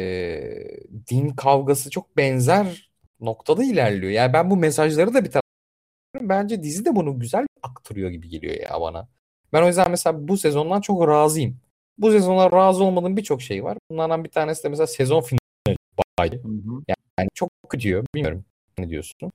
din 1.10 1.28
kavgası 1.28 1.90
çok 1.90 2.16
benzer 2.16 2.90
noktada 3.20 3.64
ilerliyor. 3.64 4.12
Yani 4.12 4.32
ben 4.32 4.50
bu 4.50 4.56
mesajları 4.56 5.14
da 5.14 5.24
bir 5.24 5.30
taraftan 5.30 6.28
bence 6.28 6.62
dizi 6.62 6.84
de 6.84 6.96
bunu 6.96 7.20
güzel 7.20 7.46
aktarıyor 7.62 8.10
gibi 8.10 8.28
geliyor 8.28 8.54
ya 8.54 8.80
bana. 8.80 9.08
Ben 9.52 9.62
o 9.62 9.66
yüzden 9.66 9.90
mesela 9.90 10.28
bu 10.28 10.36
sezondan 10.36 10.80
çok 10.80 11.08
razıyım. 11.08 11.60
Bu 11.98 12.12
sezonlar 12.12 12.52
razı 12.52 12.84
olmadığım 12.84 13.16
birçok 13.16 13.42
şey 13.42 13.64
var. 13.64 13.78
Bunlardan 13.90 14.24
bir 14.24 14.30
tanesi 14.30 14.64
de 14.64 14.68
mesela 14.68 14.86
sezon 14.86 15.20
finali. 15.20 16.42
Hı 16.42 16.48
hı. 16.48 16.82
Yani 16.88 17.28
çok 17.34 17.50
gidiyor. 17.72 18.04
Bilmiyorum 18.14 18.44
ne 18.78 18.88
diyorsun. 18.88 19.32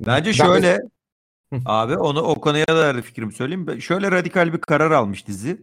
Bence 0.00 0.30
Ben 0.30 0.32
şöyle 0.34 0.78
Hı. 1.52 1.60
abi 1.64 1.96
onu 1.96 2.20
o 2.22 2.40
konuya 2.40 2.66
da 2.68 3.02
fikrimi 3.02 3.32
söyleyeyim. 3.32 3.66
Ben- 3.66 3.78
Şöyle 3.78 4.10
radikal 4.10 4.52
bir 4.52 4.60
karar 4.60 4.90
almış 4.90 5.26
dizi. 5.26 5.60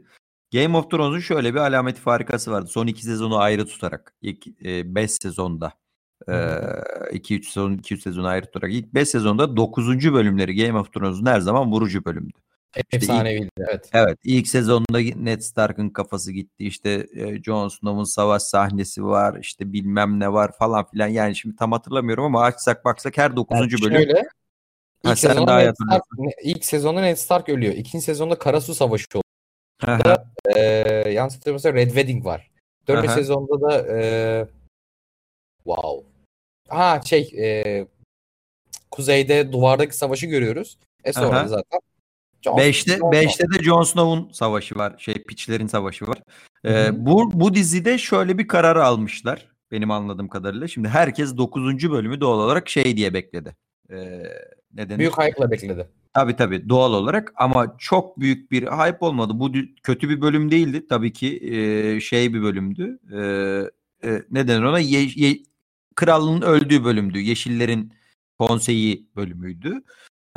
Game 0.54 0.78
of 0.78 0.92
Thrones'un 0.92 1.20
şöyle 1.20 1.54
bir 1.54 1.60
alameti 1.60 2.02
farikası 2.02 2.52
vardı. 2.52 2.68
Son 2.68 2.88
iki 2.88 3.04
sezonu 3.04 3.38
ayrı 3.38 3.66
tutarak. 3.66 4.14
ilk 4.22 4.48
5 4.62 5.12
sezonda. 5.12 5.74
Hı. 6.26 6.32
2-3 7.12 7.44
sezon 7.44 7.74
2-3 7.78 7.98
sezonu 8.02 8.28
ayrı 8.28 8.46
tutarak. 8.46 8.74
ilk 8.74 8.94
5 8.94 9.10
sezonda 9.10 9.58
9. 9.58 10.14
bölümleri 10.14 10.56
Game 10.56 10.80
of 10.80 10.94
Thrones'un 10.94 11.26
her 11.26 11.40
zaman 11.40 11.72
vurucu 11.72 12.06
bölümdü. 12.06 12.38
İşte 12.76 12.98
Efsaneviydi 12.98 13.50
evet. 13.58 13.90
evet 13.94 14.20
ilk 14.24 14.48
sezonda 14.48 15.00
Ned 15.16 15.42
Stark'ın 15.42 15.90
kafası 15.90 16.32
gitti. 16.32 16.66
İşte 16.66 17.08
e, 17.16 17.44
Jon 17.44 17.68
Snow'un 17.68 18.04
savaş 18.04 18.44
sahnesi 18.44 19.06
var. 19.06 19.38
işte 19.42 19.74
bilmem 19.74 20.20
ne 20.20 20.34
var 20.34 20.52
falan 20.60 20.86
filan. 20.86 21.08
Yani 21.08 21.36
şimdi 21.36 21.56
tam 21.56 21.72
hatırlamıyorum 21.72 22.24
ama 22.24 22.42
açsak 22.42 22.86
baksak 22.86 23.18
her 23.18 23.36
9. 23.36 23.58
Yani 23.58 23.72
bölüm. 23.72 23.98
şöyle 23.98 24.24
Ha, 25.04 25.12
ilk 25.12 25.20
sen 25.20 25.30
sezonda 25.30 25.48
daha 25.48 25.60
Ned 25.60 25.74
Stark, 25.74 26.04
ilk 26.44 26.66
sezonda 26.66 27.02
Ned 27.02 27.16
Stark 27.16 27.50
ölüyor. 27.50 27.74
İkinci 27.74 28.06
sezonda 28.06 28.38
Karasu 28.38 28.76
Savaşı 28.76 29.08
Hı 29.86 29.96
hı. 29.96 30.26
Ee, 30.56 31.12
yanlış 31.12 31.36
hatırlamıyorsam 31.36 31.76
Red 31.76 31.88
Wedding 31.88 32.26
var. 32.26 32.52
Dördüncü 32.88 33.14
sezonda 33.14 33.62
da 33.62 33.98
e, 33.98 34.48
wow. 35.64 36.08
Ha 36.68 37.02
şey 37.06 37.34
e, 37.38 37.86
kuzeyde 38.92 39.52
duvardaki 39.52 39.98
savaşı 39.98 40.26
görüyoruz. 40.26 40.78
E 41.04 41.14
sonra 41.14 41.36
Aha. 41.38 41.44
da 41.44 41.48
zaten 41.48 41.80
Jon- 42.42 42.58
5'te 42.58 42.98
Jon- 42.98 43.12
5'te 43.12 43.44
de 43.52 43.64
Jon 43.64 43.84
Snow'un 43.84 44.32
savaşı 44.32 44.76
var. 44.76 44.96
Şey 44.98 45.14
piçlerin 45.14 45.68
savaşı 45.68 46.08
var. 46.08 46.18
Ee, 46.64 46.70
Hı 46.70 47.06
bu 47.06 47.40
bu 47.40 47.54
dizide 47.54 47.98
şöyle 47.98 48.38
bir 48.38 48.48
karar 48.48 48.76
almışlar 48.76 49.52
benim 49.72 49.92
anladığım 49.92 50.28
kadarıyla. 50.28 50.68
Şimdi 50.68 50.88
herkes 50.88 51.38
9. 51.38 51.92
bölümü 51.92 52.22
doğal 52.22 52.40
olarak 52.40 52.70
şey 52.70 52.98
diye 52.98 53.14
bekledi. 53.14 53.56
Ee, 53.92 53.96
ne 54.74 54.90
denir? 54.90 55.00
Büyük 55.00 55.18
hype'la 55.18 55.52
bekledi. 55.52 55.88
Tabii 56.18 56.36
tabii 56.36 56.70
doğal 56.70 56.94
olarak 56.94 57.34
ama 57.36 57.76
çok 57.80 58.20
büyük 58.20 58.52
bir 58.52 58.64
hype 58.64 58.98
olmadı. 59.06 59.34
Bu 59.36 59.52
kötü 59.84 60.10
bir 60.10 60.22
bölüm 60.22 60.52
değildi. 60.52 60.88
Tabii 60.88 61.14
ki 61.14 61.40
e, 61.56 62.00
şey 62.02 62.34
bir 62.34 62.42
bölümdü. 62.42 63.00
E, 64.04 64.10
e, 64.10 64.24
ne 64.32 64.48
denir 64.48 64.64
ona? 64.64 64.80
Ye- 64.80 65.10
ye- 65.16 65.40
kralın 65.96 66.42
öldüğü 66.42 66.84
bölümdü. 66.84 67.20
Yeşillerin 67.20 67.94
konseyi 68.40 69.10
bölümüydü. 69.16 69.84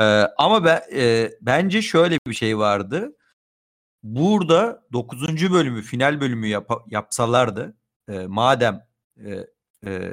E, 0.01 0.05
ama 0.39 0.65
ben, 0.65 0.81
e, 0.97 1.31
bence 1.41 1.83
şöyle 1.83 2.19
bir 2.27 2.35
şey 2.35 2.59
vardı. 2.59 3.17
Burada 4.03 4.85
9. 4.93 5.53
bölümü 5.53 5.83
final 5.83 6.21
bölümü 6.21 6.47
yapa- 6.49 6.85
yapsalardı 6.91 7.77
e, 8.09 8.27
madem 8.27 8.87
e, 9.27 9.47
e, 9.87 10.13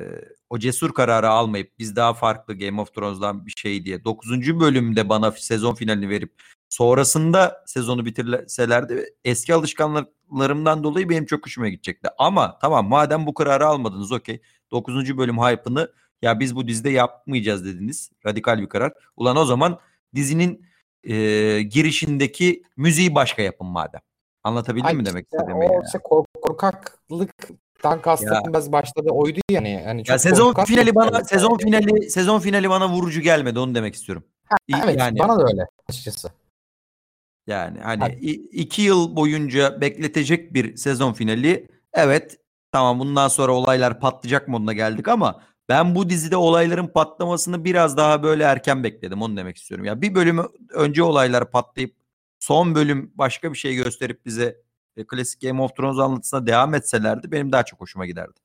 o 0.49 0.59
cesur 0.59 0.93
kararı 0.93 1.29
almayıp 1.29 1.71
biz 1.79 1.95
daha 1.95 2.13
farklı 2.13 2.53
Game 2.53 2.81
of 2.81 2.93
Thrones'dan 2.93 3.45
bir 3.45 3.53
şey 3.57 3.85
diye 3.85 4.03
9. 4.03 4.59
bölümde 4.59 5.09
bana 5.09 5.31
sezon 5.31 5.75
finalini 5.75 6.09
verip 6.09 6.33
sonrasında 6.69 7.63
sezonu 7.65 8.05
bitirselerdi 8.05 9.05
eski 9.25 9.53
alışkanlıklarımdan 9.53 10.83
dolayı 10.83 11.09
benim 11.09 11.25
çok 11.25 11.45
hoşuma 11.45 11.69
gidecekti. 11.69 12.09
Ama 12.17 12.57
tamam 12.59 12.87
madem 12.87 13.25
bu 13.25 13.33
kararı 13.33 13.67
almadınız 13.67 14.11
okey 14.11 14.41
9. 14.71 15.17
bölüm 15.17 15.37
hype'ını 15.37 15.91
ya 16.21 16.39
biz 16.39 16.55
bu 16.55 16.67
dizide 16.67 16.89
yapmayacağız 16.89 17.65
dediniz. 17.65 18.11
Radikal 18.25 18.61
bir 18.61 18.69
karar. 18.69 18.93
Ulan 19.15 19.37
o 19.37 19.45
zaman 19.45 19.79
dizinin 20.15 20.65
e, 21.03 21.13
girişindeki 21.61 22.63
müziği 22.77 23.15
başka 23.15 23.41
yapın 23.41 23.67
madem. 23.67 24.01
Anlatabildim 24.43 24.87
Ay 24.87 24.93
mi 24.93 25.01
işte 25.01 25.11
demek 25.11 25.25
istediğimi? 25.25 25.65
O 25.69 25.73
ya? 25.73 25.81
işte 25.85 25.99
kork- 26.03 26.27
kastım 27.81 28.33
Ya. 28.33 28.43
biraz 28.47 28.71
başta 28.71 29.05
da 29.05 29.09
oydu 29.11 29.39
yani. 29.49 29.81
Hani 29.85 30.03
Ya 30.07 30.19
sezon 30.19 30.53
finali 30.53 30.95
bana 30.95 31.09
karakter. 31.11 31.37
sezon 31.37 31.57
finali 31.57 32.09
sezon 32.09 32.39
finali 32.39 32.69
bana 32.69 32.89
vurucu 32.89 33.21
gelmedi 33.21 33.59
onu 33.59 33.75
demek 33.75 33.95
istiyorum. 33.95 34.23
İ- 34.67 34.73
Evet 34.83 34.99
yani 34.99 35.19
bana 35.19 35.39
da 35.39 35.43
öyle 35.47 35.67
açıkçası. 35.89 36.29
yani 37.47 37.79
hani 37.79 38.13
i- 38.21 38.49
iki 38.61 38.81
yıl 38.81 39.15
boyunca 39.15 39.81
bekletecek 39.81 40.53
bir 40.53 40.75
sezon 40.77 41.13
finali. 41.13 41.67
Evet 41.93 42.37
tamam 42.71 42.99
bundan 42.99 43.27
sonra 43.27 43.51
olaylar 43.51 43.99
patlayacak 43.99 44.47
moduna 44.47 44.73
geldik 44.73 45.07
ama 45.07 45.41
ben 45.69 45.95
bu 45.95 46.09
dizide 46.09 46.37
olayların 46.37 46.87
patlamasını 46.87 47.65
biraz 47.65 47.97
daha 47.97 48.23
böyle 48.23 48.43
erken 48.43 48.83
bekledim 48.83 49.21
onu 49.21 49.37
demek 49.37 49.57
istiyorum. 49.57 49.85
Ya 49.85 50.01
bir 50.01 50.15
bölüm 50.15 50.39
önce 50.73 51.03
olaylar 51.03 51.51
patlayıp 51.51 51.95
son 52.39 52.75
bölüm 52.75 53.11
başka 53.15 53.53
bir 53.53 53.57
şey 53.57 53.75
gösterip 53.75 54.25
bize 54.25 54.61
e, 54.97 55.07
klasik 55.07 55.41
Game 55.41 55.61
of 55.61 55.75
Thrones 55.75 55.99
anlatısına 55.99 56.47
devam 56.47 56.73
etselerdi 56.73 57.31
benim 57.31 57.51
daha 57.51 57.63
çok 57.63 57.81
hoşuma 57.81 58.05
giderdi. 58.05 58.39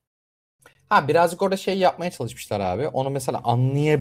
Ha 0.89 1.07
birazcık 1.07 1.41
orada 1.41 1.57
şey 1.57 1.77
yapmaya 1.77 2.11
çalışmışlar 2.11 2.59
abi. 2.59 2.87
Onu 2.87 3.09
mesela 3.09 3.41
anlayabilir 3.43 3.99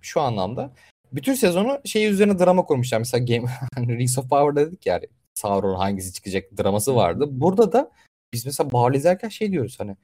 şu 0.00 0.20
anlamda. 0.20 0.74
Bütün 1.12 1.34
sezonu 1.34 1.80
şey 1.84 2.06
üzerine 2.06 2.38
drama 2.38 2.64
kurmuşlar. 2.64 2.98
Mesela 2.98 3.24
Game 3.24 3.50
Rings 3.98 4.18
of 4.18 4.30
Power 4.30 4.66
dedik 4.66 4.86
ya 4.86 4.94
hani 4.94 5.06
Sauron 5.34 5.74
hangisi 5.74 6.12
çıkacak 6.12 6.58
draması 6.58 6.96
vardı. 6.96 7.24
Burada 7.30 7.72
da 7.72 7.90
biz 8.32 8.46
mesela 8.46 8.72
Bağlı 8.72 8.96
izlerken 8.96 9.28
şey 9.28 9.52
diyoruz 9.52 9.80
hani 9.80 9.96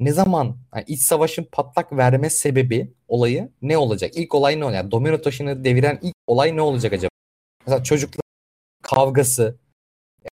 ne 0.00 0.12
zaman 0.12 0.56
yani 0.74 0.84
iç 0.86 1.02
savaşın 1.02 1.48
patlak 1.52 1.92
verme 1.92 2.30
sebebi 2.30 2.94
olayı 3.08 3.52
ne 3.62 3.78
olacak? 3.78 4.10
İlk 4.14 4.34
olay 4.34 4.60
ne 4.60 4.64
olacak? 4.64 4.82
Yani 4.82 4.90
domino 4.90 5.20
taşını 5.20 5.64
deviren 5.64 5.98
ilk 6.02 6.14
olay 6.26 6.56
ne 6.56 6.60
olacak 6.62 6.92
acaba? 6.92 7.10
Mesela 7.66 7.82
çocuklar 7.82 8.22
kavgası 8.82 9.58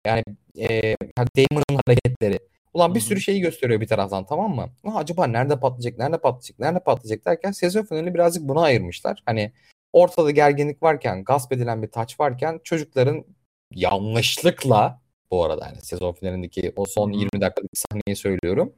yani 0.05 0.23
e, 0.57 0.87
yani 1.17 1.27
Daemon'ın 1.37 1.79
hareketleri. 1.85 2.39
Ulan 2.73 2.95
bir 2.95 2.99
sürü 2.99 3.21
şeyi 3.21 3.41
gösteriyor 3.41 3.81
bir 3.81 3.87
taraftan 3.87 4.25
tamam 4.25 4.55
mı? 4.55 4.69
Aa, 4.83 4.95
acaba 4.95 5.27
nerede 5.27 5.59
patlayacak, 5.59 5.99
nerede 5.99 6.17
patlayacak, 6.17 6.59
nerede 6.59 6.79
patlayacak 6.79 7.25
derken 7.25 7.51
sezon 7.51 7.83
finalini 7.83 8.13
birazcık 8.13 8.43
buna 8.43 8.61
ayırmışlar. 8.61 9.23
Hani 9.25 9.51
ortada 9.93 10.31
gerginlik 10.31 10.83
varken, 10.83 11.23
gasp 11.23 11.53
edilen 11.53 11.83
bir 11.83 11.91
taç 11.91 12.19
varken 12.19 12.59
çocukların 12.63 13.25
yanlışlıkla 13.73 15.01
bu 15.31 15.43
arada 15.43 15.65
yani 15.65 15.81
sezon 15.81 16.13
finalindeki 16.13 16.73
o 16.75 16.85
son 16.85 17.13
Hı 17.13 17.15
hı. 17.15 17.19
20 17.19 17.41
dakikalık 17.41 17.71
sahneyi 17.73 18.15
söylüyorum. 18.15 18.73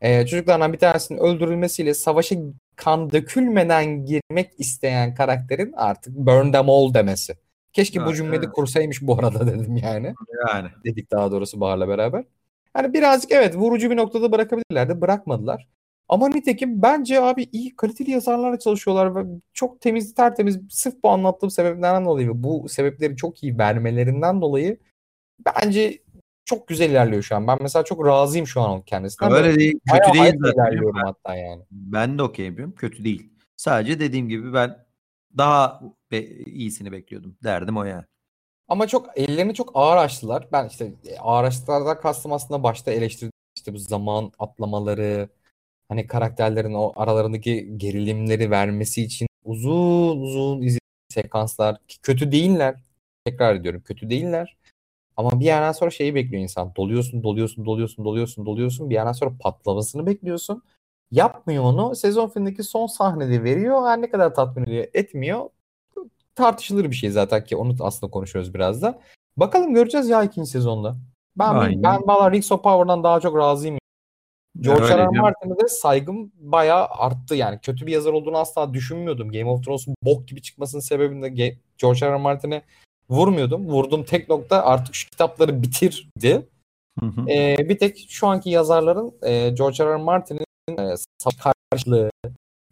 Ee, 0.00 0.26
çocuklardan 0.26 0.72
bir 0.72 0.78
tanesinin 0.78 1.18
öldürülmesiyle 1.18 1.94
savaşa 1.94 2.36
kan 2.76 3.12
dökülmeden 3.12 4.04
girmek 4.04 4.50
isteyen 4.58 5.14
karakterin 5.14 5.72
artık 5.76 6.14
burn 6.14 6.52
them 6.52 6.70
all 6.70 6.94
demesi. 6.94 7.34
Keşke 7.74 8.00
bu 8.00 8.04
Evet, 8.04 8.16
cümleyi 8.16 8.42
de 8.42 8.46
evet. 8.46 8.54
kursaymış 8.54 9.02
bu 9.02 9.18
arada 9.18 9.46
dedim 9.46 9.76
yani 9.76 10.14
Yani 10.48 10.68
dedik 10.84 11.10
daha 11.10 11.32
doğrusu 11.32 11.60
Bahar'la 11.60 11.88
beraber. 11.88 12.24
Hani 12.74 12.92
birazcık 12.92 13.32
evet 13.32 13.56
vurucu 13.56 13.90
bir 13.90 13.96
noktada 13.96 14.32
bırakabilirlerdi. 14.32 15.00
Bırakmadılar. 15.00 15.68
Ama 16.08 16.28
nitekim 16.28 16.82
bence 16.82 17.20
abi 17.20 17.48
iyi 17.52 17.76
kaliteli 17.76 18.10
yazarlarla 18.10 18.58
çalışıyorlar 18.58 19.16
ve 19.16 19.28
çok 19.52 19.80
temiz 19.80 20.14
tertemiz 20.14 20.60
sırf 20.70 20.94
bu 21.02 21.10
anlattığım 21.10 21.50
sebeplerden 21.50 22.04
dolayı 22.04 22.28
ve 22.28 22.42
bu 22.42 22.68
sebepleri 22.68 23.16
çok 23.16 23.42
iyi 23.42 23.58
vermelerinden 23.58 24.40
dolayı 24.40 24.78
bence 25.46 25.98
çok 26.44 26.68
güzel 26.68 26.90
ilerliyor 26.90 27.22
şu 27.22 27.36
an. 27.36 27.46
Ben 27.46 27.58
mesela 27.60 27.84
çok 27.84 28.06
razıyım 28.06 28.46
şu 28.46 28.60
an 28.60 28.82
kendisinden. 28.82 29.32
öyle 29.32 29.58
değil 29.58 29.78
kötü 29.92 30.18
değil 30.18 30.34
zaten. 30.40 30.54
ilerliyorum 30.54 31.00
hatta 31.04 31.34
yani. 31.34 31.62
Ben 31.70 32.18
de 32.18 32.22
okey 32.22 32.46
yapıyorum. 32.46 32.74
Kötü 32.74 33.04
değil. 33.04 33.30
Sadece 33.56 34.00
dediğim 34.00 34.28
gibi 34.28 34.54
ben 34.54 34.84
daha 35.36 35.80
be- 36.14 36.44
iyisini 36.52 36.92
bekliyordum. 36.92 37.36
Derdim 37.44 37.76
o 37.76 37.84
yani. 37.84 38.04
Ama 38.68 38.86
çok 38.88 39.18
ellerini 39.18 39.54
çok 39.54 39.70
ağır 39.74 39.96
açtılar. 39.96 40.48
Ben 40.52 40.68
işte 40.68 40.92
e, 41.06 41.18
ağır 41.18 41.44
açtılardan 41.44 42.00
kastım 42.00 42.32
aslında 42.32 42.62
başta 42.62 42.92
eleştirdim 42.92 43.32
işte 43.56 43.74
bu 43.74 43.78
zaman 43.78 44.32
atlamaları 44.38 45.28
hani 45.88 46.06
karakterlerin 46.06 46.74
o 46.74 46.92
aralarındaki 46.96 47.78
gerilimleri 47.78 48.50
vermesi 48.50 49.02
için 49.04 49.28
uzun 49.44 50.20
uzun 50.20 50.56
izlediğim 50.62 50.80
sekanslar 51.10 51.78
kötü 52.02 52.32
değiller. 52.32 52.76
Tekrar 53.26 53.54
ediyorum 53.54 53.82
kötü 53.82 54.10
değiller. 54.10 54.56
Ama 55.16 55.40
bir 55.40 55.44
yerden 55.44 55.72
sonra 55.72 55.90
şeyi 55.90 56.14
bekliyor 56.14 56.42
insan. 56.42 56.74
Doluyorsun, 56.76 57.22
doluyorsun, 57.24 57.64
doluyorsun, 57.64 58.04
doluyorsun, 58.04 58.46
doluyorsun. 58.46 58.90
Bir 58.90 58.94
yerden 58.94 59.12
sonra 59.12 59.32
patlamasını 59.40 60.06
bekliyorsun. 60.06 60.62
Yapmıyor 61.10 61.64
onu. 61.64 61.96
Sezon 61.96 62.28
finalindeki 62.28 62.62
son 62.62 62.86
sahnede 62.86 63.44
veriyor. 63.44 63.88
Her 63.88 64.00
ne 64.02 64.10
kadar 64.10 64.34
tatmin 64.34 64.88
etmiyor. 64.94 65.50
Tartışılır 66.34 66.90
bir 66.90 66.96
şey 66.96 67.10
zaten 67.10 67.44
ki 67.44 67.56
onu 67.56 67.76
aslında 67.80 68.10
konuşuyoruz 68.10 68.54
biraz 68.54 68.82
da. 68.82 69.00
Bakalım 69.36 69.74
göreceğiz 69.74 70.08
ya 70.08 70.22
ikinci 70.22 70.50
sezonda. 70.50 70.96
Ben 71.36 71.54
Aynen. 71.54 71.82
ben 71.82 72.00
valla 72.06 72.32
Rings 72.32 72.52
of 72.52 72.62
Power'dan 72.62 73.04
daha 73.04 73.20
çok 73.20 73.38
razıyım. 73.38 73.78
George 74.60 74.88
R. 74.88 74.98
R. 74.98 75.20
Martin'e 75.20 75.58
de 75.58 75.68
saygım 75.68 76.32
bayağı 76.36 76.86
arttı 76.86 77.34
yani. 77.34 77.58
Kötü 77.58 77.86
bir 77.86 77.92
yazar 77.92 78.12
olduğunu 78.12 78.38
asla 78.38 78.74
düşünmüyordum. 78.74 79.32
Game 79.32 79.50
of 79.50 79.64
Thrones'un 79.64 79.94
bok 80.02 80.28
gibi 80.28 80.42
çıkmasının 80.42 80.80
sebebinde 80.80 81.28
Ge- 81.28 81.56
George 81.78 82.06
R. 82.06 82.12
R. 82.12 82.16
Martin'e 82.16 82.62
vurmuyordum. 83.10 83.66
Vurduğum 83.66 84.04
tek 84.04 84.28
nokta 84.28 84.64
artık 84.64 84.94
şu 84.94 85.10
kitapları 85.10 85.62
bitirdi. 85.62 86.48
Hı 87.00 87.06
hı. 87.06 87.30
Ee, 87.30 87.56
bir 87.68 87.78
tek 87.78 88.06
şu 88.08 88.26
anki 88.26 88.50
yazarların 88.50 89.14
e, 89.22 89.50
George 89.50 89.84
R. 89.84 89.88
R. 89.88 89.96
Martin'in 89.96 90.44
e, 90.78 90.94
karşılığı, 91.72 92.10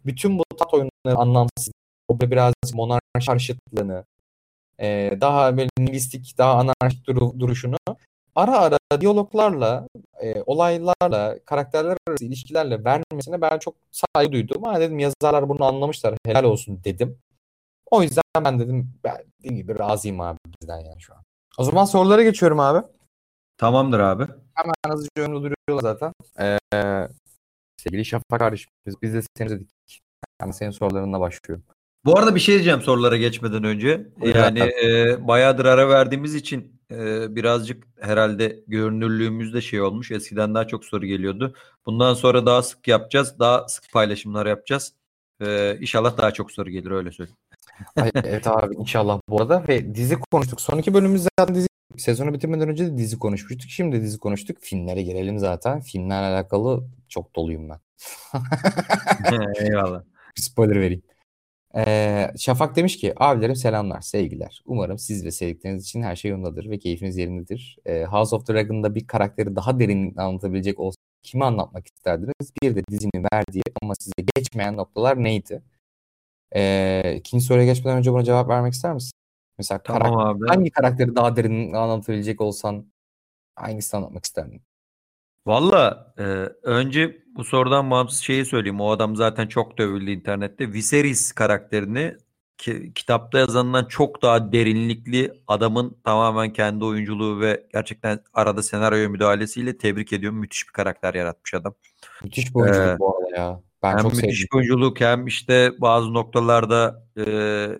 bütün 0.05 0.39
bu 0.39 0.43
tat 0.57 0.73
oyunları 0.73 1.17
anlamsız, 1.17 1.71
böyle 2.19 2.31
birazcık 2.31 2.75
monarşi 2.75 3.27
karşıtlığını, 3.27 4.05
e, 4.79 5.17
daha 5.21 5.57
böyle 5.57 5.69
nihilistik, 5.79 6.35
daha 6.37 6.53
anarşik 6.53 7.07
duru- 7.07 7.39
duruşunu 7.39 7.77
ara 8.35 8.57
ara 8.59 8.77
diyaloglarla, 9.01 9.87
e, 10.21 10.41
olaylarla, 10.45 11.39
karakterler 11.45 11.97
arası 12.07 12.25
ilişkilerle 12.25 12.83
vermesine 12.83 13.41
ben 13.41 13.59
çok 13.59 13.75
saygı 13.91 14.31
duydum. 14.31 14.63
Ha 14.63 14.79
dedim 14.79 14.99
yazarlar 14.99 15.49
bunu 15.49 15.65
anlamışlar, 15.65 16.15
helal 16.25 16.43
olsun 16.43 16.81
dedim. 16.83 17.17
O 17.91 18.03
yüzden 18.03 18.23
ben 18.45 18.59
dedim, 18.59 18.93
ben 19.03 19.17
dediğim 19.39 19.55
gibi 19.57 19.79
razıyım 19.79 20.21
abi 20.21 20.37
bizden 20.61 20.79
yani 20.79 21.01
şu 21.01 21.13
an. 21.13 21.23
O 21.57 21.63
zaman 21.63 21.85
sorulara 21.85 22.23
geçiyorum 22.23 22.59
abi. 22.59 22.87
Tamamdır 23.57 23.99
abi. 23.99 24.27
Hemen 24.53 24.73
hızlıca 24.95 25.09
önümde 25.17 25.39
duruyorlar 25.67 25.81
zaten. 25.93 26.13
Ee, 26.39 27.07
sevgili 27.77 28.05
Şafak 28.05 28.39
kardeşimiz 28.39 29.01
biz 29.01 29.13
de 29.13 29.21
seni 29.37 29.49
dedik. 29.49 29.69
Yani 30.41 30.53
senin 30.53 30.71
sorularınla 30.71 31.19
başlıyorum. 31.19 31.65
Bu 32.05 32.17
arada 32.19 32.35
bir 32.35 32.39
şey 32.39 32.55
diyeceğim 32.55 32.81
sorulara 32.81 33.17
geçmeden 33.17 33.63
önce. 33.63 34.07
Yani 34.35 34.59
e, 34.59 35.17
bayağıdır 35.27 35.65
ara 35.65 35.89
verdiğimiz 35.89 36.35
için 36.35 36.81
e, 36.91 37.35
birazcık 37.35 37.87
herhalde 37.99 38.63
görünürlüğümüz 38.67 39.53
de 39.53 39.61
şey 39.61 39.81
olmuş. 39.81 40.11
Eskiden 40.11 40.55
daha 40.55 40.67
çok 40.67 40.85
soru 40.85 41.05
geliyordu. 41.05 41.55
Bundan 41.85 42.13
sonra 42.13 42.45
daha 42.45 42.63
sık 42.63 42.87
yapacağız. 42.87 43.39
Daha 43.39 43.67
sık 43.67 43.91
paylaşımlar 43.93 44.45
yapacağız. 44.45 44.93
E, 45.41 45.77
inşallah 45.81 46.17
daha 46.17 46.31
çok 46.31 46.51
soru 46.51 46.69
gelir 46.69 46.91
öyle 46.91 47.11
söyleyeyim. 47.11 47.37
Ay, 47.95 48.11
evet 48.15 48.47
abi 48.47 48.75
inşallah 48.75 49.19
bu 49.29 49.41
arada. 49.41 49.63
Ve 49.67 49.95
dizi 49.95 50.15
konuştuk. 50.19 50.61
Son 50.61 50.77
iki 50.77 50.93
bölümümüz 50.93 51.27
zaten 51.39 51.55
dizi. 51.55 51.67
Sezonu 51.97 52.33
bitirmeden 52.33 52.69
önce 52.69 52.85
de 52.85 52.97
dizi 52.97 53.19
konuşmuştuk. 53.19 53.71
Şimdi 53.71 54.01
dizi 54.01 54.19
konuştuk. 54.19 54.57
Filmlere 54.61 55.01
girelim 55.01 55.39
zaten. 55.39 55.81
Filmlerle 55.81 56.35
alakalı 56.35 56.83
çok 57.09 57.35
doluyum 57.35 57.69
ben. 57.69 57.79
Eyvallah. 59.65 60.03
Bir 60.37 60.41
spoiler 60.41 60.81
vereyim. 60.81 61.03
Ee, 61.77 62.31
Şafak 62.37 62.75
demiş 62.75 62.97
ki 62.97 63.13
abilerim 63.17 63.55
selamlar 63.55 64.01
sevgiler. 64.01 64.61
Umarım 64.65 64.97
siz 64.99 65.25
ve 65.25 65.31
sevdikleriniz 65.31 65.83
için 65.83 66.01
her 66.01 66.15
şey 66.15 66.31
yolundadır 66.31 66.69
ve 66.69 66.79
keyfiniz 66.79 67.17
yerindedir. 67.17 67.77
Ee, 67.85 68.03
House 68.03 68.35
of 68.35 68.47
Dragon'da 68.49 68.95
bir 68.95 69.07
karakteri 69.07 69.55
daha 69.55 69.79
derinlikle 69.79 70.21
anlatabilecek 70.21 70.79
olsa 70.79 70.97
kimi 71.23 71.45
anlatmak 71.45 71.87
isterdiniz? 71.87 72.53
Bir 72.63 72.75
de 72.75 72.83
dizinin 72.91 73.25
verdiği 73.33 73.63
ama 73.81 73.93
size 73.99 74.13
geçmeyen 74.35 74.77
noktalar 74.77 75.23
neydi? 75.23 75.63
Ee, 76.55 77.15
ikinci 77.17 77.45
soruya 77.45 77.65
geçmeden 77.65 77.97
önce 77.97 78.13
buna 78.13 78.23
cevap 78.23 78.49
vermek 78.49 78.73
ister 78.73 78.93
misin? 78.93 79.11
Mesela 79.57 79.83
Tamam 79.83 80.01
karakter, 80.01 80.31
abi. 80.31 80.47
hangi 80.47 80.69
karakteri 80.71 81.15
daha 81.15 81.35
derinlikle 81.35 81.77
anlatabilecek 81.77 82.41
olsan 82.41 82.91
hangisini 83.55 83.97
anlatmak 83.97 84.25
isterdin? 84.25 84.61
Valla 85.45 86.13
e, 86.17 86.23
önce 86.63 87.17
bu 87.35 87.43
sorudan 87.43 87.91
bağımsız 87.91 88.19
şeyi 88.19 88.45
söyleyeyim. 88.45 88.81
O 88.81 88.91
adam 88.91 89.15
zaten 89.15 89.47
çok 89.47 89.77
dövüldü 89.77 90.11
internette. 90.11 90.73
Viserys 90.73 91.31
karakterini 91.31 92.17
ki, 92.57 92.91
kitapta 92.95 93.39
yazanından 93.39 93.85
çok 93.85 94.21
daha 94.21 94.51
derinlikli 94.51 95.31
adamın 95.47 95.97
tamamen 96.03 96.53
kendi 96.53 96.85
oyunculuğu 96.85 97.39
ve 97.41 97.67
gerçekten 97.73 98.19
arada 98.33 98.63
senaryoya 98.63 99.09
müdahalesiyle 99.09 99.77
tebrik 99.77 100.13
ediyorum. 100.13 100.39
Müthiş 100.39 100.67
bir 100.67 100.73
karakter 100.73 101.13
yaratmış 101.13 101.53
adam. 101.53 101.73
Müthiş 102.23 102.55
bir 102.55 102.59
oyunculuk 102.59 102.87
Ee, 102.87 102.99
bu 102.99 103.17
arada 103.17 103.37
ya. 103.37 103.61
Ben 103.83 103.91
hem 103.91 103.97
çok 103.97 104.13
müthiş 104.13 104.39
sevdim. 104.39 104.47
bir 104.53 104.57
oyunculuk 104.57 105.01
hem 105.01 105.27
işte 105.27 105.71
bazı 105.81 106.13
noktalarda 106.13 107.03
e, 107.17 107.25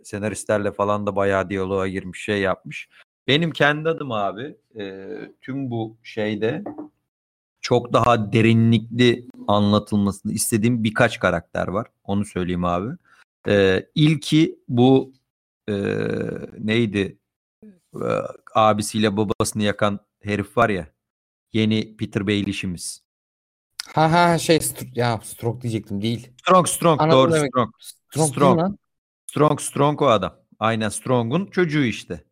senaristlerle 0.04 0.72
falan 0.72 1.08
da 1.08 1.16
bayağı 1.16 1.50
diyaloğa 1.50 1.88
girmiş 1.88 2.24
şey 2.24 2.42
yapmış. 2.42 2.90
Benim 3.28 3.52
kendi 3.52 3.90
adım 3.90 4.12
abi 4.12 4.56
e, 4.80 5.08
tüm 5.42 5.72
bu 5.72 5.98
şeyde 6.04 6.64
çok 7.64 7.94
daha 7.94 8.34
derinlikli 8.34 9.28
anlatılmasını 9.48 10.34
istediğim 10.34 10.84
birkaç 10.84 11.20
karakter 11.20 11.68
var. 11.68 11.88
Onu 12.04 12.26
söyleyeyim 12.26 12.66
abi. 12.66 12.96
E, 13.48 13.86
ilki 13.96 14.60
bu 14.68 15.14
e, 15.70 15.74
neydi? 16.60 17.18
E, 17.96 18.06
abisiyle 18.56 19.18
babasını 19.18 19.64
yakan 19.64 20.00
herif 20.22 20.58
var 20.58 20.70
ya. 20.70 20.88
Yeni 21.54 21.98
Peter 21.98 22.28
Baelish'imiz. 22.28 23.04
Ha 23.94 24.12
ha 24.12 24.38
şey 24.38 24.60
ya 24.96 25.20
stroke 25.24 25.62
diyecektim 25.62 26.02
değil. 26.02 26.32
Strong 26.42 26.68
Strong 26.68 27.02
Anladım 27.02 27.20
doğru 27.20 27.34
demek. 27.34 27.52
Strong. 27.52 27.74
Strong, 27.80 28.30
Strong. 28.30 28.78
Strong 29.28 29.62
Strong 29.62 30.02
o 30.02 30.06
adam. 30.06 30.36
Aynen 30.60 30.90
Strong'un 30.90 31.46
çocuğu 31.46 31.84
işte. 31.84 32.24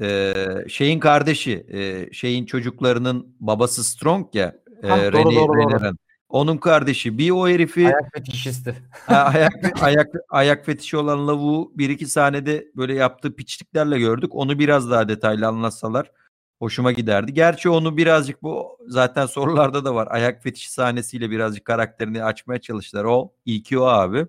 Ee, 0.00 0.34
şeyin 0.68 1.00
kardeşi, 1.00 1.66
e, 1.68 2.12
şeyin 2.12 2.46
çocuklarının 2.46 3.36
babası 3.40 3.84
Strong 3.84 4.26
ya. 4.34 4.56
E, 4.82 4.88
Ha, 4.88 5.12
doğru, 5.12 5.12
Reni- 5.12 5.34
doğru, 5.36 5.48
doğru. 5.48 5.70
Reniren. 5.70 5.96
Onun 6.28 6.56
kardeşi. 6.56 7.18
Bir 7.18 7.30
o 7.30 7.48
herifi 7.48 7.86
Ayak 7.86 8.12
fetişisti. 8.14 8.74
ayak 9.08 9.82
ayak 9.82 10.08
ayak 10.28 10.66
fetişi 10.66 10.96
olan 10.96 11.28
lavuğu 11.28 11.72
bir 11.74 11.90
iki 11.90 12.06
sahnede 12.06 12.66
böyle 12.76 12.94
yaptığı 12.94 13.36
piçliklerle 13.36 13.98
gördük. 13.98 14.34
Onu 14.34 14.58
biraz 14.58 14.90
daha 14.90 15.08
detaylı 15.08 15.46
anlatsalar 15.46 16.10
hoşuma 16.58 16.92
giderdi. 16.92 17.34
Gerçi 17.34 17.68
onu 17.68 17.96
birazcık 17.96 18.42
bu 18.42 18.78
zaten 18.86 19.26
sorularda 19.26 19.84
da 19.84 19.94
var. 19.94 20.08
Ayak 20.10 20.42
fetişi 20.42 20.72
sahnesiyle 20.72 21.30
birazcık 21.30 21.64
karakterini 21.64 22.24
açmaya 22.24 22.60
çalıştılar. 22.60 23.04
O 23.04 23.32
ilki 23.44 23.78
o 23.78 23.84
abi. 23.84 24.26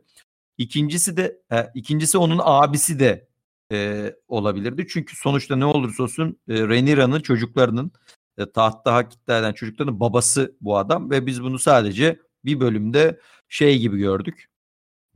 İkincisi 0.58 1.18
de 1.18 1.38
e, 1.52 1.70
ikincisi 1.74 2.18
onun 2.18 2.40
abisi 2.44 3.00
de 3.00 3.28
e, 3.74 4.16
olabilirdi. 4.28 4.88
Çünkü 4.90 5.16
sonuçta 5.16 5.56
ne 5.56 5.66
olursa 5.66 6.04
olsun 6.04 6.40
e, 6.50 6.68
Rhaenyra'nın 6.68 7.20
çocuklarının 7.20 7.92
e, 8.38 8.52
tahtta 8.52 8.94
hak 8.94 9.14
iddia 9.14 9.40
eden 9.40 9.54
çocukların 9.54 10.00
babası 10.00 10.56
bu 10.62 10.78
adam 10.78 11.12
ve 11.12 11.26
biz 11.26 11.44
bunu 11.44 11.60
sadece 11.60 12.20
bir 12.46 12.60
bölümde 12.60 13.20
şey 13.50 13.80
gibi 13.80 13.98
gördük. 13.98 14.50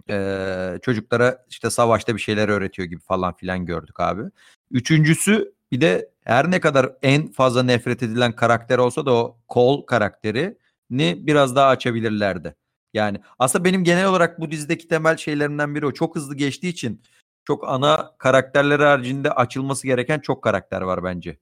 E, 0.09 0.79
çocuklara 0.81 1.45
işte 1.49 1.69
savaşta 1.69 2.15
bir 2.15 2.21
şeyler 2.21 2.49
öğretiyor 2.49 2.87
gibi 2.87 3.01
falan 3.01 3.35
filan 3.35 3.65
gördük 3.65 3.99
abi. 3.99 4.21
Üçüncüsü 4.71 5.53
bir 5.71 5.81
de 5.81 6.11
her 6.23 6.51
ne 6.51 6.59
kadar 6.59 6.91
en 7.01 7.31
fazla 7.31 7.63
nefret 7.63 8.03
edilen 8.03 8.35
karakter 8.35 8.77
olsa 8.77 9.05
da 9.05 9.13
o 9.13 9.37
Cole 9.49 9.85
karakterini 9.85 10.57
biraz 11.27 11.55
daha 11.55 11.67
açabilirlerdi. 11.67 12.55
Yani 12.93 13.21
aslında 13.39 13.65
benim 13.65 13.83
genel 13.83 14.07
olarak 14.07 14.39
bu 14.39 14.51
dizideki 14.51 14.87
temel 14.87 15.17
şeylerimden 15.17 15.75
biri 15.75 15.85
o. 15.85 15.91
Çok 15.91 16.15
hızlı 16.15 16.35
geçtiği 16.35 16.69
için 16.69 17.01
çok 17.47 17.69
ana 17.69 18.15
karakterler 18.17 18.79
haricinde 18.79 19.31
açılması 19.31 19.87
gereken 19.87 20.19
çok 20.19 20.43
karakter 20.43 20.81
var 20.81 21.03
bence. 21.03 21.37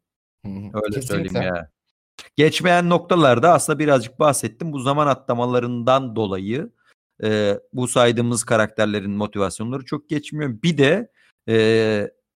Öyle 0.73 1.01
söyleyeyim 1.01 1.41
ya. 1.41 1.71
Geçmeyen 2.35 2.89
noktalarda 2.89 3.53
aslında 3.53 3.79
birazcık 3.79 4.19
bahsettim. 4.19 4.71
Bu 4.71 4.79
zaman 4.79 5.07
atlamalarından 5.07 6.15
dolayı 6.15 6.71
e, 7.23 7.59
bu 7.73 7.87
saydığımız 7.87 8.43
karakterlerin 8.43 9.11
motivasyonları 9.11 9.85
çok 9.85 10.09
geçmiyor. 10.09 10.61
Bir 10.63 10.77
de 10.77 11.11
e, 11.49 11.55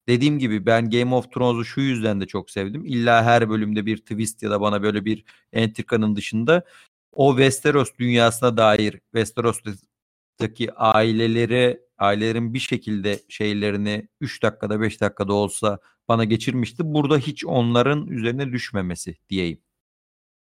dediğim 0.07 0.39
gibi 0.39 0.65
ben 0.65 0.89
Game 0.89 1.15
of 1.15 1.31
Thrones'u 1.31 1.65
şu 1.65 1.81
yüzden 1.81 2.21
de 2.21 2.27
çok 2.27 2.51
sevdim. 2.51 2.85
İlla 2.85 3.23
her 3.23 3.49
bölümde 3.49 3.85
bir 3.85 3.97
twist 3.97 4.43
ya 4.43 4.51
da 4.51 4.61
bana 4.61 4.83
böyle 4.83 5.05
bir 5.05 5.25
entrikanın 5.53 6.15
dışında 6.15 6.63
o 7.11 7.31
Westeros 7.31 7.89
dünyasına 7.99 8.57
dair 8.57 8.99
Westeros'taki 9.13 10.73
ailelere 10.75 11.88
ailelerin 11.99 12.53
bir 12.53 12.59
şekilde 12.59 13.19
şeylerini 13.29 14.07
3 14.21 14.43
dakikada 14.43 14.81
5 14.81 15.01
dakikada 15.01 15.33
olsa 15.33 15.79
bana 16.07 16.23
geçirmişti. 16.23 16.83
Burada 16.85 17.17
hiç 17.17 17.45
onların 17.45 18.07
üzerine 18.07 18.51
düşmemesi 18.51 19.15
diyeyim. 19.29 19.61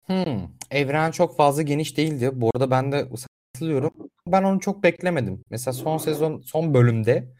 Hmm. 0.05 0.47
Evren 0.71 1.11
çok 1.11 1.37
fazla 1.37 1.61
geniş 1.61 1.97
değildi. 1.97 2.31
Bu 2.33 2.51
arada 2.55 2.71
ben 2.71 2.91
de 2.91 3.09
katılıyorum. 3.53 3.93
Ben 4.27 4.43
onu 4.43 4.59
çok 4.59 4.83
beklemedim. 4.83 5.43
Mesela 5.49 5.73
son 5.73 5.97
sezon 5.97 6.41
son 6.41 6.73
bölümde 6.73 7.33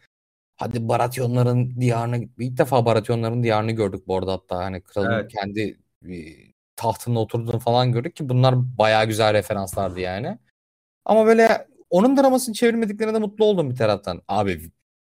hadi 0.56 0.88
Baratyonların 0.88 1.80
diyarına 1.80 2.16
ilk 2.38 2.58
defa 2.58 2.86
Baratyonların 2.86 3.42
diyarını 3.42 3.72
gördük 3.72 4.06
bu 4.06 4.16
arada 4.18 4.32
hatta 4.32 4.56
hani 4.56 4.82
kralın 4.82 5.12
Evet. 5.12 5.32
kendi 5.32 5.80
e, 6.08 6.14
tahtında 6.76 7.18
oturduğunu 7.18 7.58
falan 7.58 7.92
gördük 7.92 8.16
ki 8.16 8.28
bunlar 8.28 8.78
bayağı 8.78 9.06
güzel 9.06 9.32
referanslardı 9.32 10.00
yani. 10.00 10.38
Ama 11.04 11.26
böyle 11.26 11.69
onun 11.90 12.16
dramasını 12.16 12.54
çevirmediklerine 12.54 13.14
de 13.14 13.18
mutlu 13.18 13.44
oldum 13.44 13.70
bir 13.70 13.76
taraftan. 13.76 14.22
Abi 14.28 14.70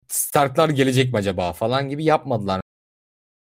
Starklar 0.08 0.70
gelecek 0.70 1.14
mi 1.14 1.18
acaba 1.18 1.54
falan 1.54 1.90
gibi 1.90 2.04
yapmadılar. 2.04 2.62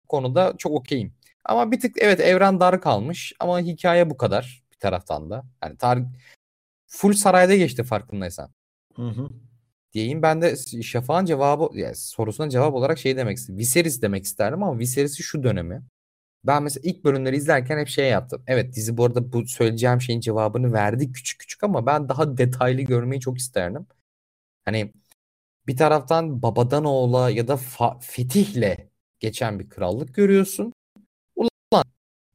Bu 0.03 0.07
konuda 0.07 0.53
çok 0.57 0.72
okeyim. 0.72 1.14
Ama 1.45 1.72
bir 1.72 1.80
tık 1.80 1.95
evet 1.98 2.20
evren 2.20 2.60
dar 2.60 2.82
kalmış 2.82 3.34
ama 3.40 3.60
hikaye 3.60 4.10
bu 4.10 4.18
kadar 4.18 4.64
bir 4.72 4.78
taraftan 4.78 5.30
da. 5.30 5.44
Yani 5.64 5.78
tarih 5.78 6.03
full 6.88 7.14
sarayda 7.14 7.56
geçti 7.56 7.84
farkındaysan. 7.84 8.53
Hı 8.95 9.07
hı. 9.07 9.30
Diyeyim 9.94 10.22
ben 10.22 10.41
de 10.41 10.56
Şafak'ın 10.84 11.26
cevabı 11.26 11.80
yani 11.80 11.95
sorusuna 11.95 12.49
cevap 12.49 12.74
olarak 12.74 12.98
şey 12.99 13.18
demek 13.18 13.38
istedim. 13.38 13.57
Viserys 13.57 14.02
demek 14.02 14.24
isterdim 14.24 14.64
ama 14.64 14.80
Viserys'i 14.80 15.24
şu 15.24 15.44
dönemi. 15.44 15.84
Ben 16.47 16.63
mesela 16.63 16.81
ilk 16.89 17.03
bölümleri 17.03 17.35
izlerken 17.35 17.77
hep 17.77 17.88
şey 17.88 18.09
yaptım. 18.09 18.43
Evet 18.47 18.76
dizi 18.76 18.97
bu 18.97 19.05
arada 19.05 19.34
bu 19.34 19.47
söyleyeceğim 19.47 20.01
şeyin 20.01 20.19
cevabını 20.19 20.73
verdi 20.73 21.11
küçük 21.11 21.39
küçük 21.39 21.63
ama 21.63 21.85
ben 21.85 22.09
daha 22.09 22.38
detaylı 22.38 22.81
görmeyi 22.81 23.22
çok 23.22 23.38
isterdim. 23.38 23.88
Hani 24.65 24.93
bir 25.67 25.77
taraftan 25.77 26.41
babadan 26.41 26.85
oğula 26.85 27.30
ya 27.30 27.47
da 27.47 27.57
fetihle 28.01 28.89
geçen 29.19 29.59
bir 29.59 29.69
krallık 29.69 30.15
görüyorsun. 30.15 30.73
Ulan 31.35 31.85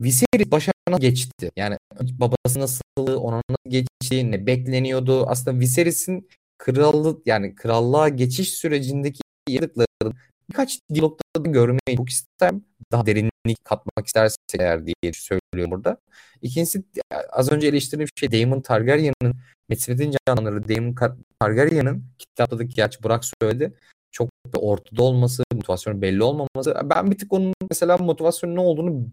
Viserys 0.00 0.50
başarına 0.50 0.98
geçti. 0.98 1.50
Yani 1.56 1.76
babası 2.00 2.60
nasıl, 2.60 2.82
ona 2.98 3.36
nasıl 3.36 3.70
geçti, 3.70 4.30
ne 4.30 4.46
bekleniyordu. 4.46 5.26
Aslında 5.26 5.60
Viserys'in 5.60 6.28
krallık 6.58 7.26
yani 7.26 7.54
krallığa 7.54 8.08
geçiş 8.08 8.50
sürecindeki 8.50 9.20
yaptıklarını 9.48 10.14
birkaç 10.50 10.80
diyalogda 10.94 11.22
da 11.36 11.50
görmeyi 11.50 11.96
çok 11.96 12.08
isterim. 12.08 12.64
Daha 12.92 13.06
derinlik 13.06 13.64
katmak 13.64 14.06
istersek 14.06 14.38
eğer 14.58 14.86
diye 14.86 15.12
söylüyorum 15.12 15.70
burada. 15.70 15.96
İkincisi 16.42 16.84
az 17.30 17.52
önce 17.52 17.68
eleştirdiğim 17.68 18.08
şey 18.16 18.32
Daemon 18.32 18.60
Targaryen'ın 18.60 19.34
Metin 19.68 20.14
canlıları 20.28 20.68
Daemon 20.68 20.94
Targaryen'ın 21.40 22.04
kitapta 22.18 22.58
da 22.58 22.62
gerçi 22.62 23.02
Burak 23.02 23.24
söyledi. 23.42 23.74
Çok 24.12 24.28
ortada 24.56 25.02
olması, 25.02 25.42
motivasyonu 25.54 26.02
belli 26.02 26.22
olmaması. 26.22 26.74
Ben 26.84 27.10
bir 27.10 27.18
tık 27.18 27.32
onun 27.32 27.54
mesela 27.70 27.96
motivasyonu 27.96 28.54
ne 28.54 28.60
olduğunu 28.60 29.06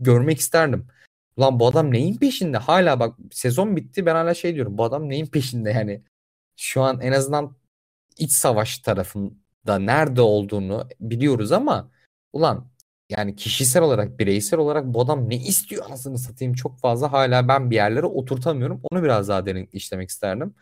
görmek 0.00 0.38
isterdim. 0.38 0.86
Ulan 1.36 1.60
bu 1.60 1.66
adam 1.66 1.92
neyin 1.92 2.16
peşinde? 2.16 2.58
Hala 2.58 3.00
bak 3.00 3.16
sezon 3.32 3.76
bitti 3.76 4.06
ben 4.06 4.14
hala 4.14 4.34
şey 4.34 4.54
diyorum. 4.54 4.78
Bu 4.78 4.84
adam 4.84 5.08
neyin 5.08 5.26
peşinde 5.26 5.70
yani? 5.70 6.02
Şu 6.56 6.82
an 6.82 7.00
en 7.00 7.12
azından 7.12 7.56
iç 8.18 8.32
savaş 8.32 8.78
tarafında 9.68 9.92
nerede 9.92 10.20
olduğunu 10.22 10.88
biliyoruz 11.00 11.52
ama 11.52 11.90
ulan 12.32 12.66
yani 13.10 13.36
kişisel 13.36 13.82
olarak, 13.82 14.18
bireysel 14.18 14.58
olarak 14.58 14.84
bu 14.84 15.00
adam 15.00 15.30
ne 15.30 15.36
istiyor 15.36 15.86
anasını 15.86 16.18
satayım 16.18 16.54
çok 16.54 16.78
fazla 16.78 17.12
hala 17.12 17.48
ben 17.48 17.70
bir 17.70 17.76
yerlere 17.76 18.06
oturtamıyorum. 18.06 18.80
Onu 18.90 19.02
biraz 19.02 19.28
daha 19.28 19.46
derin 19.46 19.68
işlemek 19.72 20.08
isterdim. 20.08 20.54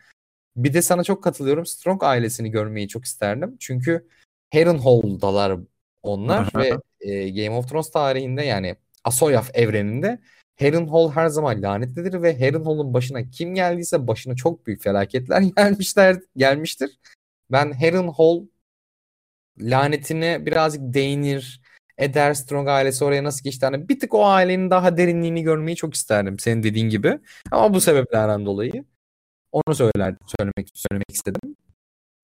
Bir 0.56 0.74
de 0.74 0.82
sana 0.82 1.04
çok 1.04 1.24
katılıyorum. 1.24 1.66
Strong 1.66 2.02
ailesini 2.04 2.50
görmeyi 2.50 2.88
çok 2.88 3.04
isterdim. 3.04 3.56
Çünkü 3.60 4.08
Harrenhal'dalar 4.52 5.58
onlar 6.02 6.48
ve 6.56 6.78
e, 7.00 7.30
Game 7.30 7.56
of 7.56 7.68
Thrones 7.68 7.90
tarihinde 7.90 8.42
yani 8.42 8.76
Asoyaf 9.04 9.50
evreninde 9.54 10.18
Harrenhal 10.58 11.10
her 11.10 11.28
zaman 11.28 11.62
lanetlidir 11.62 12.22
ve 12.22 12.38
Harrenhal'ın 12.38 12.94
başına 12.94 13.30
kim 13.30 13.54
geldiyse 13.54 14.06
başına 14.06 14.36
çok 14.36 14.66
büyük 14.66 14.82
felaketler 14.82 15.40
gelmişler 15.56 16.16
gelmiştir. 16.36 16.90
Ben 17.50 17.72
Harrenhal 17.72 18.42
lanetine 19.58 20.46
birazcık 20.46 20.80
değinir. 20.94 21.60
Eder 21.98 22.34
Strong 22.34 22.68
ailesi 22.68 23.04
oraya 23.04 23.24
nasıl 23.24 23.44
geçti? 23.44 23.66
Hani 23.66 23.88
bir 23.88 24.00
tık 24.00 24.14
o 24.14 24.26
ailenin 24.26 24.70
daha 24.70 24.96
derinliğini 24.96 25.42
görmeyi 25.42 25.76
çok 25.76 25.94
isterdim 25.94 26.38
senin 26.38 26.62
dediğin 26.62 26.88
gibi. 26.88 27.18
Ama 27.50 27.74
bu 27.74 27.80
sebeplerden 27.80 28.46
dolayı 28.46 28.84
onu 29.52 29.74
söyler, 29.74 30.16
söylemek 30.38 30.70
söylemek 30.74 31.10
istedim. 31.12 31.56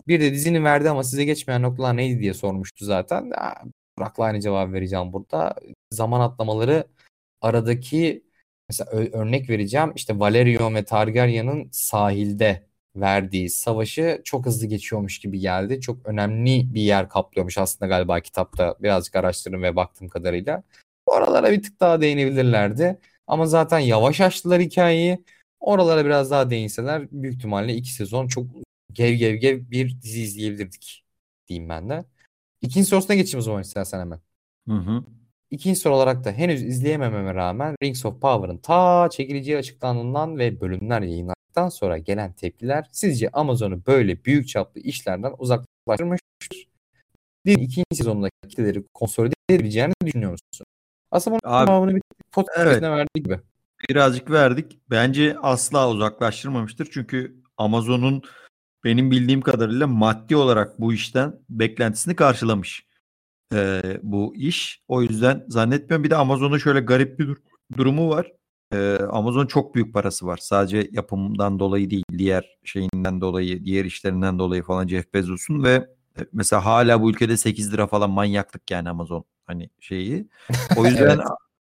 Bir 0.09 0.21
de 0.21 0.33
dizinin 0.33 0.65
verdi 0.65 0.91
ama 0.91 1.05
size 1.05 1.25
geçmeyen 1.25 1.63
noktalar 1.63 1.97
neydi 1.97 2.21
diye 2.21 2.35
sormuştu 2.35 2.85
zaten. 2.85 3.31
Burak'la 3.99 4.25
aynı 4.25 4.41
cevap 4.41 4.73
vereceğim 4.73 5.13
burada. 5.13 5.55
Zaman 5.91 6.21
atlamaları 6.21 6.87
aradaki 7.41 8.25
mesela 8.69 8.91
örnek 8.91 9.51
vereceğim. 9.51 9.93
İşte 9.97 10.19
Valerion 10.19 10.75
ve 10.75 10.85
Targaryen'ın 10.85 11.69
sahilde 11.73 12.67
verdiği 12.97 13.51
savaşı 13.51 14.20
çok 14.24 14.47
hızlı 14.47 14.66
geçiyormuş 14.66 15.19
gibi 15.19 15.39
geldi. 15.39 15.81
Çok 15.81 16.06
önemli 16.06 16.74
bir 16.74 16.82
yer 16.82 17.09
kaplıyormuş 17.09 17.59
aslında 17.59 17.89
galiba 17.89 18.20
kitapta. 18.20 18.77
Birazcık 18.81 19.16
araştırdım 19.16 19.62
ve 19.62 19.77
baktığım 19.77 20.09
kadarıyla. 20.09 20.62
Oralara 21.06 21.52
bir 21.52 21.62
tık 21.62 21.81
daha 21.81 22.01
değinebilirlerdi. 22.01 22.98
Ama 23.27 23.47
zaten 23.47 23.78
yavaş 23.78 24.20
açtılar 24.20 24.60
hikayeyi. 24.60 25.24
Oralara 25.60 26.05
biraz 26.05 26.31
daha 26.31 26.51
değinseler 26.51 27.09
büyük 27.12 27.36
ihtimalle 27.36 27.74
iki 27.74 27.93
sezon 27.93 28.27
çok 28.27 28.47
gev 28.93 29.12
gev 29.12 29.35
gev 29.35 29.70
bir 29.70 30.02
dizi 30.02 30.23
izleyebilirdik 30.23 31.05
diyeyim 31.48 31.69
ben 31.69 31.89
de. 31.89 32.05
İkinci 32.60 32.86
sorusuna 32.86 33.16
geçeyim 33.16 33.39
o 33.39 33.43
zaman 33.43 33.62
istersen 33.62 34.01
hemen. 34.01 34.20
Hı 34.69 34.74
hı. 34.74 35.05
İkinci 35.51 35.81
soru 35.81 35.94
olarak 35.94 36.24
da 36.24 36.32
henüz 36.32 36.62
izleyemememe 36.62 37.35
rağmen 37.35 37.77
Rings 37.82 38.05
of 38.05 38.20
Power'ın 38.20 38.59
ta 38.59 39.09
çekileceği 39.10 39.59
açıklandığından 39.59 40.39
ve 40.39 40.60
bölümler 40.60 41.02
yayınlandıktan 41.57 41.69
sonra 41.69 41.99
gelen 41.99 42.33
tepkiler 42.33 42.89
sizce 42.93 43.29
Amazon'u 43.33 43.87
böyle 43.87 44.24
büyük 44.24 44.49
çaplı 44.49 44.81
işlerden 44.81 45.35
uzaklaştırmıştır? 45.39 46.69
İkinci 47.45 47.85
sezondaki 47.95 48.33
kitleleri 48.49 48.85
konsolide 48.95 49.35
edebileceğini 49.49 49.93
düşünüyor 50.05 50.31
musun? 50.31 50.66
Aslında 51.11 51.39
bunun 51.45 51.66
cevabını 51.66 51.95
bir 51.95 52.03
podcast'ine 52.33 52.69
evet. 52.69 52.83
verdik 52.83 53.15
gibi. 53.15 53.41
Birazcık 53.89 54.31
verdik. 54.31 54.81
Bence 54.91 55.37
asla 55.43 55.91
uzaklaştırmamıştır. 55.91 56.89
Çünkü 56.93 57.37
Amazon'un 57.57 58.23
benim 58.85 59.11
bildiğim 59.11 59.41
kadarıyla 59.41 59.87
maddi 59.87 60.37
olarak 60.37 60.81
bu 60.81 60.93
işten 60.93 61.35
beklentisini 61.49 62.16
karşılamış 62.16 62.87
e, 63.55 63.83
bu 64.03 64.35
iş. 64.37 64.83
O 64.89 65.03
yüzden 65.03 65.45
zannetmiyorum. 65.49 66.05
Bir 66.05 66.11
de 66.11 66.16
Amazon'un 66.16 66.59
şöyle 66.59 66.81
garip 66.81 67.19
bir 67.19 67.29
dur- 67.29 67.43
durumu 67.77 68.09
var. 68.09 68.33
E, 68.73 68.99
Amazon 69.11 69.47
çok 69.47 69.74
büyük 69.74 69.94
parası 69.94 70.27
var. 70.27 70.36
Sadece 70.36 70.89
yapımdan 70.93 71.59
dolayı 71.59 71.90
değil, 71.90 72.05
diğer 72.19 72.59
şeyinden 72.65 73.20
dolayı, 73.20 73.65
diğer 73.65 73.85
işlerinden 73.85 74.39
dolayı 74.39 74.62
falan 74.62 74.86
Jeff 74.89 75.15
Bezos'un 75.15 75.65
ve 75.65 75.89
e, 76.19 76.20
mesela 76.32 76.65
hala 76.65 77.03
bu 77.03 77.11
ülkede 77.11 77.36
8 77.36 77.73
lira 77.73 77.86
falan 77.86 78.11
manyaklık 78.11 78.70
yani 78.70 78.89
Amazon 78.89 79.24
hani 79.47 79.70
şeyi. 79.81 80.28
O 80.77 80.86
yüzden 80.86 81.20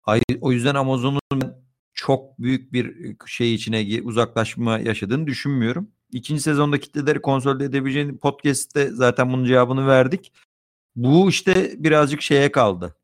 evet. 0.09 0.23
o 0.41 0.53
yüzden 0.53 0.75
Amazon'un 0.75 1.55
çok 1.95 2.39
büyük 2.39 2.73
bir 2.73 3.17
şey 3.27 3.55
içine 3.55 4.03
uzaklaşma 4.03 4.79
yaşadığını 4.79 5.27
düşünmüyorum. 5.27 5.91
İkinci 6.13 6.43
sezonda 6.43 6.81
kitleleri 6.81 7.23
konsolide 7.23 7.65
edebileceğini 7.65 8.19
podcast'te 8.19 8.91
zaten 8.91 9.33
bunun 9.33 9.45
cevabını 9.45 9.87
verdik. 9.87 10.33
Bu 10.97 11.29
işte 11.29 11.75
birazcık 11.79 12.23
şeye 12.23 12.53
kaldı. 12.53 12.97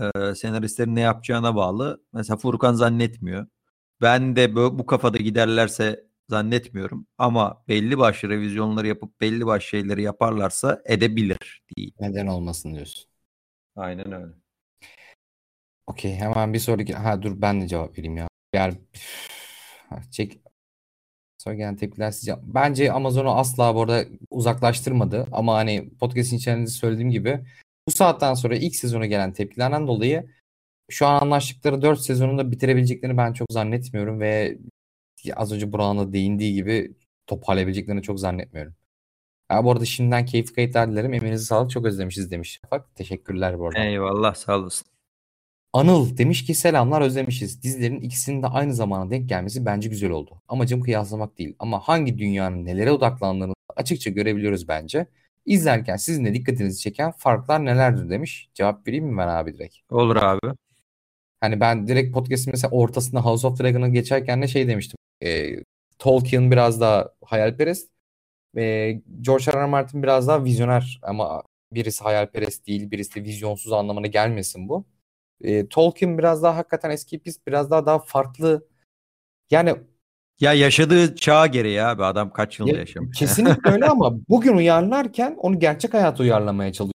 Ee, 0.00 0.34
senaristlerin 0.34 0.94
ne 0.94 1.00
yapacağına 1.00 1.56
bağlı. 1.56 2.02
Mesela 2.12 2.36
Furkan 2.36 2.74
zannetmiyor. 2.74 3.46
Ben 4.02 4.36
de 4.36 4.54
bu, 4.54 4.78
bu 4.78 4.86
kafada 4.86 5.18
giderlerse 5.18 6.04
zannetmiyorum. 6.28 7.06
Ama 7.18 7.64
belli 7.68 7.98
başlı 7.98 8.28
revizyonları 8.28 8.86
yapıp 8.86 9.20
belli 9.20 9.46
başlı 9.46 9.68
şeyleri 9.68 10.02
yaparlarsa 10.02 10.82
edebilir 10.84 11.62
değil. 11.76 11.94
Neden 12.00 12.26
olmasın 12.26 12.74
diyorsun. 12.74 13.10
Aynen 13.76 14.12
öyle. 14.12 14.32
Okey 15.86 16.14
hemen 16.14 16.54
bir 16.54 16.58
sonraki. 16.58 16.94
Ha 16.94 17.22
dur 17.22 17.32
ben 17.42 17.60
de 17.60 17.68
cevap 17.68 17.98
vereyim 17.98 18.16
ya. 18.16 18.28
Yani 18.54 18.74
çek 20.10 20.40
Sonra 21.38 21.54
gelen 21.54 21.76
tepkiler 21.76 22.10
sizce. 22.10 22.36
Bence 22.42 22.92
Amazon'u 22.92 23.30
asla 23.30 23.74
bu 23.74 23.82
arada 23.82 24.04
uzaklaştırmadı. 24.30 25.26
Ama 25.32 25.54
hani 25.54 25.90
podcast'in 26.00 26.36
içerisinde 26.36 26.66
söylediğim 26.66 27.10
gibi 27.10 27.40
bu 27.90 27.94
saatten 27.94 28.34
sonra 28.34 28.56
ilk 28.56 28.76
sezona 28.76 29.06
gelen 29.06 29.32
tepkilerden 29.32 29.86
dolayı 29.86 30.26
şu 30.90 31.06
an 31.06 31.20
anlaştıkları 31.20 31.82
4 31.82 32.00
sezonunda 32.00 32.50
bitirebileceklerini 32.50 33.16
ben 33.16 33.32
çok 33.32 33.52
zannetmiyorum 33.52 34.20
ve 34.20 34.58
az 35.34 35.52
önce 35.52 35.72
Burak'ın 35.72 36.12
değindiği 36.12 36.54
gibi 36.54 36.94
toparlayabileceklerini 37.26 38.02
çok 38.02 38.20
zannetmiyorum. 38.20 38.74
Ya 39.52 39.64
bu 39.64 39.72
arada 39.72 39.84
şimdiden 39.84 40.26
keyifli 40.26 40.54
kayıtlar 40.54 40.92
dilerim. 40.92 41.14
Emeğinize 41.14 41.44
sağlık. 41.44 41.70
Çok 41.70 41.86
özlemişiz 41.86 42.30
demiş 42.30 42.60
Şafak. 42.62 42.94
Teşekkürler 42.94 43.58
bu 43.58 43.66
arada. 43.66 43.84
Eyvallah 43.84 44.34
sağ 44.34 44.58
olasın. 44.58 44.86
Anıl 45.72 46.16
demiş 46.16 46.44
ki 46.44 46.54
selamlar 46.54 47.00
özlemişiz. 47.00 47.62
Dizilerin 47.62 48.00
ikisinin 48.00 48.42
de 48.42 48.46
aynı 48.46 48.74
zamana 48.74 49.10
denk 49.10 49.28
gelmesi 49.28 49.66
bence 49.66 49.88
güzel 49.88 50.10
oldu. 50.10 50.42
Amacım 50.48 50.80
kıyaslamak 50.80 51.38
değil 51.38 51.56
ama 51.58 51.80
hangi 51.80 52.18
dünyanın 52.18 52.64
nelere 52.64 52.92
odaklandığını 52.92 53.54
açıkça 53.76 54.10
görebiliyoruz 54.10 54.68
bence. 54.68 55.06
İzlerken 55.50 55.96
sizin 55.96 56.24
de 56.24 56.34
dikkatinizi 56.34 56.80
çeken 56.80 57.10
farklar 57.10 57.64
nelerdir 57.64 58.10
demiş. 58.10 58.50
Cevap 58.54 58.86
vereyim 58.88 59.06
mi 59.06 59.18
ben 59.18 59.28
abi 59.28 59.54
direkt? 59.54 59.76
Olur 59.90 60.16
abi. 60.16 60.54
Hani 61.40 61.60
ben 61.60 61.88
direkt 61.88 62.14
podcast'in 62.14 62.52
mesela 62.52 62.70
ortasında 62.70 63.24
House 63.24 63.46
of 63.46 63.60
Dragon'ı 63.60 63.88
geçerken 63.88 64.42
de 64.42 64.48
şey 64.48 64.68
demiştim. 64.68 64.96
E, 65.22 65.56
Tolkien 65.98 66.50
biraz 66.50 66.80
daha 66.80 67.10
hayalperest 67.24 67.90
ve 68.54 68.92
George 69.20 69.52
R. 69.52 69.60
R. 69.60 69.66
Martin 69.66 70.02
biraz 70.02 70.28
daha 70.28 70.44
vizyoner 70.44 71.00
ama 71.02 71.42
birisi 71.72 72.04
hayalperest 72.04 72.66
değil, 72.66 72.90
birisi 72.90 73.14
de 73.14 73.24
vizyonsuz 73.24 73.72
anlamına 73.72 74.06
gelmesin 74.06 74.68
bu. 74.68 74.84
E, 75.40 75.68
Tolkien 75.68 76.18
biraz 76.18 76.42
daha 76.42 76.56
hakikaten 76.56 76.90
escapist, 76.90 77.46
biraz 77.46 77.70
daha 77.70 77.86
daha 77.86 77.98
farklı. 77.98 78.68
Yani 79.50 79.74
ya 80.40 80.52
yaşadığı 80.52 81.16
çağa 81.16 81.46
gereği 81.46 81.82
abi 81.82 82.04
adam 82.04 82.32
kaç 82.32 82.58
yılda 82.58 82.72
ya, 82.72 82.78
yaşamış. 82.78 83.18
Kesinlikle 83.18 83.70
öyle 83.70 83.86
ama 83.86 84.12
bugün 84.28 84.56
uyarlarken 84.56 85.36
onu 85.38 85.58
gerçek 85.58 85.94
hayata 85.94 86.22
uyarlamaya 86.22 86.72
çalışıyor. 86.72 86.94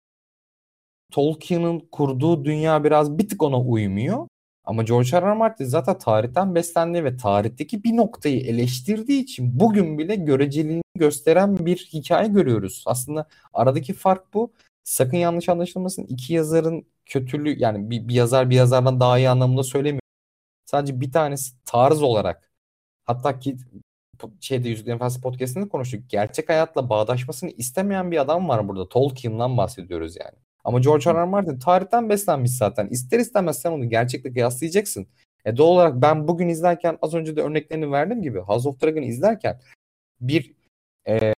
Tolkien'in 1.12 1.88
kurduğu 1.92 2.44
dünya 2.44 2.84
biraz 2.84 3.18
bir 3.18 3.28
tık 3.28 3.42
ona 3.42 3.60
uymuyor. 3.60 4.28
Ama 4.64 4.82
George 4.82 5.10
R. 5.12 5.22
R. 5.22 5.34
Martin 5.34 5.64
zaten 5.64 5.98
tarihten 5.98 6.54
beslendiği 6.54 7.04
ve 7.04 7.16
tarihteki 7.16 7.84
bir 7.84 7.96
noktayı 7.96 8.40
eleştirdiği 8.40 9.22
için 9.22 9.60
bugün 9.60 9.98
bile 9.98 10.14
göreceliğini 10.14 10.82
gösteren 10.98 11.66
bir 11.66 11.76
hikaye 11.76 12.28
görüyoruz. 12.28 12.84
Aslında 12.86 13.28
aradaki 13.54 13.92
fark 13.92 14.34
bu. 14.34 14.52
Sakın 14.84 15.16
yanlış 15.16 15.48
anlaşılmasın. 15.48 16.06
İki 16.08 16.34
yazarın 16.34 16.86
kötülüğü 17.06 17.58
yani 17.58 17.90
bir, 17.90 18.08
bir 18.08 18.14
yazar 18.14 18.50
bir 18.50 18.56
yazardan 18.56 19.00
daha 19.00 19.18
iyi 19.18 19.28
anlamında 19.28 19.62
söylemiyorum. 19.62 20.02
Sadece 20.66 21.00
bir 21.00 21.12
tanesi 21.12 21.52
tarz 21.64 22.02
olarak 22.02 22.51
hatta 23.04 23.38
ki 23.38 23.56
şeyde 24.40 24.68
Yüzüklerin 24.68 24.96
Efendisi 24.96 25.20
podcast'ında 25.20 25.68
konuştuk. 25.68 26.00
Gerçek 26.08 26.48
hayatla 26.48 26.88
bağdaşmasını 26.88 27.50
istemeyen 27.50 28.10
bir 28.10 28.20
adam 28.20 28.48
var 28.48 28.68
burada. 28.68 28.88
Tolkien'dan 28.88 29.56
bahsediyoruz 29.56 30.16
yani. 30.16 30.38
Ama 30.64 30.80
George 30.80 31.10
R. 31.10 31.14
R. 31.14 31.24
Martin 31.24 31.58
tarihten 31.58 32.08
beslenmiş 32.08 32.50
zaten. 32.50 32.86
İster 32.86 33.18
istemez 33.18 33.58
sen 33.58 33.72
onu 33.72 33.88
gerçekle 33.88 34.32
kıyaslayacaksın. 34.32 35.06
E 35.44 35.56
doğal 35.56 35.68
olarak 35.68 36.02
ben 36.02 36.28
bugün 36.28 36.48
izlerken 36.48 36.98
az 37.02 37.14
önce 37.14 37.36
de 37.36 37.42
örneklerini 37.42 37.92
verdiğim 37.92 38.22
gibi 38.22 38.38
House 38.38 38.68
of 38.68 38.82
Dragon'ı 38.82 39.04
izlerken 39.04 39.60
bir 40.20 40.54
e, 41.08 41.34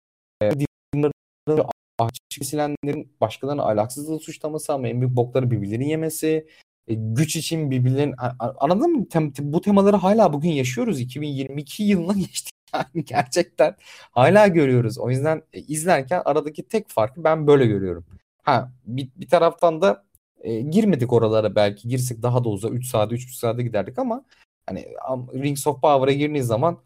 açık 1.99 2.31
kesilenlerin 2.31 3.12
başkalarını 3.20 3.66
ahlaksızlığı 3.66 4.20
suçlaması 4.20 4.73
ama 4.73 4.89
en 4.89 5.01
büyük 5.01 5.16
bokları 5.16 5.51
birbirlerini 5.51 5.89
yemesi, 5.89 6.47
e, 6.89 6.94
güç 6.94 7.36
için 7.36 7.70
birbirlerin 7.70 8.15
anladın 8.39 8.93
mı? 8.93 9.09
Tem, 9.09 9.32
bu 9.40 9.61
temaları 9.61 9.97
hala 9.97 10.32
bugün 10.32 10.51
yaşıyoruz. 10.51 11.01
2022 11.01 11.82
yılına 11.82 12.12
geçtik 12.19 12.55
yani 12.74 13.05
gerçekten 13.05 13.77
hala 14.11 14.47
görüyoruz. 14.47 14.98
O 14.98 15.11
yüzden 15.11 15.43
e, 15.52 15.61
izlerken 15.61 16.23
aradaki 16.24 16.69
tek 16.69 16.89
farkı 16.89 17.24
ben 17.24 17.47
böyle 17.47 17.66
görüyorum. 17.66 18.06
Ha 18.43 18.73
bir, 18.86 19.11
bir 19.16 19.28
taraftan 19.28 19.82
da 19.82 20.05
e, 20.40 20.61
girmedik 20.61 21.12
oralara 21.12 21.55
belki 21.55 21.89
girsek 21.89 22.23
daha 22.23 22.44
da 22.44 22.48
uzak 22.48 22.74
3 22.74 22.86
saat 22.86 23.12
3,5 23.12 23.39
saate 23.39 23.62
giderdik 23.62 23.98
ama 23.98 24.24
hani 24.66 24.89
Rings 25.35 25.66
of 25.66 25.82
Power'a 25.82 26.12
girdiğiniz 26.12 26.47
zaman 26.47 26.78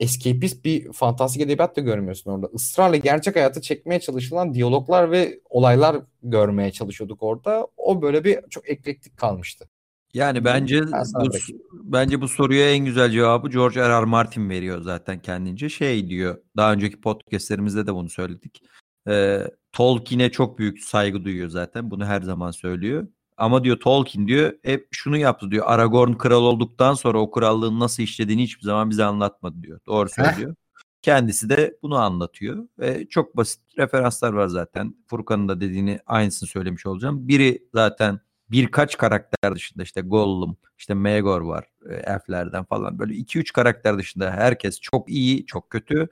escapist 0.00 0.64
bir 0.64 0.92
fantastik 0.92 1.42
edebiyat 1.42 1.76
da 1.76 1.80
görmüyorsun 1.80 2.30
orada. 2.30 2.50
Israrla 2.52 2.96
gerçek 2.96 3.36
hayatı 3.36 3.60
çekmeye 3.60 4.00
çalışılan 4.00 4.54
diyaloglar 4.54 5.10
ve 5.10 5.40
olaylar 5.50 5.96
görmeye 6.22 6.72
çalışıyorduk 6.72 7.22
orada. 7.22 7.68
O 7.76 8.02
böyle 8.02 8.24
bir 8.24 8.38
çok 8.50 8.70
eklektik 8.70 9.16
kalmıştı. 9.16 9.68
Yani 10.14 10.44
bence 10.44 10.82
bu, 11.14 11.30
bence 11.72 12.20
bu 12.20 12.28
soruya 12.28 12.70
en 12.70 12.84
güzel 12.84 13.10
cevabı 13.10 13.48
George 13.48 13.80
R. 13.80 13.88
R. 13.88 14.04
Martin 14.04 14.50
veriyor 14.50 14.82
zaten 14.82 15.22
kendince. 15.22 15.68
Şey 15.68 16.08
diyor. 16.08 16.38
Daha 16.56 16.72
önceki 16.72 17.00
podcastlerimizde 17.00 17.86
de 17.86 17.94
bunu 17.94 18.08
söyledik. 18.08 18.62
Ee, 19.08 19.46
Tolkien'e 19.72 20.30
çok 20.30 20.58
büyük 20.58 20.82
saygı 20.82 21.24
duyuyor 21.24 21.48
zaten. 21.48 21.90
Bunu 21.90 22.06
her 22.06 22.22
zaman 22.22 22.50
söylüyor. 22.50 23.08
Ama 23.36 23.64
diyor 23.64 23.80
Tolkien 23.80 24.28
diyor 24.28 24.52
hep 24.62 24.88
şunu 24.90 25.16
yaptı 25.16 25.50
diyor. 25.50 25.64
Aragorn 25.68 26.12
kral 26.12 26.42
olduktan 26.42 26.94
sonra 26.94 27.18
o 27.18 27.30
krallığın 27.30 27.80
nasıl 27.80 28.02
işlediğini 28.02 28.42
hiçbir 28.42 28.62
zaman 28.62 28.90
bize 28.90 29.04
anlatmadı 29.04 29.62
diyor. 29.62 29.80
Doğru 29.86 30.08
söylüyor. 30.08 30.54
Kendisi 31.02 31.48
de 31.48 31.76
bunu 31.82 31.96
anlatıyor 31.96 32.68
ve 32.78 33.06
çok 33.08 33.36
basit 33.36 33.60
referanslar 33.78 34.32
var 34.32 34.46
zaten. 34.46 34.94
Furkan'ın 35.06 35.48
da 35.48 35.60
dediğini 35.60 36.00
aynısını 36.06 36.48
söylemiş 36.48 36.86
olacağım. 36.86 37.28
Biri 37.28 37.68
zaten 37.74 38.20
birkaç 38.50 38.98
karakter 38.98 39.54
dışında 39.54 39.82
işte 39.82 40.00
Gollum, 40.00 40.56
işte 40.78 40.94
Megor 40.94 41.40
var 41.40 41.64
e, 41.90 41.94
elflerden 41.94 42.64
falan 42.64 42.98
böyle 42.98 43.14
2-3 43.14 43.52
karakter 43.52 43.98
dışında 43.98 44.30
herkes 44.30 44.80
çok 44.80 45.08
iyi, 45.10 45.46
çok 45.46 45.70
kötü. 45.70 46.08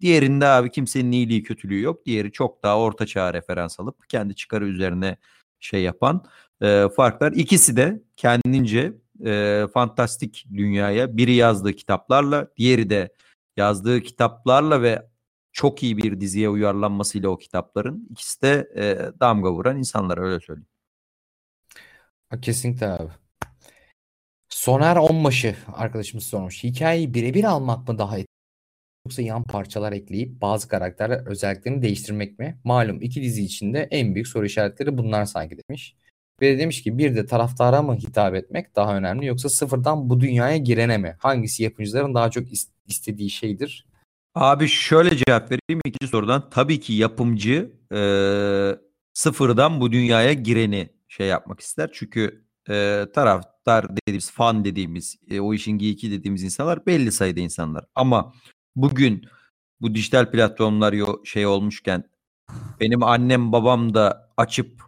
Diğerinde 0.00 0.46
abi 0.46 0.70
kimsenin 0.70 1.12
iyiliği 1.12 1.42
kötülüğü 1.42 1.80
yok. 1.80 2.06
Diğeri 2.06 2.32
çok 2.32 2.62
daha 2.62 2.78
orta 2.78 3.06
çağ 3.06 3.34
referans 3.34 3.80
alıp 3.80 4.08
kendi 4.08 4.34
çıkarı 4.34 4.66
üzerine 4.66 5.16
şey 5.60 5.82
yapan 5.82 6.24
e, 6.64 6.88
farklar. 6.96 7.32
İkisi 7.32 7.76
de 7.76 8.02
kendince 8.16 8.92
e, 9.24 9.64
fantastik 9.74 10.46
dünyaya 10.54 11.16
biri 11.16 11.34
yazdığı 11.34 11.72
kitaplarla 11.72 12.48
diğeri 12.56 12.90
de 12.90 13.12
yazdığı 13.56 14.00
kitaplarla 14.00 14.82
ve 14.82 15.08
çok 15.52 15.82
iyi 15.82 15.96
bir 15.96 16.20
diziye 16.20 16.48
uyarlanmasıyla 16.48 17.28
o 17.28 17.38
kitapların 17.38 18.08
ikisi 18.10 18.42
de 18.42 18.68
e, 18.76 19.20
damga 19.20 19.52
vuran 19.52 19.78
insanlar 19.78 20.18
öyle 20.18 20.40
söyleyeyim. 20.40 20.68
Kesinlikle 22.42 22.86
abi. 22.86 23.10
Soner 24.48 24.96
Onbaşı 24.96 25.56
arkadaşımız 25.72 26.24
sormuş. 26.24 26.64
Hikayeyi 26.64 27.14
birebir 27.14 27.44
almak 27.44 27.88
mı 27.88 27.98
daha 27.98 28.18
etkili 28.18 28.34
yoksa 29.06 29.22
yan 29.22 29.44
parçalar 29.44 29.92
ekleyip 29.92 30.40
bazı 30.40 30.68
karakterler 30.68 31.26
özelliklerini 31.26 31.82
değiştirmek 31.82 32.38
mi? 32.38 32.60
Malum 32.64 33.02
iki 33.02 33.22
dizi 33.22 33.44
içinde 33.44 33.88
en 33.90 34.14
büyük 34.14 34.28
soru 34.28 34.46
işaretleri 34.46 34.98
bunlar 34.98 35.24
sanki 35.24 35.56
demiş. 35.68 35.96
Ve 36.40 36.58
demiş 36.58 36.82
ki 36.82 36.98
bir 36.98 37.16
de 37.16 37.26
taraftara 37.26 37.82
mı 37.82 37.94
hitap 37.96 38.34
etmek 38.34 38.76
daha 38.76 38.96
önemli 38.96 39.26
yoksa 39.26 39.48
sıfırdan 39.48 40.10
bu 40.10 40.20
dünyaya 40.20 40.56
girene 40.56 40.98
mi? 40.98 41.16
Hangisi 41.18 41.62
yapımcıların 41.62 42.14
daha 42.14 42.30
çok 42.30 42.44
istediği 42.86 43.30
şeydir? 43.30 43.86
Abi 44.34 44.68
şöyle 44.68 45.16
cevap 45.16 45.50
vereyim 45.50 45.80
ikinci 45.84 46.10
sorudan. 46.10 46.50
Tabii 46.50 46.80
ki 46.80 46.92
yapımcı 46.92 47.72
e, 47.94 48.00
sıfırdan 49.12 49.80
bu 49.80 49.92
dünyaya 49.92 50.32
gireni 50.32 50.88
şey 51.08 51.26
yapmak 51.26 51.60
ister. 51.60 51.90
Çünkü 51.92 52.44
e, 52.70 53.06
taraftar 53.14 53.96
dediğimiz, 53.96 54.30
fan 54.30 54.64
dediğimiz, 54.64 55.16
e, 55.30 55.40
o 55.40 55.54
işin 55.54 55.72
geeki 55.72 56.10
dediğimiz 56.10 56.42
insanlar 56.42 56.86
belli 56.86 57.12
sayıda 57.12 57.40
insanlar. 57.40 57.84
Ama 57.94 58.32
bugün 58.76 59.24
bu 59.80 59.94
dijital 59.94 60.30
platformlar 60.30 60.92
yo, 60.92 61.24
şey 61.24 61.46
olmuşken 61.46 62.04
benim 62.80 63.02
annem 63.02 63.52
babam 63.52 63.94
da 63.94 64.32
açıp 64.36 64.82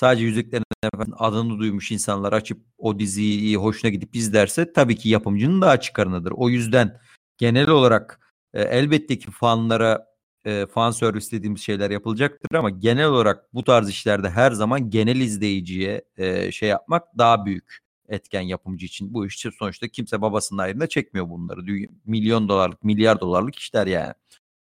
sadece 0.00 0.24
Yüzüklerin 0.24 0.64
Efendisi'nin 0.82 1.16
adını 1.18 1.58
duymuş 1.58 1.92
insanlar 1.92 2.32
açıp 2.32 2.60
o 2.78 2.98
diziyi 2.98 3.56
hoşuna 3.56 3.90
gidip 3.90 4.16
izlerse 4.16 4.72
tabii 4.72 4.96
ki 4.96 5.08
yapımcının 5.08 5.62
daha 5.62 5.80
çıkarındadır. 5.80 6.32
O 6.36 6.48
yüzden 6.48 7.00
genel 7.38 7.68
olarak 7.68 8.20
e, 8.54 8.62
elbette 8.62 9.18
ki 9.18 9.30
fanlara 9.30 10.06
e, 10.44 10.66
fan 10.66 10.90
servis 10.90 11.32
dediğimiz 11.32 11.60
şeyler 11.60 11.90
yapılacaktır 11.90 12.56
ama 12.56 12.70
genel 12.70 13.06
olarak 13.06 13.54
bu 13.54 13.64
tarz 13.64 13.88
işlerde 13.88 14.30
her 14.30 14.52
zaman 14.52 14.90
genel 14.90 15.16
izleyiciye 15.16 16.04
e, 16.16 16.52
şey 16.52 16.68
yapmak 16.68 17.18
daha 17.18 17.46
büyük 17.46 17.78
etken 18.08 18.40
yapımcı 18.40 18.86
için. 18.86 19.14
Bu 19.14 19.26
iş 19.26 19.46
sonuçta 19.58 19.88
kimse 19.88 20.22
babasının 20.22 20.62
ayrında 20.62 20.86
çekmiyor 20.88 21.28
bunları. 21.28 21.60
Milyon 22.04 22.48
dolarlık, 22.48 22.84
milyar 22.84 23.20
dolarlık 23.20 23.56
işler 23.56 23.86
yani 23.86 24.14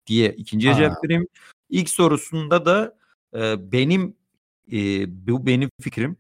diye 0.06 0.31
ikinci 0.32 0.74
cevap 0.74 1.05
vereyim. 1.05 1.27
İlk 1.70 1.90
sorusunda 1.90 2.66
da 2.66 2.97
e, 3.36 3.73
benim 3.73 4.16
e, 4.73 4.78
bu 5.27 5.47
benim 5.47 5.70
fikrim 5.81 6.16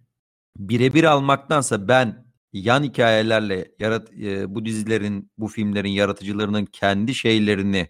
birebir 0.58 1.04
almaktansa 1.04 1.88
ben 1.88 2.24
yan 2.52 2.82
hikayelerle 2.82 3.72
yarat 3.78 4.12
e, 4.12 4.54
bu 4.54 4.64
dizilerin, 4.64 5.30
bu 5.38 5.48
filmlerin 5.48 5.88
yaratıcılarının 5.88 6.64
kendi 6.64 7.14
şeylerini 7.14 7.88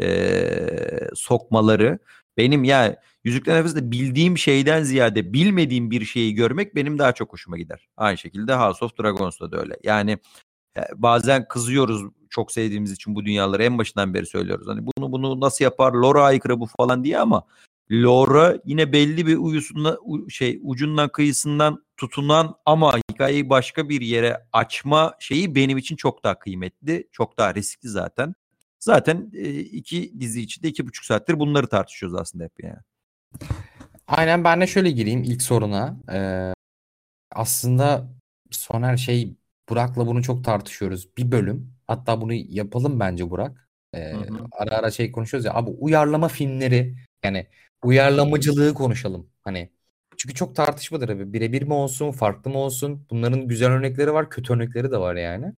e, 0.00 1.08
sokmaları 1.14 1.98
benim 2.36 2.64
ya 2.64 3.00
Yüzüklerin 3.24 3.56
Efendisi'nde 3.56 3.90
bildiğim 3.90 4.38
şeyden 4.38 4.82
ziyade 4.82 5.32
bilmediğim 5.32 5.90
bir 5.90 6.04
şeyi 6.04 6.34
görmek 6.34 6.74
benim 6.74 6.98
daha 6.98 7.12
çok 7.12 7.32
hoşuma 7.32 7.58
gider. 7.58 7.88
Aynı 7.96 8.18
şekilde 8.18 8.54
House 8.54 8.84
of 8.84 8.98
Dragons'ta 8.98 9.52
da 9.52 9.60
öyle. 9.60 9.76
Yani 9.82 10.18
bazen 10.94 11.48
kızıyoruz 11.48 12.02
çok 12.30 12.52
sevdiğimiz 12.52 12.92
için 12.92 13.14
bu 13.14 13.24
dünyaları 13.24 13.64
en 13.64 13.78
başından 13.78 14.14
beri 14.14 14.26
söylüyoruz. 14.26 14.68
Hani 14.68 14.86
bunu 14.86 15.12
bunu 15.12 15.40
nasıl 15.40 15.64
yapar? 15.64 15.92
Lore 15.92 16.18
aykırı 16.20 16.60
bu 16.60 16.66
falan 16.66 17.04
diye 17.04 17.18
ama 17.18 17.44
Lore 17.92 18.60
yine 18.64 18.92
belli 18.92 19.26
bir 19.26 19.36
uyusunda 19.36 19.98
şey 20.28 20.60
ucundan 20.62 21.08
kıyısından 21.08 21.84
tutunan 21.96 22.54
ama 22.66 22.98
hikayeyi 23.10 23.50
başka 23.50 23.88
bir 23.88 24.00
yere 24.00 24.46
açma 24.52 25.14
şeyi 25.18 25.54
benim 25.54 25.78
için 25.78 25.96
çok 25.96 26.24
daha 26.24 26.38
kıymetli, 26.38 27.08
çok 27.12 27.38
daha 27.38 27.54
riskli 27.54 27.88
zaten. 27.88 28.34
Zaten 28.78 29.30
e, 29.34 29.60
iki 29.60 30.20
dizi 30.20 30.42
içinde 30.42 30.68
iki 30.68 30.86
buçuk 30.86 31.04
saattir 31.04 31.38
bunları 31.38 31.66
tartışıyoruz 31.66 32.20
aslında 32.20 32.44
hep 32.44 32.64
yani. 32.64 32.78
Aynen 34.06 34.44
ben 34.44 34.60
de 34.60 34.66
şöyle 34.66 34.90
gireyim 34.90 35.22
ilk 35.22 35.42
soruna. 35.42 35.96
Ee, 36.12 36.52
aslında 37.32 38.08
Soner 38.50 38.96
şey 38.96 39.36
Burak'la 39.68 40.06
bunu 40.06 40.22
çok 40.22 40.44
tartışıyoruz. 40.44 41.16
Bir 41.16 41.32
bölüm. 41.32 41.72
Hatta 41.86 42.20
bunu 42.20 42.32
yapalım 42.32 43.00
bence 43.00 43.30
Burak. 43.30 43.68
Ee, 43.94 44.14
ara 44.52 44.70
ara 44.70 44.90
şey 44.90 45.12
konuşuyoruz 45.12 45.44
ya. 45.44 45.54
Abi 45.54 45.70
uyarlama 45.70 46.28
filmleri 46.28 46.96
yani 47.24 47.46
uyarlamacılığı 47.84 48.74
konuşalım. 48.74 49.30
Hani 49.44 49.70
çünkü 50.16 50.34
çok 50.34 50.56
tartışmadır 50.56 51.08
abi. 51.08 51.32
Birebir 51.32 51.62
mi 51.62 51.74
olsun, 51.74 52.12
farklı 52.12 52.50
mı 52.50 52.58
olsun? 52.58 53.06
Bunların 53.10 53.48
güzel 53.48 53.70
örnekleri 53.72 54.12
var, 54.14 54.30
kötü 54.30 54.52
örnekleri 54.52 54.90
de 54.90 54.98
var 54.98 55.14
yani. 55.16 55.54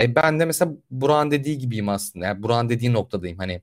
E 0.00 0.14
ben 0.14 0.40
de 0.40 0.44
mesela 0.44 0.72
Burak'ın 0.90 1.30
dediği 1.30 1.58
gibiyim 1.58 1.88
aslında. 1.88 2.26
Yani 2.26 2.42
Burak'ın 2.42 2.68
dediği 2.68 2.92
noktadayım. 2.92 3.38
Hani 3.38 3.62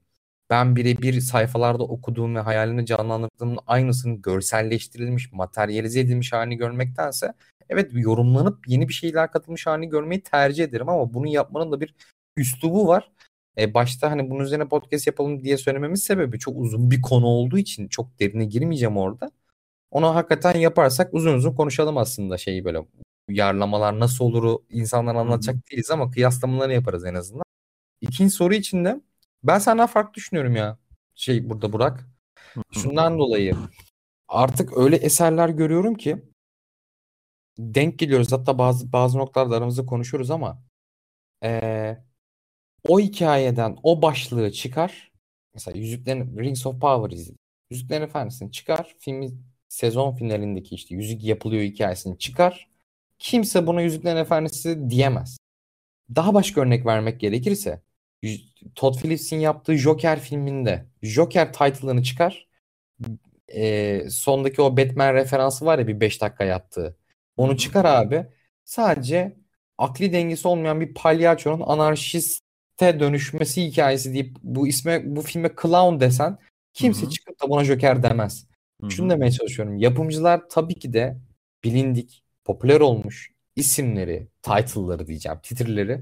ben 0.49 0.75
birebir 0.75 1.21
sayfalarda 1.21 1.83
okuduğum 1.83 2.35
ve 2.35 2.39
hayalini 2.39 2.85
canlandırdığımın 2.85 3.59
aynısının 3.67 4.21
görselleştirilmiş, 4.21 5.31
materyalize 5.33 5.99
edilmiş 5.99 6.33
halini 6.33 6.57
görmektense 6.57 7.33
evet 7.69 7.91
yorumlanıp 7.93 8.67
yeni 8.67 8.87
bir 8.89 8.93
şeyler 8.93 9.31
katılmış 9.31 9.67
halini 9.67 9.89
görmeyi 9.89 10.23
tercih 10.23 10.63
ederim 10.63 10.89
ama 10.89 11.13
bunu 11.13 11.27
yapmanın 11.27 11.71
da 11.71 11.81
bir 11.81 11.95
üslubu 12.37 12.87
var. 12.87 13.11
E 13.57 13.73
başta 13.73 14.11
hani 14.11 14.29
bunun 14.29 14.43
üzerine 14.43 14.67
podcast 14.67 15.07
yapalım 15.07 15.43
diye 15.43 15.57
söylememiz 15.57 16.03
sebebi 16.03 16.39
çok 16.39 16.57
uzun 16.57 16.91
bir 16.91 17.01
konu 17.01 17.25
olduğu 17.25 17.57
için 17.57 17.87
çok 17.87 18.19
derine 18.19 18.45
girmeyeceğim 18.45 18.97
orada. 18.97 19.31
Onu 19.91 20.15
hakikaten 20.15 20.57
yaparsak 20.59 21.13
uzun 21.13 21.33
uzun 21.33 21.55
konuşalım 21.55 21.97
aslında 21.97 22.37
şeyi 22.37 22.65
böyle 22.65 22.79
uyarlamalar 23.29 23.99
nasıl 23.99 24.25
olur 24.25 24.59
insanlara 24.69 25.19
anlatacak 25.19 25.55
değiliz 25.71 25.91
ama 25.91 26.11
kıyaslamaları 26.11 26.73
yaparız 26.73 27.05
en 27.05 27.15
azından. 27.15 27.43
İkinci 28.01 28.33
soru 28.33 28.53
için 28.53 28.85
de 28.85 29.01
ben 29.43 29.59
senden 29.59 29.87
farklı 29.87 30.13
düşünüyorum 30.13 30.55
ya. 30.55 30.77
Şey 31.15 31.49
burada 31.49 31.73
Burak. 31.73 32.07
Şundan 32.71 33.19
dolayı 33.19 33.55
artık 34.27 34.77
öyle 34.77 34.95
eserler 34.95 35.49
görüyorum 35.49 35.95
ki 35.95 36.25
denk 37.59 37.99
geliyoruz. 37.99 38.31
Hatta 38.31 38.57
bazı 38.57 38.93
bazı 38.93 39.17
noktalarda 39.17 39.57
aramızda 39.57 39.85
konuşuyoruz 39.85 40.31
ama 40.31 40.63
ee, 41.43 41.97
o 42.87 42.99
hikayeden 42.99 43.77
o 43.83 44.01
başlığı 44.01 44.51
çıkar. 44.51 45.11
Mesela 45.53 45.77
Yüzüklerin 45.77 46.37
Rings 46.37 46.65
of 46.65 46.81
Power 46.81 47.17
izledim. 47.17 47.39
Yüzüklerin 47.71 48.03
Efendisi'ni 48.03 48.51
çıkar. 48.51 48.95
Filmi 48.99 49.29
sezon 49.69 50.15
finalindeki 50.15 50.75
işte 50.75 50.95
yüzük 50.95 51.23
yapılıyor 51.23 51.63
hikayesini 51.63 52.17
çıkar. 52.17 52.69
Kimse 53.19 53.67
buna 53.67 53.81
Yüzüklerin 53.81 54.17
Efendisi 54.17 54.89
diyemez. 54.89 55.37
Daha 56.15 56.33
başka 56.33 56.61
örnek 56.61 56.85
vermek 56.85 57.19
gerekirse 57.19 57.81
Todd 58.75 58.95
Phillips'in 58.95 59.39
yaptığı 59.39 59.77
Joker 59.77 60.19
filminde 60.19 60.85
Joker 61.01 61.53
title'ını 61.53 62.03
çıkar. 62.03 62.47
E, 63.47 64.09
sondaki 64.09 64.61
o 64.61 64.77
Batman 64.77 65.13
referansı 65.13 65.65
var 65.65 65.79
ya 65.79 65.87
bir 65.87 65.99
5 65.99 66.21
dakika 66.21 66.43
yaptığı. 66.43 66.97
Onu 67.37 67.57
çıkar 67.57 67.85
abi. 67.85 68.25
Sadece 68.65 69.37
akli 69.77 70.13
dengesi 70.13 70.47
olmayan 70.47 70.81
bir 70.81 70.93
palyaçonun 70.93 71.61
anarşiste 72.81 72.99
dönüşmesi 72.99 73.65
hikayesi 73.65 74.13
deyip 74.13 74.37
bu 74.43 74.67
isme 74.67 75.03
bu 75.05 75.21
filme 75.21 75.49
clown 75.61 75.99
desen 75.99 76.37
kimse 76.73 77.01
Hı-hı. 77.01 77.09
çıkıp 77.09 77.41
da 77.41 77.49
buna 77.49 77.63
Joker 77.63 78.03
demez. 78.03 78.47
Hı-hı. 78.81 78.91
Şunu 78.91 79.09
demeye 79.09 79.31
çalışıyorum. 79.31 79.77
Yapımcılar 79.77 80.49
tabii 80.49 80.75
ki 80.75 80.93
de 80.93 81.17
bilindik, 81.63 82.23
popüler 82.43 82.81
olmuş 82.81 83.31
isimleri, 83.55 84.27
title'ları 84.41 85.07
diyeceğim, 85.07 85.39
titirleri 85.43 86.01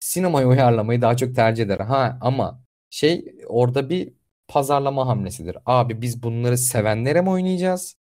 sinemaya 0.00 0.48
uyarlamayı 0.48 1.02
daha 1.02 1.16
çok 1.16 1.34
tercih 1.34 1.64
eder. 1.64 1.80
Ha 1.80 2.18
ama 2.20 2.62
şey 2.90 3.34
orada 3.46 3.90
bir 3.90 4.12
pazarlama 4.48 5.06
hamlesidir. 5.06 5.56
Abi 5.66 6.02
biz 6.02 6.22
bunları 6.22 6.58
sevenlere 6.58 7.20
mi 7.22 7.30
oynayacağız? 7.30 7.96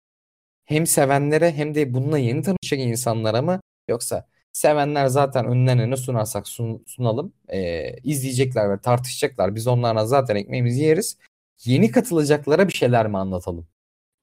Hem 0.66 0.88
sevenlere 0.88 1.52
hem 1.52 1.76
de 1.76 1.94
bununla 1.94 2.18
yeni 2.18 2.42
tanışacak 2.42 2.80
insanlara 2.80 3.42
mı? 3.42 3.62
Yoksa 3.90 4.28
sevenler 4.54 5.08
zaten 5.08 5.46
önlerine 5.46 5.90
ne 5.90 5.98
sunarsak 5.98 6.48
sun, 6.48 6.84
sunalım. 6.88 7.34
E, 7.48 7.92
izleyecekler 7.98 8.72
ve 8.72 8.82
tartışacaklar. 8.82 9.56
Biz 9.56 9.68
onlarla 9.68 10.06
zaten 10.06 10.36
ekmeğimizi 10.36 10.82
yeriz. 10.82 11.18
Yeni 11.64 11.92
katılacaklara 11.92 12.68
bir 12.68 12.74
şeyler 12.74 13.08
mi 13.08 13.18
anlatalım? 13.18 13.68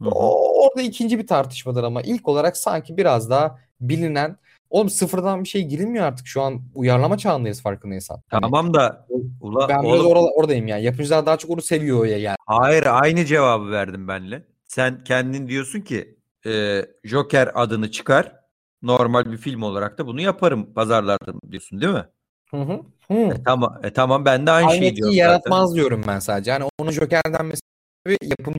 O, 0.05 0.63
orada 0.65 0.83
ikinci 0.83 1.19
bir 1.19 1.27
tartışmadır 1.27 1.83
ama 1.83 2.03
ilk 2.03 2.29
olarak 2.29 2.57
sanki 2.57 2.97
biraz 2.97 3.31
daha 3.31 3.59
bilinen 3.81 4.37
Oğlum 4.71 4.91
sıfırdan 4.91 5.45
bir 5.45 5.49
şey 5.49 5.65
girilmiyor 5.65 6.05
artık. 6.05 6.27
Şu 6.27 6.43
an 6.43 6.63
uyarlama 6.75 7.19
çağındayız 7.19 7.63
farkındaysan. 7.63 8.23
Hani 8.29 8.41
Tamam 8.41 8.75
da 8.75 9.07
ula, 9.41 9.69
ben 9.69 9.83
biraz 9.83 10.01
oğlum, 10.01 10.07
orada, 10.07 10.31
oradayım 10.31 10.67
yani. 10.67 10.83
Yapımcılar 10.83 11.27
daha 11.27 11.37
çok 11.37 11.51
onu 11.51 11.63
seviyor 11.63 12.07
ya 12.07 12.19
yani. 12.19 12.37
hayır 12.47 12.87
aynı 12.87 13.25
cevabı 13.25 13.71
verdim 13.71 14.09
benle. 14.09 14.43
Sen 14.65 15.05
kendin 15.05 15.49
diyorsun 15.49 15.81
ki 15.81 16.19
e, 16.47 16.83
Joker 17.05 17.51
adını 17.55 17.91
çıkar. 17.91 18.38
Normal 18.83 19.33
bir 19.33 19.37
film 19.37 19.63
olarak 19.63 19.99
da 19.99 20.07
bunu 20.07 20.21
yaparım 20.21 20.75
pazarlardım 20.75 21.41
diyorsun 21.51 21.81
değil 21.81 21.93
mi? 21.93 22.05
Hı 22.51 22.57
hı. 22.57 22.81
Hı. 23.09 23.15
E, 23.15 23.43
tamam 23.45 23.81
e, 23.83 23.93
tamam 23.93 24.25
ben 24.25 24.47
de 24.47 24.51
aynı 24.51 24.71
Aynı 24.71 24.79
şeyi 24.79 24.97
diyorum 24.97 25.15
yaratmaz 25.15 25.75
diyorum 25.75 26.05
ben 26.09 26.19
sadece. 26.19 26.53
Hani 26.53 26.65
onu 26.79 26.93
Joker'den 26.93 27.47
mesela 27.47 28.19
yapım 28.23 28.55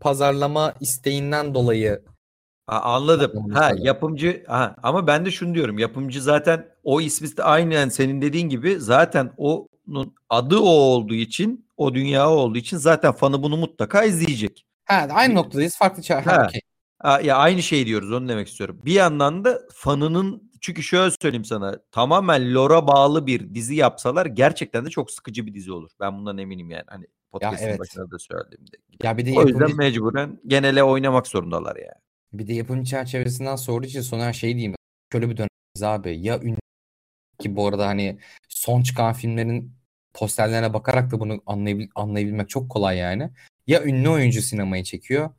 pazarlama 0.00 0.74
isteğinden 0.80 1.54
dolayı 1.54 2.02
Ha, 2.66 2.80
anladım. 2.80 3.50
Ha 3.50 3.72
yapımcı 3.78 4.44
ha, 4.46 4.76
ama 4.82 5.06
ben 5.06 5.26
de 5.26 5.30
şunu 5.30 5.54
diyorum. 5.54 5.78
Yapımcı 5.78 6.22
zaten 6.22 6.68
o 6.84 7.00
ismi 7.00 7.36
de 7.36 7.42
aynen 7.42 7.88
senin 7.88 8.22
dediğin 8.22 8.48
gibi 8.48 8.80
zaten 8.80 9.32
onun 9.36 10.14
adı 10.28 10.58
o 10.58 10.68
olduğu 10.68 11.14
için 11.14 11.68
o 11.76 11.94
dünya 11.94 12.30
o 12.30 12.34
olduğu 12.34 12.58
için 12.58 12.76
zaten 12.76 13.12
fanı 13.12 13.42
bunu 13.42 13.56
mutlaka 13.56 14.04
izleyecek. 14.04 14.66
Ha, 14.84 15.08
aynı 15.12 15.34
noktadayız. 15.34 15.76
Farklı 15.78 16.02
çağ. 16.02 16.26
Ha, 16.26 16.32
Ha. 16.32 16.48
Ya 17.04 17.36
aynı 17.36 17.62
şey 17.62 17.86
diyoruz 17.86 18.12
onu 18.12 18.28
demek 18.28 18.48
istiyorum. 18.48 18.80
Bir 18.84 18.92
yandan 18.92 19.44
da 19.44 19.60
fanının 19.72 20.50
çünkü 20.60 20.82
şöyle 20.82 21.14
söyleyeyim 21.22 21.44
sana 21.44 21.78
tamamen 21.92 22.54
lore'a 22.54 22.86
bağlı 22.86 23.26
bir 23.26 23.54
dizi 23.54 23.74
yapsalar 23.74 24.26
gerçekten 24.26 24.84
de 24.84 24.90
çok 24.90 25.10
sıkıcı 25.10 25.46
bir 25.46 25.54
dizi 25.54 25.72
olur. 25.72 25.90
Ben 26.00 26.18
bundan 26.18 26.38
eminim 26.38 26.70
yani. 26.70 26.84
Hani 26.86 27.06
podcast'ın 27.32 27.66
evet. 27.66 27.80
başında 27.80 28.10
da 28.10 28.18
söylediğimde. 28.18 28.76
Ya 29.02 29.18
bir 29.18 29.26
de 29.26 29.38
O 29.38 29.42
yüzden 29.42 29.60
yapımcı, 29.60 29.76
mecburen 29.76 30.40
genele 30.46 30.82
oynamak 30.82 31.26
zorundalar 31.26 31.76
yani. 31.76 32.00
bir 32.32 32.46
de 32.46 32.52
yapımcı 32.52 32.90
çerçevesinden 32.90 33.56
sorduğu 33.56 33.86
için 33.86 34.00
sonra 34.00 34.32
şey 34.32 34.52
diyeyim. 34.52 34.74
Şöyle 35.12 35.30
bir 35.30 35.36
dönemiz 35.36 35.82
abi. 35.82 36.18
Ya 36.20 36.40
ünlü 36.40 36.58
ki 37.40 37.56
bu 37.56 37.68
arada 37.68 37.86
hani 37.86 38.18
son 38.48 38.82
çıkan 38.82 39.12
filmlerin 39.12 39.72
posterlerine 40.14 40.74
bakarak 40.74 41.10
da 41.10 41.20
bunu 41.20 41.42
anlayabil 41.46 41.88
anlayabilmek 41.94 42.48
çok 42.48 42.70
kolay 42.70 42.96
yani. 42.96 43.30
Ya 43.66 43.84
ünlü 43.84 44.08
oyuncu 44.08 44.42
sinemayı 44.42 44.84
çekiyor 44.84 45.30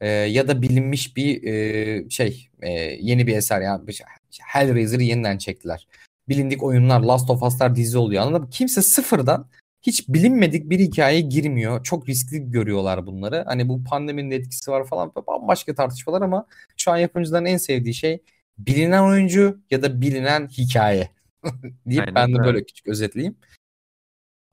e, 0.00 0.08
ya 0.08 0.48
da 0.48 0.62
bilinmiş 0.62 1.16
bir 1.16 1.42
e, 1.44 2.10
şey 2.10 2.48
e, 2.62 2.70
yeni 3.00 3.26
bir 3.26 3.36
eser 3.36 3.60
yani 3.60 3.92
şey- 3.92 4.06
Hellraiser'ı 4.46 5.02
yeniden 5.02 5.38
çektiler. 5.38 5.86
Bilindik 6.28 6.62
oyunlar 6.62 7.00
Last 7.00 7.30
of 7.30 7.42
Us'lar 7.42 7.76
dizi 7.76 7.98
oluyor 7.98 8.22
anladın 8.22 8.42
mı? 8.42 8.50
Kimse 8.50 8.82
sıfırdan 8.82 9.48
hiç 9.82 10.08
bilinmedik 10.08 10.70
bir 10.70 10.78
hikayeye 10.78 11.20
girmiyor. 11.20 11.82
Çok 11.84 12.08
riskli 12.08 12.50
görüyorlar 12.50 13.06
bunları. 13.06 13.44
Hani 13.46 13.68
bu 13.68 13.84
pandeminin 13.84 14.30
de 14.30 14.36
etkisi 14.36 14.70
var 14.70 14.86
falan 14.86 15.12
bambaşka 15.26 15.74
tartışmalar 15.74 16.22
ama 16.22 16.46
şu 16.76 16.90
an 16.90 16.96
yapımcıların 16.96 17.44
en 17.44 17.56
sevdiği 17.56 17.94
şey 17.94 18.22
bilinen 18.58 19.02
oyuncu 19.02 19.60
ya 19.70 19.82
da 19.82 20.00
bilinen 20.00 20.48
hikaye 20.48 21.10
deyip 21.86 22.00
Aynen 22.00 22.14
ben 22.14 22.28
de 22.28 22.38
öyle. 22.38 22.44
böyle 22.44 22.64
küçük 22.64 22.88
özetleyeyim. 22.88 23.36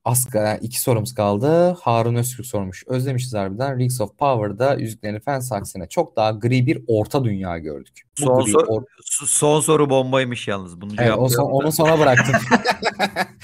Aska 0.08 0.56
iki 0.56 0.82
sorumuz 0.82 1.14
kaldı. 1.14 1.78
Harun 1.82 2.16
Öztürk 2.16 2.46
sormuş. 2.46 2.84
Özlemişiz 2.88 3.34
harbiden. 3.34 3.80
Rings 3.80 4.02
of 4.02 4.18
Power'da 4.18 4.74
Yüzüklerin 4.76 5.16
Efendisi 5.16 5.56
aksine 5.56 5.90
çok 5.90 6.16
daha 6.16 6.32
gri 6.32 6.68
bir 6.68 6.84
orta 6.88 7.24
dünya 7.24 7.58
gördük. 7.58 8.02
Bu 8.20 8.24
Son, 8.24 8.44
gri 8.44 8.52
sor- 8.52 8.68
or- 8.68 8.86
son 9.26 9.60
soru 9.62 9.90
bombaymış 9.90 10.48
yalnız. 10.48 10.82
Bunu 10.82 10.92
Evet, 10.98 11.14
o 11.18 11.30
son- 11.30 11.52
onu 11.52 11.72
sona 11.72 12.00
bıraktım. 12.00 12.36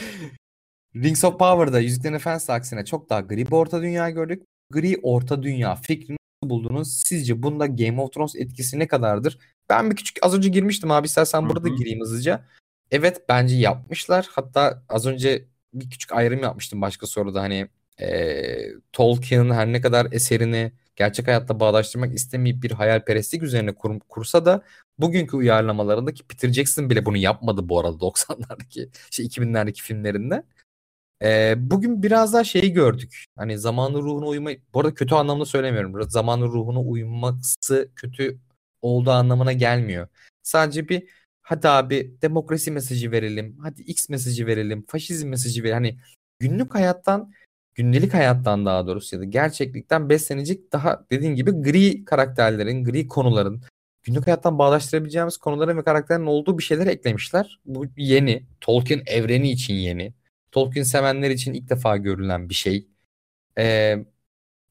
Rings 0.96 1.24
of 1.24 1.40
Power'da 1.40 1.80
Yüzüklerin 1.80 2.14
Efendisi 2.14 2.52
aksine 2.54 2.86
çok 2.86 3.10
daha 3.10 3.20
gri 3.22 3.46
bir 3.48 3.52
orta 3.52 3.82
dünya 3.82 4.10
gördük. 4.10 4.44
Gri 4.72 5.00
orta 5.04 5.44
dünya 5.44 5.76
fikrini 5.76 6.18
nasıl 6.44 6.50
buldunuz? 6.50 7.02
Sizce 7.06 7.44
bunda 7.44 7.66
Game 7.66 8.02
of 8.02 8.14
Thrones 8.14 8.36
etkisi 8.36 8.80
ne 8.80 8.88
kadardır? 8.88 9.38
Ben 9.70 9.92
bir 9.92 9.96
küçük 9.96 10.18
az 10.22 10.34
önce 10.38 10.50
girmiştim 10.50 10.92
abi 10.92 11.06
istersen 11.06 11.50
burada 11.50 11.68
gireyim 11.70 12.00
hızlıca. 12.02 12.46
Evet 12.92 13.22
bence 13.30 13.56
yapmışlar. 13.56 14.28
Hatta 14.32 14.84
az 14.90 15.06
önce 15.06 15.46
bir 15.74 15.90
küçük 15.90 16.12
ayrım 16.14 16.44
yapmıştım 16.44 16.82
başka 16.82 17.08
soruda 17.08 17.42
hani 17.42 17.68
eee 18.00 18.74
Tolkien'in 18.94 19.52
her 19.52 19.68
ne 19.74 19.82
kadar 19.82 20.08
eserini 20.12 20.72
gerçek 20.96 21.28
hayatta 21.28 21.60
bağdaştırmak 21.60 22.14
istemeyip 22.14 22.64
bir 22.64 22.72
hayalperestlik 22.72 23.44
üzerine 23.44 23.72
kur- 23.76 24.00
kursa 24.10 24.46
da 24.46 24.64
bugünkü 25.00 25.38
uyarlamalarındaki 25.38 26.24
Peter 26.24 26.50
Jackson 26.54 26.90
bile 26.90 27.06
bunu 27.06 27.18
yapmadı 27.18 27.70
bu 27.70 27.80
arada 27.80 28.00
90'lardaki 28.00 28.90
şey 29.12 29.26
2000'lerdeki 29.26 29.82
filmlerinde. 29.82 30.44
Ee, 31.24 31.56
bugün 31.58 32.04
biraz 32.04 32.34
daha 32.34 32.44
şeyi 32.44 32.74
gördük. 32.74 33.26
Hani 33.36 33.58
zamanın 33.60 34.02
ruhuna 34.04 34.26
uymayı, 34.28 34.62
bu 34.74 34.80
arada 34.80 34.94
kötü 34.94 35.16
anlamda 35.16 35.46
söylemiyorum. 35.46 36.10
Zamanın 36.12 36.48
ruhuna 36.48 36.80
uyması 36.82 37.90
kötü 37.96 38.40
olduğu 38.82 39.12
anlamına 39.12 39.54
gelmiyor. 39.54 40.08
Sadece 40.44 40.90
bir 40.90 41.04
hadi 41.44 41.68
abi 41.68 42.18
demokrasi 42.22 42.72
mesajı 42.72 43.12
verelim. 43.12 43.58
Hadi 43.62 43.82
X 43.82 44.10
mesajı 44.10 44.48
verelim. 44.48 44.86
Faşizm 44.88 45.30
mesajı 45.30 45.64
verelim. 45.64 45.76
Hani 45.76 45.98
günlük 46.40 46.76
hayattan 46.76 47.34
gündelik 47.76 48.14
hayattan 48.14 48.66
daha 48.66 48.88
doğrusu 48.88 49.16
ya 49.16 49.22
da 49.22 49.26
gerçeklikten 49.26 50.10
beslenecek 50.10 50.74
daha 50.74 51.06
dediğin 51.12 51.36
gibi 51.36 51.52
gri 51.52 52.06
karakterlerin, 52.06 52.84
gri 52.84 53.08
konuların 53.08 53.62
günlük 54.04 54.28
hayattan 54.28 54.60
bağdaştırabileceğimiz 54.60 55.38
konuların 55.38 55.78
ve 55.78 55.84
karakterlerin 55.84 56.26
olduğu 56.26 56.58
bir 56.58 56.64
şeyler 56.64 56.88
eklemişler. 56.88 57.60
Bu 57.66 57.86
yeni. 57.98 58.44
Tolkien 58.62 59.04
evreni 59.06 59.52
için 59.52 59.74
yeni. 59.74 60.14
Tolkien 60.52 60.84
sevenler 60.84 61.30
için 61.30 61.54
ilk 61.54 61.70
defa 61.70 61.98
görülen 61.98 62.50
bir 62.50 62.54
şey. 62.54 62.88
Ee, 63.58 64.06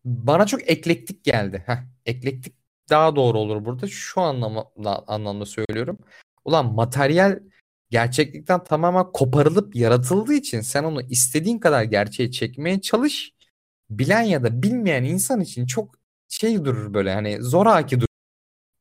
bana 0.05 0.47
çok 0.47 0.71
eklektik 0.71 1.25
geldi. 1.25 1.63
Heh, 1.67 1.79
eklektik 2.07 2.55
daha 2.91 3.17
doğru 3.17 3.39
olur 3.39 3.65
burada. 3.65 3.87
Şu 3.87 4.21
anlamda, 4.21 5.05
anlamda 5.07 5.47
söylüyorum. 5.47 5.99
Ulan 6.45 6.75
materyal 6.75 7.39
gerçeklikten 7.91 8.65
tamamen 8.65 9.13
koparılıp 9.13 9.77
yaratıldığı 9.77 10.35
için 10.35 10.61
sen 10.61 10.85
onu 10.85 11.03
istediğin 11.03 11.59
kadar 11.59 11.83
gerçeğe 11.83 12.31
çekmeye 12.31 12.81
çalış. 12.81 13.33
Bilen 13.91 14.23
ya 14.23 14.43
da 14.45 14.63
bilmeyen 14.63 15.05
insan 15.05 15.41
için 15.41 15.67
çok 15.67 15.95
şey 16.29 16.65
durur 16.65 16.95
böyle 16.95 17.15
hani 17.15 17.43
zoraki 17.43 17.97
durur. 17.97 18.07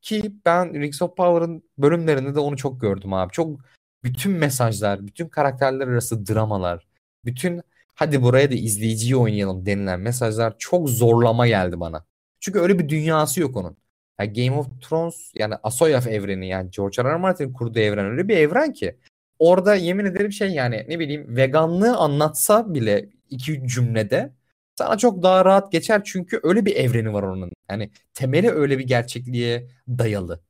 Ki 0.02 0.32
ben 0.44 0.74
Rings 0.74 1.02
of 1.02 1.16
Power'ın 1.16 1.62
bölümlerinde 1.78 2.34
de 2.34 2.40
onu 2.40 2.56
çok 2.56 2.80
gördüm 2.80 3.12
abi. 3.12 3.32
Çok 3.32 3.60
bütün 4.04 4.32
mesajlar, 4.32 5.06
bütün 5.06 5.28
karakterler 5.28 5.88
arası 5.88 6.26
dramalar, 6.26 6.86
bütün 7.24 7.62
hadi 7.94 8.22
buraya 8.22 8.50
da 8.50 8.54
izleyiciyi 8.54 9.16
oynayalım 9.16 9.66
denilen 9.66 10.00
mesajlar 10.00 10.54
çok 10.58 10.88
zorlama 10.88 11.46
geldi 11.46 11.80
bana. 11.80 12.04
Çünkü 12.40 12.58
öyle 12.60 12.78
bir 12.78 12.88
dünyası 12.88 13.40
yok 13.40 13.56
onun. 13.56 13.76
Yani 14.20 14.32
Game 14.32 14.58
of 14.58 14.66
Thrones 14.82 15.32
yani 15.34 15.54
Asoyaf 15.62 16.06
evreni 16.06 16.48
yani 16.48 16.70
George 16.70 17.04
R. 17.04 17.08
R. 17.08 17.16
Martin'in 17.16 17.52
kurduğu 17.52 17.78
evren 17.78 18.06
öyle 18.06 18.28
bir 18.28 18.36
evren 18.36 18.72
ki. 18.72 18.96
Orada 19.38 19.74
yemin 19.74 20.04
ederim 20.04 20.32
şey 20.32 20.48
yani 20.50 20.86
ne 20.88 20.98
bileyim 20.98 21.36
veganlığı 21.36 21.96
anlatsa 21.96 22.74
bile 22.74 23.08
iki 23.30 23.68
cümlede 23.68 24.32
sana 24.78 24.98
çok 24.98 25.22
daha 25.22 25.44
rahat 25.44 25.72
geçer 25.72 26.02
çünkü 26.04 26.40
öyle 26.42 26.64
bir 26.64 26.76
evreni 26.76 27.12
var 27.12 27.22
onun. 27.22 27.52
Yani 27.70 27.90
temeli 28.14 28.50
öyle 28.50 28.78
bir 28.78 28.86
gerçekliğe 28.86 29.68
dayalı. 29.88 30.42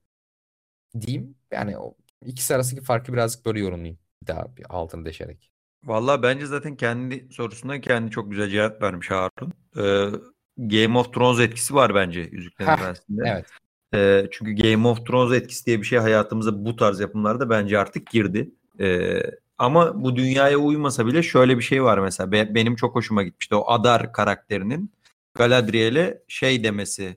Diyeyim. 1.01 1.35
Yani 1.51 1.79
o 1.79 1.95
ikisi 2.27 2.55
arasındaki 2.55 2.87
farkı 2.87 3.13
birazcık 3.13 3.47
böyle 3.47 3.61
yorumlayayım. 3.61 3.99
Daha 4.27 4.57
bir 4.57 4.65
altını 4.69 5.05
deşerek. 5.05 5.51
Vallahi 5.85 6.23
bence 6.23 6.47
zaten 6.47 6.77
kendi 6.77 7.29
sorusuna 7.33 7.81
kendi 7.81 8.11
çok 8.11 8.31
güzel 8.31 8.49
cevap 8.49 8.83
vermiş 8.83 9.11
Harun. 9.11 9.53
Ee, 9.77 10.11
Game 10.59 10.99
of 10.99 11.15
Thrones 11.15 11.41
etkisi 11.41 11.75
var 11.75 11.95
bence 11.95 12.29
Yüzüklerin 12.33 12.71
Efendisi'nde. 12.71 13.23
Evet. 13.27 13.47
Ee, 13.95 14.29
çünkü 14.33 14.53
Game 14.53 14.89
of 14.89 15.07
Thrones 15.07 15.33
etkisi 15.43 15.67
diye 15.67 15.79
bir 15.81 15.85
şey 15.87 15.99
hayatımıza 15.99 16.65
bu 16.65 16.77
tarz 16.77 17.01
yapımlarda 17.01 17.51
bence 17.51 17.79
artık 17.79 18.11
girdi. 18.11 18.51
Ee, 18.81 19.23
ama 19.59 20.03
bu 20.03 20.17
dünyaya 20.17 20.57
uymasa 20.59 21.07
bile 21.07 21.23
şöyle 21.23 21.57
bir 21.59 21.63
şey 21.63 21.85
var 21.85 21.99
mesela. 21.99 22.33
Be- 22.33 22.55
benim 22.55 22.77
çok 22.77 22.95
hoşuma 22.95 23.23
gitmişti. 23.23 23.55
O 23.55 23.71
Adar 23.71 24.13
karakterinin 24.13 24.93
Galadriel'e 25.35 26.23
şey 26.29 26.65
demesi. 26.65 27.17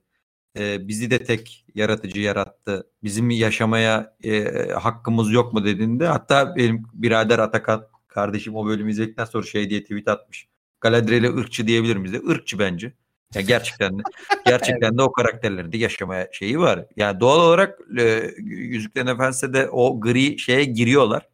e, 0.60 0.88
bizi 0.88 1.12
de 1.12 1.24
tek 1.24 1.66
yaratıcı 1.76 2.20
yarattı. 2.22 2.88
Bizim 3.04 3.30
yaşamaya 3.30 4.16
e, 4.24 4.44
hakkımız 4.72 5.32
yok 5.32 5.54
mu 5.54 5.66
dediğinde 5.66 6.08
hatta 6.08 6.56
benim 6.56 6.84
birader 6.94 7.40
Atakan 7.40 7.88
kardeşim 8.08 8.56
o 8.56 8.66
bölümü 8.66 8.92
izledikten 8.92 9.26
sonra 9.26 9.46
şey 9.46 9.70
diye 9.70 9.82
tweet 9.84 10.08
atmış. 10.08 10.48
Galadriel'e 10.82 11.30
ırkçı 11.36 11.68
diyebilir 11.68 11.96
miyiz? 11.96 12.14
de? 12.14 12.34
Irkçı 12.34 12.60
bence. 12.60 12.94
Ya 13.34 13.42
gerçekten 13.42 14.00
de 14.00 14.04
gerçekten 14.46 14.98
de 14.98 15.02
o 15.02 15.12
karakterlerin 15.12 15.72
de 15.72 15.78
yaşamaya 15.78 16.30
şeyi 16.32 16.60
var. 16.60 16.86
Yani 16.96 17.20
doğal 17.20 17.40
olarak 17.40 17.80
e, 18.00 18.32
Yüzüklerin 18.38 19.08
Efendisi'de 19.08 19.54
de 19.54 19.70
o 19.70 20.02
gri 20.02 20.40
şeye 20.40 20.64
giriyorlar. 20.64 21.30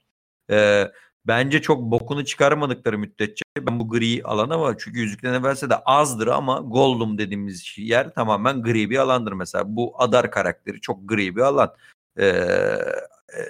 E, 0.52 0.88
bence 1.26 1.62
çok 1.62 1.82
bokunu 1.82 2.26
çıkarmadıkları 2.26 2.98
müddetçe 2.98 3.44
ben 3.60 3.80
bu 3.80 3.90
gri 3.90 4.24
alana 4.24 4.60
var. 4.62 4.76
Çünkü 4.80 5.00
Yüzüklerin 5.00 5.34
Efendisi'de 5.34 5.78
azdır 5.78 6.28
ama 6.28 6.60
Gollum 6.60 7.18
dediğimiz 7.18 7.76
yer 7.78 8.14
tamamen 8.14 8.62
gri 8.62 8.90
bir 8.90 8.98
alandır 8.98 9.32
mesela. 9.32 9.64
Bu 9.68 10.02
Adar 10.02 10.32
karakteri 10.32 10.82
çok 10.82 11.10
gri 11.10 11.36
bir 11.36 11.42
alan. 11.42 11.76
E, 12.18 12.26
e, 12.26 13.42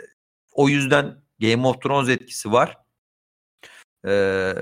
o 0.53 0.69
yüzden 0.69 1.21
Game 1.39 1.67
of 1.67 1.81
Thrones 1.81 2.09
etkisi 2.09 2.51
var. 2.51 2.77
E, 4.07 4.53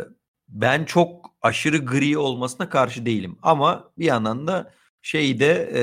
ben 0.49 0.85
çok 0.85 1.31
aşırı 1.41 1.77
gri 1.77 2.17
olmasına 2.17 2.69
karşı 2.69 3.05
değilim. 3.05 3.38
Ama 3.41 3.91
bir 3.97 4.05
yandan 4.05 4.47
da 4.47 4.71
şeyi 5.01 5.39
de 5.39 5.69
e, 5.73 5.81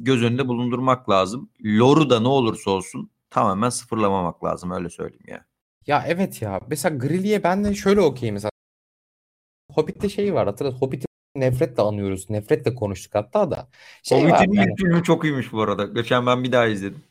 göz 0.00 0.22
önünde 0.22 0.48
bulundurmak 0.48 1.10
lazım. 1.10 1.50
Lore'u 1.64 2.10
da 2.10 2.20
ne 2.20 2.28
olursa 2.28 2.70
olsun 2.70 3.10
tamamen 3.30 3.70
sıfırlamamak 3.70 4.44
lazım 4.44 4.70
öyle 4.70 4.90
söyleyeyim 4.90 5.24
ya. 5.28 5.44
Ya 5.86 6.04
evet 6.06 6.42
ya. 6.42 6.60
Mesela 6.68 6.96
Grilly'e 6.96 7.42
ben 7.42 7.64
de 7.64 7.74
şöyle 7.74 8.00
okeyim 8.00 8.34
mesela. 8.34 8.50
Hobbit'te 9.72 10.08
şey 10.08 10.34
var 10.34 10.46
hatırlat. 10.46 10.74
Hobbit'i 10.82 11.06
nefretle 11.36 11.82
anıyoruz. 11.82 12.30
Nefretle 12.30 12.74
konuştuk 12.74 13.14
hatta 13.14 13.50
da. 13.50 13.68
Şey 14.02 14.22
Hobbit'in 14.22 14.52
yani. 14.52 14.74
filmi 14.76 15.02
çok 15.02 15.24
iyiymiş 15.24 15.52
bu 15.52 15.62
arada. 15.62 15.84
Geçen 15.84 16.26
ben 16.26 16.44
bir 16.44 16.52
daha 16.52 16.66
izledim. 16.66 17.02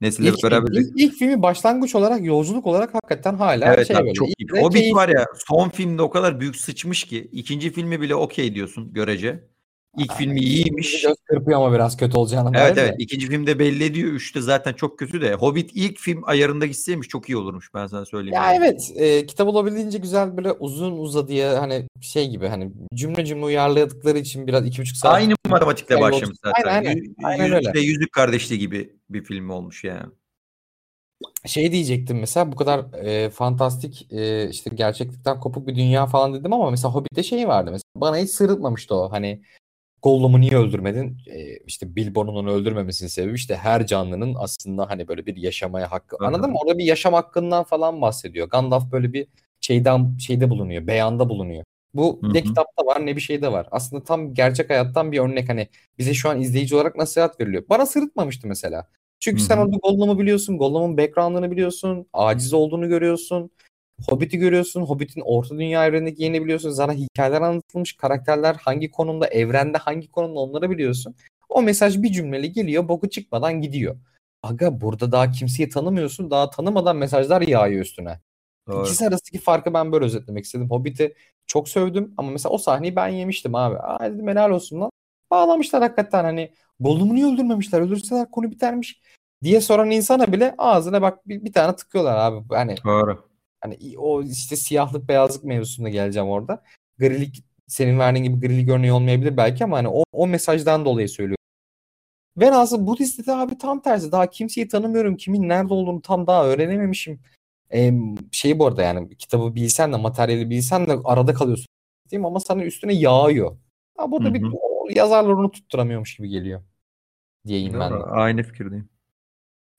Nesille 0.00 0.28
İlk, 0.28 0.44
beraber. 0.44 0.72
ilk, 0.72 0.92
ilk 0.96 1.14
filmi 1.14 1.42
başlangıç 1.42 1.94
olarak 1.94 2.24
yolculuk 2.24 2.66
olarak 2.66 2.94
hakikaten 2.94 3.34
hala 3.34 3.74
Evet 3.74 3.86
şey 3.86 3.96
abi 3.96 4.02
böyle. 4.04 4.14
çok 4.14 4.28
iyi. 4.28 4.48
Hobbit 4.60 4.72
keyifli. 4.80 4.96
var 4.96 5.08
ya 5.08 5.26
son 5.48 5.68
filmde 5.68 6.02
o 6.02 6.10
kadar 6.10 6.40
büyük 6.40 6.56
sıçmış 6.56 7.04
ki 7.04 7.28
ikinci 7.32 7.72
filmi 7.72 8.00
bile 8.00 8.14
okey 8.14 8.54
diyorsun 8.54 8.92
görece. 8.92 9.44
İlk 9.98 10.12
filmi 10.12 10.40
iyiymiş. 10.40 11.02
Göz 11.02 11.16
kırpıyor 11.24 11.58
ama 11.60 11.72
biraz 11.74 11.96
kötü 11.96 12.18
olacağını 12.18 12.50
Evet 12.58 12.78
evet 12.78 12.98
de. 12.98 13.02
ikinci 13.02 13.26
filmde 13.26 13.58
belli 13.58 13.84
ediyor. 13.84 14.12
Üçte 14.12 14.40
zaten 14.40 14.72
çok 14.72 14.98
kötü 14.98 15.20
de. 15.20 15.34
Hobbit 15.34 15.70
ilk 15.74 15.98
film 15.98 16.22
ayarında 16.26 16.66
gitseymiş 16.66 17.08
çok 17.08 17.28
iyi 17.28 17.36
olurmuş 17.36 17.74
ben 17.74 17.86
sana 17.86 18.04
söyleyeyim. 18.04 18.34
Ya 18.34 18.52
yani. 18.52 18.56
evet 18.64 18.92
e, 18.96 19.26
kitap 19.26 19.48
olabildiğince 19.48 19.98
güzel 19.98 20.36
böyle 20.36 20.52
uzun 20.52 20.98
uzadıya 20.98 21.62
hani 21.62 21.86
şey 22.00 22.28
gibi 22.28 22.48
hani 22.48 22.72
cümle 22.94 23.24
cümle 23.24 23.44
uyarladıkları 23.44 24.18
için 24.18 24.46
biraz 24.46 24.66
iki 24.66 24.82
buçuk 24.82 24.96
saat 24.96 25.14
Aynı 25.14 25.34
matematikle 25.48 25.94
Aynen, 25.94 26.12
başlamış 26.12 26.38
zaten. 26.44 26.68
aynen, 26.68 27.14
aynen 27.24 27.44
yüz- 27.44 27.54
öyle. 27.54 27.72
ve 27.74 27.80
Yüzük 27.80 28.12
Kardeşliği 28.12 28.60
gibi 28.60 28.96
bir 29.10 29.24
film 29.24 29.50
olmuş 29.50 29.84
yani. 29.84 30.12
şey 31.46 31.72
diyecektim 31.72 32.18
mesela 32.20 32.52
bu 32.52 32.56
kadar 32.56 33.04
e, 33.04 33.30
fantastik 33.30 34.12
e, 34.12 34.48
işte 34.50 34.70
gerçeklikten 34.74 35.40
kopuk 35.40 35.66
bir 35.66 35.76
dünya 35.76 36.06
falan 36.06 36.34
dedim 36.34 36.52
ama 36.52 36.70
mesela 36.70 36.94
Hobbit'te 36.94 37.22
şey 37.22 37.48
vardı 37.48 37.70
mesela 37.70 37.82
bana 37.96 38.16
hiç 38.18 38.30
sırıtmamıştı 38.30 38.94
o 38.94 39.12
hani 39.12 39.42
Gollum'u 40.06 40.40
niye 40.40 40.56
öldürmedin? 40.56 41.18
E, 41.26 41.56
işte 41.56 41.96
Bilbo'nun 41.96 42.34
onu 42.34 42.50
öldürmemesinin 42.52 43.08
sebebi 43.08 43.34
işte 43.34 43.56
her 43.56 43.86
canlının 43.86 44.34
aslında 44.38 44.90
hani 44.90 45.08
böyle 45.08 45.26
bir 45.26 45.36
yaşamaya 45.36 45.92
hakkı. 45.92 46.16
Aha. 46.20 46.26
Anladın 46.28 46.50
mı? 46.50 46.58
Orada 46.62 46.78
bir 46.78 46.84
yaşam 46.84 47.14
hakkından 47.14 47.64
falan 47.64 48.00
bahsediyor. 48.00 48.48
Gandalf 48.48 48.92
böyle 48.92 49.12
bir 49.12 49.26
şeyden 49.60 50.16
şeyde 50.18 50.50
bulunuyor, 50.50 50.86
beyanda 50.86 51.28
bulunuyor. 51.28 51.64
Bu 51.94 52.18
Hı 52.22 52.32
ne 52.32 52.42
kitapta 52.42 52.86
var 52.86 53.06
ne 53.06 53.16
bir 53.16 53.20
şeyde 53.20 53.52
var. 53.52 53.68
Aslında 53.70 54.04
tam 54.04 54.34
gerçek 54.34 54.70
hayattan 54.70 55.12
bir 55.12 55.18
örnek 55.18 55.48
hani 55.48 55.68
bize 55.98 56.14
şu 56.14 56.28
an 56.30 56.40
izleyici 56.40 56.74
olarak 56.74 56.96
nasihat 56.96 57.40
veriliyor. 57.40 57.64
Bana 57.70 57.86
sırıtmamıştı 57.86 58.48
mesela. 58.48 58.88
Çünkü 59.20 59.42
Hı 59.42 59.44
sen 59.44 59.58
orada 59.58 59.76
Gollum'u 59.82 60.18
biliyorsun, 60.18 60.58
Gollum'un 60.58 60.98
background'ını 60.98 61.50
biliyorsun, 61.50 62.06
aciz 62.12 62.52
olduğunu 62.54 62.88
görüyorsun. 62.88 63.50
Hobbit'i 64.08 64.38
görüyorsun. 64.38 64.82
Hobbit'in 64.82 65.22
Orta 65.24 65.58
Dünya 65.58 65.86
evrenindeki 65.86 66.22
yerini 66.22 66.44
biliyorsun. 66.44 66.70
Sana 66.70 66.92
hikayeler 66.92 67.40
anlatılmış. 67.40 67.96
Karakterler 67.96 68.54
hangi 68.54 68.90
konumda, 68.90 69.26
evrende 69.26 69.78
hangi 69.78 70.10
konumda 70.10 70.40
onları 70.40 70.70
biliyorsun. 70.70 71.14
O 71.48 71.62
mesaj 71.62 72.02
bir 72.02 72.12
cümleli 72.12 72.52
geliyor. 72.52 72.88
Boku 72.88 73.10
çıkmadan 73.10 73.60
gidiyor. 73.60 73.96
Aga 74.42 74.80
burada 74.80 75.12
daha 75.12 75.30
kimseyi 75.30 75.68
tanımıyorsun. 75.68 76.30
Daha 76.30 76.50
tanımadan 76.50 76.96
mesajlar 76.96 77.42
yağıyor 77.42 77.82
üstüne. 77.82 78.20
Doğru. 78.68 78.82
İkisi 78.82 79.06
arasındaki 79.06 79.38
farkı 79.38 79.74
ben 79.74 79.92
böyle 79.92 80.04
özetlemek 80.04 80.44
istedim. 80.44 80.70
Hobbit'i 80.70 81.14
çok 81.46 81.68
sövdüm 81.68 82.14
ama 82.16 82.30
mesela 82.30 82.52
o 82.52 82.58
sahneyi 82.58 82.96
ben 82.96 83.08
yemiştim 83.08 83.54
abi. 83.54 83.78
Aa 83.78 84.12
dedim 84.12 84.28
helal 84.28 84.50
olsun 84.50 84.80
lan. 84.80 84.90
Bağlamışlar 85.30 85.82
hakikaten 85.82 86.24
hani 86.24 86.52
Gollum'u 86.80 87.14
niye 87.14 87.26
öldürmemişler? 87.26 87.80
Öldürseler 87.80 88.30
konu 88.30 88.50
bitermiş 88.50 89.00
diye 89.42 89.60
soran 89.60 89.90
insana 89.90 90.32
bile 90.32 90.54
ağzına 90.58 91.02
bak 91.02 91.28
bir, 91.28 91.44
bir 91.44 91.52
tane 91.52 91.76
tıkıyorlar 91.76 92.16
abi. 92.16 92.54
Hani 92.54 92.76
Doğru. 92.84 93.28
Hani 93.66 93.98
o 93.98 94.22
işte 94.22 94.56
siyahlık 94.56 95.08
beyazlık 95.08 95.44
mevzusuna 95.44 95.88
geleceğim 95.88 96.28
orada. 96.28 96.62
Grilik 96.98 97.44
senin 97.66 97.98
verdiğin 97.98 98.24
gibi 98.24 98.46
grilik 98.46 98.68
örneği 98.68 98.92
olmayabilir 98.92 99.36
belki 99.36 99.64
ama 99.64 99.76
hani 99.76 99.88
o, 99.88 100.04
o 100.12 100.26
mesajdan 100.26 100.84
dolayı 100.84 101.08
söylüyorum. 101.08 101.36
Ben 102.36 102.52
aslında 102.52 102.86
Budist'te 102.86 103.26
de 103.26 103.32
abi 103.32 103.58
tam 103.58 103.82
tersi. 103.82 104.12
Daha 104.12 104.30
kimseyi 104.30 104.68
tanımıyorum. 104.68 105.16
Kimin 105.16 105.48
nerede 105.48 105.74
olduğunu 105.74 106.02
tam 106.02 106.26
daha 106.26 106.46
öğrenememişim. 106.46 107.20
Ee, 107.72 107.92
şey 108.32 108.58
bu 108.58 108.66
arada 108.66 108.82
yani 108.82 109.16
kitabı 109.16 109.54
bilsen 109.54 109.92
de 109.92 109.96
materyali 109.96 110.50
bilsen 110.50 110.86
de 110.86 110.96
arada 111.04 111.34
kalıyorsun. 111.34 111.66
Mi? 112.12 112.26
Ama 112.26 112.40
sana 112.40 112.64
üstüne 112.64 112.94
yağıyor. 112.94 113.56
Ha, 113.96 114.10
burada 114.10 114.28
Hı 114.28 114.34
bir 114.34 114.42
o 114.52 114.88
yazarlar 114.94 115.30
onu 115.30 115.50
tutturamıyormuş 115.50 116.16
gibi 116.16 116.28
geliyor. 116.28 116.62
Diyeyim 117.46 117.80
ben 117.80 117.92
de. 117.92 117.96
Aynı 117.96 118.42
fikirdeyim. 118.42 118.88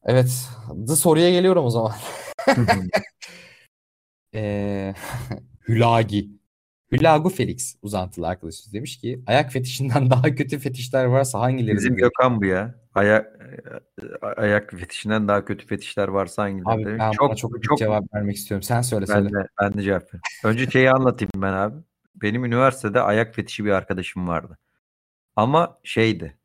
Evet. 0.03 0.49
The 0.87 0.95
soruya 0.95 1.31
geliyorum 1.31 1.65
o 1.65 1.69
zaman. 1.69 1.93
Ee, 4.37 4.93
Hülagi. 5.67 6.29
Hülagu 6.91 7.29
Felix 7.29 7.75
uzantılı 7.81 8.27
arkadaşımız 8.27 8.73
demiş 8.73 8.97
ki 8.97 9.23
ayak 9.27 9.51
fetişinden 9.51 10.09
daha 10.09 10.35
kötü 10.35 10.59
fetişler 10.59 11.05
varsa 11.05 11.39
hangileri 11.39 11.75
Bizim 11.75 11.95
Gökhan 11.95 12.41
bu 12.41 12.45
ya. 12.45 12.75
Ayak 12.95 13.39
ayak 14.37 14.71
fetişinden 14.71 15.27
daha 15.27 15.45
kötü 15.45 15.67
fetişler 15.67 16.07
varsa 16.07 16.43
hangileri? 16.43 16.69
Abi 16.69 16.85
demiş. 16.85 16.99
ben 16.99 17.11
çok 17.11 17.37
çok, 17.37 17.63
çok 17.63 17.77
cevap 17.77 18.13
vermek 18.15 18.35
istiyorum. 18.35 18.63
Sen 18.63 18.81
söyle 18.81 19.05
ben 19.09 19.13
söyle. 19.13 19.29
de, 19.29 19.47
ben 19.61 19.73
de 19.73 19.81
cevap 19.81 20.03
vereyim. 20.03 20.21
Önce 20.43 20.71
şeyi 20.71 20.91
anlatayım 20.91 21.31
ben 21.35 21.53
abi. 21.53 21.75
Benim 22.15 22.45
üniversitede 22.45 23.01
ayak 23.01 23.35
fetişi 23.35 23.65
bir 23.65 23.71
arkadaşım 23.71 24.27
vardı. 24.27 24.57
Ama 25.35 25.79
şeydi. 25.83 26.37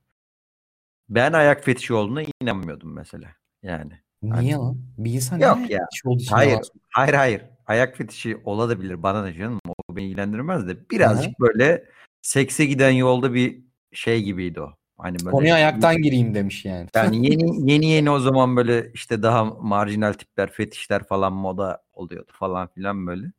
Ben 1.09 1.33
ayak 1.33 1.65
fetişi 1.65 1.95
olduğuna 1.95 2.23
inanmıyordum 2.43 2.93
mesela. 2.95 3.29
Yani. 3.63 3.93
Niye 4.23 4.55
lan? 4.55 4.79
Bir 4.99 5.13
insan 5.13 5.39
Yok 5.39 5.71
ya. 5.71 5.87
olduğu 6.05 6.23
Hayır. 6.31 6.61
Hayır 6.91 7.15
hayır. 7.15 7.43
Ayak 7.67 7.97
fetişi 7.97 8.37
olabilir 8.45 9.03
bana 9.03 9.23
da 9.23 9.33
canım. 9.33 9.61
O 9.67 9.97
beni 9.97 10.07
ilgilendirmez 10.07 10.69
de 10.69 10.91
birazcık 10.91 11.41
böyle 11.41 11.85
sekse 12.23 12.65
giden 12.65 12.91
yolda 12.91 13.35
bir 13.35 13.63
şey 13.93 14.23
gibiydi 14.23 14.61
o. 14.61 14.73
Hani 14.99 15.17
böyle 15.19 15.31
Konuya 15.31 15.55
ayaktan 15.55 16.03
gireyim 16.03 16.35
demiş 16.35 16.65
yani. 16.65 16.89
yani 16.95 17.27
yeni 17.31 17.71
yeni 17.71 17.87
yeni 17.87 18.11
o 18.11 18.19
zaman 18.19 18.57
böyle 18.57 18.91
işte 18.95 19.23
daha 19.23 19.45
marjinal 19.45 20.13
tipler, 20.13 20.53
fetişler 20.53 21.05
falan 21.05 21.33
moda 21.33 21.83
oluyordu 21.93 22.33
falan 22.35 22.69
filan 22.69 23.07
böyle. 23.07 23.33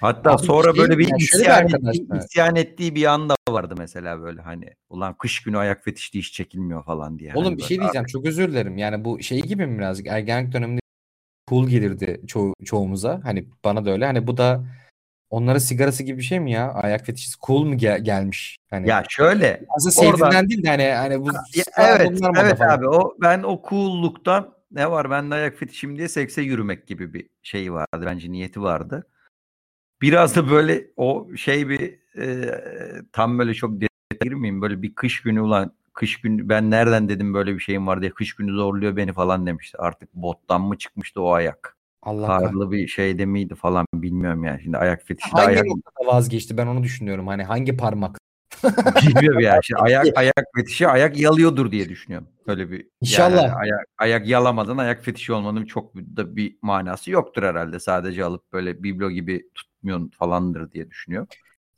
Hatta 0.00 0.30
Abi 0.30 0.46
sonra 0.46 0.76
böyle 0.76 0.98
bir 0.98 1.14
isyan, 1.18 1.68
ettiği, 1.68 2.08
isyan 2.18 2.56
ettiği 2.56 2.94
bir 2.94 3.04
anda 3.04 3.34
vardı 3.48 3.74
mesela 3.78 4.20
böyle 4.22 4.40
hani 4.40 4.74
ulan 4.90 5.14
kış 5.14 5.42
günü 5.42 5.58
ayak 5.58 5.84
fetişli 5.84 6.18
iş 6.18 6.32
çekilmiyor 6.32 6.84
falan 6.84 7.18
diye. 7.18 7.34
Oğlum 7.34 7.44
Hani 7.44 7.58
bir 7.58 7.62
şey 7.62 7.80
diyeceğim. 7.80 8.06
Çok 8.06 8.26
özür 8.26 8.48
dilerim. 8.48 8.78
Yani 8.78 9.04
bu 9.04 9.22
şey 9.22 9.40
gibi 9.40 9.66
mi 9.66 9.78
birazcık 9.78 10.06
ergenlik 10.06 10.52
döneminde 10.52 10.79
cool 11.50 11.68
gelirdi 11.68 12.20
ço 12.26 12.54
çoğumuza. 12.64 13.20
Hani 13.24 13.44
bana 13.64 13.84
da 13.84 13.90
öyle. 13.90 14.06
Hani 14.06 14.26
bu 14.26 14.36
da 14.36 14.64
onların 15.30 15.58
sigarası 15.58 16.02
gibi 16.02 16.18
bir 16.18 16.22
şey 16.22 16.40
mi 16.40 16.52
ya? 16.52 16.72
Ayak 16.72 17.06
fetişi 17.06 17.30
cool 17.46 17.64
mu 17.64 17.76
gel- 17.76 18.04
gelmiş? 18.04 18.56
Hani 18.70 18.88
Ya 18.88 19.04
şöyle 19.08 19.66
aslında 19.76 20.06
oradan- 20.08 20.16
sevdiğinden 20.30 20.48
değil 20.50 20.62
de 20.62 20.68
hani 20.68 20.84
hani 20.84 21.20
bu 21.20 21.28
Ya, 21.32 21.64
evet 21.78 22.10
bunlar 22.12 22.30
moda 22.30 22.40
evet 22.42 22.58
falan. 22.58 22.78
abi 22.78 22.88
o 22.88 23.16
ben 23.20 23.42
o 23.42 23.62
cool'luktan 23.68 24.54
ne 24.70 24.90
var 24.90 25.10
bende 25.10 25.34
ayak 25.34 25.56
fetişim 25.58 25.96
diye 25.98 26.08
sekse 26.08 26.42
yürümek 26.42 26.86
gibi 26.86 27.14
bir 27.14 27.28
şey 27.42 27.72
vardı 27.72 28.02
bence 28.06 28.32
niyeti 28.32 28.62
vardı. 28.62 29.06
Biraz 30.02 30.36
da 30.36 30.50
böyle 30.50 30.86
o 30.96 31.28
şey 31.36 31.68
bir 31.68 31.98
e, 32.18 32.50
tam 33.12 33.38
böyle 33.38 33.54
çok 33.54 33.72
detaya 33.74 34.18
girmeyeyim 34.24 34.62
böyle 34.62 34.82
bir 34.82 34.94
kış 34.94 35.22
günü 35.22 35.40
ulan 35.40 35.72
kış 35.92 36.20
günü 36.20 36.48
ben 36.48 36.70
nereden 36.70 37.08
dedim 37.08 37.34
böyle 37.34 37.54
bir 37.54 37.60
şeyim 37.60 37.86
var 37.86 38.00
diye 38.00 38.10
kış 38.10 38.34
günü 38.34 38.52
zorluyor 38.52 38.96
beni 38.96 39.12
falan 39.12 39.46
demişti. 39.46 39.78
Artık 39.78 40.14
bottan 40.14 40.60
mı 40.60 40.78
çıkmıştı 40.78 41.22
o 41.22 41.32
ayak? 41.32 41.76
Allah. 42.02 42.26
Karlı 42.26 42.70
bir 42.70 42.88
şeyde 42.88 43.26
miydi 43.26 43.54
falan 43.54 43.86
bilmiyorum 43.94 44.44
yani. 44.44 44.62
Şimdi 44.62 44.78
ayak 44.78 45.02
fetişi 45.06 45.30
Hangi 45.30 45.46
ayak 45.46 45.66
noktada 45.66 46.06
vazgeçti? 46.06 46.56
Ben 46.56 46.66
onu 46.66 46.82
düşünüyorum. 46.82 47.26
Hani 47.26 47.44
hangi 47.44 47.76
parmak? 47.76 48.18
bilmiyorum 49.02 49.40
yani. 49.40 49.60
Şimdi 49.62 49.80
ayak 49.80 50.06
ayak 50.16 50.44
fetişi 50.56 50.88
ayak 50.88 51.20
yalıyordur 51.20 51.70
diye 51.72 51.88
düşünüyorum. 51.88 52.28
Öyle 52.46 52.70
bir 52.70 52.76
yani 52.78 52.86
İnşallah. 53.00 53.56
ayak 53.56 53.86
ayak 53.98 54.28
yalamadan 54.28 54.78
ayak 54.78 55.04
fetişi 55.04 55.32
olmanın 55.32 55.64
çok 55.64 55.94
da 55.94 56.36
bir 56.36 56.56
manası 56.62 57.10
yoktur 57.10 57.42
herhalde. 57.42 57.80
Sadece 57.80 58.24
alıp 58.24 58.52
böyle 58.52 58.82
biblo 58.82 59.10
gibi 59.10 59.48
tutmuyorsun 59.54 60.08
falandır 60.08 60.72
diye 60.72 60.90
düşünüyorum. 60.90 61.28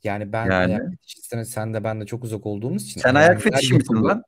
Yani 0.03 0.33
ben 0.33 0.45
Yani. 0.45 0.73
ayak 0.73 0.89
fetişistine 0.91 1.45
sen 1.45 1.73
de 1.73 1.83
ben 1.83 2.01
de 2.01 2.05
çok 2.05 2.23
uzak 2.23 2.45
olduğumuz 2.45 2.83
için. 2.83 3.01
Sen 3.01 3.15
ayak 3.15 3.41
fetişi 3.41 3.73
misin 3.73 4.03
lan? 4.03 4.23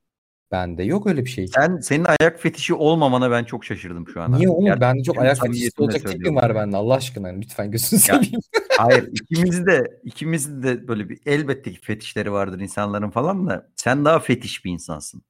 Bende 0.52 0.84
yok 0.84 1.08
öyle 1.08 1.26
bir 1.26 1.30
şey. 1.30 1.48
Sen 1.48 1.78
senin 1.78 2.06
ayak 2.20 2.40
fetişi 2.40 2.74
olmamana 2.74 3.32
ben 3.32 3.44
çok 3.44 3.66
şaşırdım 3.66 4.08
şu 4.08 4.22
an. 4.22 4.32
Niye 4.32 4.50
oğlum? 4.50 4.66
Gerçekten 4.66 4.94
Bende 4.94 5.04
çok 5.04 5.16
tüm 5.16 5.24
ayak 5.24 5.38
samimiyetimle 5.38 5.86
olacak 5.86 6.12
tipim 6.12 6.36
var 6.36 6.56
bende. 6.56 6.78
Allah 6.78 6.95
aşkına 6.95 7.28
lütfen 7.28 7.72
gözünü 7.72 8.00
seveyim. 8.00 8.40
Hayır 8.78 9.10
ikimiz 9.12 9.66
de 9.66 10.00
ikimiz 10.04 10.64
de 10.64 10.88
böyle 10.88 11.10
bir 11.10 11.20
elbette 11.26 11.72
ki 11.72 11.82
fetişleri 11.82 12.32
vardır 12.32 12.60
insanların 12.60 13.10
falan 13.10 13.48
da 13.48 13.70
sen 13.76 14.06
daha 14.06 14.20
fetiş 14.20 14.66
bir 14.66 14.72
insansın 14.72 15.22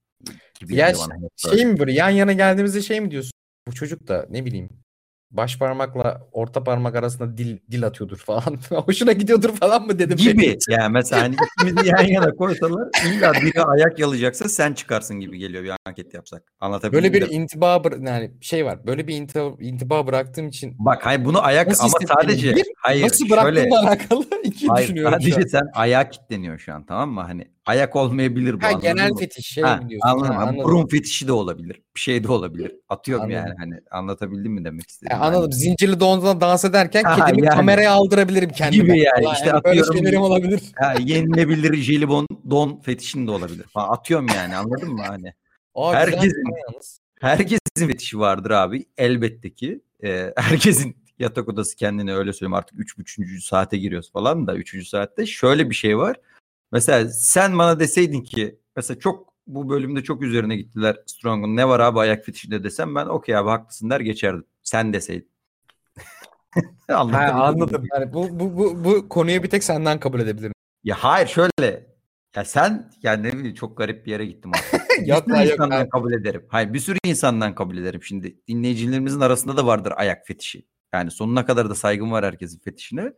gibi 0.60 0.76
Ya 0.76 0.88
böyle. 0.88 1.30
Şey 1.36 1.66
mi 1.66 1.80
böyle 1.80 1.94
yan 1.94 2.10
yana 2.10 2.34
geldiğimizde 2.34 2.82
şey 2.82 3.02
mi 3.02 3.12
diyorsun? 3.12 3.32
Bu 3.68 3.74
çocuk 3.74 4.08
da 4.08 4.28
ne 4.30 4.46
bileyim 4.46 4.70
baş 5.38 5.58
parmakla 5.58 6.28
orta 6.32 6.64
parmak 6.64 6.96
arasında 6.96 7.38
dil 7.38 7.58
dil 7.72 7.86
atıyordur 7.86 8.18
falan. 8.18 8.60
Hoşuna 8.70 9.12
gidiyordur 9.12 9.50
falan 9.50 9.86
mı 9.86 10.00
dedim. 10.00 10.18
gibi 10.18 10.58
yani 10.70 10.92
mesela 10.92 11.22
hani 11.22 11.36
ikimizi 11.60 11.90
yan 11.90 12.04
yana 12.04 12.32
koysalar 12.32 12.88
illa 13.08 13.34
biri 13.34 13.64
ayak 13.64 14.00
yalayacaksa 14.00 14.50
sen 14.50 14.74
çıkarsın 14.74 15.20
gibi 15.20 15.38
geliyor 15.38 15.64
bir 15.64 15.72
anket 15.86 16.14
yapsak. 16.14 16.44
Anlatabildim 16.60 17.04
Böyle 17.04 17.14
bir 17.14 17.22
mi? 17.22 17.34
intiba 17.34 17.82
yani 18.02 18.32
şey 18.42 18.66
var. 18.66 18.88
Böyle 18.88 19.08
bir 19.08 19.16
intiba, 19.16 19.56
intiba 19.60 20.08
bıraktığım 20.08 20.48
için 20.48 20.76
Bak 20.80 21.06
hayır 21.06 21.26
bunu 21.26 21.44
ayak 21.44 21.68
Nasıl 21.68 21.84
ama 21.84 22.22
sadece 22.22 22.56
bir, 22.56 22.66
hayır 22.78 23.04
nasıl 23.04 23.28
şöyle 23.28 23.42
bıraktığımla 23.42 23.80
alakalı 23.80 24.26
iki 24.44 24.68
hayır 24.68 24.88
düşünüyorum 24.88 25.18
sadece 25.22 25.50
sen 25.50 25.64
ayağa 25.74 26.10
kilitleniyor 26.10 26.60
şu 26.60 26.74
an 26.74 26.86
tamam 26.86 27.10
mı? 27.10 27.22
Hani 27.22 27.55
Ayak 27.66 27.96
olmayabilir 27.96 28.62
bu 28.62 28.66
Ha 28.66 28.72
genel 28.72 29.12
mı? 29.12 29.18
fetiş 29.20 29.48
şey 29.48 29.64
Ha, 29.64 29.76
mi 29.78 29.90
diyorsun? 29.90 30.10
anladım. 30.10 30.36
Ha, 30.36 30.40
Ha, 30.42 30.42
anladım. 30.48 30.64
Burun 30.64 30.88
fetişi 30.88 31.28
de 31.28 31.32
olabilir. 31.32 31.82
Bir 31.96 32.00
şey 32.00 32.24
de 32.24 32.32
olabilir. 32.32 32.72
Atıyorum 32.90 33.26
Anladım. 33.26 33.38
yani 33.48 33.56
hani 33.58 33.80
anlatabildim 33.92 34.52
mi 34.54 34.66
demek 34.66 34.82
Ya 34.82 34.86
istedim. 34.90 35.18
anladım. 35.22 35.52
Zincirli 35.52 36.00
donda 36.00 36.42
dans 36.42 36.66
ederken 36.66 37.04
Ha, 37.04 37.26
kedimi 37.26 37.46
yani. 37.46 37.56
kameraya 37.56 37.92
aldırabilirim 37.92 38.50
kendime. 38.50 38.84
Gibi 38.84 39.00
yani. 39.00 39.24
falan. 39.24 39.34
İşte 39.36 39.46
böyle 39.46 39.58
atıyorum. 39.58 39.94
şeylerim 39.94 40.22
olabilir. 40.22 40.62
Ha, 40.76 40.94
yenilebilir 41.00 41.74
jelibon 41.76 42.28
don 42.50 42.80
fetişin 42.82 43.28
de 43.28 43.32
olabilir. 43.32 43.64
Falan. 43.64 43.90
Atıyorum 43.94 44.28
yani 44.36 44.56
anladın 44.56 44.90
mı 44.94 45.04
hani? 45.08 45.34
Aa, 45.76 45.94
Herkesin-. 45.94 46.44
Herkesin 47.22 47.60
fetişi 47.88 48.20
vardır 48.20 48.52
abi. 48.52 48.86
Elbette 48.98 49.50
ki. 49.50 49.82
Ee, 50.04 50.34
herkesin 50.38 50.96
yatak 51.20 51.50
odası 51.50 51.76
kendine 51.76 52.14
öyle 52.16 52.34
söyleyeyim 52.34 52.54
artık 52.54 52.80
3. 52.80 53.44
saate 53.46 53.78
giriyoruz 53.78 54.12
falan 54.12 54.48
da 54.48 54.56
3. 54.56 54.88
saatte 54.88 55.26
şöyle 55.26 55.70
bir 55.70 55.76
şey 55.76 55.98
var. 55.98 56.16
Mesela 56.76 57.10
sen 57.10 57.58
bana 57.58 57.80
deseydin 57.80 58.22
ki 58.22 58.60
mesela 58.76 59.00
çok 59.00 59.34
bu 59.48 59.70
bölümde 59.70 60.04
çok 60.04 60.22
üzerine 60.22 60.56
gittiler 60.56 60.98
Strong'un 61.06 61.56
ne 61.56 61.68
var 61.68 61.80
abi 61.80 62.00
ayak 62.00 62.26
fetişinde 62.26 62.64
desem 62.64 62.96
ben 62.96 63.06
okey 63.06 63.38
abi 63.38 63.50
haklısın 63.50 63.90
der 63.90 64.00
geçerdim. 64.00 64.46
Sen 64.64 64.94
deseydin. 64.94 65.32
Ha, 66.88 66.96
Anlatabildim 66.96 67.36
mi? 67.36 67.42
anladım. 67.42 67.88
Yani 67.94 68.14
bu, 68.14 68.40
bu, 68.40 68.58
bu, 68.58 68.84
bu 68.84 69.10
konuyu 69.10 69.44
bir 69.44 69.50
tek 69.50 69.64
senden 69.64 70.00
kabul 70.00 70.20
edebilirim. 70.20 70.54
Ya 70.84 70.96
hayır 71.00 71.28
şöyle. 71.28 71.88
Ya 72.36 72.46
sen 72.46 72.92
yani 73.04 73.24
ne 73.24 73.34
bileyim 73.34 73.56
çok 73.56 73.78
garip 73.78 74.06
bir 74.06 74.12
yere 74.12 74.26
gittim 74.26 74.52
aslında. 74.56 74.84
yok 75.06 75.28
bir 75.28 75.34
sürü 75.34 75.44
yok. 75.44 75.52
insandan 75.52 75.80
lan. 75.80 75.90
kabul 75.90 76.14
ederim. 76.14 76.46
Hayır 76.50 76.74
bir 76.74 76.80
sürü 76.80 76.98
insandan 77.06 77.56
kabul 77.56 77.78
ederim. 77.78 78.04
Şimdi 78.04 78.38
dinleyicilerimizin 78.48 79.20
arasında 79.20 79.58
da 79.58 79.66
vardır 79.66 79.94
ayak 79.96 80.28
fetişi. 80.28 80.66
Yani 80.94 81.12
sonuna 81.12 81.46
kadar 81.46 81.70
da 81.70 81.76
saygım 81.76 82.12
var 82.12 82.26
herkesin 82.26 82.60
fetişine. 82.60 83.14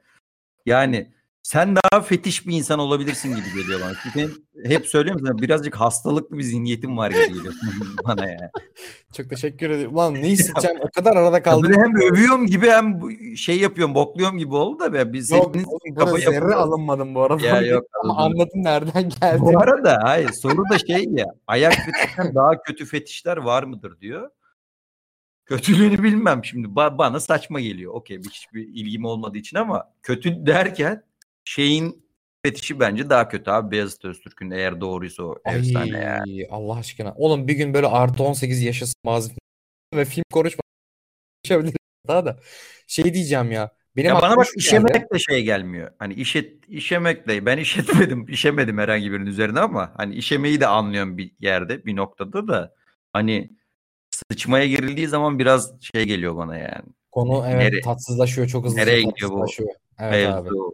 Yani 0.66 1.14
sen 1.48 1.76
daha 1.76 2.02
fetiş 2.02 2.48
bir 2.48 2.56
insan 2.58 2.80
olabilirsin 2.80 3.36
gibi 3.36 3.62
geliyor 3.62 3.80
bana. 3.82 3.94
Çünkü 4.04 4.32
hep 4.66 4.88
söylüyorum 4.88 5.22
sana 5.26 5.38
birazcık 5.38 5.76
hastalıklı 5.76 6.38
bir 6.38 6.44
zihniyetim 6.44 6.98
var 6.98 7.12
gibi 7.12 7.34
geliyor 7.34 7.54
bana 8.08 8.30
ya. 8.30 8.52
Çok 9.18 9.30
teşekkür 9.30 9.70
ederim. 9.70 9.98
Lan 9.98 10.14
ne 10.14 10.28
hissedeceğim 10.28 10.78
o 10.82 10.90
kadar 10.96 11.16
arada 11.16 11.44
kaldım. 11.44 11.74
Hem 11.74 11.96
övüyorum 11.96 12.46
gibi 12.48 12.70
hem 12.70 13.00
şey 13.38 13.60
yapıyorum 13.60 13.96
bokluyorum 13.96 14.38
gibi 14.38 14.56
oldu 14.56 14.80
da 14.80 14.94
ben 14.94 15.14
biz 15.14 15.32
Yok, 15.32 15.56
buna 15.86 16.18
zerre 16.18 16.56
alınmadım 16.56 17.16
bu 17.16 17.24
arada. 17.24 17.46
Ya 17.46 17.62
yok, 17.62 17.86
Ama 18.04 18.18
anladım 18.18 18.64
nereden 18.64 19.10
geldi. 19.10 19.42
Bu 19.42 19.60
arada 19.60 20.00
hayır 20.04 20.30
soru 20.30 20.64
da 20.72 20.80
şey 20.80 21.06
ya 21.10 21.26
ayak 21.48 21.74
fetişten 21.74 22.36
daha 22.36 22.62
kötü 22.62 22.86
fetişler 22.86 23.38
var 23.38 23.64
mıdır 23.64 24.00
diyor. 24.02 24.30
Kötülüğünü 25.46 26.04
bilmem 26.04 26.46
şimdi 26.46 26.68
Ba- 26.68 26.98
bana 26.98 27.20
saçma 27.20 27.60
geliyor. 27.60 27.94
Okey 27.94 28.18
bir 28.18 28.30
hiçbir 28.30 28.68
ilgim 28.68 29.06
olmadığı 29.06 29.38
için 29.38 29.58
ama 29.58 29.84
kötü 30.04 30.46
derken 30.46 31.08
şeyin 31.48 32.06
fetişi 32.46 32.80
bence 32.80 33.10
daha 33.10 33.28
kötü 33.28 33.52
abi 33.52 33.72
Beyazıt 33.72 34.06
Öztürk'ün 34.06 34.52
eğer 34.52 34.82
doğruysa 34.82 35.24
o 35.24 35.36
efsane 35.46 35.98
ya. 35.98 36.24
Allah 36.50 36.78
aşkına. 36.78 37.14
Oğlum 37.16 37.48
bir 37.48 37.54
gün 37.54 37.74
böyle 37.74 37.88
artı 37.88 38.24
18 38.24 38.62
yaşasın 38.62 38.96
bazı 39.06 39.30
film 39.30 39.40
ve 40.00 40.06
film 40.06 40.24
konuşma 40.34 40.62
daha 42.08 42.26
da. 42.26 42.40
Şey 42.88 43.14
diyeceğim 43.14 43.52
ya. 43.52 43.72
Benim 43.96 44.10
Ya 44.10 44.22
bana 44.22 44.38
bak 44.38 44.46
şu 44.46 44.52
geldi. 44.52 44.60
işemek 44.60 45.14
de 45.14 45.20
şey 45.20 45.44
gelmiyor. 45.44 45.92
Hani 46.00 46.14
işet, 46.14 46.70
işemek 46.70 47.28
de 47.28 47.46
ben 47.46 47.58
işetmedim, 47.58 48.26
işemedim 48.30 48.78
herhangi 48.78 49.12
birinin 49.12 49.26
üzerine 49.26 49.60
ama 49.60 49.94
hani 49.98 50.16
işemeyi 50.16 50.60
de 50.60 50.68
anlıyorum 50.68 51.18
bir 51.18 51.32
yerde, 51.40 51.86
bir 51.86 51.96
noktada 51.96 52.48
da 52.48 52.76
hani 53.14 53.50
sıçmaya 54.32 54.68
girildiği 54.68 55.08
zaman 55.08 55.40
biraz 55.40 55.82
şey 55.82 56.06
geliyor 56.06 56.36
bana 56.38 56.58
yani. 56.58 56.86
Konu 57.18 57.44
evet 57.48 57.56
Nereye- 57.64 57.82
tatsızlaşıyor 57.82 58.48
çok 58.48 58.66
hızlı. 58.66 58.78
nereye 58.78 59.02
gidiyor 59.04 59.32
bu. 59.32 59.46
Evet 60.00 60.30
abi. 60.30 60.44
mevzu. 60.44 60.74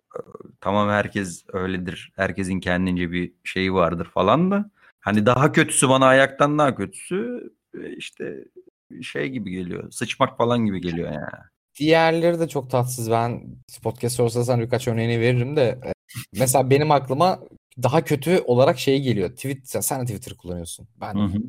Tamam 0.62 0.90
herkes 0.90 1.44
öyledir. 1.54 2.12
Herkesin 2.16 2.60
kendince 2.60 3.12
bir 3.12 3.34
şeyi 3.44 3.74
vardır 3.74 4.06
falan 4.14 4.52
da. 4.52 4.70
Hani 5.00 5.26
daha 5.26 5.52
kötüsü 5.52 5.90
bana 5.90 6.06
ayaktan 6.06 6.60
daha 6.60 6.76
kötüsü 6.76 7.50
e, 7.84 7.96
işte 7.96 8.36
şey 9.02 9.30
gibi 9.30 9.52
geliyor. 9.52 9.92
Sıçmak 9.92 10.38
falan 10.38 10.66
gibi 10.66 10.82
geliyor 10.82 11.12
yani. 11.12 11.44
Diğerleri 11.80 12.40
de 12.40 12.48
çok 12.48 12.70
tatsız. 12.70 13.12
Ben 13.12 13.44
podcast 13.84 14.20
olsa 14.20 14.44
sana 14.44 14.62
birkaç 14.62 14.88
örneğini 14.88 15.20
veririm 15.22 15.56
de. 15.56 15.80
e, 15.86 15.92
Mesela 16.40 16.70
benim 16.70 16.92
aklıma 16.92 17.40
daha 17.84 18.04
kötü 18.04 18.40
olarak 18.46 18.80
şey 18.80 19.02
geliyor. 19.02 19.30
Twitter, 19.30 19.82
sen 19.82 20.02
de 20.02 20.06
Twitter 20.06 20.34
kullanıyorsun. 20.38 20.88
Ben 21.02 21.14
Hı 21.16 21.20
hı. 21.24 21.34
bir 21.34 21.42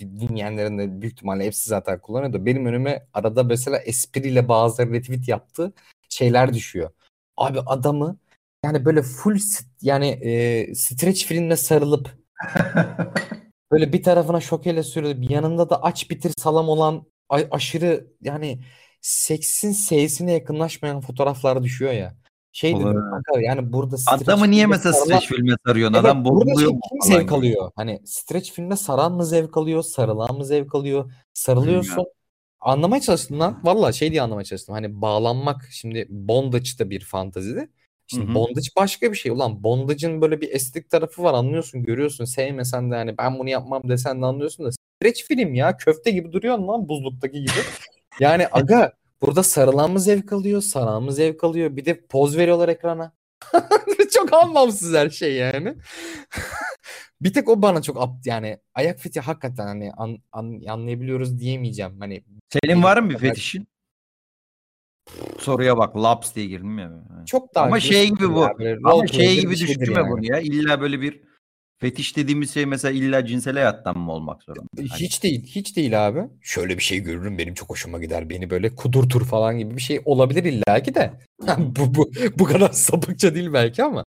dinleyenlerin 0.00 0.78
de 0.78 1.00
büyük 1.02 1.14
ihtimalle 1.14 1.44
hepsi 1.44 1.68
zaten 1.68 2.00
kullanıyor 2.00 2.32
da 2.32 2.46
benim 2.46 2.66
önüme 2.66 3.06
arada 3.14 3.42
mesela 3.42 3.78
espriyle 3.78 4.48
bazıları 4.48 4.92
retweet 4.92 5.28
yaptığı 5.28 5.72
şeyler 6.08 6.54
düşüyor. 6.54 6.90
Abi 7.36 7.60
adamı 7.60 8.16
yani 8.64 8.84
böyle 8.84 9.02
full 9.02 9.38
yani 9.82 10.08
e, 10.08 10.74
streç 10.74 11.26
filmle 11.26 11.56
sarılıp 11.56 12.10
böyle 13.72 13.92
bir 13.92 14.02
tarafına 14.02 14.40
şokeyle 14.40 14.82
sürülüp 14.82 15.30
yanında 15.30 15.70
da 15.70 15.82
aç 15.82 16.10
bitir 16.10 16.32
salam 16.38 16.68
olan 16.68 17.06
aşırı 17.50 18.06
yani 18.20 18.60
seksin 19.00 19.72
S'sine 19.72 20.32
yakınlaşmayan 20.32 21.00
fotoğraflar 21.00 21.62
düşüyor 21.62 21.92
ya. 21.92 22.19
Şey 22.52 22.74
dedim 22.76 22.94
kanka 23.10 23.40
yani 23.40 23.72
burada 23.72 23.96
Adamı 24.06 24.50
niye 24.50 24.66
mesela 24.66 24.92
sarılan- 24.92 25.18
streç 25.18 25.28
filme 25.28 25.54
sarıyorsun? 25.66 25.94
Evet, 25.94 26.04
Adam 26.04 26.24
burada 26.24 26.44
şey 26.44 26.54
bozuluyor 26.54 26.72
kim 26.72 27.12
zevk 27.12 27.22
gibi. 27.22 27.34
alıyor? 27.34 27.70
Hani 27.76 28.00
streç 28.04 28.52
filmde 28.52 28.76
saran 28.76 29.12
mı 29.12 29.26
zevk 29.26 29.56
alıyor, 29.56 29.82
sarılan 29.82 30.36
mı 30.36 30.44
zevk 30.44 30.74
alıyor? 30.74 31.12
Sarılıyorsun. 31.34 32.06
Anlamaya 32.60 33.00
çalıştım 33.00 33.40
lan. 33.40 33.60
Valla 33.64 33.92
şey 33.92 34.10
diye 34.10 34.22
anlamaya 34.22 34.44
çalıştım. 34.44 34.74
Hani 34.74 35.00
bağlanmak 35.00 35.68
şimdi 35.70 36.06
bondage 36.10 36.70
da 36.78 36.90
bir 36.90 37.00
fantazide. 37.04 37.68
Şimdi 38.06 38.26
Hı 38.26 38.30
hı. 38.30 38.34
bondage 38.34 38.66
başka 38.76 39.12
bir 39.12 39.16
şey. 39.16 39.32
Ulan 39.32 39.62
bondage'ın 39.62 40.20
böyle 40.20 40.40
bir 40.40 40.50
estetik 40.50 40.90
tarafı 40.90 41.22
var 41.22 41.34
anlıyorsun, 41.34 41.82
görüyorsun. 41.82 42.24
Sevmesen 42.24 42.90
de 42.90 42.94
hani 42.94 43.18
ben 43.18 43.38
bunu 43.38 43.48
yapmam 43.50 43.82
desen 43.88 44.22
de 44.22 44.26
anlıyorsun 44.26 44.66
da 44.66 44.70
streç 44.72 45.24
film 45.24 45.54
ya 45.54 45.76
köfte 45.76 46.10
gibi 46.10 46.32
duruyorsun 46.32 46.68
lan 46.68 46.88
buzluktaki 46.88 47.40
gibi. 47.40 47.60
Yani 48.20 48.46
aga 48.52 48.92
burada 49.22 49.42
sarılan 49.42 49.92
mı 49.92 50.00
zevk 50.00 50.32
alıyor, 50.32 50.60
saran 50.60 51.02
mı 51.02 51.12
zevk 51.12 51.44
alıyor? 51.44 51.76
Bir 51.76 51.84
de 51.84 52.06
poz 52.06 52.36
veriyorlar 52.36 52.68
ekrana. 52.68 53.12
Çok 54.12 54.32
anlamsız 54.32 54.94
her 54.94 55.10
şey 55.10 55.34
yani. 55.34 55.76
bir 57.20 57.32
tek 57.32 57.48
o 57.48 57.62
bana 57.62 57.82
çok 57.82 58.02
apt 58.02 58.26
yani 58.26 58.58
ayak 58.74 58.98
fethi 59.00 59.20
hakikaten 59.20 59.66
hani 59.66 59.92
an, 59.92 60.18
an- 60.32 60.62
anlayabiliyoruz 60.68 61.38
diyemeyeceğim. 61.38 62.00
Hani 62.00 62.24
Senin 62.62 62.82
var 62.82 62.96
mı 62.96 63.10
bir 63.10 63.18
fetişin? 63.18 63.68
Soruya 65.38 65.78
bak. 65.78 65.96
Laps 65.96 66.34
diye 66.34 66.46
girdim 66.46 66.78
ya. 66.78 66.90
çok 67.26 67.54
daha 67.54 67.64
Ama 67.64 67.80
şey 67.80 68.08
gibi 68.08 68.34
bu. 68.34 68.48
böyle 68.58 68.78
Ama 68.84 69.06
şey 69.06 69.40
gibi 69.40 69.52
düşünme 69.56 70.00
yani. 70.00 70.10
bunu 70.10 70.24
ya. 70.24 70.40
İlla 70.40 70.80
böyle 70.80 71.00
bir 71.00 71.20
fetiş 71.80 72.16
dediğimiz 72.16 72.54
şey 72.54 72.66
mesela 72.66 72.92
illa 72.92 73.26
cinsel 73.26 73.54
hayattan 73.54 73.98
mı 73.98 74.12
olmak 74.12 74.42
zorunda? 74.42 74.66
Hani 74.76 74.88
Hiç 74.88 75.22
değil, 75.22 75.46
hiç 75.46 75.76
değil 75.76 76.08
abi. 76.08 76.20
Şöyle 76.40 76.78
bir 76.78 76.82
şey 76.82 77.00
görürüm 77.00 77.38
benim 77.38 77.54
çok 77.54 77.70
hoşuma 77.70 77.98
gider. 77.98 78.30
Beni 78.30 78.50
böyle 78.50 78.74
kudurtur 78.74 79.24
falan 79.24 79.58
gibi 79.58 79.76
bir 79.76 79.82
şey 79.82 80.00
olabilir 80.04 80.44
illaki 80.44 80.94
de. 80.94 81.12
bu, 81.58 81.94
bu, 81.94 82.10
bu 82.38 82.44
kadar 82.44 82.70
sapıkça 82.72 83.34
değil 83.34 83.52
belki 83.52 83.84
ama. 83.84 84.04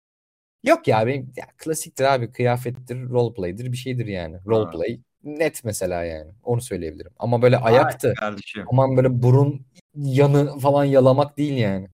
Yok 0.64 0.88
ya 0.88 1.06
benim 1.06 1.32
ya, 1.36 1.46
klasiktir 1.58 2.04
abi 2.04 2.32
kıyafettir, 2.32 3.08
roleplay'dir 3.08 3.72
bir 3.72 3.76
şeydir 3.76 4.06
yani. 4.06 4.36
Roleplay 4.46 5.00
net 5.24 5.64
mesela 5.64 6.04
yani. 6.04 6.30
Onu 6.42 6.60
söyleyebilirim. 6.60 7.12
Ama 7.18 7.42
böyle 7.42 7.56
ayaktı. 7.58 8.08
Ay 8.08 8.14
kardeşim. 8.14 8.64
Aman 8.72 8.96
böyle 8.96 9.22
burun 9.22 9.66
yanı 9.94 10.58
falan 10.58 10.84
yalamak 10.84 11.38
değil 11.38 11.56
yani. 11.56 11.88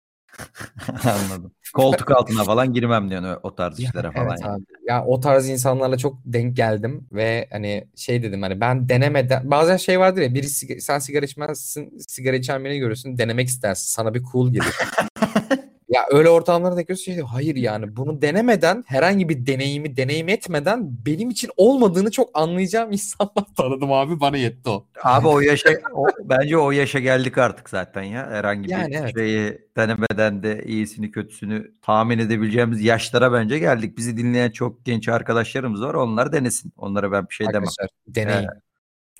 Anladım. 1.03 1.51
Koltuk 1.74 2.11
altına 2.11 2.45
falan 2.45 2.74
girmem 2.74 3.09
diyorsun 3.09 3.40
o- 3.43 3.56
tarz 3.56 3.80
işlere 3.80 4.11
falan. 4.11 4.27
Evet 4.30 4.42
yani. 4.42 4.53
abi. 4.53 4.64
Ya 4.88 5.06
o 5.06 5.19
tarz 5.19 5.50
insanlarla 5.50 5.98
çok 5.98 6.18
denk 6.26 6.56
geldim 6.58 7.08
ve 7.11 7.48
hani 7.51 7.88
şey 7.95 8.24
dedim 8.24 8.42
hani 8.42 8.61
ben 8.61 8.90
denemeden 8.90 9.51
bazen 9.51 9.77
şey 9.77 10.00
vardır 10.00 10.22
ya 10.22 10.34
biri 10.34 10.45
siga- 10.45 10.80
sen 10.82 11.00
sigara 11.00 11.26
içmezsin 11.26 11.98
sigara 12.08 12.35
içen 12.35 12.66
birini 12.66 12.80
görürsün 12.80 13.18
denemek 13.18 13.48
istersin 13.48 13.88
sana 13.90 14.14
bir 14.14 14.24
cool 14.32 14.53
gelir. 14.53 14.76
ya 15.90 16.06
öyle 16.11 16.30
ortamlara 16.30 16.76
da 16.76 16.82
görüyorsun 16.82 17.14
şey, 17.14 17.22
hayır 17.22 17.56
yani 17.56 17.95
bunu 17.95 18.22
denemeden 18.22 18.84
herhangi 18.88 19.30
bir 19.30 19.45
deneyimi 19.45 19.98
deneyim 19.98 20.30
etmeden 20.30 21.06
benim 21.06 21.30
için 21.30 21.50
olmadığını 21.58 22.11
çok 22.11 22.30
anlayacağım 22.34 22.92
insanlar 22.92 23.45
tanıdım 23.58 23.92
abi 23.92 24.19
bana 24.19 24.38
yetti 24.38 24.69
o. 24.69 24.85
Abi 25.03 25.27
o 25.27 25.40
yaşa 25.40 25.69
o, 25.93 26.06
bence 26.24 26.58
o 26.58 26.72
yaşa 26.72 27.00
geldik 27.00 27.38
artık 27.38 27.69
zaten 27.69 28.03
ya. 28.03 28.30
Herhangi 28.30 28.72
Yani 28.72 28.92
bir 28.92 28.95
evet. 28.95 29.18
şeyi 29.18 29.58
denemeden 29.77 30.43
de 30.43 30.64
iyisini 30.66 31.11
kötüsünü 31.11 31.72
tahmin 31.82 32.19
edebileceğimiz 32.19 32.82
yaşlara 32.82 33.34
bence 33.34 33.59
geldik. 33.59 33.98
Bizi 33.98 34.18
dinleyen 34.18 34.51
çok 34.51 34.85
genç 34.85 35.09
arkadaşlarımız 35.09 35.82
var. 35.82 35.93
Onlar 35.93 36.32
denesin. 36.32 36.74
Onlara 36.77 37.11
ben 37.11 37.27
bir 37.30 37.34
şey 37.34 37.48
demem. 37.48 37.64
Arkadaşlar 37.64 37.90
deneyin. 38.08 38.50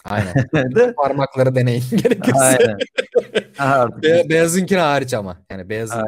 Aynen. 0.06 0.34
De- 0.76 0.94
Parmakları 0.94 1.56
deneyin 1.56 1.84
gerekirse. 1.92 2.40
Aynen. 2.40 2.78
Be- 4.04 4.30
beyazınkini 4.30 4.80
hariç 4.80 5.14
ama. 5.14 5.38
Yani 5.52 5.70
beyazın 5.70 6.08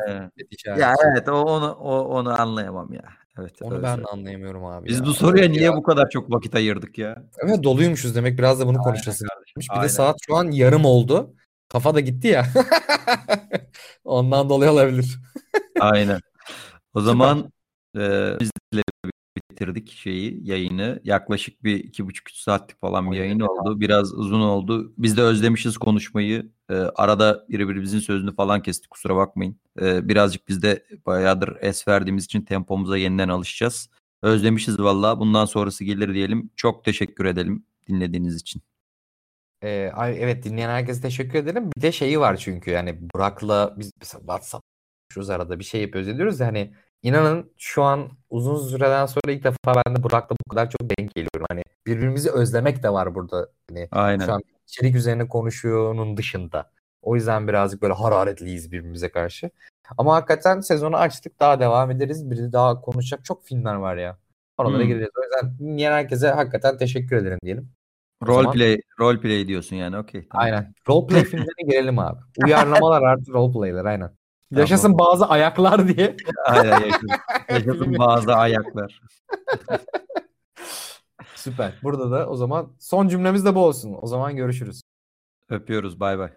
Ya 0.66 0.94
evet 1.12 1.30
o 1.30 1.42
onu 1.42 1.72
o, 1.72 2.00
onu 2.00 2.42
anlayamam 2.42 2.94
ya. 2.94 3.04
Evet. 3.40 3.62
Onu 3.62 3.74
öyle 3.74 3.84
ben 3.84 4.00
de 4.00 4.04
anlayamıyorum 4.04 4.66
abi 4.66 4.88
Biz 4.88 5.00
ya. 5.00 5.06
bu 5.06 5.14
soruya 5.14 5.44
Evet 5.44 5.52
niye 5.56 5.64
ya. 5.64 5.76
bu 5.76 5.84
kadar 5.84 6.10
çok 6.10 6.32
vakit 6.32 6.56
ayırdık 6.56 6.98
ya? 6.98 7.24
Evet 7.46 7.64
doluymuşuz 7.64 8.16
demek 8.16 8.38
biraz 8.38 8.60
da 8.60 8.64
bunu 8.68 8.78
Aynen 8.78 8.84
konuşasın. 8.84 9.28
Bir 9.76 9.82
de 9.82 9.90
saat 9.90 10.16
şu 10.28 10.36
an 10.36 10.52
yarım 10.52 10.86
oldu. 10.86 11.34
Kafa 11.70 11.96
da 11.96 12.00
gitti 12.00 12.28
ya. 12.28 12.46
Ondan 14.04 14.50
dolayı 14.50 14.72
olabilir. 14.72 15.20
Aynen. 15.80 16.20
O 16.94 17.02
zaman 17.02 17.52
e, 17.98 18.00
bizle 18.40 18.82
bitirdik 19.62 19.92
şeyi 19.92 20.50
yayını. 20.50 21.02
Yaklaşık 21.04 21.64
bir 21.64 21.76
iki 21.76 22.06
buçuk 22.06 22.30
üç 22.30 22.36
saatlik 22.36 22.82
falan 22.82 23.12
bir 23.12 23.18
yayın 23.18 23.40
oldu. 23.40 23.80
Biraz 23.80 24.14
uzun 24.14 24.42
oldu. 24.42 24.94
Biz 24.98 25.18
de 25.18 25.22
özlemişiz 25.22 25.78
konuşmayı. 25.78 26.52
Ee, 26.70 26.74
arada 26.74 27.46
birbirimizin 27.50 28.00
sözünü 28.00 28.36
falan 28.36 28.62
kestik 28.62 28.90
kusura 28.90 29.16
bakmayın. 29.16 29.60
Ee, 29.82 30.10
birazcık 30.10 30.48
biz 30.48 30.62
de 30.62 30.86
bayağıdır 31.06 31.58
es 31.62 31.88
verdiğimiz 31.88 32.26
için 32.26 32.42
tempomuza 32.42 32.98
yeniden 32.98 33.30
alışacağız. 33.30 33.90
Özlemişiz 34.22 34.80
vallahi. 34.80 35.20
Bundan 35.20 35.46
sonrası 35.46 35.84
gelir 35.84 36.14
diyelim. 36.14 36.50
Çok 36.56 36.86
teşekkür 36.86 37.26
edelim 37.26 37.66
dinlediğiniz 37.88 38.36
için. 38.36 38.62
Ee, 39.64 39.92
evet 39.98 40.44
dinleyen 40.44 40.70
herkese 40.70 41.02
teşekkür 41.02 41.40
ederim. 41.40 41.72
Bir 41.78 41.82
de 41.82 41.92
şeyi 41.92 42.20
var 42.20 42.38
çünkü 42.38 42.72
yani 42.72 42.98
Burak'la 43.14 43.76
biz 43.78 43.92
mesela 44.00 44.20
WhatsApp 44.20 44.64
konuşuyoruz 45.10 45.30
arada 45.30 45.60
bir 45.60 45.64
şey 45.64 45.82
yapıyoruz 45.82 46.10
ediyoruz 46.10 46.40
ya 46.40 46.48
hani 46.48 46.74
inanın 47.04 47.52
şu 47.58 47.84
an 47.84 48.10
uzun 48.30 48.68
süreden 48.68 49.06
sonra 49.06 49.32
ilk 49.32 49.44
defa 49.44 49.58
ben 49.86 49.96
de 49.96 50.04
Burak'la 50.04 50.36
bu 50.46 50.50
kadar 50.50 50.70
çok 50.70 50.90
denk 50.90 51.16
geliyorum. 51.16 51.46
Hani 51.52 51.64
birbirimizi 51.88 52.32
özlemek 52.32 52.84
de 52.84 52.90
var 52.94 53.16
burada. 53.16 53.50
Hani 53.70 53.88
Aynen. 53.92 54.26
şu 54.26 54.34
an 54.34 54.42
içerik 54.68 54.96
üzerine 54.96 55.28
konuşuyor'nun 55.28 56.18
dışında. 56.18 56.72
O 57.02 57.16
yüzden 57.16 57.48
birazcık 57.48 57.82
böyle 57.82 57.94
hararetliyiz 57.94 58.72
birbirimize 58.72 59.12
karşı. 59.12 59.50
Ama 59.98 60.16
hakikaten 60.16 60.60
sezonu 60.60 60.98
açtık 60.98 61.40
daha 61.40 61.60
devam 61.60 61.92
ederiz. 61.92 62.32
Bir 62.32 62.52
daha 62.52 62.82
konuşacak 62.82 63.26
çok 63.26 63.46
filmler 63.46 63.76
var 63.76 63.98
ya. 63.98 64.18
Oralara 64.58 64.80
Hmm. 64.82 64.88
gireceğiz. 64.88 65.12
O 65.20 65.24
yüzden 65.24 65.60
dinleyen 65.60 65.92
herkese 65.92 66.28
hakikaten 66.30 66.78
teşekkür 66.78 67.16
ederim 67.16 67.40
diyelim. 67.44 67.72
O 68.22 68.26
zaman- 68.26 68.44
Roleplay, 68.44 68.78
roleplay 69.00 69.48
diyorsun 69.48 69.76
yani 69.76 69.98
okey. 69.98 70.28
tamam. 70.32 70.46
Aynen. 70.46 70.74
Roleplay 70.90 71.24
filmlerine 71.26 71.72
gelelim 71.72 72.00
abi. 72.00 72.20
Uyarlamalar 72.46 73.02
artı 73.02 73.32
roleplayler 73.34 73.86
aynen. 73.86 74.12
Yaşasın 74.52 74.98
bazı 75.00 75.26
ayaklar 75.26 75.88
diye. 75.96 76.16
Aynen 76.46 76.80
yaşasın. 76.80 77.10
Yaşasın 77.50 77.98
bazı 77.98 78.34
ayaklar. 78.34 79.02
Süper. 81.36 81.74
Burada 81.84 82.12
da 82.12 82.30
o 82.30 82.36
zaman 82.36 82.72
son 82.80 83.08
cümlemiz 83.08 83.46
de 83.46 83.56
bu 83.56 83.66
olsun. 83.66 83.98
O 84.02 84.08
zaman 84.08 84.36
görüşürüz. 84.36 84.82
Öpüyoruz 85.50 86.00
bay 86.00 86.20
bay. 86.20 86.32